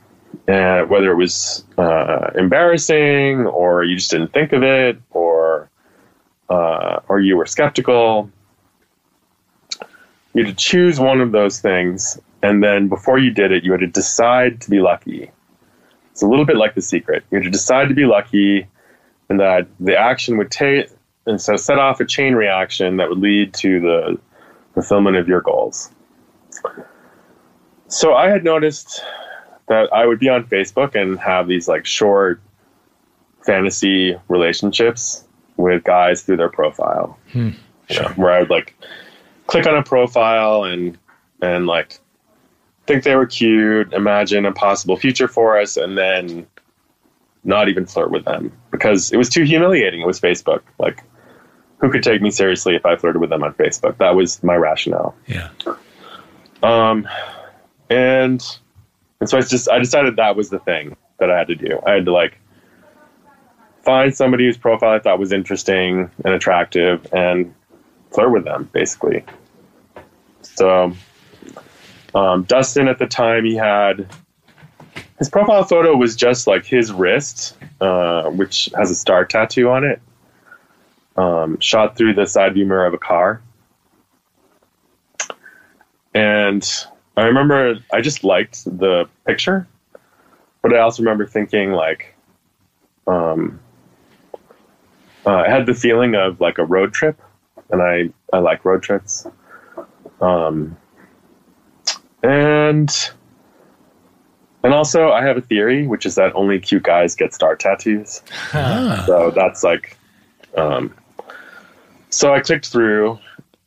and 0.48 0.90
whether 0.90 1.12
it 1.12 1.16
was 1.16 1.66
uh, 1.78 2.30
embarrassing 2.36 3.46
or 3.46 3.84
you 3.84 3.98
just 3.98 4.12
didn't 4.12 4.32
think 4.32 4.54
of 4.54 4.64
it 4.64 5.02
or 5.10 5.70
uh, 6.50 7.02
or 7.10 7.20
you 7.20 7.36
were 7.36 7.46
skeptical 7.46 8.32
you 10.38 10.46
had 10.46 10.56
to 10.56 10.64
choose 10.64 11.00
one 11.00 11.20
of 11.20 11.32
those 11.32 11.60
things 11.60 12.20
and 12.44 12.64
then 12.64 12.88
before 12.88 13.18
you 13.18 13.32
did 13.32 13.52
it 13.52 13.64
you 13.64 13.72
had 13.72 13.80
to 13.80 13.88
decide 13.88 14.62
to 14.62 14.70
be 14.70 14.80
lucky. 14.80 15.32
It's 16.12 16.22
a 16.22 16.28
little 16.28 16.46
bit 16.46 16.58
like 16.58 16.76
the 16.76 16.82
secret. 16.82 17.24
You 17.32 17.38
had 17.38 17.44
to 17.46 17.50
decide 17.50 17.90
to 17.90 17.96
be 17.96 18.06
lucky 18.06 18.68
and 19.30 19.40
that 19.40 19.68
the 19.80 19.98
action 19.98 20.38
would 20.38 20.52
take 20.52 20.90
and 21.26 21.42
so 21.42 21.56
set 21.56 21.80
off 21.80 22.00
a 22.00 22.06
chain 22.06 22.36
reaction 22.36 22.98
that 22.98 23.10
would 23.10 23.18
lead 23.18 23.52
to 23.56 23.80
the 23.80 24.20
fulfillment 24.76 25.18
of 25.18 25.28
your 25.28 25.42
goals. 25.42 25.90
So 27.88 28.14
i 28.14 28.30
had 28.30 28.44
noticed 28.44 29.02
that 29.68 29.92
I 29.92 30.06
would 30.06 30.20
be 30.20 30.30
on 30.30 30.44
Facebook 30.44 30.94
and 30.94 31.20
have 31.20 31.48
these 31.48 31.68
like 31.68 31.88
short 31.88 32.40
fantasy 33.44 34.16
relationships 34.28 35.26
with 35.58 35.84
guys 35.84 36.22
through 36.22 36.38
their 36.38 36.50
profile. 36.50 37.18
Hmm. 37.32 37.50
You 37.90 38.02
know, 38.02 38.10
where 38.18 38.32
I 38.32 38.40
would 38.42 38.52
like 38.52 38.76
click 39.48 39.66
on 39.66 39.76
a 39.76 39.84
profile 39.84 40.64
and 40.64 40.98
and 41.42 41.66
like 41.66 42.00
think 42.88 43.04
they 43.04 43.16
were 43.16 43.26
cute, 43.26 43.94
imagine 43.94 44.46
a 44.46 44.52
possible 44.52 44.96
future 44.98 45.28
for 45.28 45.60
us, 45.60 45.78
and 45.78 45.98
then 45.98 46.48
not 47.44 47.70
even 47.70 47.86
flirt 47.86 48.12
with 48.12 48.26
them 48.26 48.52
because 48.72 49.12
it 49.12 49.18
was 49.18 49.30
too 49.30 49.44
humiliating. 49.44 50.02
It 50.02 50.08
was 50.08 50.20
Facebook. 50.20 50.62
Like, 50.80 51.04
who 51.80 51.92
could 51.92 52.04
take 52.04 52.22
me 52.22 52.32
seriously 52.32 52.76
if 52.76 52.86
I 52.86 52.96
flirted 52.96 53.22
with 53.22 53.30
them 53.30 53.44
on 53.44 53.54
Facebook? 53.54 53.98
That 53.98 54.16
was 54.16 54.42
my 54.44 54.56
rationale. 54.56 55.16
Yeah. 55.28 55.50
Um, 56.64 57.08
and 57.90 58.44
and 59.20 59.30
so 59.30 59.38
I 59.38 59.42
just 59.42 59.70
I 59.70 59.80
decided 59.80 60.16
that 60.16 60.36
was 60.36 60.50
the 60.50 60.60
thing 60.60 60.96
that 61.20 61.30
I 61.30 61.38
had 61.38 61.48
to 61.48 61.56
do. 61.56 61.80
I 61.86 61.92
had 61.94 62.06
to 62.06 62.12
like 62.12 62.40
find 63.84 64.16
somebody 64.16 64.46
whose 64.46 64.58
profile 64.58 64.92
I 64.92 65.00
thought 65.00 65.20
was 65.20 65.32
interesting 65.32 66.10
and 66.26 66.34
attractive 66.34 67.08
and 67.14 67.54
flirt 68.18 68.32
with 68.32 68.46
them, 68.46 68.68
basically. 68.74 69.24
So 70.42 70.94
um, 72.16 72.44
Dustin 72.46 72.88
at 72.88 72.98
the 72.98 73.06
time 73.06 73.46
he 73.46 73.56
had 73.56 74.08
his 75.20 75.30
profile 75.30 75.64
photo 75.64 75.96
was 75.96 76.16
just 76.16 76.48
like 76.48 76.66
his 76.66 76.92
wrist, 76.92 77.56
uh, 77.80 78.24
which 78.32 78.72
has 78.76 78.90
a 78.90 78.96
star 78.96 79.24
tattoo 79.24 79.70
on 79.70 79.84
it, 79.84 80.02
um, 81.16 81.60
shot 81.60 81.96
through 81.96 82.16
the 82.16 82.26
side 82.26 82.56
view 82.56 82.66
mirror 82.66 82.88
of 82.88 82.96
a 82.96 82.98
car. 82.98 83.40
And 86.16 86.68
I 87.16 87.26
remember 87.26 87.76
I 87.94 88.02
just 88.02 88.24
liked 88.24 88.66
the 88.66 89.08
picture, 89.28 89.68
but 90.64 90.74
I 90.74 90.80
also 90.80 91.04
remember 91.04 91.28
thinking 91.28 91.72
like, 91.72 92.16
um, 93.06 93.60
uh, 95.24 95.36
I 95.36 95.50
had 95.50 95.68
the 95.68 95.76
feeling 95.76 96.16
of 96.16 96.42
like 96.42 96.58
a 96.58 96.66
road 96.66 96.94
trip, 96.94 97.22
and 97.70 97.82
I 97.82 98.10
I 98.34 98.40
like 98.40 98.66
road 98.66 98.84
trips. 98.84 99.28
Um, 100.22 100.78
and 102.24 102.90
and 104.64 104.74
also 104.74 105.12
I 105.12 105.24
have 105.24 105.38
a 105.38 105.42
theory, 105.42 105.88
which 105.88 106.06
is 106.06 106.16
that 106.16 106.36
only 106.36 106.60
cute 106.60 106.84
guys 106.84 107.16
get 107.16 107.34
star 107.34 107.56
tattoos. 107.56 108.22
Ah. 108.54 109.04
So 109.06 109.32
that's 109.32 109.64
like, 109.64 109.98
um, 110.56 110.94
so 112.10 112.34
I 112.34 112.40
clicked 112.40 112.68
through 112.68 113.20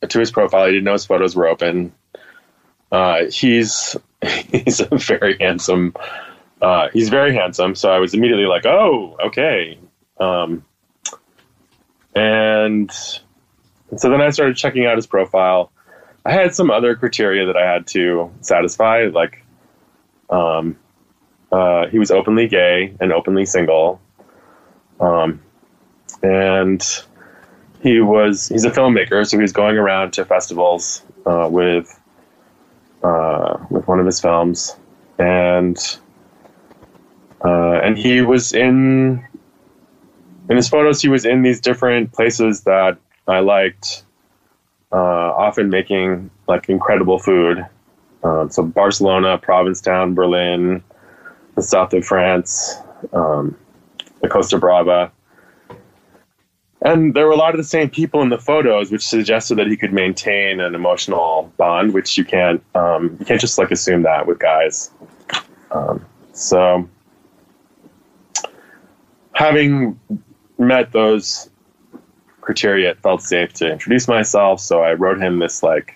to 0.07 0.19
his 0.19 0.31
profile. 0.31 0.63
I 0.63 0.67
didn't 0.67 0.83
know 0.83 0.93
his 0.93 1.05
photos 1.05 1.35
were 1.35 1.47
open. 1.47 1.93
Uh, 2.91 3.25
he's 3.31 3.95
he's 4.51 4.81
a 4.81 4.97
very 4.97 5.37
handsome 5.39 5.93
uh, 6.61 6.89
he's 6.93 7.09
very 7.09 7.33
handsome. 7.33 7.75
So 7.75 7.89
I 7.89 7.99
was 7.99 8.13
immediately 8.13 8.45
like, 8.45 8.65
oh, 8.65 9.17
okay. 9.25 9.79
Um, 10.19 10.63
and 12.15 12.91
so 13.97 14.09
then 14.09 14.21
I 14.21 14.29
started 14.29 14.55
checking 14.55 14.85
out 14.85 14.95
his 14.95 15.07
profile. 15.07 15.71
I 16.25 16.31
had 16.31 16.53
some 16.53 16.69
other 16.69 16.95
criteria 16.95 17.45
that 17.47 17.57
I 17.57 17.65
had 17.65 17.87
to 17.87 18.31
satisfy, 18.41 19.07
like 19.11 19.43
um, 20.29 20.77
uh, 21.51 21.87
he 21.87 21.99
was 21.99 22.11
openly 22.11 22.47
gay 22.47 22.95
and 22.99 23.11
openly 23.11 23.45
single, 23.45 23.99
um, 24.99 25.41
and 26.23 26.81
he 27.81 27.99
was 27.99 28.47
he's 28.47 28.63
a 28.63 28.71
filmmaker, 28.71 29.27
so 29.27 29.39
he's 29.39 29.51
going 29.51 29.77
around 29.77 30.13
to 30.13 30.25
festivals 30.25 31.03
uh, 31.25 31.47
with 31.51 31.99
uh, 33.03 33.57
with 33.69 33.87
one 33.87 33.99
of 33.99 34.05
his 34.05 34.21
films, 34.21 34.75
and 35.17 35.77
uh, 37.43 37.79
and 37.83 37.97
he 37.97 38.21
was 38.21 38.53
in 38.53 39.25
in 40.49 40.55
his 40.55 40.69
photos. 40.69 41.01
He 41.01 41.09
was 41.09 41.25
in 41.25 41.41
these 41.41 41.59
different 41.59 42.13
places 42.13 42.61
that 42.61 42.97
I 43.27 43.39
liked, 43.39 44.03
uh, 44.91 44.95
often 44.95 45.69
making 45.69 46.29
like 46.47 46.69
incredible 46.69 47.19
food. 47.19 47.65
Um, 48.23 48.49
so 48.49 48.63
Barcelona, 48.63 49.37
Provincetown, 49.37 50.13
Berlin, 50.13 50.83
the 51.55 51.61
south 51.61 51.93
of 51.93 52.05
France, 52.05 52.75
um, 53.13 53.57
the 54.21 54.27
Costa 54.27 54.57
Brava. 54.57 55.11
And 56.83 57.13
there 57.13 57.27
were 57.27 57.31
a 57.31 57.37
lot 57.37 57.53
of 57.53 57.57
the 57.57 57.63
same 57.63 57.89
people 57.89 58.21
in 58.21 58.29
the 58.29 58.39
photos, 58.39 58.91
which 58.91 59.03
suggested 59.07 59.55
that 59.55 59.67
he 59.67 59.77
could 59.77 59.93
maintain 59.93 60.59
an 60.59 60.73
emotional 60.73 61.53
bond, 61.57 61.93
which 61.93 62.17
you 62.17 62.25
can't 62.25 62.63
um, 62.73 63.17
you 63.19 63.25
can't 63.25 63.39
just 63.39 63.59
like 63.59 63.69
assume 63.69 64.01
that 64.03 64.25
with 64.25 64.39
guys. 64.39 64.89
Um, 65.69 66.03
so, 66.33 66.89
having 69.33 69.99
met 70.57 70.91
those 70.91 71.50
criteria, 72.41 72.91
it 72.91 72.99
felt 72.99 73.21
safe 73.21 73.53
to 73.53 73.71
introduce 73.71 74.07
myself. 74.07 74.59
So 74.59 74.81
I 74.81 74.93
wrote 74.93 75.21
him 75.21 75.39
this 75.39 75.63
like 75.63 75.95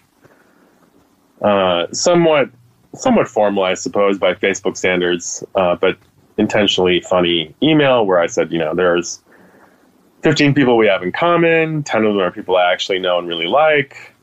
uh, 1.42 1.88
somewhat 1.92 2.50
somewhat 2.94 3.28
formal, 3.28 3.64
I 3.64 3.74
suppose, 3.74 4.18
by 4.18 4.34
Facebook 4.34 4.78
standards, 4.78 5.44
uh, 5.56 5.76
but 5.76 5.98
intentionally 6.38 7.02
funny 7.02 7.54
email 7.62 8.06
where 8.06 8.20
I 8.20 8.28
said, 8.28 8.52
you 8.52 8.58
know, 8.58 8.74
there's 8.74 9.22
15 10.24 10.54
people 10.54 10.78
we 10.78 10.88
have 10.88 11.04
in 11.04 11.12
common. 11.12 11.84
10 11.84 12.06
of 12.06 12.14
them 12.14 12.22
are 12.22 12.32
people 12.32 12.56
I 12.56 12.72
actually 12.72 13.00
know 13.00 13.20
and 13.20 13.28
really 13.28 13.48
like. 13.48 14.14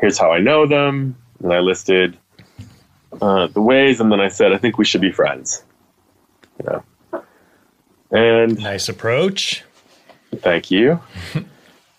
Here's 0.00 0.18
how 0.18 0.32
I 0.32 0.38
know 0.38 0.66
them. 0.66 1.16
And 1.42 1.52
I 1.52 1.60
listed 1.60 2.16
uh, 3.20 3.48
the 3.48 3.60
ways, 3.60 4.00
and 4.00 4.10
then 4.12 4.20
I 4.20 4.28
said, 4.28 4.52
I 4.52 4.58
think 4.58 4.78
we 4.78 4.84
should 4.84 5.00
be 5.00 5.12
friends. 5.12 5.64
You 6.58 6.82
know. 7.12 7.24
And 8.10 8.58
Nice 8.58 8.88
approach. 8.88 9.64
Thank 10.36 10.70
you. 10.70 11.00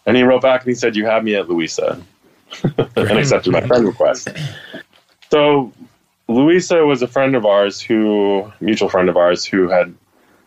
and 0.06 0.18
he 0.18 0.24
wrote 0.24 0.42
back 0.42 0.62
and 0.62 0.70
he 0.70 0.76
said, 0.76 0.96
You 0.96 1.06
have 1.06 1.24
me 1.24 1.36
at 1.36 1.50
Louisa. 1.50 2.02
and 2.78 2.98
accepted 3.18 3.52
my 3.52 3.66
friend 3.66 3.86
request. 3.86 4.30
So 5.30 5.72
Louisa 6.28 6.86
was 6.86 7.02
a 7.02 7.08
friend 7.08 7.36
of 7.36 7.46
ours 7.46 7.80
who, 7.80 8.52
mutual 8.60 8.90
friend 8.90 9.10
of 9.10 9.18
ours, 9.18 9.46
who 9.46 9.70
had, 9.70 9.94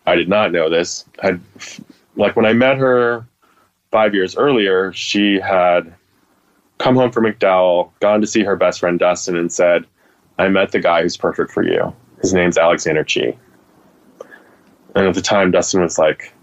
I 0.05 0.15
did 0.15 0.29
not 0.29 0.51
know 0.51 0.69
this, 0.69 1.05
had, 1.21 1.41
like 2.15 2.35
when 2.35 2.45
I 2.45 2.53
met 2.53 2.77
her 2.77 3.25
five 3.91 4.13
years 4.13 4.35
earlier, 4.35 4.93
she 4.93 5.39
had 5.39 5.93
come 6.77 6.95
home 6.95 7.11
from 7.11 7.25
MacDowell, 7.25 7.91
gone 7.99 8.21
to 8.21 8.27
see 8.27 8.43
her 8.43 8.55
best 8.55 8.79
friend 8.79 8.99
Dustin, 8.99 9.35
and 9.35 9.51
said, 9.51 9.85
I 10.37 10.49
met 10.49 10.71
the 10.71 10.79
guy 10.79 11.01
who's 11.01 11.17
perfect 11.17 11.51
for 11.51 11.63
you. 11.63 11.95
His 12.21 12.33
name's 12.33 12.57
Alexander 12.57 13.03
Chee. 13.03 13.37
And 14.95 15.07
at 15.07 15.15
the 15.15 15.21
time, 15.21 15.51
Dustin 15.51 15.81
was 15.81 15.97
like, 15.97 16.33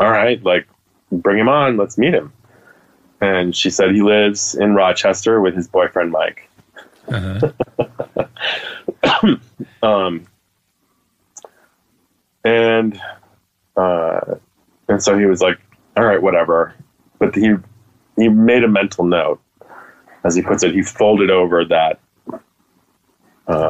All 0.00 0.10
right, 0.10 0.42
like, 0.42 0.68
bring 1.10 1.38
him 1.38 1.48
on, 1.48 1.76
let's 1.76 1.98
meet 1.98 2.14
him. 2.14 2.32
And 3.20 3.56
she 3.56 3.70
said 3.70 3.92
he 3.92 4.02
lives 4.02 4.54
in 4.54 4.74
Rochester 4.74 5.40
with 5.40 5.56
his 5.56 5.66
boyfriend 5.66 6.12
Mike. 6.12 6.48
um, 9.82 10.24
and 12.44 13.00
uh, 13.76 14.20
and 14.88 15.02
so 15.02 15.18
he 15.18 15.26
was 15.26 15.40
like, 15.40 15.58
"All 15.96 16.04
right, 16.04 16.22
whatever." 16.22 16.74
But 17.18 17.34
he 17.34 17.54
he 18.16 18.28
made 18.28 18.64
a 18.64 18.68
mental 18.68 19.04
note, 19.04 19.40
as 20.24 20.34
he 20.34 20.42
puts 20.42 20.62
it. 20.62 20.74
He 20.74 20.82
folded 20.82 21.30
over 21.30 21.64
that. 21.66 22.00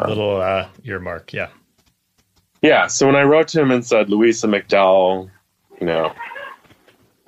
Little 0.08 0.40
uh, 0.40 0.68
earmark. 0.84 1.32
Yeah. 1.32 1.48
Yeah. 2.62 2.88
So 2.88 3.06
when 3.06 3.16
I 3.16 3.22
wrote 3.22 3.48
to 3.48 3.60
him 3.60 3.70
and 3.70 3.86
said 3.86 4.10
Louisa 4.10 4.48
MacDowell, 4.48 5.30
you 5.80 5.86
know, 5.86 6.12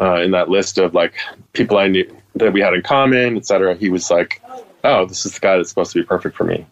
uh, 0.00 0.16
in 0.16 0.30
that 0.32 0.48
list 0.48 0.78
of 0.78 0.94
like 0.94 1.14
people 1.52 1.78
I 1.78 1.88
knew 1.88 2.10
that 2.36 2.52
we 2.52 2.60
had 2.60 2.74
in 2.74 2.82
common, 2.82 3.36
et 3.36 3.46
cetera, 3.46 3.74
he 3.74 3.90
was 3.90 4.10
like, 4.10 4.42
"Oh, 4.84 5.06
this 5.06 5.26
is 5.26 5.34
the 5.34 5.40
guy 5.40 5.56
that's 5.56 5.68
supposed 5.68 5.92
to 5.92 6.00
be 6.00 6.04
perfect 6.04 6.36
for 6.36 6.44
me." 6.44 6.66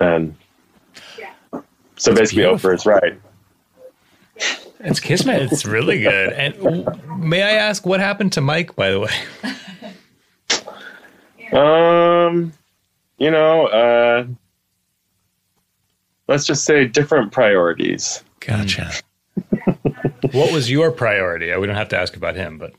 And 0.00 0.36
so 1.96 2.14
basically, 2.14 2.42
beautiful. 2.42 2.70
Oprah 2.70 2.74
is 2.74 2.86
right. 2.86 3.20
It's 4.80 5.00
kismet. 5.00 5.50
It's 5.50 5.64
really 5.64 6.00
good. 6.00 6.32
And 6.32 6.86
may 7.18 7.42
I 7.42 7.52
ask 7.52 7.86
what 7.86 7.98
happened 8.00 8.32
to 8.34 8.40
Mike, 8.40 8.76
by 8.76 8.90
the 8.90 9.00
way? 9.00 9.12
Um, 11.52 12.52
you 13.18 13.30
know, 13.30 13.66
uh, 13.66 14.26
let's 16.28 16.44
just 16.44 16.64
say 16.64 16.86
different 16.86 17.32
priorities. 17.32 18.24
Gotcha. 18.40 18.92
What 20.32 20.52
was 20.52 20.70
your 20.70 20.90
priority? 20.90 21.54
We 21.56 21.66
don't 21.66 21.76
have 21.76 21.88
to 21.90 21.98
ask 21.98 22.16
about 22.16 22.36
him, 22.36 22.58
but 22.58 22.74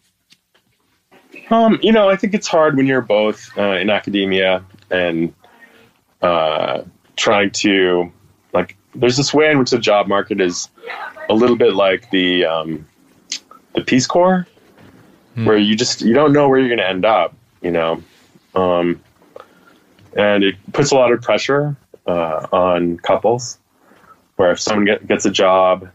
Um, 1.50 1.80
you 1.82 1.92
know, 1.92 2.10
I 2.10 2.16
think 2.16 2.34
it's 2.34 2.48
hard 2.48 2.76
when 2.76 2.88
you're 2.88 3.02
both 3.02 3.50
uh, 3.58 3.78
in 3.78 3.90
academia 3.90 4.64
and 4.92 5.34
uh, 6.22 6.82
trying 7.16 7.52
to 7.52 8.12
like. 8.54 8.76
There's 8.96 9.16
this 9.18 9.34
way 9.34 9.52
in 9.52 9.60
which 9.60 9.72
the 9.72 9.78
job 9.80 10.08
market 10.08 10.42
is 10.42 10.70
a 11.30 11.34
little 11.34 11.56
bit 11.56 11.74
like 11.74 12.10
the 12.10 12.46
um, 12.46 12.86
the 13.76 13.82
Peace 13.82 14.08
Corps, 14.08 14.48
where 15.46 15.58
you 15.58 15.76
just 15.76 16.02
you 16.02 16.14
don't 16.14 16.34
know 16.34 16.50
where 16.50 16.60
you're 16.60 16.70
going 16.70 16.80
to 16.80 16.88
end 16.88 17.06
up. 17.06 17.34
You 17.62 17.72
know, 17.72 18.04
um, 18.56 19.00
and 20.16 20.44
it 20.44 20.56
puts 20.74 20.92
a 20.92 20.96
lot 20.96 21.12
of 21.12 21.22
pressure 21.22 21.76
uh, 22.08 22.48
on 22.52 22.98
couples. 22.98 23.60
Where 24.36 24.52
if 24.52 24.60
someone 24.60 24.86
get, 24.86 25.08
gets 25.08 25.26
a 25.26 25.32
job, 25.32 25.90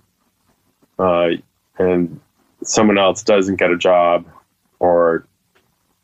uh, 0.98 1.31
and 1.78 2.20
someone 2.62 2.98
else 2.98 3.23
doesn't 3.23 3.56
get 3.56 3.70
a 3.70 3.77
job, 3.77 4.27
or 4.78 5.27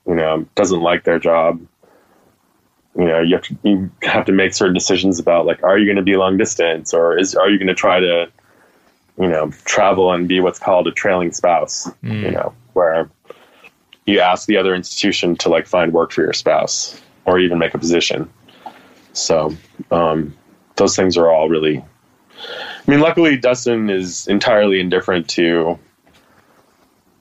you 0.06 0.14
know 0.14 0.46
doesn't 0.54 0.80
like 0.80 1.04
their 1.04 1.18
job 1.18 1.60
you 2.96 3.04
know 3.04 3.20
you 3.20 3.34
have 3.34 3.44
to 3.44 3.56
you 3.62 3.90
have 4.02 4.24
to 4.24 4.32
make 4.32 4.54
certain 4.54 4.72
decisions 4.72 5.18
about 5.18 5.44
like 5.44 5.62
are 5.62 5.78
you 5.78 5.84
going 5.84 5.96
to 5.96 6.02
be 6.02 6.16
long 6.16 6.38
distance 6.38 6.94
or 6.94 7.18
is 7.18 7.34
are 7.34 7.50
you 7.50 7.58
going 7.58 7.68
to 7.68 7.74
try 7.74 8.00
to 8.00 8.26
you 9.20 9.28
know 9.28 9.50
travel 9.66 10.10
and 10.10 10.26
be 10.26 10.40
what's 10.40 10.58
called 10.58 10.88
a 10.88 10.90
trailing 10.90 11.30
spouse 11.30 11.90
you 12.24 12.30
know 12.30 12.54
where 12.72 13.10
you 14.08 14.20
ask 14.20 14.46
the 14.46 14.56
other 14.56 14.74
institution 14.74 15.36
to 15.36 15.50
like 15.50 15.66
find 15.66 15.92
work 15.92 16.12
for 16.12 16.22
your 16.22 16.32
spouse 16.32 16.98
or 17.26 17.38
even 17.38 17.58
make 17.58 17.74
a 17.74 17.78
position. 17.78 18.28
So 19.12 19.54
um, 19.90 20.34
those 20.76 20.96
things 20.96 21.18
are 21.18 21.30
all 21.30 21.50
really 21.50 21.84
i 22.88 22.90
mean 22.90 23.00
luckily 23.00 23.36
dustin 23.36 23.90
is 23.90 24.26
entirely 24.26 24.80
indifferent 24.80 25.28
to 25.28 25.78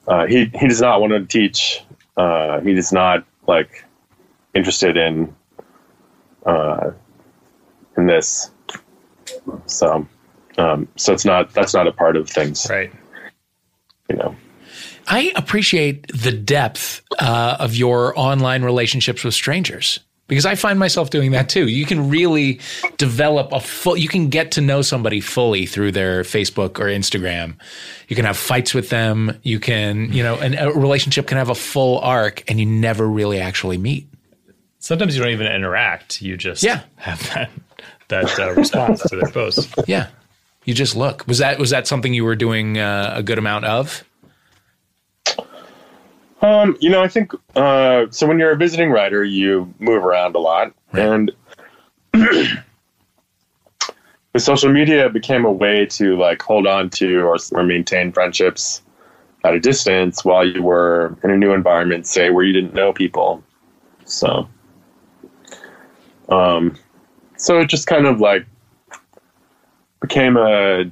uh, 0.08 0.26
he 0.26 0.50
he 0.54 0.66
does 0.66 0.80
not 0.80 1.00
want 1.00 1.12
to 1.12 1.24
teach 1.26 1.84
uh, 2.16 2.60
he 2.60 2.72
is 2.72 2.92
not 2.92 3.24
like 3.46 3.84
interested 4.54 4.96
in 4.96 5.34
uh, 6.46 6.90
in 7.96 8.06
this. 8.06 8.50
So, 9.66 10.06
um, 10.56 10.88
so 10.96 11.12
it's 11.12 11.24
not 11.24 11.52
that's 11.52 11.74
not 11.74 11.86
a 11.86 11.92
part 11.92 12.16
of 12.16 12.28
things, 12.28 12.66
right. 12.70 12.90
you 14.08 14.16
know. 14.16 14.34
I 15.06 15.32
appreciate 15.36 16.06
the 16.08 16.32
depth 16.32 17.02
uh, 17.18 17.56
of 17.58 17.74
your 17.74 18.18
online 18.18 18.62
relationships 18.62 19.24
with 19.24 19.34
strangers 19.34 20.00
because 20.28 20.46
I 20.46 20.54
find 20.54 20.78
myself 20.78 21.10
doing 21.10 21.32
that 21.32 21.48
too. 21.48 21.66
You 21.66 21.84
can 21.84 22.08
really 22.08 22.60
develop 22.98 23.52
a 23.52 23.58
full, 23.60 23.96
you 23.96 24.08
can 24.08 24.28
get 24.28 24.52
to 24.52 24.60
know 24.60 24.82
somebody 24.82 25.20
fully 25.20 25.66
through 25.66 25.92
their 25.92 26.22
Facebook 26.22 26.78
or 26.78 26.84
Instagram. 26.84 27.56
You 28.08 28.14
can 28.14 28.24
have 28.24 28.36
fights 28.36 28.72
with 28.74 28.90
them. 28.90 29.36
You 29.42 29.58
can, 29.58 30.12
you 30.12 30.22
know, 30.22 30.36
and 30.36 30.54
a 30.54 30.70
relationship 30.72 31.26
can 31.26 31.38
have 31.38 31.48
a 31.48 31.54
full 31.54 31.98
arc 32.00 32.48
and 32.48 32.60
you 32.60 32.66
never 32.66 33.08
really 33.08 33.40
actually 33.40 33.78
meet. 33.78 34.06
Sometimes 34.78 35.16
you 35.16 35.22
don't 35.22 35.32
even 35.32 35.46
interact. 35.50 36.22
You 36.22 36.36
just 36.36 36.62
Yeah. 36.62 36.82
have 36.96 37.20
that 37.34 37.50
that 38.08 38.38
uh, 38.38 38.52
response 38.54 39.02
to 39.02 39.16
their 39.16 39.30
posts. 39.30 39.70
Yeah. 39.86 40.06
You 40.64 40.74
just 40.74 40.94
look. 40.96 41.26
Was 41.26 41.38
that, 41.38 41.58
was 41.58 41.70
that 41.70 41.86
something 41.86 42.12
you 42.14 42.24
were 42.24 42.36
doing 42.36 42.78
uh, 42.78 43.12
a 43.16 43.22
good 43.22 43.38
amount 43.38 43.64
of? 43.64 44.04
Um, 46.40 46.76
you 46.80 46.88
know, 46.88 47.02
I 47.02 47.08
think 47.08 47.32
uh, 47.56 48.06
so. 48.10 48.26
When 48.26 48.38
you're 48.38 48.52
a 48.52 48.56
visiting 48.56 48.90
writer, 48.90 49.24
you 49.24 49.72
move 49.80 50.04
around 50.04 50.36
a 50.36 50.38
lot, 50.38 50.72
and 50.92 51.32
the 52.12 52.62
social 54.36 54.70
media 54.72 55.08
became 55.08 55.44
a 55.44 55.50
way 55.50 55.86
to 55.86 56.16
like 56.16 56.40
hold 56.40 56.66
on 56.66 56.90
to 56.90 57.20
or, 57.22 57.36
or 57.52 57.64
maintain 57.64 58.12
friendships 58.12 58.82
at 59.44 59.54
a 59.54 59.60
distance 59.60 60.24
while 60.24 60.46
you 60.46 60.62
were 60.62 61.16
in 61.24 61.30
a 61.30 61.36
new 61.36 61.52
environment, 61.52 62.06
say 62.06 62.30
where 62.30 62.44
you 62.44 62.52
didn't 62.52 62.74
know 62.74 62.92
people. 62.92 63.42
So, 64.04 64.48
um, 66.28 66.76
so 67.36 67.58
it 67.58 67.68
just 67.68 67.88
kind 67.88 68.06
of 68.06 68.20
like 68.20 68.46
became 70.00 70.36
a, 70.36 70.84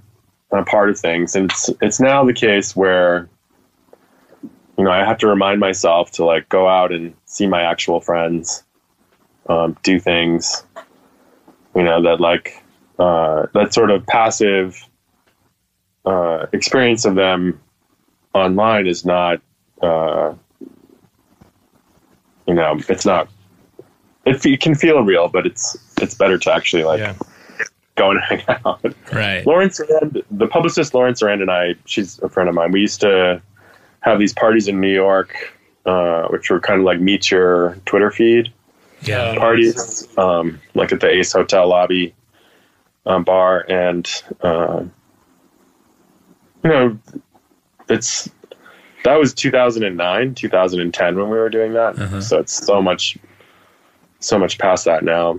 a 0.51 0.64
part 0.64 0.90
of 0.90 0.98
things, 0.98 1.36
and 1.36 1.51
it's 1.52 1.70
it's 1.81 2.01
now 2.01 2.24
the 2.24 2.35
case 2.35 2.74
where 2.74 3.28
you 4.78 4.85
know 4.85 4.90
I 4.90 5.05
have 5.05 5.19
to 5.19 5.27
remind 5.27 5.61
myself 5.61 6.11
to 6.12 6.24
like 6.24 6.48
go 6.48 6.69
out 6.69 6.93
and 6.93 7.15
see 7.27 7.47
my 7.47 7.62
actual 7.62 8.01
friends, 8.01 8.62
um, 9.48 9.77
do 9.82 9.98
things, 10.01 10.65
you 11.74 11.82
know 11.82 12.03
that 12.03 12.20
like 12.20 12.62
uh, 12.98 13.47
that 13.55 13.74
sort 13.74 13.90
of 13.90 14.07
passive 14.07 14.82
uh, 16.05 16.47
experience 16.53 17.05
of 17.05 17.15
them 17.15 17.61
online 18.35 18.86
is 18.86 19.05
not 19.05 19.40
uh, 19.82 20.35
you 22.47 22.55
know 22.55 22.78
it's 22.89 23.05
not 23.07 23.28
it, 24.24 24.44
it 24.44 24.61
can 24.61 24.74
feel 24.74 25.01
real 25.03 25.28
but 25.28 25.47
it's 25.47 25.77
it's 26.01 26.15
better 26.15 26.39
to 26.39 26.53
actually 26.53 26.85
like 26.85 27.01
Yeah. 27.01 27.15
go 27.97 28.11
and 28.11 28.20
hang 28.28 28.43
out 28.65 28.94
Right. 29.12 29.47
Lauren 29.47 29.70
Cerand, 29.70 30.23
the 30.31 30.47
publicist 30.47 30.94
Lauren 30.94 31.15
Cerand 31.15 31.40
and 31.43 31.51
i 31.51 31.74
she's 31.86 32.19
a 32.20 32.28
friend 32.28 32.48
of 32.48 32.55
mine 32.55 32.73
we 32.73 32.81
used 32.81 33.01
to 33.01 33.40
have 34.07 34.19
these 34.19 34.33
parties 34.33 34.66
in 34.69 34.81
new 34.81 34.93
york 34.93 35.53
uh, 35.85 36.27
which 36.28 36.49
were 36.51 36.59
kind 36.61 36.81
of 36.81 36.85
like 36.87 37.01
meet 37.01 37.31
your 37.31 37.77
twitter 37.85 38.11
feed 38.11 38.51
Yeah. 39.03 39.35
parties, 39.37 40.09
um, 40.16 40.59
like 40.74 40.91
at 40.91 41.01
the 41.01 41.09
Ace 41.09 41.33
Hotel 41.33 41.69
lobby 41.69 42.15
um, 43.05 43.23
bar, 43.24 43.65
and 43.69 44.05
uh, 44.41 44.83
you 46.65 46.70
know, 46.70 46.99
it's 47.89 48.28
that 49.05 49.15
was 49.16 49.33
2009, 49.35 50.35
2010 50.35 51.16
when 51.16 51.31
we 51.31 51.37
were 51.39 51.49
doing 51.51 51.74
that. 51.74 51.97
Uh-huh. 51.99 52.20
So 52.20 52.39
it's 52.41 52.55
so 52.66 52.83
much, 52.83 53.16
so 54.19 54.39
much 54.39 54.59
past 54.59 54.87
that 54.87 55.05
now. 55.05 55.39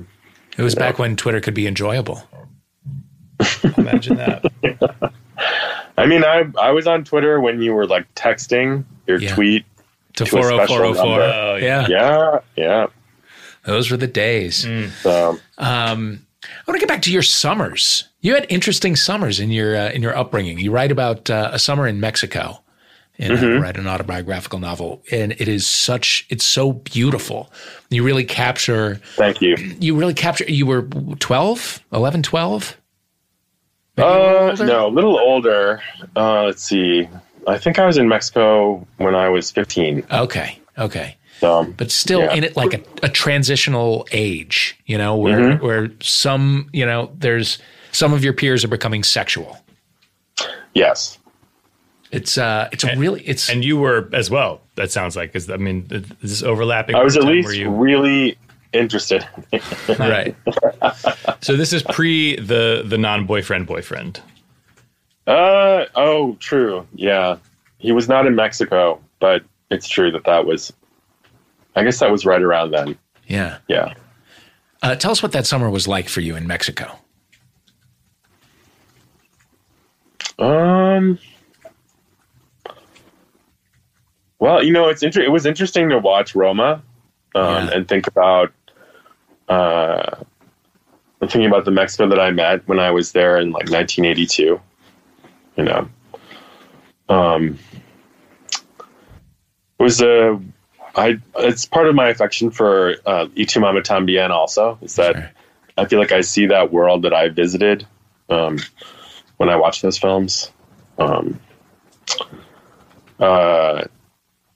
It 0.58 0.62
was 0.62 0.76
back 0.76 0.98
when 1.00 1.18
Twitter 1.18 1.42
could 1.42 1.56
be 1.56 1.68
enjoyable. 1.68 2.24
Imagine 3.78 4.16
that. 4.18 4.46
I 5.98 6.06
mean, 6.06 6.24
I 6.24 6.46
I 6.60 6.72
was 6.72 6.88
on 6.88 7.04
Twitter 7.04 7.40
when 7.42 7.62
you 7.62 7.74
were 7.74 7.88
like 7.88 8.06
texting 8.16 8.84
your 9.08 9.20
Yeah. 9.20 9.34
tweet. 9.36 9.66
To 10.18 10.26
To 10.26 10.38
a 10.40 10.44
special 10.44 10.58
40404. 10.68 11.06
number. 11.06 11.24
Oh, 11.24 11.56
yeah. 11.58 11.88
Yeah, 11.88 12.40
yeah. 12.56 12.88
Those 13.66 13.92
were 13.92 13.98
the 13.98 14.08
days. 14.08 14.68
So 15.04 15.40
Um, 15.60 16.26
I 16.44 16.64
want 16.68 16.76
to 16.76 16.80
get 16.80 16.88
back 16.88 17.02
to 17.04 17.12
your 17.12 17.22
summers. 17.22 18.06
You 18.22 18.34
had 18.34 18.46
interesting 18.50 18.96
summers 18.96 19.40
in 19.40 19.52
your 19.52 19.76
uh, 19.78 19.90
in 19.92 20.02
your 20.02 20.18
upbringing. 20.18 20.58
You 20.60 20.72
write 20.72 20.92
about 20.92 21.30
uh, 21.30 21.50
a 21.54 21.60
summer 21.60 21.88
in 21.88 22.00
Mexico, 22.00 22.64
and 23.20 23.34
uh, 23.34 23.60
write 23.62 23.78
an 23.78 23.88
autobiographical 23.88 24.58
novel, 24.60 25.04
and 25.12 25.34
it 25.34 25.48
is 25.48 25.68
such 25.68 26.26
it's 26.30 26.46
so 26.46 26.74
beautiful. 26.74 27.52
You 27.90 28.04
really 28.04 28.24
capture 28.26 28.96
thank 29.18 29.40
you. 29.42 29.56
you 29.80 29.96
really 29.96 30.14
capture. 30.16 30.46
You 30.46 30.66
were 30.66 30.82
12, 31.20 31.84
11, 31.94 32.24
12? 32.24 32.78
Maybe 33.98 34.08
a 34.10 34.52
Uh, 34.52 34.56
no, 34.60 34.88
a 34.88 34.90
little 34.90 35.18
older. 35.18 35.82
Uh, 36.16 36.44
let's 36.44 36.64
see. 36.64 37.08
I 37.48 37.58
think 37.58 37.80
I 37.80 37.86
was 37.86 37.98
in 37.98 38.08
Mexico 38.08 38.86
when 38.98 39.16
I 39.16 39.30
was 39.30 39.52
15. 39.52 40.04
Okay, 40.12 40.60
okay. 40.78 41.16
So, 41.40 41.66
but 41.78 41.92
still 41.92 42.22
Yeah. 42.22 42.34
in 42.34 42.44
it 42.44 42.58
like 42.58 42.74
a, 42.74 42.82
a 43.04 43.10
transitional 43.10 44.08
age, 44.12 44.78
you 44.86 44.98
know, 44.98 45.16
where 45.16 45.40
Mm-hmm. 45.40 45.66
where 45.66 45.92
some, 46.02 46.68
you 46.74 46.86
know, 46.86 47.12
there's 47.18 47.60
some 47.92 48.12
of 48.14 48.24
your 48.24 48.34
peers 48.34 48.64
are 48.64 48.68
becoming 48.70 49.04
sexual. 49.04 49.58
yes. 50.74 51.18
It's 52.10 52.38
uh 52.38 52.70
it's 52.72 52.86
a 52.86 52.96
really 52.96 53.22
it's 53.22 53.50
And 53.50 53.66
you 53.66 53.76
were 53.78 54.10
as 54.14 54.30
well. 54.32 54.62
That 54.76 54.92
sounds 54.92 55.18
like. 55.18 55.36
Is 55.36 55.50
I 55.50 55.58
mean, 55.58 55.86
is 55.92 56.32
this 56.40 56.42
overlapping? 56.44 56.96
I 56.96 57.04
was 57.04 57.18
at 57.18 57.26
least 57.26 57.54
you- 57.54 57.70
really 57.70 58.38
interested. 58.78 59.28
right. 60.00 60.36
So 61.42 61.56
this 61.56 61.74
is 61.74 61.84
pre 61.84 62.36
the 62.38 62.84
the 62.86 62.98
non 62.98 63.26
boyfriend 63.26 63.68
boyfriend. 63.68 64.22
Uh 65.26 65.86
oh, 65.96 66.36
true. 66.40 66.88
Yeah, 66.94 67.38
he 67.80 67.92
was 67.92 68.08
not 68.08 68.26
in 68.28 68.36
Mexico, 68.36 69.02
but 69.20 69.44
it's 69.70 69.88
true 69.88 70.12
that 70.12 70.24
that 70.26 70.46
was. 70.46 70.72
I 71.76 71.84
guess 71.84 72.00
that 72.00 72.10
was 72.12 72.26
right 72.26 72.42
around 72.42 72.72
then. 72.72 72.98
Yeah. 73.28 73.58
Yeah. 73.68 73.94
Uh, 74.82 74.96
tell 74.96 75.12
us 75.12 75.22
what 75.22 75.32
that 75.34 75.46
summer 75.46 75.70
was 75.70 75.88
like 75.88 76.08
for 76.10 76.22
you 76.22 76.36
in 76.36 76.48
Mexico. 76.48 76.98
Um. 80.40 81.20
Well, 84.40 84.64
you 84.64 84.72
know, 84.72 84.88
it's 84.88 85.02
inter- 85.04 85.22
It 85.24 85.32
was 85.32 85.46
interesting 85.46 85.90
to 85.90 85.98
watch 85.98 86.36
Roma, 86.36 86.82
um, 87.34 87.44
Yeah. 87.44 87.70
and 87.74 87.88
think 87.88 88.06
about, 88.08 88.54
uh, 89.48 90.24
thinking 91.20 91.46
about 91.46 91.66
the 91.66 91.72
Mexico 91.72 92.08
that 92.10 92.20
I 92.20 92.32
met 92.32 92.68
when 92.68 92.80
I 92.80 92.92
was 92.92 93.12
there 93.12 93.38
in 93.38 93.52
like 93.52 93.70
1982. 93.70 94.60
You 95.58 95.64
know, 95.64 95.90
um, 97.10 97.58
it 99.80 99.84
was 99.84 100.02
a. 100.02 100.40
I. 100.96 101.20
It's 101.38 101.66
part 101.66 101.88
of 101.88 101.96
my 101.96 102.10
affection 102.10 102.52
for 102.52 102.96
uh, 103.06 103.28
Y 103.36 103.46
Tu 103.46 103.60
Mama 103.60 103.82
Tambien. 103.82 104.30
Also, 104.30 104.78
is 104.82 104.96
that 104.96 105.16
Sure. 105.16 105.32
I 105.80 105.86
feel 105.86 106.00
like 106.00 106.12
I 106.12 106.22
see 106.22 106.48
that 106.48 106.72
world 106.72 107.04
that 107.04 107.14
I 107.14 107.30
visited. 107.30 107.86
Um, 108.30 108.60
when 109.38 109.50
I 109.50 109.56
watch 109.56 109.82
those 109.82 109.98
films. 109.98 110.52
Um, 111.00 111.40
uh, 113.20 113.84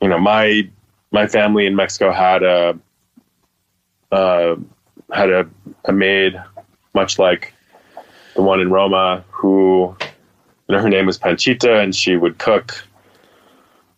you 0.01 0.07
know, 0.09 0.19
my 0.19 0.69
my 1.11 1.27
family 1.27 1.65
in 1.65 1.75
Mexico 1.75 2.11
had 2.11 2.43
a 2.43 2.79
uh, 4.11 4.55
had 5.11 5.29
a, 5.29 5.49
a 5.85 5.91
maid, 5.91 6.41
much 6.93 7.19
like 7.19 7.53
the 8.35 8.41
one 8.41 8.59
in 8.59 8.71
Roma, 8.71 9.23
who 9.29 9.95
you 10.67 10.75
know 10.75 10.81
her 10.81 10.89
name 10.89 11.05
was 11.05 11.17
Panchita, 11.17 11.81
and 11.81 11.95
she 11.95 12.15
would 12.15 12.37
cook 12.37 12.83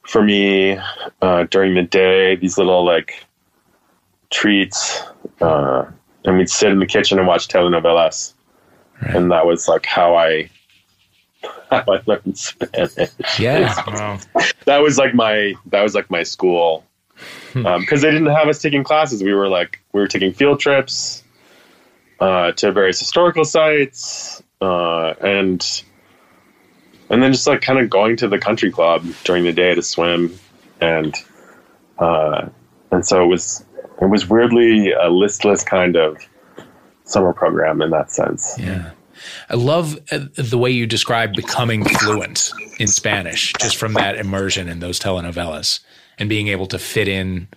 for 0.04 0.24
me 0.24 0.78
uh, 1.22 1.44
during 1.50 1.76
the 1.76 1.84
day. 1.84 2.36
These 2.36 2.58
little 2.58 2.84
like 2.84 3.26
treats, 4.30 5.04
uh, 5.42 5.86
and 6.26 6.38
we'd 6.38 6.50
sit 6.50 6.72
in 6.72 6.80
the 6.80 6.86
kitchen 6.86 7.20
and 7.20 7.28
watch 7.28 7.48
telenovelas 7.48 8.34
and 9.02 9.32
that 9.32 9.46
was 9.46 9.68
like 9.68 9.86
how 9.86 10.16
I 10.16 10.50
how 11.72 11.84
I 11.88 12.02
learned 12.06 12.38
Spanish. 12.38 13.10
Yeah. 13.40 13.74
Wow. 13.88 14.20
That 14.66 14.80
was 14.80 14.98
like 14.98 15.14
my 15.14 15.54
that 15.68 15.82
was 15.82 15.96
like 15.96 16.10
my 16.10 16.24
school 16.24 16.84
because 17.54 18.02
they 18.02 18.12
didn't 18.12 18.34
have 18.34 18.48
us 18.48 18.62
taking 18.62 18.84
classes. 18.84 19.24
We 19.24 19.34
were 19.34 19.48
like 19.48 19.80
we 19.92 20.02
were 20.02 20.08
taking 20.08 20.34
field 20.34 20.60
trips 20.60 21.24
uh, 22.20 22.52
to 22.54 22.72
various 22.72 23.00
historical 23.00 23.46
sites 23.46 24.42
uh, 24.62 25.14
and 25.22 25.84
and 27.10 27.22
then 27.22 27.32
just 27.32 27.46
like 27.48 27.62
kind 27.62 27.80
of 27.80 27.90
going 27.90 28.18
to 28.18 28.28
the 28.28 28.40
country 28.40 28.72
club 28.72 29.06
during 29.24 29.44
the 29.44 29.54
day 29.54 29.76
to 29.76 29.82
swim 29.82 30.38
and 30.82 31.16
uh, 32.00 32.48
and 32.92 33.06
so 33.06 33.24
it 33.24 33.28
was 33.28 33.66
it 34.02 34.10
was 34.10 34.30
weirdly 34.30 34.92
a 34.92 35.10
listless 35.10 35.64
kind 35.64 35.96
of 35.96 36.18
summer 37.04 37.34
program 37.34 37.82
in 37.82 37.90
that 37.92 38.12
sense. 38.12 38.56
Yeah. 38.58 38.92
I 39.50 39.56
love 39.56 39.98
uh, 40.12 40.20
the 40.36 40.58
way 40.58 40.72
you 40.72 40.86
describe 40.86 41.34
becoming 41.34 41.86
fluent 41.86 42.52
in 42.80 42.88
Spanish 42.88 43.54
just 43.60 43.78
from 43.78 43.94
that 43.94 44.16
immersion 44.18 44.68
in 44.68 44.80
those 44.80 45.00
telenovelas 45.00 45.80
and 46.20 46.30
being 46.30 46.48
able 46.48 46.68
to 46.68 46.80
fit 46.80 47.08
in 47.08 47.48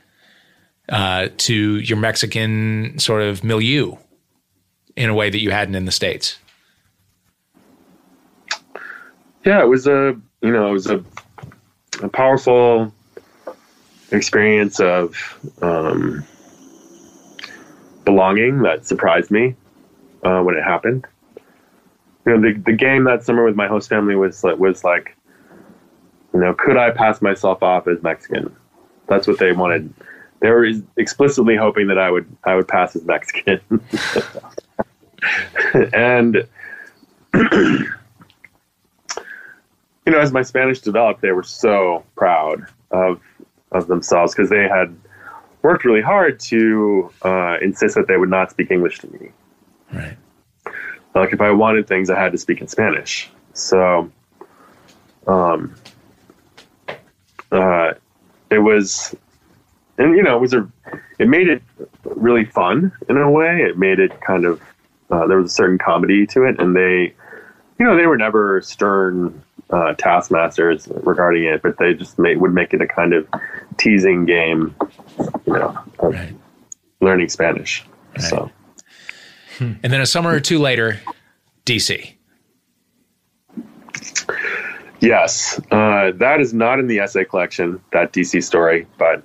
uh, 0.89 1.29
to 1.37 1.79
your 1.79 1.99
Mexican 1.99 2.99
sort 2.99 3.23
of 3.23 3.43
milieu 3.43 3.97
in 4.97 5.11
a 5.11 5.15
way 5.15 5.31
that 5.31 5.41
you 5.41 5.51
hadn't 5.51 5.75
in 5.75 5.85
the 5.85 5.93
States. 5.93 6.39
yeah, 9.47 9.63
it 9.63 9.69
was 9.69 9.87
a 9.87 10.15
you 10.43 10.53
know 10.53 10.69
it 10.69 10.73
was 10.73 10.89
a, 10.89 11.03
a 12.03 12.09
powerful 12.09 12.93
experience 14.11 14.81
of 14.81 15.17
um, 15.63 16.25
belonging 18.05 18.63
that 18.63 18.85
surprised 18.85 19.31
me 19.31 19.55
uh, 20.25 20.43
when 20.43 20.57
it 20.57 20.63
happened. 20.63 21.07
You 22.27 22.37
know, 22.37 22.41
the 22.41 22.61
the 22.61 22.73
game 22.73 23.05
that 23.05 23.23
summer 23.23 23.45
with 23.45 23.55
my 23.55 23.69
host 23.69 23.89
family 23.89 24.17
was 24.17 24.43
was 24.43 24.83
like, 24.83 25.16
you 26.37 26.43
know, 26.43 26.53
could 26.53 26.77
I 26.77 26.91
pass 26.91 27.23
myself 27.23 27.63
off 27.63 27.89
as 27.89 28.03
Mexican? 28.03 28.55
That's 29.07 29.27
what 29.27 29.39
they 29.39 29.53
wanted. 29.53 29.95
They 30.41 30.51
were 30.51 30.71
explicitly 30.99 31.57
hoping 31.57 31.87
that 31.87 31.97
I 31.97 32.11
would 32.11 32.27
I 32.45 32.55
would 32.55 32.69
pass 32.69 32.95
as 32.95 33.05
Mexican, 33.07 33.59
and 35.95 36.47
you 37.35 37.89
know, 40.09 40.19
as 40.19 40.31
my 40.31 40.43
Spanish 40.43 40.81
developed, 40.81 41.23
they 41.23 41.33
were 41.33 41.43
so 41.43 42.05
proud 42.17 42.67
of 42.91 43.23
of 43.73 43.87
themselves 43.87 44.35
because 44.35 44.51
they 44.51 44.69
had 44.69 44.95
worked 45.63 45.87
really 45.87 46.03
hard 46.03 46.39
to 46.41 47.11
uh, 47.23 47.57
insist 47.63 47.95
that 47.95 48.09
they 48.09 48.19
would 48.19 48.29
not 48.29 48.51
speak 48.51 48.71
English 48.71 48.99
to 48.99 49.07
me. 49.09 49.31
Right. 49.91 50.19
like 51.15 51.33
if 51.33 51.41
I 51.41 51.51
wanted 51.51 51.89
things, 51.89 52.11
I 52.11 52.21
had 52.21 52.33
to 52.33 52.39
speak 52.39 52.61
in 52.61 52.69
Spanish. 52.69 53.31
So, 53.55 54.11
um, 55.27 55.75
uh, 57.53 57.95
it 58.51 58.59
was, 58.59 59.15
and 59.99 60.17
you 60.17 60.23
know, 60.23 60.37
it 60.37 60.41
was 60.41 60.55
a, 60.55 60.69
it 61.19 61.29
made 61.29 61.49
it 61.49 61.63
really 62.05 62.45
fun 62.45 62.93
in 63.09 63.17
a 63.17 63.31
way. 63.31 63.63
It 63.63 63.79
made 63.79 63.99
it 63.99 64.21
kind 64.21 64.45
of, 64.45 64.61
uh, 65.11 65.27
there 65.27 65.39
was 65.39 65.53
a 65.53 65.55
certain 65.55 65.79
comedy 65.79 66.27
to 66.29 66.45
it, 66.45 66.59
and 66.61 66.75
they, 66.77 67.15
you 67.79 67.87
know, 67.87 67.97
they 67.97 68.07
were 68.07 68.17
never 68.17 68.61
stern 68.63 69.43
uh, 69.71 69.95
taskmasters 69.95 70.89
regarding 70.89 71.45
it, 71.45 71.63
but 71.63 71.79
they 71.79 71.95
just 71.95 72.19
made, 72.19 72.39
would 72.41 72.55
make 72.55 72.73
it 72.73 72.81
a 72.81 72.87
kind 72.87 73.13
of 73.13 73.27
teasing 73.79 74.25
game, 74.25 74.75
you 75.47 75.53
know, 75.53 75.79
Right. 76.01 76.35
learning 77.01 77.29
Spanish. 77.29 77.85
So. 78.19 78.51
And 79.59 79.79
then 79.83 80.01
a 80.01 80.07
summer 80.07 80.31
or 80.33 80.41
two 80.41 80.59
later, 80.59 81.01
DC. 81.65 82.13
Yes, 85.07 85.61
uh, 85.71 86.11
that 86.17 86.41
is 86.41 86.53
not 86.53 86.81
in 86.81 86.89
the 86.89 86.99
essay 86.99 87.25
collection, 87.25 87.81
that 87.93 88.13
DC 88.13 88.43
story, 88.43 88.87
but 88.99 89.23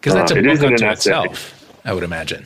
Because 0.00 0.14
that's 0.14 0.32
Uh, 0.32 0.36
a 0.38 0.42
book 0.42 0.50
unto 0.50 0.66
an 0.66 0.74
essay. 0.74 0.92
itself, 0.92 1.70
I 1.84 1.92
would 1.94 2.02
imagine. 2.02 2.44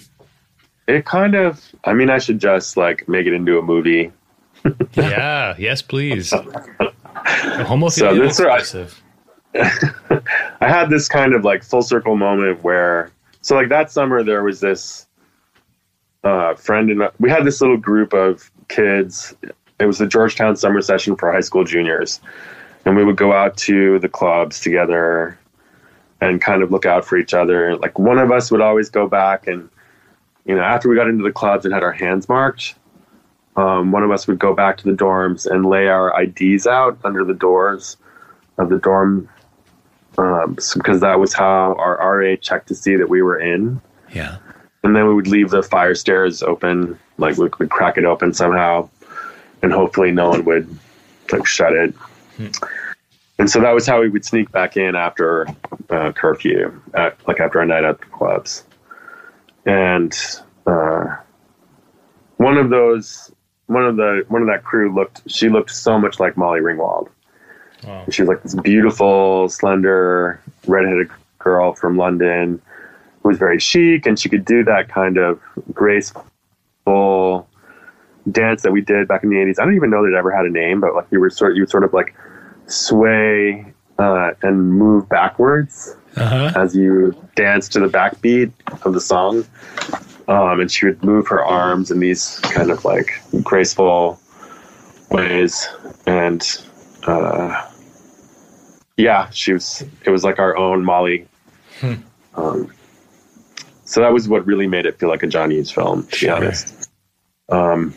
it 0.86 1.04
kind 1.06 1.34
of, 1.34 1.60
I 1.84 1.92
mean, 1.94 2.10
I 2.10 2.18
should 2.18 2.38
just 2.38 2.76
like 2.76 3.08
make 3.08 3.26
it 3.26 3.32
into 3.32 3.58
a 3.58 3.62
movie. 3.62 4.12
yeah. 4.94 5.54
Yes, 5.58 5.80
please. 5.82 6.30
Homophilia 7.14 7.90
So 7.90 8.14
this- 8.14 8.40
exclusive. 8.40 9.02
I 9.54 10.68
had 10.68 10.90
this 10.90 11.08
kind 11.08 11.34
of 11.34 11.44
like 11.44 11.62
full 11.64 11.82
circle 11.82 12.16
moment 12.16 12.62
where, 12.62 13.10
so 13.40 13.56
like 13.56 13.70
that 13.70 13.90
summer, 13.90 14.22
there 14.22 14.42
was 14.42 14.60
this 14.60 15.06
uh, 16.24 16.54
friend, 16.54 16.90
and 16.90 17.08
we 17.18 17.30
had 17.30 17.44
this 17.44 17.60
little 17.62 17.76
group 17.78 18.12
of 18.12 18.50
kids. 18.68 19.34
It 19.80 19.86
was 19.86 19.98
the 19.98 20.06
Georgetown 20.06 20.56
summer 20.56 20.82
session 20.82 21.16
for 21.16 21.32
high 21.32 21.40
school 21.40 21.64
juniors. 21.64 22.20
And 22.84 22.96
we 22.96 23.04
would 23.04 23.16
go 23.16 23.32
out 23.32 23.56
to 23.58 23.98
the 23.98 24.08
clubs 24.08 24.60
together 24.60 25.38
and 26.20 26.40
kind 26.40 26.62
of 26.62 26.70
look 26.70 26.86
out 26.86 27.04
for 27.04 27.16
each 27.16 27.34
other. 27.34 27.76
Like 27.76 27.98
one 27.98 28.18
of 28.18 28.32
us 28.32 28.50
would 28.50 28.60
always 28.60 28.90
go 28.90 29.06
back 29.08 29.46
and, 29.46 29.68
you 30.46 30.54
know, 30.54 30.62
after 30.62 30.88
we 30.88 30.96
got 30.96 31.08
into 31.08 31.22
the 31.22 31.32
clubs 31.32 31.64
and 31.64 31.74
had 31.74 31.82
our 31.82 31.92
hands 31.92 32.28
marked, 32.28 32.74
um, 33.56 33.92
one 33.92 34.02
of 34.02 34.10
us 34.10 34.26
would 34.26 34.38
go 34.38 34.54
back 34.54 34.78
to 34.78 34.84
the 34.84 34.96
dorms 34.96 35.46
and 35.46 35.66
lay 35.66 35.88
our 35.88 36.22
IDs 36.22 36.66
out 36.66 36.98
under 37.04 37.24
the 37.24 37.34
doors 37.34 37.96
of 38.56 38.68
the 38.68 38.78
dorm 38.78 39.28
um, 40.16 40.56
because 40.74 41.00
that 41.00 41.18
was 41.20 41.32
how 41.32 41.74
our 41.74 41.96
RA 41.96 42.36
checked 42.36 42.68
to 42.68 42.74
see 42.74 42.96
that 42.96 43.08
we 43.08 43.22
were 43.22 43.38
in. 43.38 43.80
Yeah. 44.12 44.38
And 44.82 44.94
then 44.94 45.06
we 45.06 45.14
would 45.14 45.26
leave 45.26 45.50
the 45.50 45.62
fire 45.62 45.94
stairs 45.94 46.42
open, 46.42 46.98
like 47.18 47.36
we 47.36 47.48
would 47.48 47.70
crack 47.70 47.98
it 47.98 48.04
open 48.04 48.32
somehow, 48.32 48.88
and 49.62 49.72
hopefully 49.72 50.10
no 50.10 50.30
one 50.30 50.44
would 50.44 50.78
like 51.32 51.46
shut 51.46 51.72
it. 51.72 51.94
And 53.38 53.48
so 53.48 53.60
that 53.60 53.72
was 53.72 53.86
how 53.86 54.00
we 54.00 54.08
would 54.08 54.24
sneak 54.24 54.50
back 54.50 54.76
in 54.76 54.96
after 54.96 55.46
uh, 55.90 56.12
curfew, 56.12 56.80
like 57.26 57.40
after 57.40 57.60
a 57.60 57.66
night 57.66 57.84
at 57.84 58.00
the 58.00 58.06
clubs. 58.06 58.64
And 59.64 60.16
uh, 60.66 61.16
one 62.38 62.56
of 62.56 62.70
those, 62.70 63.30
one 63.66 63.84
of 63.84 63.96
the 63.96 64.24
one 64.28 64.42
of 64.42 64.48
that 64.48 64.64
crew 64.64 64.92
looked. 64.92 65.22
She 65.30 65.48
looked 65.48 65.70
so 65.70 65.98
much 65.98 66.18
like 66.18 66.36
Molly 66.36 66.60
Ringwald. 66.60 67.08
Wow. 67.84 68.04
She 68.10 68.22
was 68.22 68.28
like 68.28 68.42
this 68.42 68.54
beautiful, 68.54 69.48
slender, 69.48 70.40
redheaded 70.66 71.10
girl 71.38 71.74
from 71.74 71.96
London 71.96 72.60
who 73.22 73.28
was 73.28 73.38
very 73.38 73.58
chic, 73.58 74.06
and 74.06 74.18
she 74.18 74.28
could 74.28 74.44
do 74.44 74.64
that 74.64 74.88
kind 74.88 75.16
of 75.16 75.40
graceful 75.72 77.47
dance 78.30 78.62
that 78.62 78.72
we 78.72 78.80
did 78.80 79.08
back 79.08 79.22
in 79.24 79.30
the 79.30 79.36
'80s. 79.36 79.58
I 79.60 79.64
don't 79.64 79.76
even 79.76 79.90
know 79.90 80.02
that 80.04 80.12
it 80.12 80.16
ever 80.18 80.30
had 80.30 80.46
a 80.46 80.50
name, 80.50 80.80
but 80.80 80.94
like 80.94 81.06
you 81.10 81.20
were 81.20 81.30
sort, 81.30 81.54
you 81.56 81.62
would 81.62 81.70
sort 81.70 81.84
of 81.84 81.92
like 81.92 82.14
sway 82.66 83.72
uh, 83.98 84.30
and 84.42 84.72
move 84.72 85.08
backwards 85.08 85.96
Uh-huh. 86.16 86.52
as 86.56 86.74
you 86.76 87.14
dance 87.36 87.68
to 87.70 87.80
the 87.80 87.88
backbeat 87.88 88.52
of 88.84 88.92
the 88.92 89.00
song. 89.00 89.44
Um, 90.28 90.60
and 90.60 90.70
she 90.70 90.84
would 90.86 91.02
move 91.02 91.26
her 91.28 91.42
arms 91.44 91.90
in 91.90 92.00
these 92.00 92.38
kind 92.40 92.70
of 92.70 92.84
like 92.84 93.12
graceful 93.42 94.20
ways. 95.10 95.66
And 96.06 96.42
uh, 97.06 97.66
yeah, 98.96 99.30
she 99.30 99.52
was, 99.54 99.82
it 100.04 100.10
was 100.10 100.24
like 100.24 100.38
our 100.38 100.56
own 100.56 100.84
Molly. 100.84 101.26
Um, 102.34 102.72
so 103.84 104.00
that 104.02 104.12
was 104.12 104.28
what 104.28 104.44
really 104.44 104.66
made 104.66 104.84
it 104.86 104.98
feel 104.98 105.08
like 105.08 105.22
a 105.22 105.26
John 105.28 105.50
Hughes 105.50 105.70
film, 105.70 106.06
to 106.08 106.20
be 106.20 106.28
honest. 106.28 106.90
Um, 107.48 107.94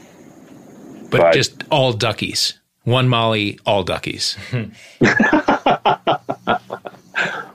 But 1.12 1.34
just 1.34 1.64
all 1.70 1.94
duckies. 1.94 2.54
One 2.84 3.08
Molly, 3.08 3.60
all 3.66 3.84
duckies. 3.84 4.38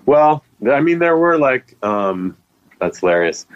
Well, 0.06 0.44
I 0.72 0.80
mean, 0.80 1.00
there 1.00 1.16
were 1.16 1.36
like, 1.36 1.76
um, 1.84 2.36
that's 2.80 3.00
hilarious. 3.00 3.46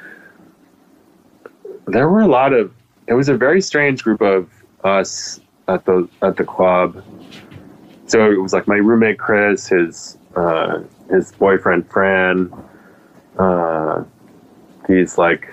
There 1.86 2.08
were 2.08 2.20
a 2.20 2.26
lot 2.26 2.52
of. 2.52 2.72
It 3.06 3.14
was 3.14 3.28
a 3.28 3.36
very 3.36 3.60
strange 3.60 4.02
group 4.02 4.20
of 4.20 4.50
us 4.84 5.40
at 5.68 5.84
the 5.84 6.08
at 6.22 6.36
the 6.36 6.44
club. 6.44 7.02
So 8.06 8.30
it 8.30 8.40
was 8.40 8.52
like 8.52 8.66
my 8.68 8.76
roommate 8.76 9.18
Chris, 9.18 9.68
his 9.68 10.18
uh, 10.36 10.80
his 11.08 11.32
boyfriend 11.32 11.88
Fran. 11.88 12.52
Uh, 13.38 14.04
he's 14.86 15.18
like, 15.18 15.48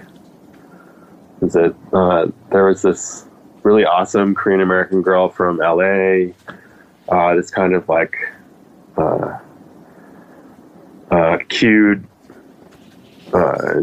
is 1.41 1.55
it? 1.55 1.75
Uh, 1.93 2.27
there 2.51 2.65
was 2.65 2.81
this 2.81 3.26
really 3.67 3.85
awesome 3.85 4.33
Korean 4.33 4.61
American 4.61 5.01
girl 5.01 5.29
from 5.29 5.57
LA. 5.57 6.31
Uh, 7.09 7.35
this 7.35 7.51
kind 7.51 7.75
of 7.75 7.87
like. 7.89 8.15
Uh, 8.97 9.37
uh, 11.11 11.37
cute, 11.47 12.03
uh, 13.33 13.81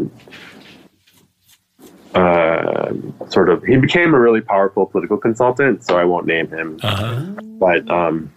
uh, 2.13 2.93
sort 3.29 3.49
of. 3.49 3.63
He 3.63 3.77
became 3.77 4.13
a 4.13 4.19
really 4.19 4.41
powerful 4.41 4.85
political 4.85 5.17
consultant, 5.17 5.83
so 5.83 5.97
I 5.97 6.03
won't 6.05 6.25
name 6.25 6.49
him. 6.49 6.79
Uh-huh. 6.83 7.25
But 7.41 7.89
um, 7.89 8.31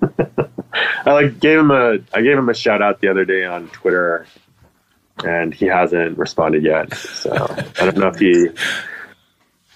I 1.06 1.12
like 1.12 1.40
gave 1.40 1.58
him 1.58 1.70
a 1.70 1.98
I 2.12 2.22
gave 2.22 2.38
him 2.38 2.48
a 2.48 2.54
shout 2.54 2.82
out 2.82 3.00
the 3.00 3.08
other 3.08 3.24
day 3.24 3.44
on 3.44 3.68
Twitter, 3.68 4.26
and 5.24 5.52
he 5.52 5.66
hasn't 5.66 6.18
responded 6.18 6.64
yet. 6.64 6.94
So 6.94 7.32
I 7.80 7.84
don't 7.84 7.96
know 7.96 8.08
if 8.08 8.18
he 8.18 8.48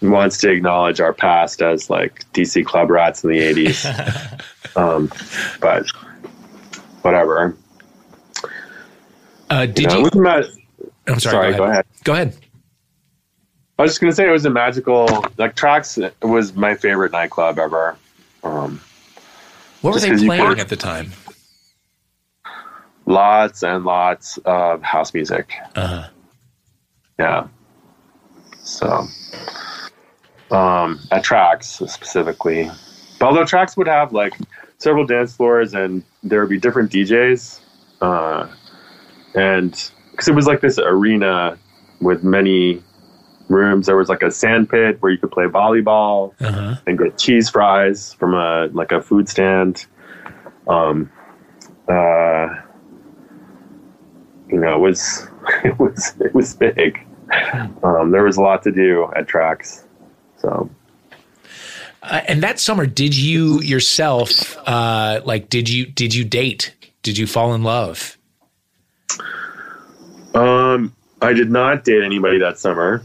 wants 0.03 0.39
to 0.39 0.51
acknowledge 0.51 1.01
our 1.01 1.12
past 1.12 1.62
as 1.62 1.89
like 1.89 2.24
DC 2.33 2.65
club 2.66 2.91
rats 2.91 3.24
in 3.24 3.31
the 3.31 3.39
eighties. 3.41 3.87
um, 4.77 5.11
but 5.61 5.87
whatever. 7.03 7.57
Uh, 9.51 9.66
did 9.66 9.93
you? 9.93 10.07
a 10.07 10.16
ma- 10.16 10.43
I'm 11.07 11.20
sorry. 11.20 11.53
sorry, 11.53 11.55
go 11.55 11.65
ahead. 11.65 11.85
Go 12.05 12.12
ahead. 12.15 12.37
I 13.79 13.83
was 13.83 13.93
just 13.93 14.01
gonna 14.01 14.12
say 14.12 14.29
it 14.29 14.31
was 14.31 14.45
a 14.45 14.51
magical 14.51 15.24
like 15.39 15.57
Tracks 15.57 15.99
it 15.99 16.15
was 16.23 16.55
my 16.55 16.74
favorite 16.74 17.12
nightclub 17.12 17.59
ever. 17.59 17.97
Um, 18.45 18.81
What 19.81 19.95
were 19.95 20.01
they 20.01 20.11
you 20.11 20.27
playing 20.27 20.61
at 20.61 20.69
the 20.69 20.77
time? 20.77 21.12
lots 23.07 23.62
and 23.62 23.85
lots 23.85 24.39
of 24.45 24.83
house 24.83 25.12
music. 25.12 25.53
Uh-huh. 25.74 26.09
Yeah. 27.19 27.49
So 28.62 29.07
um 30.53 31.01
at 31.11 31.24
Tracks 31.24 31.66
specifically. 31.87 32.70
But 33.19 33.27
although 33.27 33.45
Tracks 33.45 33.77
would 33.77 33.89
have 33.89 34.12
like 34.12 34.35
several 34.79 35.07
dance 35.07 35.35
floors 35.35 35.74
and 35.74 36.03
there 36.23 36.41
would 36.41 36.51
be 36.51 36.59
different 36.59 36.91
DJs. 36.91 37.61
Uh 38.01 38.49
and 39.35 39.91
because 40.11 40.29
it 40.29 40.35
was 40.35 40.47
like 40.47 40.61
this 40.61 40.79
arena 40.79 41.59
with 42.01 42.23
many 42.23 42.83
rooms. 43.49 43.87
There 43.87 43.97
was 43.97 44.09
like 44.09 44.23
a 44.23 44.31
sand 44.31 44.69
pit 44.69 44.97
where 45.01 45.12
you 45.12 45.19
could 45.19 45.31
play 45.31 45.45
volleyball. 45.45 46.33
Uh-huh. 46.41 46.77
and 46.87 46.99
get 46.99 47.19
cheese 47.19 47.49
fries 47.49 48.15
from 48.15 48.35
a 48.35 48.69
like 48.73 48.93
a 48.93 49.01
food 49.01 49.29
stand. 49.29 49.87
Um, 50.69 51.11
uh, 51.89 52.49
you 54.49 54.59
know, 54.59 54.74
it 54.74 54.81
was 54.81 55.29
it 55.65 55.79
was 55.79 56.15
it 56.20 56.35
was 56.35 56.55
big. 56.55 57.07
Um, 57.83 58.11
there 58.11 58.24
was 58.24 58.37
a 58.37 58.43
lot 58.43 58.62
to 58.65 58.73
do 58.73 59.11
at 59.16 59.29
tracks. 59.29 59.85
So 60.43 60.69
Uh, 62.02 62.20
and 62.27 62.43
that 62.43 62.59
summer, 62.59 62.85
did 62.85 63.16
you 63.16 63.60
yourself, 63.62 64.59
uh, 64.66 65.20
like, 65.24 65.48
did 65.48 65.69
you 65.69 65.86
did 65.86 66.14
you 66.14 66.24
date? 66.24 66.74
Did 67.02 67.16
you 67.16 67.27
fall 67.27 67.55
in 67.55 67.62
love? 67.62 68.19
um, 70.35 70.93
I 71.20 71.32
did 71.32 71.51
not 71.51 71.85
date 71.85 72.02
anybody 72.02 72.39
that 72.39 72.59
summer. 72.59 73.02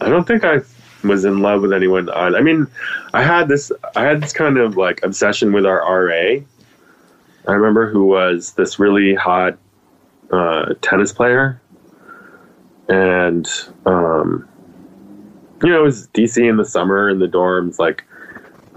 I 0.00 0.08
don't 0.08 0.26
think 0.26 0.44
I 0.44 0.60
was 1.04 1.24
in 1.24 1.40
love 1.40 1.62
with 1.62 1.72
anyone. 1.72 2.10
I 2.10 2.28
I 2.28 2.40
mean, 2.42 2.66
I 3.14 3.22
had 3.22 3.48
this 3.48 3.72
I 3.94 4.02
had 4.02 4.22
this 4.22 4.32
kind 4.32 4.58
of 4.58 4.76
like 4.76 5.02
obsession 5.02 5.52
with 5.52 5.64
our 5.64 5.80
RA. 5.80 6.40
I 7.48 7.52
remember 7.52 7.88
who 7.90 8.06
was 8.06 8.52
this 8.52 8.78
really 8.78 9.14
hot 9.14 9.56
uh, 10.30 10.74
tennis 10.82 11.12
player, 11.12 11.60
and 12.88 13.48
um, 13.86 14.48
you 15.62 15.70
know, 15.70 15.80
it 15.80 15.84
was 15.84 16.08
DC 16.08 16.48
in 16.48 16.56
the 16.56 16.64
summer 16.64 17.08
in 17.08 17.18
the 17.18 17.26
dorms. 17.26 17.78
Like, 17.78 18.04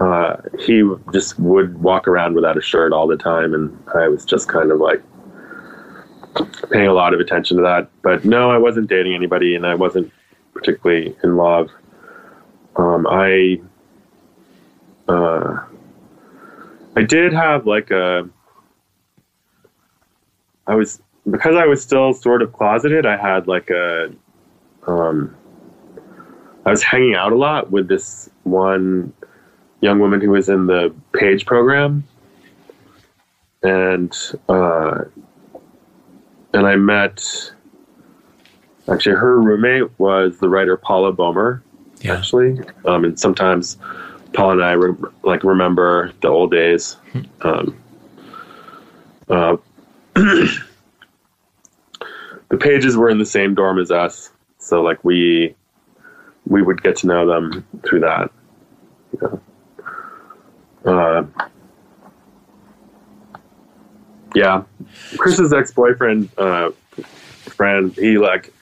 uh, 0.00 0.36
he 0.58 0.82
just 1.12 1.38
would 1.38 1.80
walk 1.82 2.08
around 2.08 2.34
without 2.34 2.56
a 2.56 2.62
shirt 2.62 2.92
all 2.92 3.06
the 3.06 3.16
time, 3.16 3.52
and 3.54 3.76
I 3.94 4.08
was 4.08 4.24
just 4.24 4.48
kind 4.48 4.70
of 4.70 4.78
like 4.78 5.02
paying 6.70 6.86
a 6.86 6.94
lot 6.94 7.12
of 7.12 7.20
attention 7.20 7.56
to 7.58 7.62
that. 7.62 7.88
But 8.02 8.24
no, 8.24 8.50
I 8.50 8.58
wasn't 8.58 8.88
dating 8.88 9.14
anybody, 9.14 9.54
and 9.54 9.66
I 9.66 9.74
wasn't 9.74 10.10
particularly 10.54 11.14
in 11.22 11.36
love. 11.36 11.70
Um, 12.76 13.06
I 13.06 13.60
uh, 15.08 15.64
I 16.96 17.02
did 17.02 17.32
have 17.32 17.66
like 17.66 17.90
a 17.90 18.28
I 20.66 20.74
was 20.74 21.02
because 21.28 21.56
I 21.56 21.66
was 21.66 21.82
still 21.82 22.14
sort 22.14 22.42
of 22.42 22.52
closeted. 22.52 23.04
I 23.04 23.16
had 23.16 23.48
like 23.48 23.70
a 23.70 24.12
um, 24.86 25.36
I 26.66 26.70
was 26.70 26.82
hanging 26.82 27.14
out 27.14 27.32
a 27.32 27.36
lot 27.36 27.70
with 27.70 27.88
this 27.88 28.28
one 28.44 29.12
young 29.80 29.98
woman 29.98 30.20
who 30.20 30.30
was 30.30 30.48
in 30.48 30.66
the 30.66 30.94
page 31.12 31.46
program, 31.46 32.04
and 33.62 34.16
uh, 34.48 35.04
and 36.52 36.66
I 36.66 36.76
met 36.76 37.52
actually 38.88 39.16
her 39.16 39.40
roommate 39.40 39.98
was 39.98 40.38
the 40.38 40.48
writer 40.48 40.76
Paula 40.76 41.12
Bomer 41.12 41.62
Yeah. 42.00 42.16
actually, 42.16 42.60
um, 42.84 43.04
and 43.04 43.18
sometimes 43.18 43.78
Paul 44.32 44.52
and 44.52 44.62
I 44.62 44.72
re- 44.72 45.10
like 45.22 45.44
remember 45.44 46.12
the 46.20 46.28
old 46.28 46.50
days. 46.50 46.96
Um, 47.42 47.76
uh, 49.28 49.56
the 50.14 50.58
pages 52.58 52.96
were 52.96 53.08
in 53.08 53.18
the 53.18 53.26
same 53.26 53.54
dorm 53.54 53.78
as 53.78 53.90
us, 53.90 54.30
so 54.58 54.82
like 54.82 55.02
we 55.04 55.54
we 56.50 56.60
would 56.60 56.82
get 56.82 56.96
to 56.96 57.06
know 57.06 57.26
them 57.26 57.66
through 57.86 58.00
that. 58.00 58.30
Uh, 60.84 61.24
yeah, 64.34 64.64
Chris's 65.16 65.52
ex 65.52 65.72
boyfriend 65.72 66.28
uh, 66.36 66.70
friend, 67.48 67.92
he 67.94 68.18
like 68.18 68.52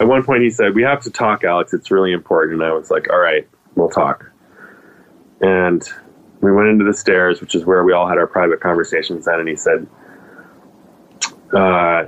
at 0.00 0.08
one 0.08 0.24
point 0.24 0.42
he 0.42 0.50
said, 0.50 0.74
"We 0.74 0.82
have 0.82 1.02
to 1.02 1.10
talk, 1.10 1.44
Alex. 1.44 1.72
It's 1.72 1.90
really 1.90 2.12
important." 2.12 2.60
And 2.60 2.70
I 2.70 2.72
was 2.72 2.90
like, 2.90 3.10
"All 3.10 3.18
right, 3.18 3.48
we'll 3.76 3.88
talk." 3.88 4.30
And 5.40 5.82
we 6.40 6.52
went 6.52 6.68
into 6.68 6.84
the 6.84 6.94
stairs, 6.94 7.40
which 7.40 7.54
is 7.54 7.64
where 7.64 7.84
we 7.84 7.92
all 7.92 8.08
had 8.08 8.18
our 8.18 8.26
private 8.26 8.60
conversations. 8.60 9.26
Then, 9.26 9.40
and 9.40 9.48
he 9.48 9.56
said, 9.56 9.86
uh, 11.54 12.04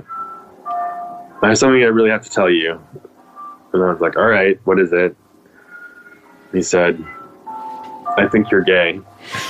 "I 1.41 1.47
have 1.47 1.57
something 1.57 1.81
I 1.81 1.87
really 1.87 2.09
have 2.09 2.23
to 2.23 2.29
tell 2.29 2.49
you." 2.49 2.79
And 3.73 3.83
I 3.83 3.91
was 3.91 3.99
like, 3.99 4.15
"All 4.17 4.27
right, 4.27 4.59
what 4.65 4.79
is 4.79 4.93
it?" 4.93 5.15
He 6.51 6.61
said, 6.61 7.03
"I 8.17 8.27
think 8.31 8.51
you're 8.51 8.61
gay." 8.61 8.99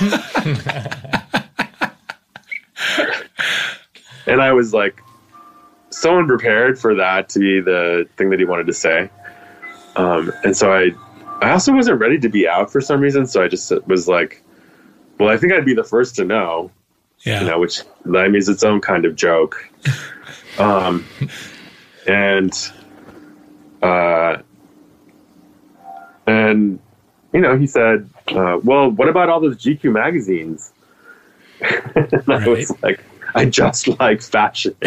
and 4.26 4.40
I 4.40 4.52
was 4.52 4.72
like, 4.72 5.00
so 5.90 6.18
unprepared 6.18 6.78
for 6.78 6.94
that 6.96 7.28
to 7.30 7.38
be 7.38 7.60
the 7.60 8.08
thing 8.16 8.30
that 8.30 8.38
he 8.38 8.44
wanted 8.44 8.66
to 8.66 8.72
say. 8.72 9.10
Um, 9.96 10.32
and 10.42 10.56
so 10.56 10.72
I, 10.72 10.90
I 11.40 11.50
also 11.50 11.72
wasn't 11.72 12.00
ready 12.00 12.18
to 12.18 12.28
be 12.28 12.48
out 12.48 12.72
for 12.72 12.80
some 12.80 13.00
reason. 13.00 13.26
So 13.26 13.42
I 13.42 13.48
just 13.48 13.70
was 13.86 14.08
like, 14.08 14.42
well, 15.18 15.28
I 15.28 15.36
think 15.36 15.52
I'd 15.52 15.64
be 15.64 15.74
the 15.74 15.84
first 15.84 16.16
to 16.16 16.24
know, 16.24 16.70
Yeah. 17.24 17.40
you 17.42 17.46
know, 17.46 17.58
which 17.60 17.82
I 18.06 18.26
mean, 18.28 18.34
is 18.36 18.48
its 18.48 18.64
own 18.64 18.80
kind 18.80 19.04
of 19.04 19.14
joke. 19.14 19.56
um, 20.58 21.04
and, 22.08 22.52
uh, 23.84 24.42
and, 26.26 26.78
you 27.32 27.40
know, 27.40 27.56
he 27.58 27.66
said, 27.66 28.08
uh, 28.28 28.58
well, 28.64 28.90
what 28.90 29.08
about 29.08 29.28
all 29.28 29.40
those 29.40 29.56
GQ 29.62 29.92
magazines? 29.92 30.72
and 31.60 32.22
I 32.28 32.48
was 32.48 32.72
like, 32.82 33.00
I 33.34 33.44
just 33.46 33.88
like 34.00 34.22
fashion. 34.22 34.74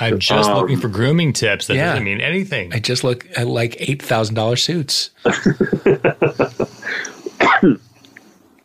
I'm 0.00 0.18
just 0.20 0.48
Um, 0.48 0.56
looking 0.58 0.78
for 0.78 0.88
grooming 0.88 1.32
tips. 1.32 1.66
That 1.66 1.74
yeah. 1.76 1.90
doesn't 1.90 2.04
mean 2.04 2.20
anything. 2.20 2.72
I 2.72 2.78
just 2.78 3.02
look 3.02 3.26
at 3.36 3.48
like 3.48 3.76
eight 3.80 4.00
thousand 4.02 4.34
dollar 4.36 4.56
suits. 4.56 5.10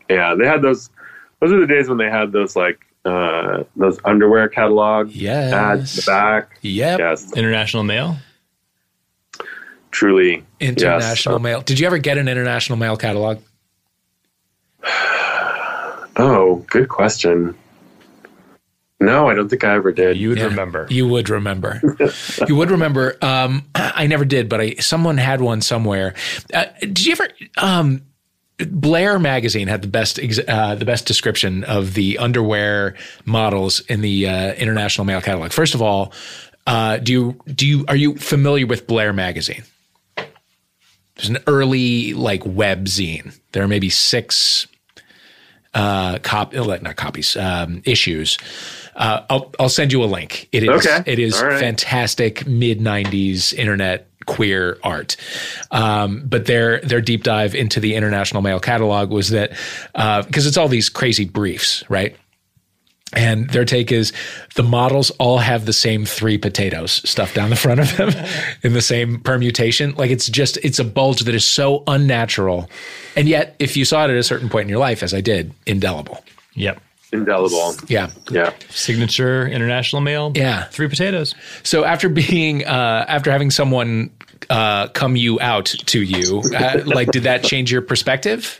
Yeah, 0.09 0.35
they 0.35 0.45
had 0.45 0.61
those. 0.61 0.89
Those 1.39 1.53
are 1.53 1.59
the 1.59 1.65
days 1.65 1.89
when 1.89 1.97
they 1.97 2.09
had 2.09 2.31
those 2.33 2.55
like 2.55 2.85
uh, 3.05 3.63
those 3.75 3.99
underwear 4.05 4.47
catalog 4.49 5.11
Yes. 5.11 5.53
ads 5.53 5.97
in 5.97 6.01
the 6.01 6.05
back. 6.05 6.57
Yep. 6.61 6.99
Yes, 6.99 7.31
International 7.35 7.83
Male. 7.83 8.17
truly 9.91 10.43
International 10.59 11.35
Yes. 11.35 11.43
Male. 11.43 11.61
Did 11.61 11.79
you 11.79 11.85
ever 11.87 11.97
get 11.99 12.17
an 12.17 12.27
international 12.27 12.77
Male 12.77 12.97
catalog? 12.97 13.39
Oh, 16.15 16.63
good 16.69 16.89
question. 16.89 17.55
No, 18.99 19.27
I 19.29 19.33
don't 19.33 19.49
think 19.49 19.63
I 19.63 19.73
ever 19.73 19.91
did. 19.91 20.15
You 20.15 20.29
would 20.29 20.37
Yeah. 20.37 20.45
remember. 20.45 20.85
You 20.89 21.07
would 21.07 21.27
remember. 21.29 21.81
you 22.47 22.55
would 22.55 22.69
remember. 22.69 23.17
Um, 23.21 23.65
I 23.75 24.05
never 24.05 24.23
did, 24.23 24.47
but 24.47 24.61
I 24.61 24.75
someone 24.75 25.17
had 25.17 25.41
one 25.41 25.61
somewhere. 25.61 26.13
Uh, 26.53 26.65
did 26.81 27.03
you 27.05 27.13
ever? 27.13 27.27
Um, 27.57 28.03
Blair 28.71 29.19
magazine 29.19 29.67
had 29.67 29.81
the 29.81 29.87
best 29.87 30.19
uh, 30.47 30.75
the 30.75 30.85
best 30.85 31.05
description 31.05 31.63
of 31.63 31.93
the 31.93 32.17
underwear 32.17 32.95
models 33.25 33.79
in 33.81 34.01
the 34.01 34.27
uh, 34.27 34.53
International 34.53 35.05
Male 35.05 35.21
catalog. 35.21 35.51
First 35.51 35.75
of 35.75 35.81
all, 35.81 36.13
uh, 36.67 36.97
do 36.97 37.11
you 37.11 37.39
do 37.53 37.67
you 37.67 37.85
are 37.87 37.95
you 37.95 38.15
familiar 38.15 38.65
with 38.67 38.87
Blair 38.87 39.13
magazine? 39.13 39.63
There's 41.15 41.29
an 41.29 41.39
early 41.47 42.13
like 42.13 42.43
web 42.45 42.85
zine. 42.85 43.39
There 43.51 43.63
are 43.63 43.67
maybe 43.67 43.89
six 43.89 44.67
uh, 45.73 46.19
cop 46.19 46.55
uh, 46.55 46.77
not 46.81 46.95
copies 46.95 47.35
um, 47.37 47.81
issues. 47.85 48.37
Uh, 48.95 49.21
I'll 49.29 49.51
I'll 49.59 49.69
send 49.69 49.91
you 49.91 50.03
a 50.03 50.05
link. 50.05 50.47
It 50.51 50.63
is 50.63 50.85
Okay. 50.85 51.03
it 51.11 51.19
is 51.19 51.41
right. 51.41 51.59
fantastic 51.59 52.45
mid 52.47 52.79
'90s 52.79 53.53
internet 53.53 54.07
queer 54.25 54.77
art. 54.83 55.17
Um, 55.71 56.23
but 56.25 56.45
their 56.45 56.79
their 56.81 57.01
deep 57.01 57.23
dive 57.23 57.55
into 57.55 57.79
the 57.79 57.95
International 57.95 58.41
Male 58.41 58.59
catalog 58.59 59.09
was 59.09 59.29
that 59.29 59.51
because 59.93 60.45
it's 60.45 60.57
all 60.57 60.67
these 60.67 60.89
crazy 60.89 61.25
briefs, 61.25 61.83
right? 61.89 62.15
And 63.15 63.49
their 63.51 63.65
take 63.65 63.91
is 63.91 64.11
the 64.55 64.63
models 64.63 65.11
all 65.11 65.37
have 65.37 65.65
the 65.65 65.73
same 65.73 66.05
three 66.05 66.37
potatoes 66.37 67.07
stuffed 67.07 67.35
down 67.35 67.49
the 67.49 67.55
front 67.55 67.79
of 67.79 67.95
them 67.97 68.09
in 68.63 68.73
the 68.73 68.81
same 68.81 69.19
permutation. 69.19 69.93
Like 69.95 70.11
it's 70.11 70.27
just, 70.27 70.57
it's 70.57 70.79
a 70.79 70.83
bulge 70.83 71.21
that 71.21 71.35
is 71.35 71.47
so 71.47 71.83
unnatural. 71.87 72.69
And 73.15 73.27
yet, 73.29 73.55
if 73.59 73.77
you 73.77 73.85
saw 73.85 74.05
it 74.05 74.09
at 74.09 74.17
a 74.17 74.23
certain 74.23 74.49
point 74.49 74.63
in 74.63 74.69
your 74.69 74.79
life, 74.79 75.03
as 75.03 75.13
I 75.13 75.21
did, 75.21 75.53
indelible. 75.67 76.23
Yep. 76.55 76.81
Indelible. 77.13 77.75
Yeah. 77.87 78.09
Yeah. 78.29 78.53
Signature 78.69 79.47
International 79.47 80.01
Male. 80.01 80.31
Yeah. 80.35 80.65
Three 80.65 80.87
potatoes. 80.87 81.35
So 81.63 81.85
after 81.85 82.09
being, 82.09 82.65
uh, 82.65 83.05
after 83.07 83.31
having 83.31 83.51
someone 83.51 84.09
uh, 84.49 84.87
come 84.89 85.15
you 85.15 85.39
out 85.39 85.65
to 85.65 86.01
you, 86.01 86.41
uh, 86.55 86.81
like, 86.85 87.11
did 87.11 87.23
that 87.23 87.43
change 87.43 87.71
your 87.71 87.81
perspective? 87.81 88.59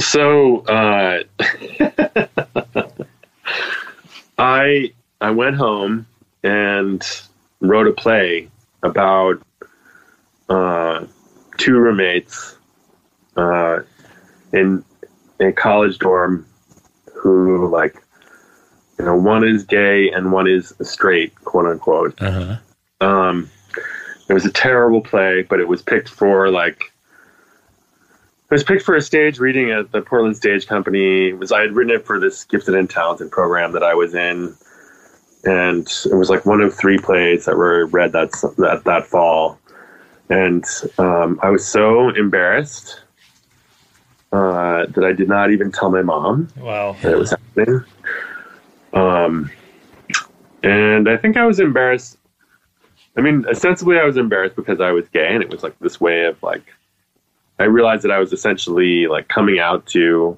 So 0.00 0.60
uh, 0.60 1.22
I 4.38 4.92
I 5.20 5.30
went 5.30 5.56
home 5.56 6.06
and 6.42 7.02
wrote 7.60 7.86
a 7.86 7.92
play 7.92 8.48
about 8.82 9.42
uh, 10.48 11.04
two 11.58 11.76
roommates 11.76 12.56
uh, 13.36 13.80
in 14.52 14.84
a 15.40 15.52
college 15.52 15.98
dorm 15.98 16.46
who 17.14 17.68
like 17.68 18.02
you 18.98 19.04
know 19.04 19.16
one 19.16 19.44
is 19.46 19.64
gay 19.64 20.10
and 20.10 20.32
one 20.32 20.46
is 20.46 20.72
straight 20.82 21.34
quote 21.44 21.66
unquote 21.66 22.20
Uh-huh. 22.22 22.56
um, 23.06 23.50
it 24.28 24.32
was 24.34 24.44
a 24.44 24.50
terrible 24.50 25.00
play, 25.00 25.42
but 25.42 25.60
it 25.60 25.68
was 25.68 25.82
picked 25.82 26.08
for 26.08 26.50
like 26.50 26.92
it 28.48 28.54
was 28.54 28.64
picked 28.64 28.82
for 28.82 28.94
a 28.94 29.02
stage 29.02 29.38
reading 29.38 29.70
at 29.70 29.90
the 29.92 30.00
Portland 30.02 30.36
Stage 30.36 30.66
Company. 30.66 31.28
It 31.28 31.38
was 31.38 31.52
I 31.52 31.60
had 31.62 31.72
written 31.72 31.94
it 31.94 32.06
for 32.06 32.18
this 32.20 32.44
gifted 32.44 32.74
and 32.74 32.88
talented 32.88 33.30
program 33.30 33.72
that 33.72 33.82
I 33.82 33.94
was 33.94 34.14
in, 34.14 34.54
and 35.44 35.86
it 36.10 36.14
was 36.14 36.30
like 36.30 36.46
one 36.46 36.60
of 36.60 36.74
three 36.74 36.98
plays 36.98 37.44
that 37.44 37.56
were 37.56 37.86
read 37.86 38.12
that 38.12 38.32
that 38.58 38.82
that 38.84 39.06
fall, 39.06 39.58
and 40.30 40.64
um, 40.98 41.38
I 41.42 41.50
was 41.50 41.66
so 41.66 42.10
embarrassed 42.10 43.00
uh, 44.36 44.86
that 44.94 45.04
I 45.04 45.12
did 45.12 45.28
not 45.28 45.50
even 45.50 45.72
tell 45.72 45.90
my 45.90 46.02
mom 46.02 46.48
Wow. 46.58 46.96
that 47.02 47.12
it 47.12 47.18
was 47.18 47.30
happening. 47.30 47.84
Um, 48.92 49.50
and 50.62 51.08
I 51.08 51.16
think 51.16 51.36
I 51.36 51.46
was 51.46 51.58
embarrassed. 51.60 52.18
I 53.16 53.20
mean, 53.22 53.46
ostensibly, 53.48 53.98
I 53.98 54.04
was 54.04 54.16
embarrassed 54.16 54.56
because 54.56 54.80
I 54.80 54.90
was 54.92 55.08
gay, 55.08 55.28
and 55.34 55.42
it 55.42 55.48
was 55.50 55.62
like 55.62 55.78
this 55.80 56.00
way 56.00 56.24
of 56.26 56.42
like, 56.42 56.64
I 57.58 57.64
realized 57.64 58.04
that 58.04 58.10
I 58.10 58.18
was 58.18 58.32
essentially 58.32 59.06
like 59.06 59.28
coming 59.28 59.58
out 59.58 59.86
to 59.86 60.36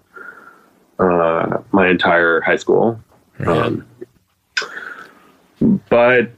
uh, 1.00 1.58
my 1.72 1.88
entire 1.88 2.40
high 2.40 2.56
school. 2.56 3.00
Um, 3.46 3.84
but 5.88 6.30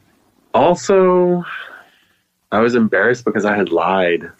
Also, 0.54 1.44
I 2.50 2.60
was 2.60 2.74
embarrassed 2.74 3.24
because 3.24 3.44
I 3.44 3.54
had 3.56 3.70
lied 3.70 4.30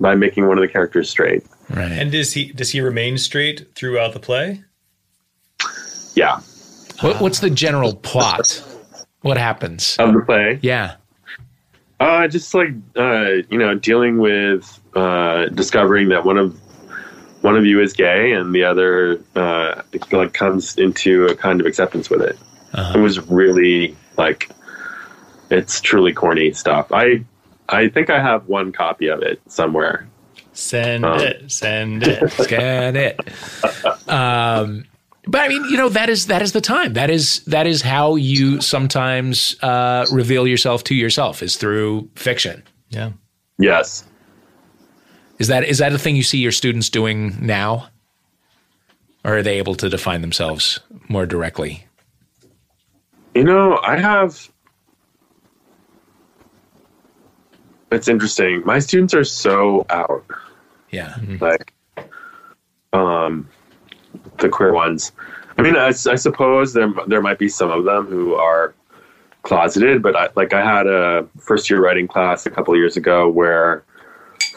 by 0.00 0.14
making 0.16 0.46
one 0.48 0.58
of 0.58 0.62
the 0.62 0.68
characters 0.68 1.08
straight. 1.08 1.44
Right. 1.70 1.92
And 1.92 2.12
does 2.12 2.32
he 2.32 2.52
does 2.52 2.70
he 2.70 2.80
remain 2.80 3.18
straight 3.18 3.74
throughout 3.74 4.12
the 4.12 4.20
play? 4.20 4.62
Yeah, 6.14 6.40
What, 7.00 7.20
what's 7.20 7.40
the 7.40 7.50
general 7.50 7.94
plot? 7.96 8.62
What 9.22 9.36
happens? 9.36 9.96
of 9.98 10.12
the 10.14 10.20
play. 10.20 10.60
Yeah. 10.62 10.96
Uh, 11.98 12.28
just 12.28 12.54
like 12.54 12.68
uh, 12.96 13.42
you 13.50 13.58
know, 13.58 13.74
dealing 13.74 14.18
with 14.18 14.80
uh, 14.94 15.46
discovering 15.46 16.10
that 16.10 16.24
one 16.24 16.38
of 16.38 16.60
one 17.40 17.56
of 17.56 17.64
you 17.66 17.80
is 17.80 17.92
gay, 17.94 18.32
and 18.32 18.54
the 18.54 18.64
other 18.64 19.20
uh, 19.34 19.82
like 20.12 20.32
comes 20.34 20.76
into 20.76 21.26
a 21.26 21.34
kind 21.34 21.60
of 21.60 21.66
acceptance 21.66 22.08
with 22.10 22.22
it. 22.22 22.38
It 22.76 22.98
was 22.98 23.20
really 23.28 23.96
like 24.18 24.50
it's 25.50 25.80
truly 25.80 26.12
corny 26.12 26.52
stuff. 26.52 26.92
I 26.92 27.24
I 27.68 27.88
think 27.88 28.10
I 28.10 28.20
have 28.20 28.46
one 28.48 28.72
copy 28.72 29.08
of 29.08 29.22
it 29.22 29.40
somewhere. 29.48 30.06
Send 30.54 31.04
Um, 31.04 31.20
it, 31.20 31.50
send 31.50 32.02
it. 32.04 32.32
Get 32.48 32.96
it. 32.96 33.20
Um, 34.08 34.84
but 35.26 35.40
I 35.40 35.48
mean, 35.48 35.64
you 35.64 35.76
know, 35.76 35.88
that 35.88 36.08
is 36.08 36.26
that 36.28 36.42
is 36.42 36.52
the 36.52 36.60
time. 36.60 36.92
That 36.94 37.10
is 37.10 37.40
that 37.46 37.66
is 37.66 37.82
how 37.82 38.14
you 38.16 38.60
sometimes 38.60 39.56
uh, 39.62 40.06
reveal 40.12 40.46
yourself 40.46 40.84
to 40.84 40.94
yourself 40.94 41.42
is 41.42 41.56
through 41.56 42.08
fiction. 42.14 42.62
Yeah. 42.90 43.12
Yes. 43.58 44.04
Is 45.38 45.48
that 45.48 45.64
is 45.64 45.78
that 45.78 45.92
a 45.92 45.98
thing 45.98 46.14
you 46.14 46.22
see 46.22 46.38
your 46.38 46.52
students 46.52 46.88
doing 46.88 47.36
now, 47.44 47.88
or 49.24 49.38
are 49.38 49.42
they 49.42 49.58
able 49.58 49.74
to 49.76 49.88
define 49.88 50.20
themselves 50.20 50.78
more 51.08 51.26
directly? 51.26 51.84
You 53.34 53.42
know, 53.44 53.80
I 53.82 53.98
have. 53.98 54.48
It's 57.90 58.08
interesting. 58.08 58.62
My 58.64 58.78
students 58.78 59.14
are 59.14 59.24
so 59.24 59.86
out. 59.90 60.24
Yeah. 60.94 61.16
like 61.40 61.72
um 62.92 63.48
the 64.38 64.48
queer 64.48 64.72
ones 64.72 65.12
i 65.58 65.62
mean 65.62 65.76
I, 65.76 65.88
I 65.88 66.14
suppose 66.16 66.72
there 66.72 66.92
there 67.08 67.20
might 67.20 67.38
be 67.38 67.48
some 67.48 67.70
of 67.70 67.84
them 67.84 68.06
who 68.06 68.34
are 68.34 68.74
closeted 69.42 70.02
but 70.02 70.14
I, 70.16 70.28
like 70.36 70.52
i 70.54 70.62
had 70.64 70.86
a 70.86 71.26
first 71.40 71.68
year 71.68 71.82
writing 71.82 72.06
class 72.08 72.46
a 72.46 72.50
couple 72.50 72.72
of 72.72 72.78
years 72.78 72.96
ago 72.96 73.28
where 73.28 73.84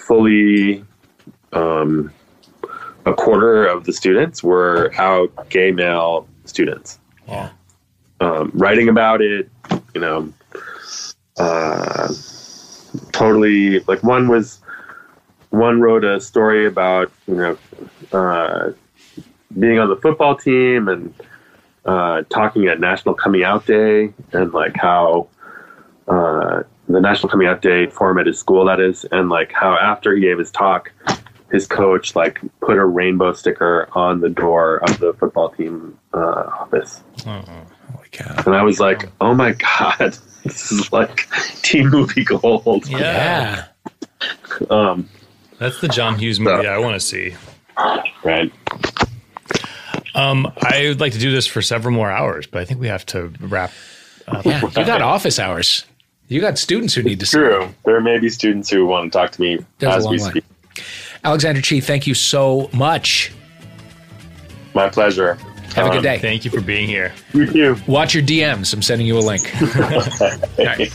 fully 0.06 0.86
um 1.54 2.12
a 3.06 3.14
quarter 3.14 3.66
of 3.66 3.86
the 3.86 3.94
students 3.94 4.44
were 4.44 4.94
out 4.98 5.32
gay 5.50 5.72
male 5.72 6.28
students 6.46 7.00
Yeah. 7.28 7.50
um, 8.22 8.52
writing 8.54 8.88
about 8.90 9.22
it 9.22 9.50
you 9.96 10.02
know 10.02 10.32
uh 11.38 12.08
totally 13.12 13.80
like 13.82 14.04
one 14.04 14.28
was 14.28 14.60
one 15.50 15.82
wrote 15.82 16.04
a 16.04 16.20
story 16.20 16.66
about 16.68 17.12
you 17.28 17.36
know 17.36 17.58
uh, 18.12 18.72
being 19.58 19.80
on 19.80 19.90
the 19.90 19.96
football 19.98 20.36
team 20.36 20.88
and 20.88 21.14
uh, 21.86 22.24
talking 22.30 22.68
at 22.68 22.80
National 22.80 23.16
Coming 23.16 23.44
Out 23.44 23.66
Day 23.66 24.14
and 24.34 24.54
like 24.54 24.76
how 24.76 25.28
uh, 26.08 26.64
the 26.90 27.00
National 27.00 27.30
Coming 27.30 27.48
Out 27.48 27.62
Day 27.62 27.88
forum 27.88 28.18
at 28.20 28.28
his 28.28 28.38
school 28.40 28.66
that 28.66 28.80
is 28.80 29.06
and 29.12 29.30
like 29.30 29.52
how 29.54 29.76
after 29.78 30.16
he 30.16 30.22
gave 30.22 30.38
his 30.38 30.52
talk 30.52 30.92
his 31.52 31.66
coach 31.66 32.14
like 32.16 32.40
put 32.60 32.78
a 32.78 32.86
rainbow 32.86 33.32
sticker 33.32 33.88
on 33.94 34.20
the 34.20 34.30
door 34.30 34.78
of 34.84 35.00
the 35.00 35.14
football 35.14 35.50
team 35.50 35.98
uh, 36.14 36.18
office 36.60 37.04
Holy 37.26 38.08
cow. 38.12 38.44
and 38.46 38.54
I 38.54 38.64
was 38.64 38.80
like 38.82 39.10
oh 39.22 39.34
my 39.34 39.54
god 39.54 40.18
this 40.44 40.72
is 40.74 40.92
like 40.92 41.30
team 41.62 41.90
movie 41.90 42.26
gold 42.26 42.86
Yeah. 42.90 43.66
Yeah. 44.60 44.68
um 44.70 45.10
That's 45.60 45.82
the 45.82 45.88
John 45.88 46.18
Hughes 46.20 46.40
movie 46.40 46.68
I 46.68 46.78
want 46.78 46.94
to 46.96 47.00
see. 47.00 47.34
right 48.24 48.52
Um, 50.16 50.52
I 50.62 50.86
would 50.90 51.00
like 51.00 51.14
to 51.14 51.20
do 51.20 51.32
this 51.32 51.46
for 51.48 51.62
several 51.62 51.94
more 51.94 52.10
hours, 52.12 52.48
but 52.48 52.62
I 52.62 52.66
think 52.66 52.80
we 52.80 52.88
have 52.88 53.06
to 53.08 53.32
wrap. 53.40 53.72
Yeah. 54.46 54.62
You 54.62 54.86
got 54.86 55.02
office 55.02 55.40
hours. 55.40 55.86
You 56.28 56.42
got 56.42 56.58
students 56.58 56.94
who 56.94 57.04
need 57.04 57.20
to 57.22 57.26
see. 57.26 57.38
True. 57.38 57.70
There 57.86 58.02
may 58.02 58.18
be 58.20 58.30
students 58.30 58.70
who 58.70 58.86
want 58.86 59.12
to 59.12 59.18
talk 59.18 59.32
to 59.32 59.42
me 59.42 59.60
There's 59.80 59.96
as 59.96 60.08
we 60.08 60.18
line. 60.18 60.32
speak. 60.32 60.44
Alexander 61.24 61.62
Chee, 61.62 61.80
thank 61.82 62.06
you 62.08 62.14
so 62.14 62.70
much. 62.74 63.32
My 64.74 64.90
pleasure. 64.90 65.36
Have 65.76 65.88
a 65.88 65.90
good 65.90 65.98
Um, 65.98 66.04
day. 66.04 66.18
Thank 66.20 66.44
you 66.46 66.52
for 66.52 66.62
being 66.62 66.88
here. 66.88 67.14
You 67.34 67.46
too. 67.52 67.78
Watch 67.88 68.14
your 68.14 68.24
DMs. 68.24 68.74
I'm 68.74 68.82
sending 68.82 69.06
you 69.08 69.18
a 69.18 69.20
link. 69.20 69.44
All 69.62 70.66
right. 70.66 70.92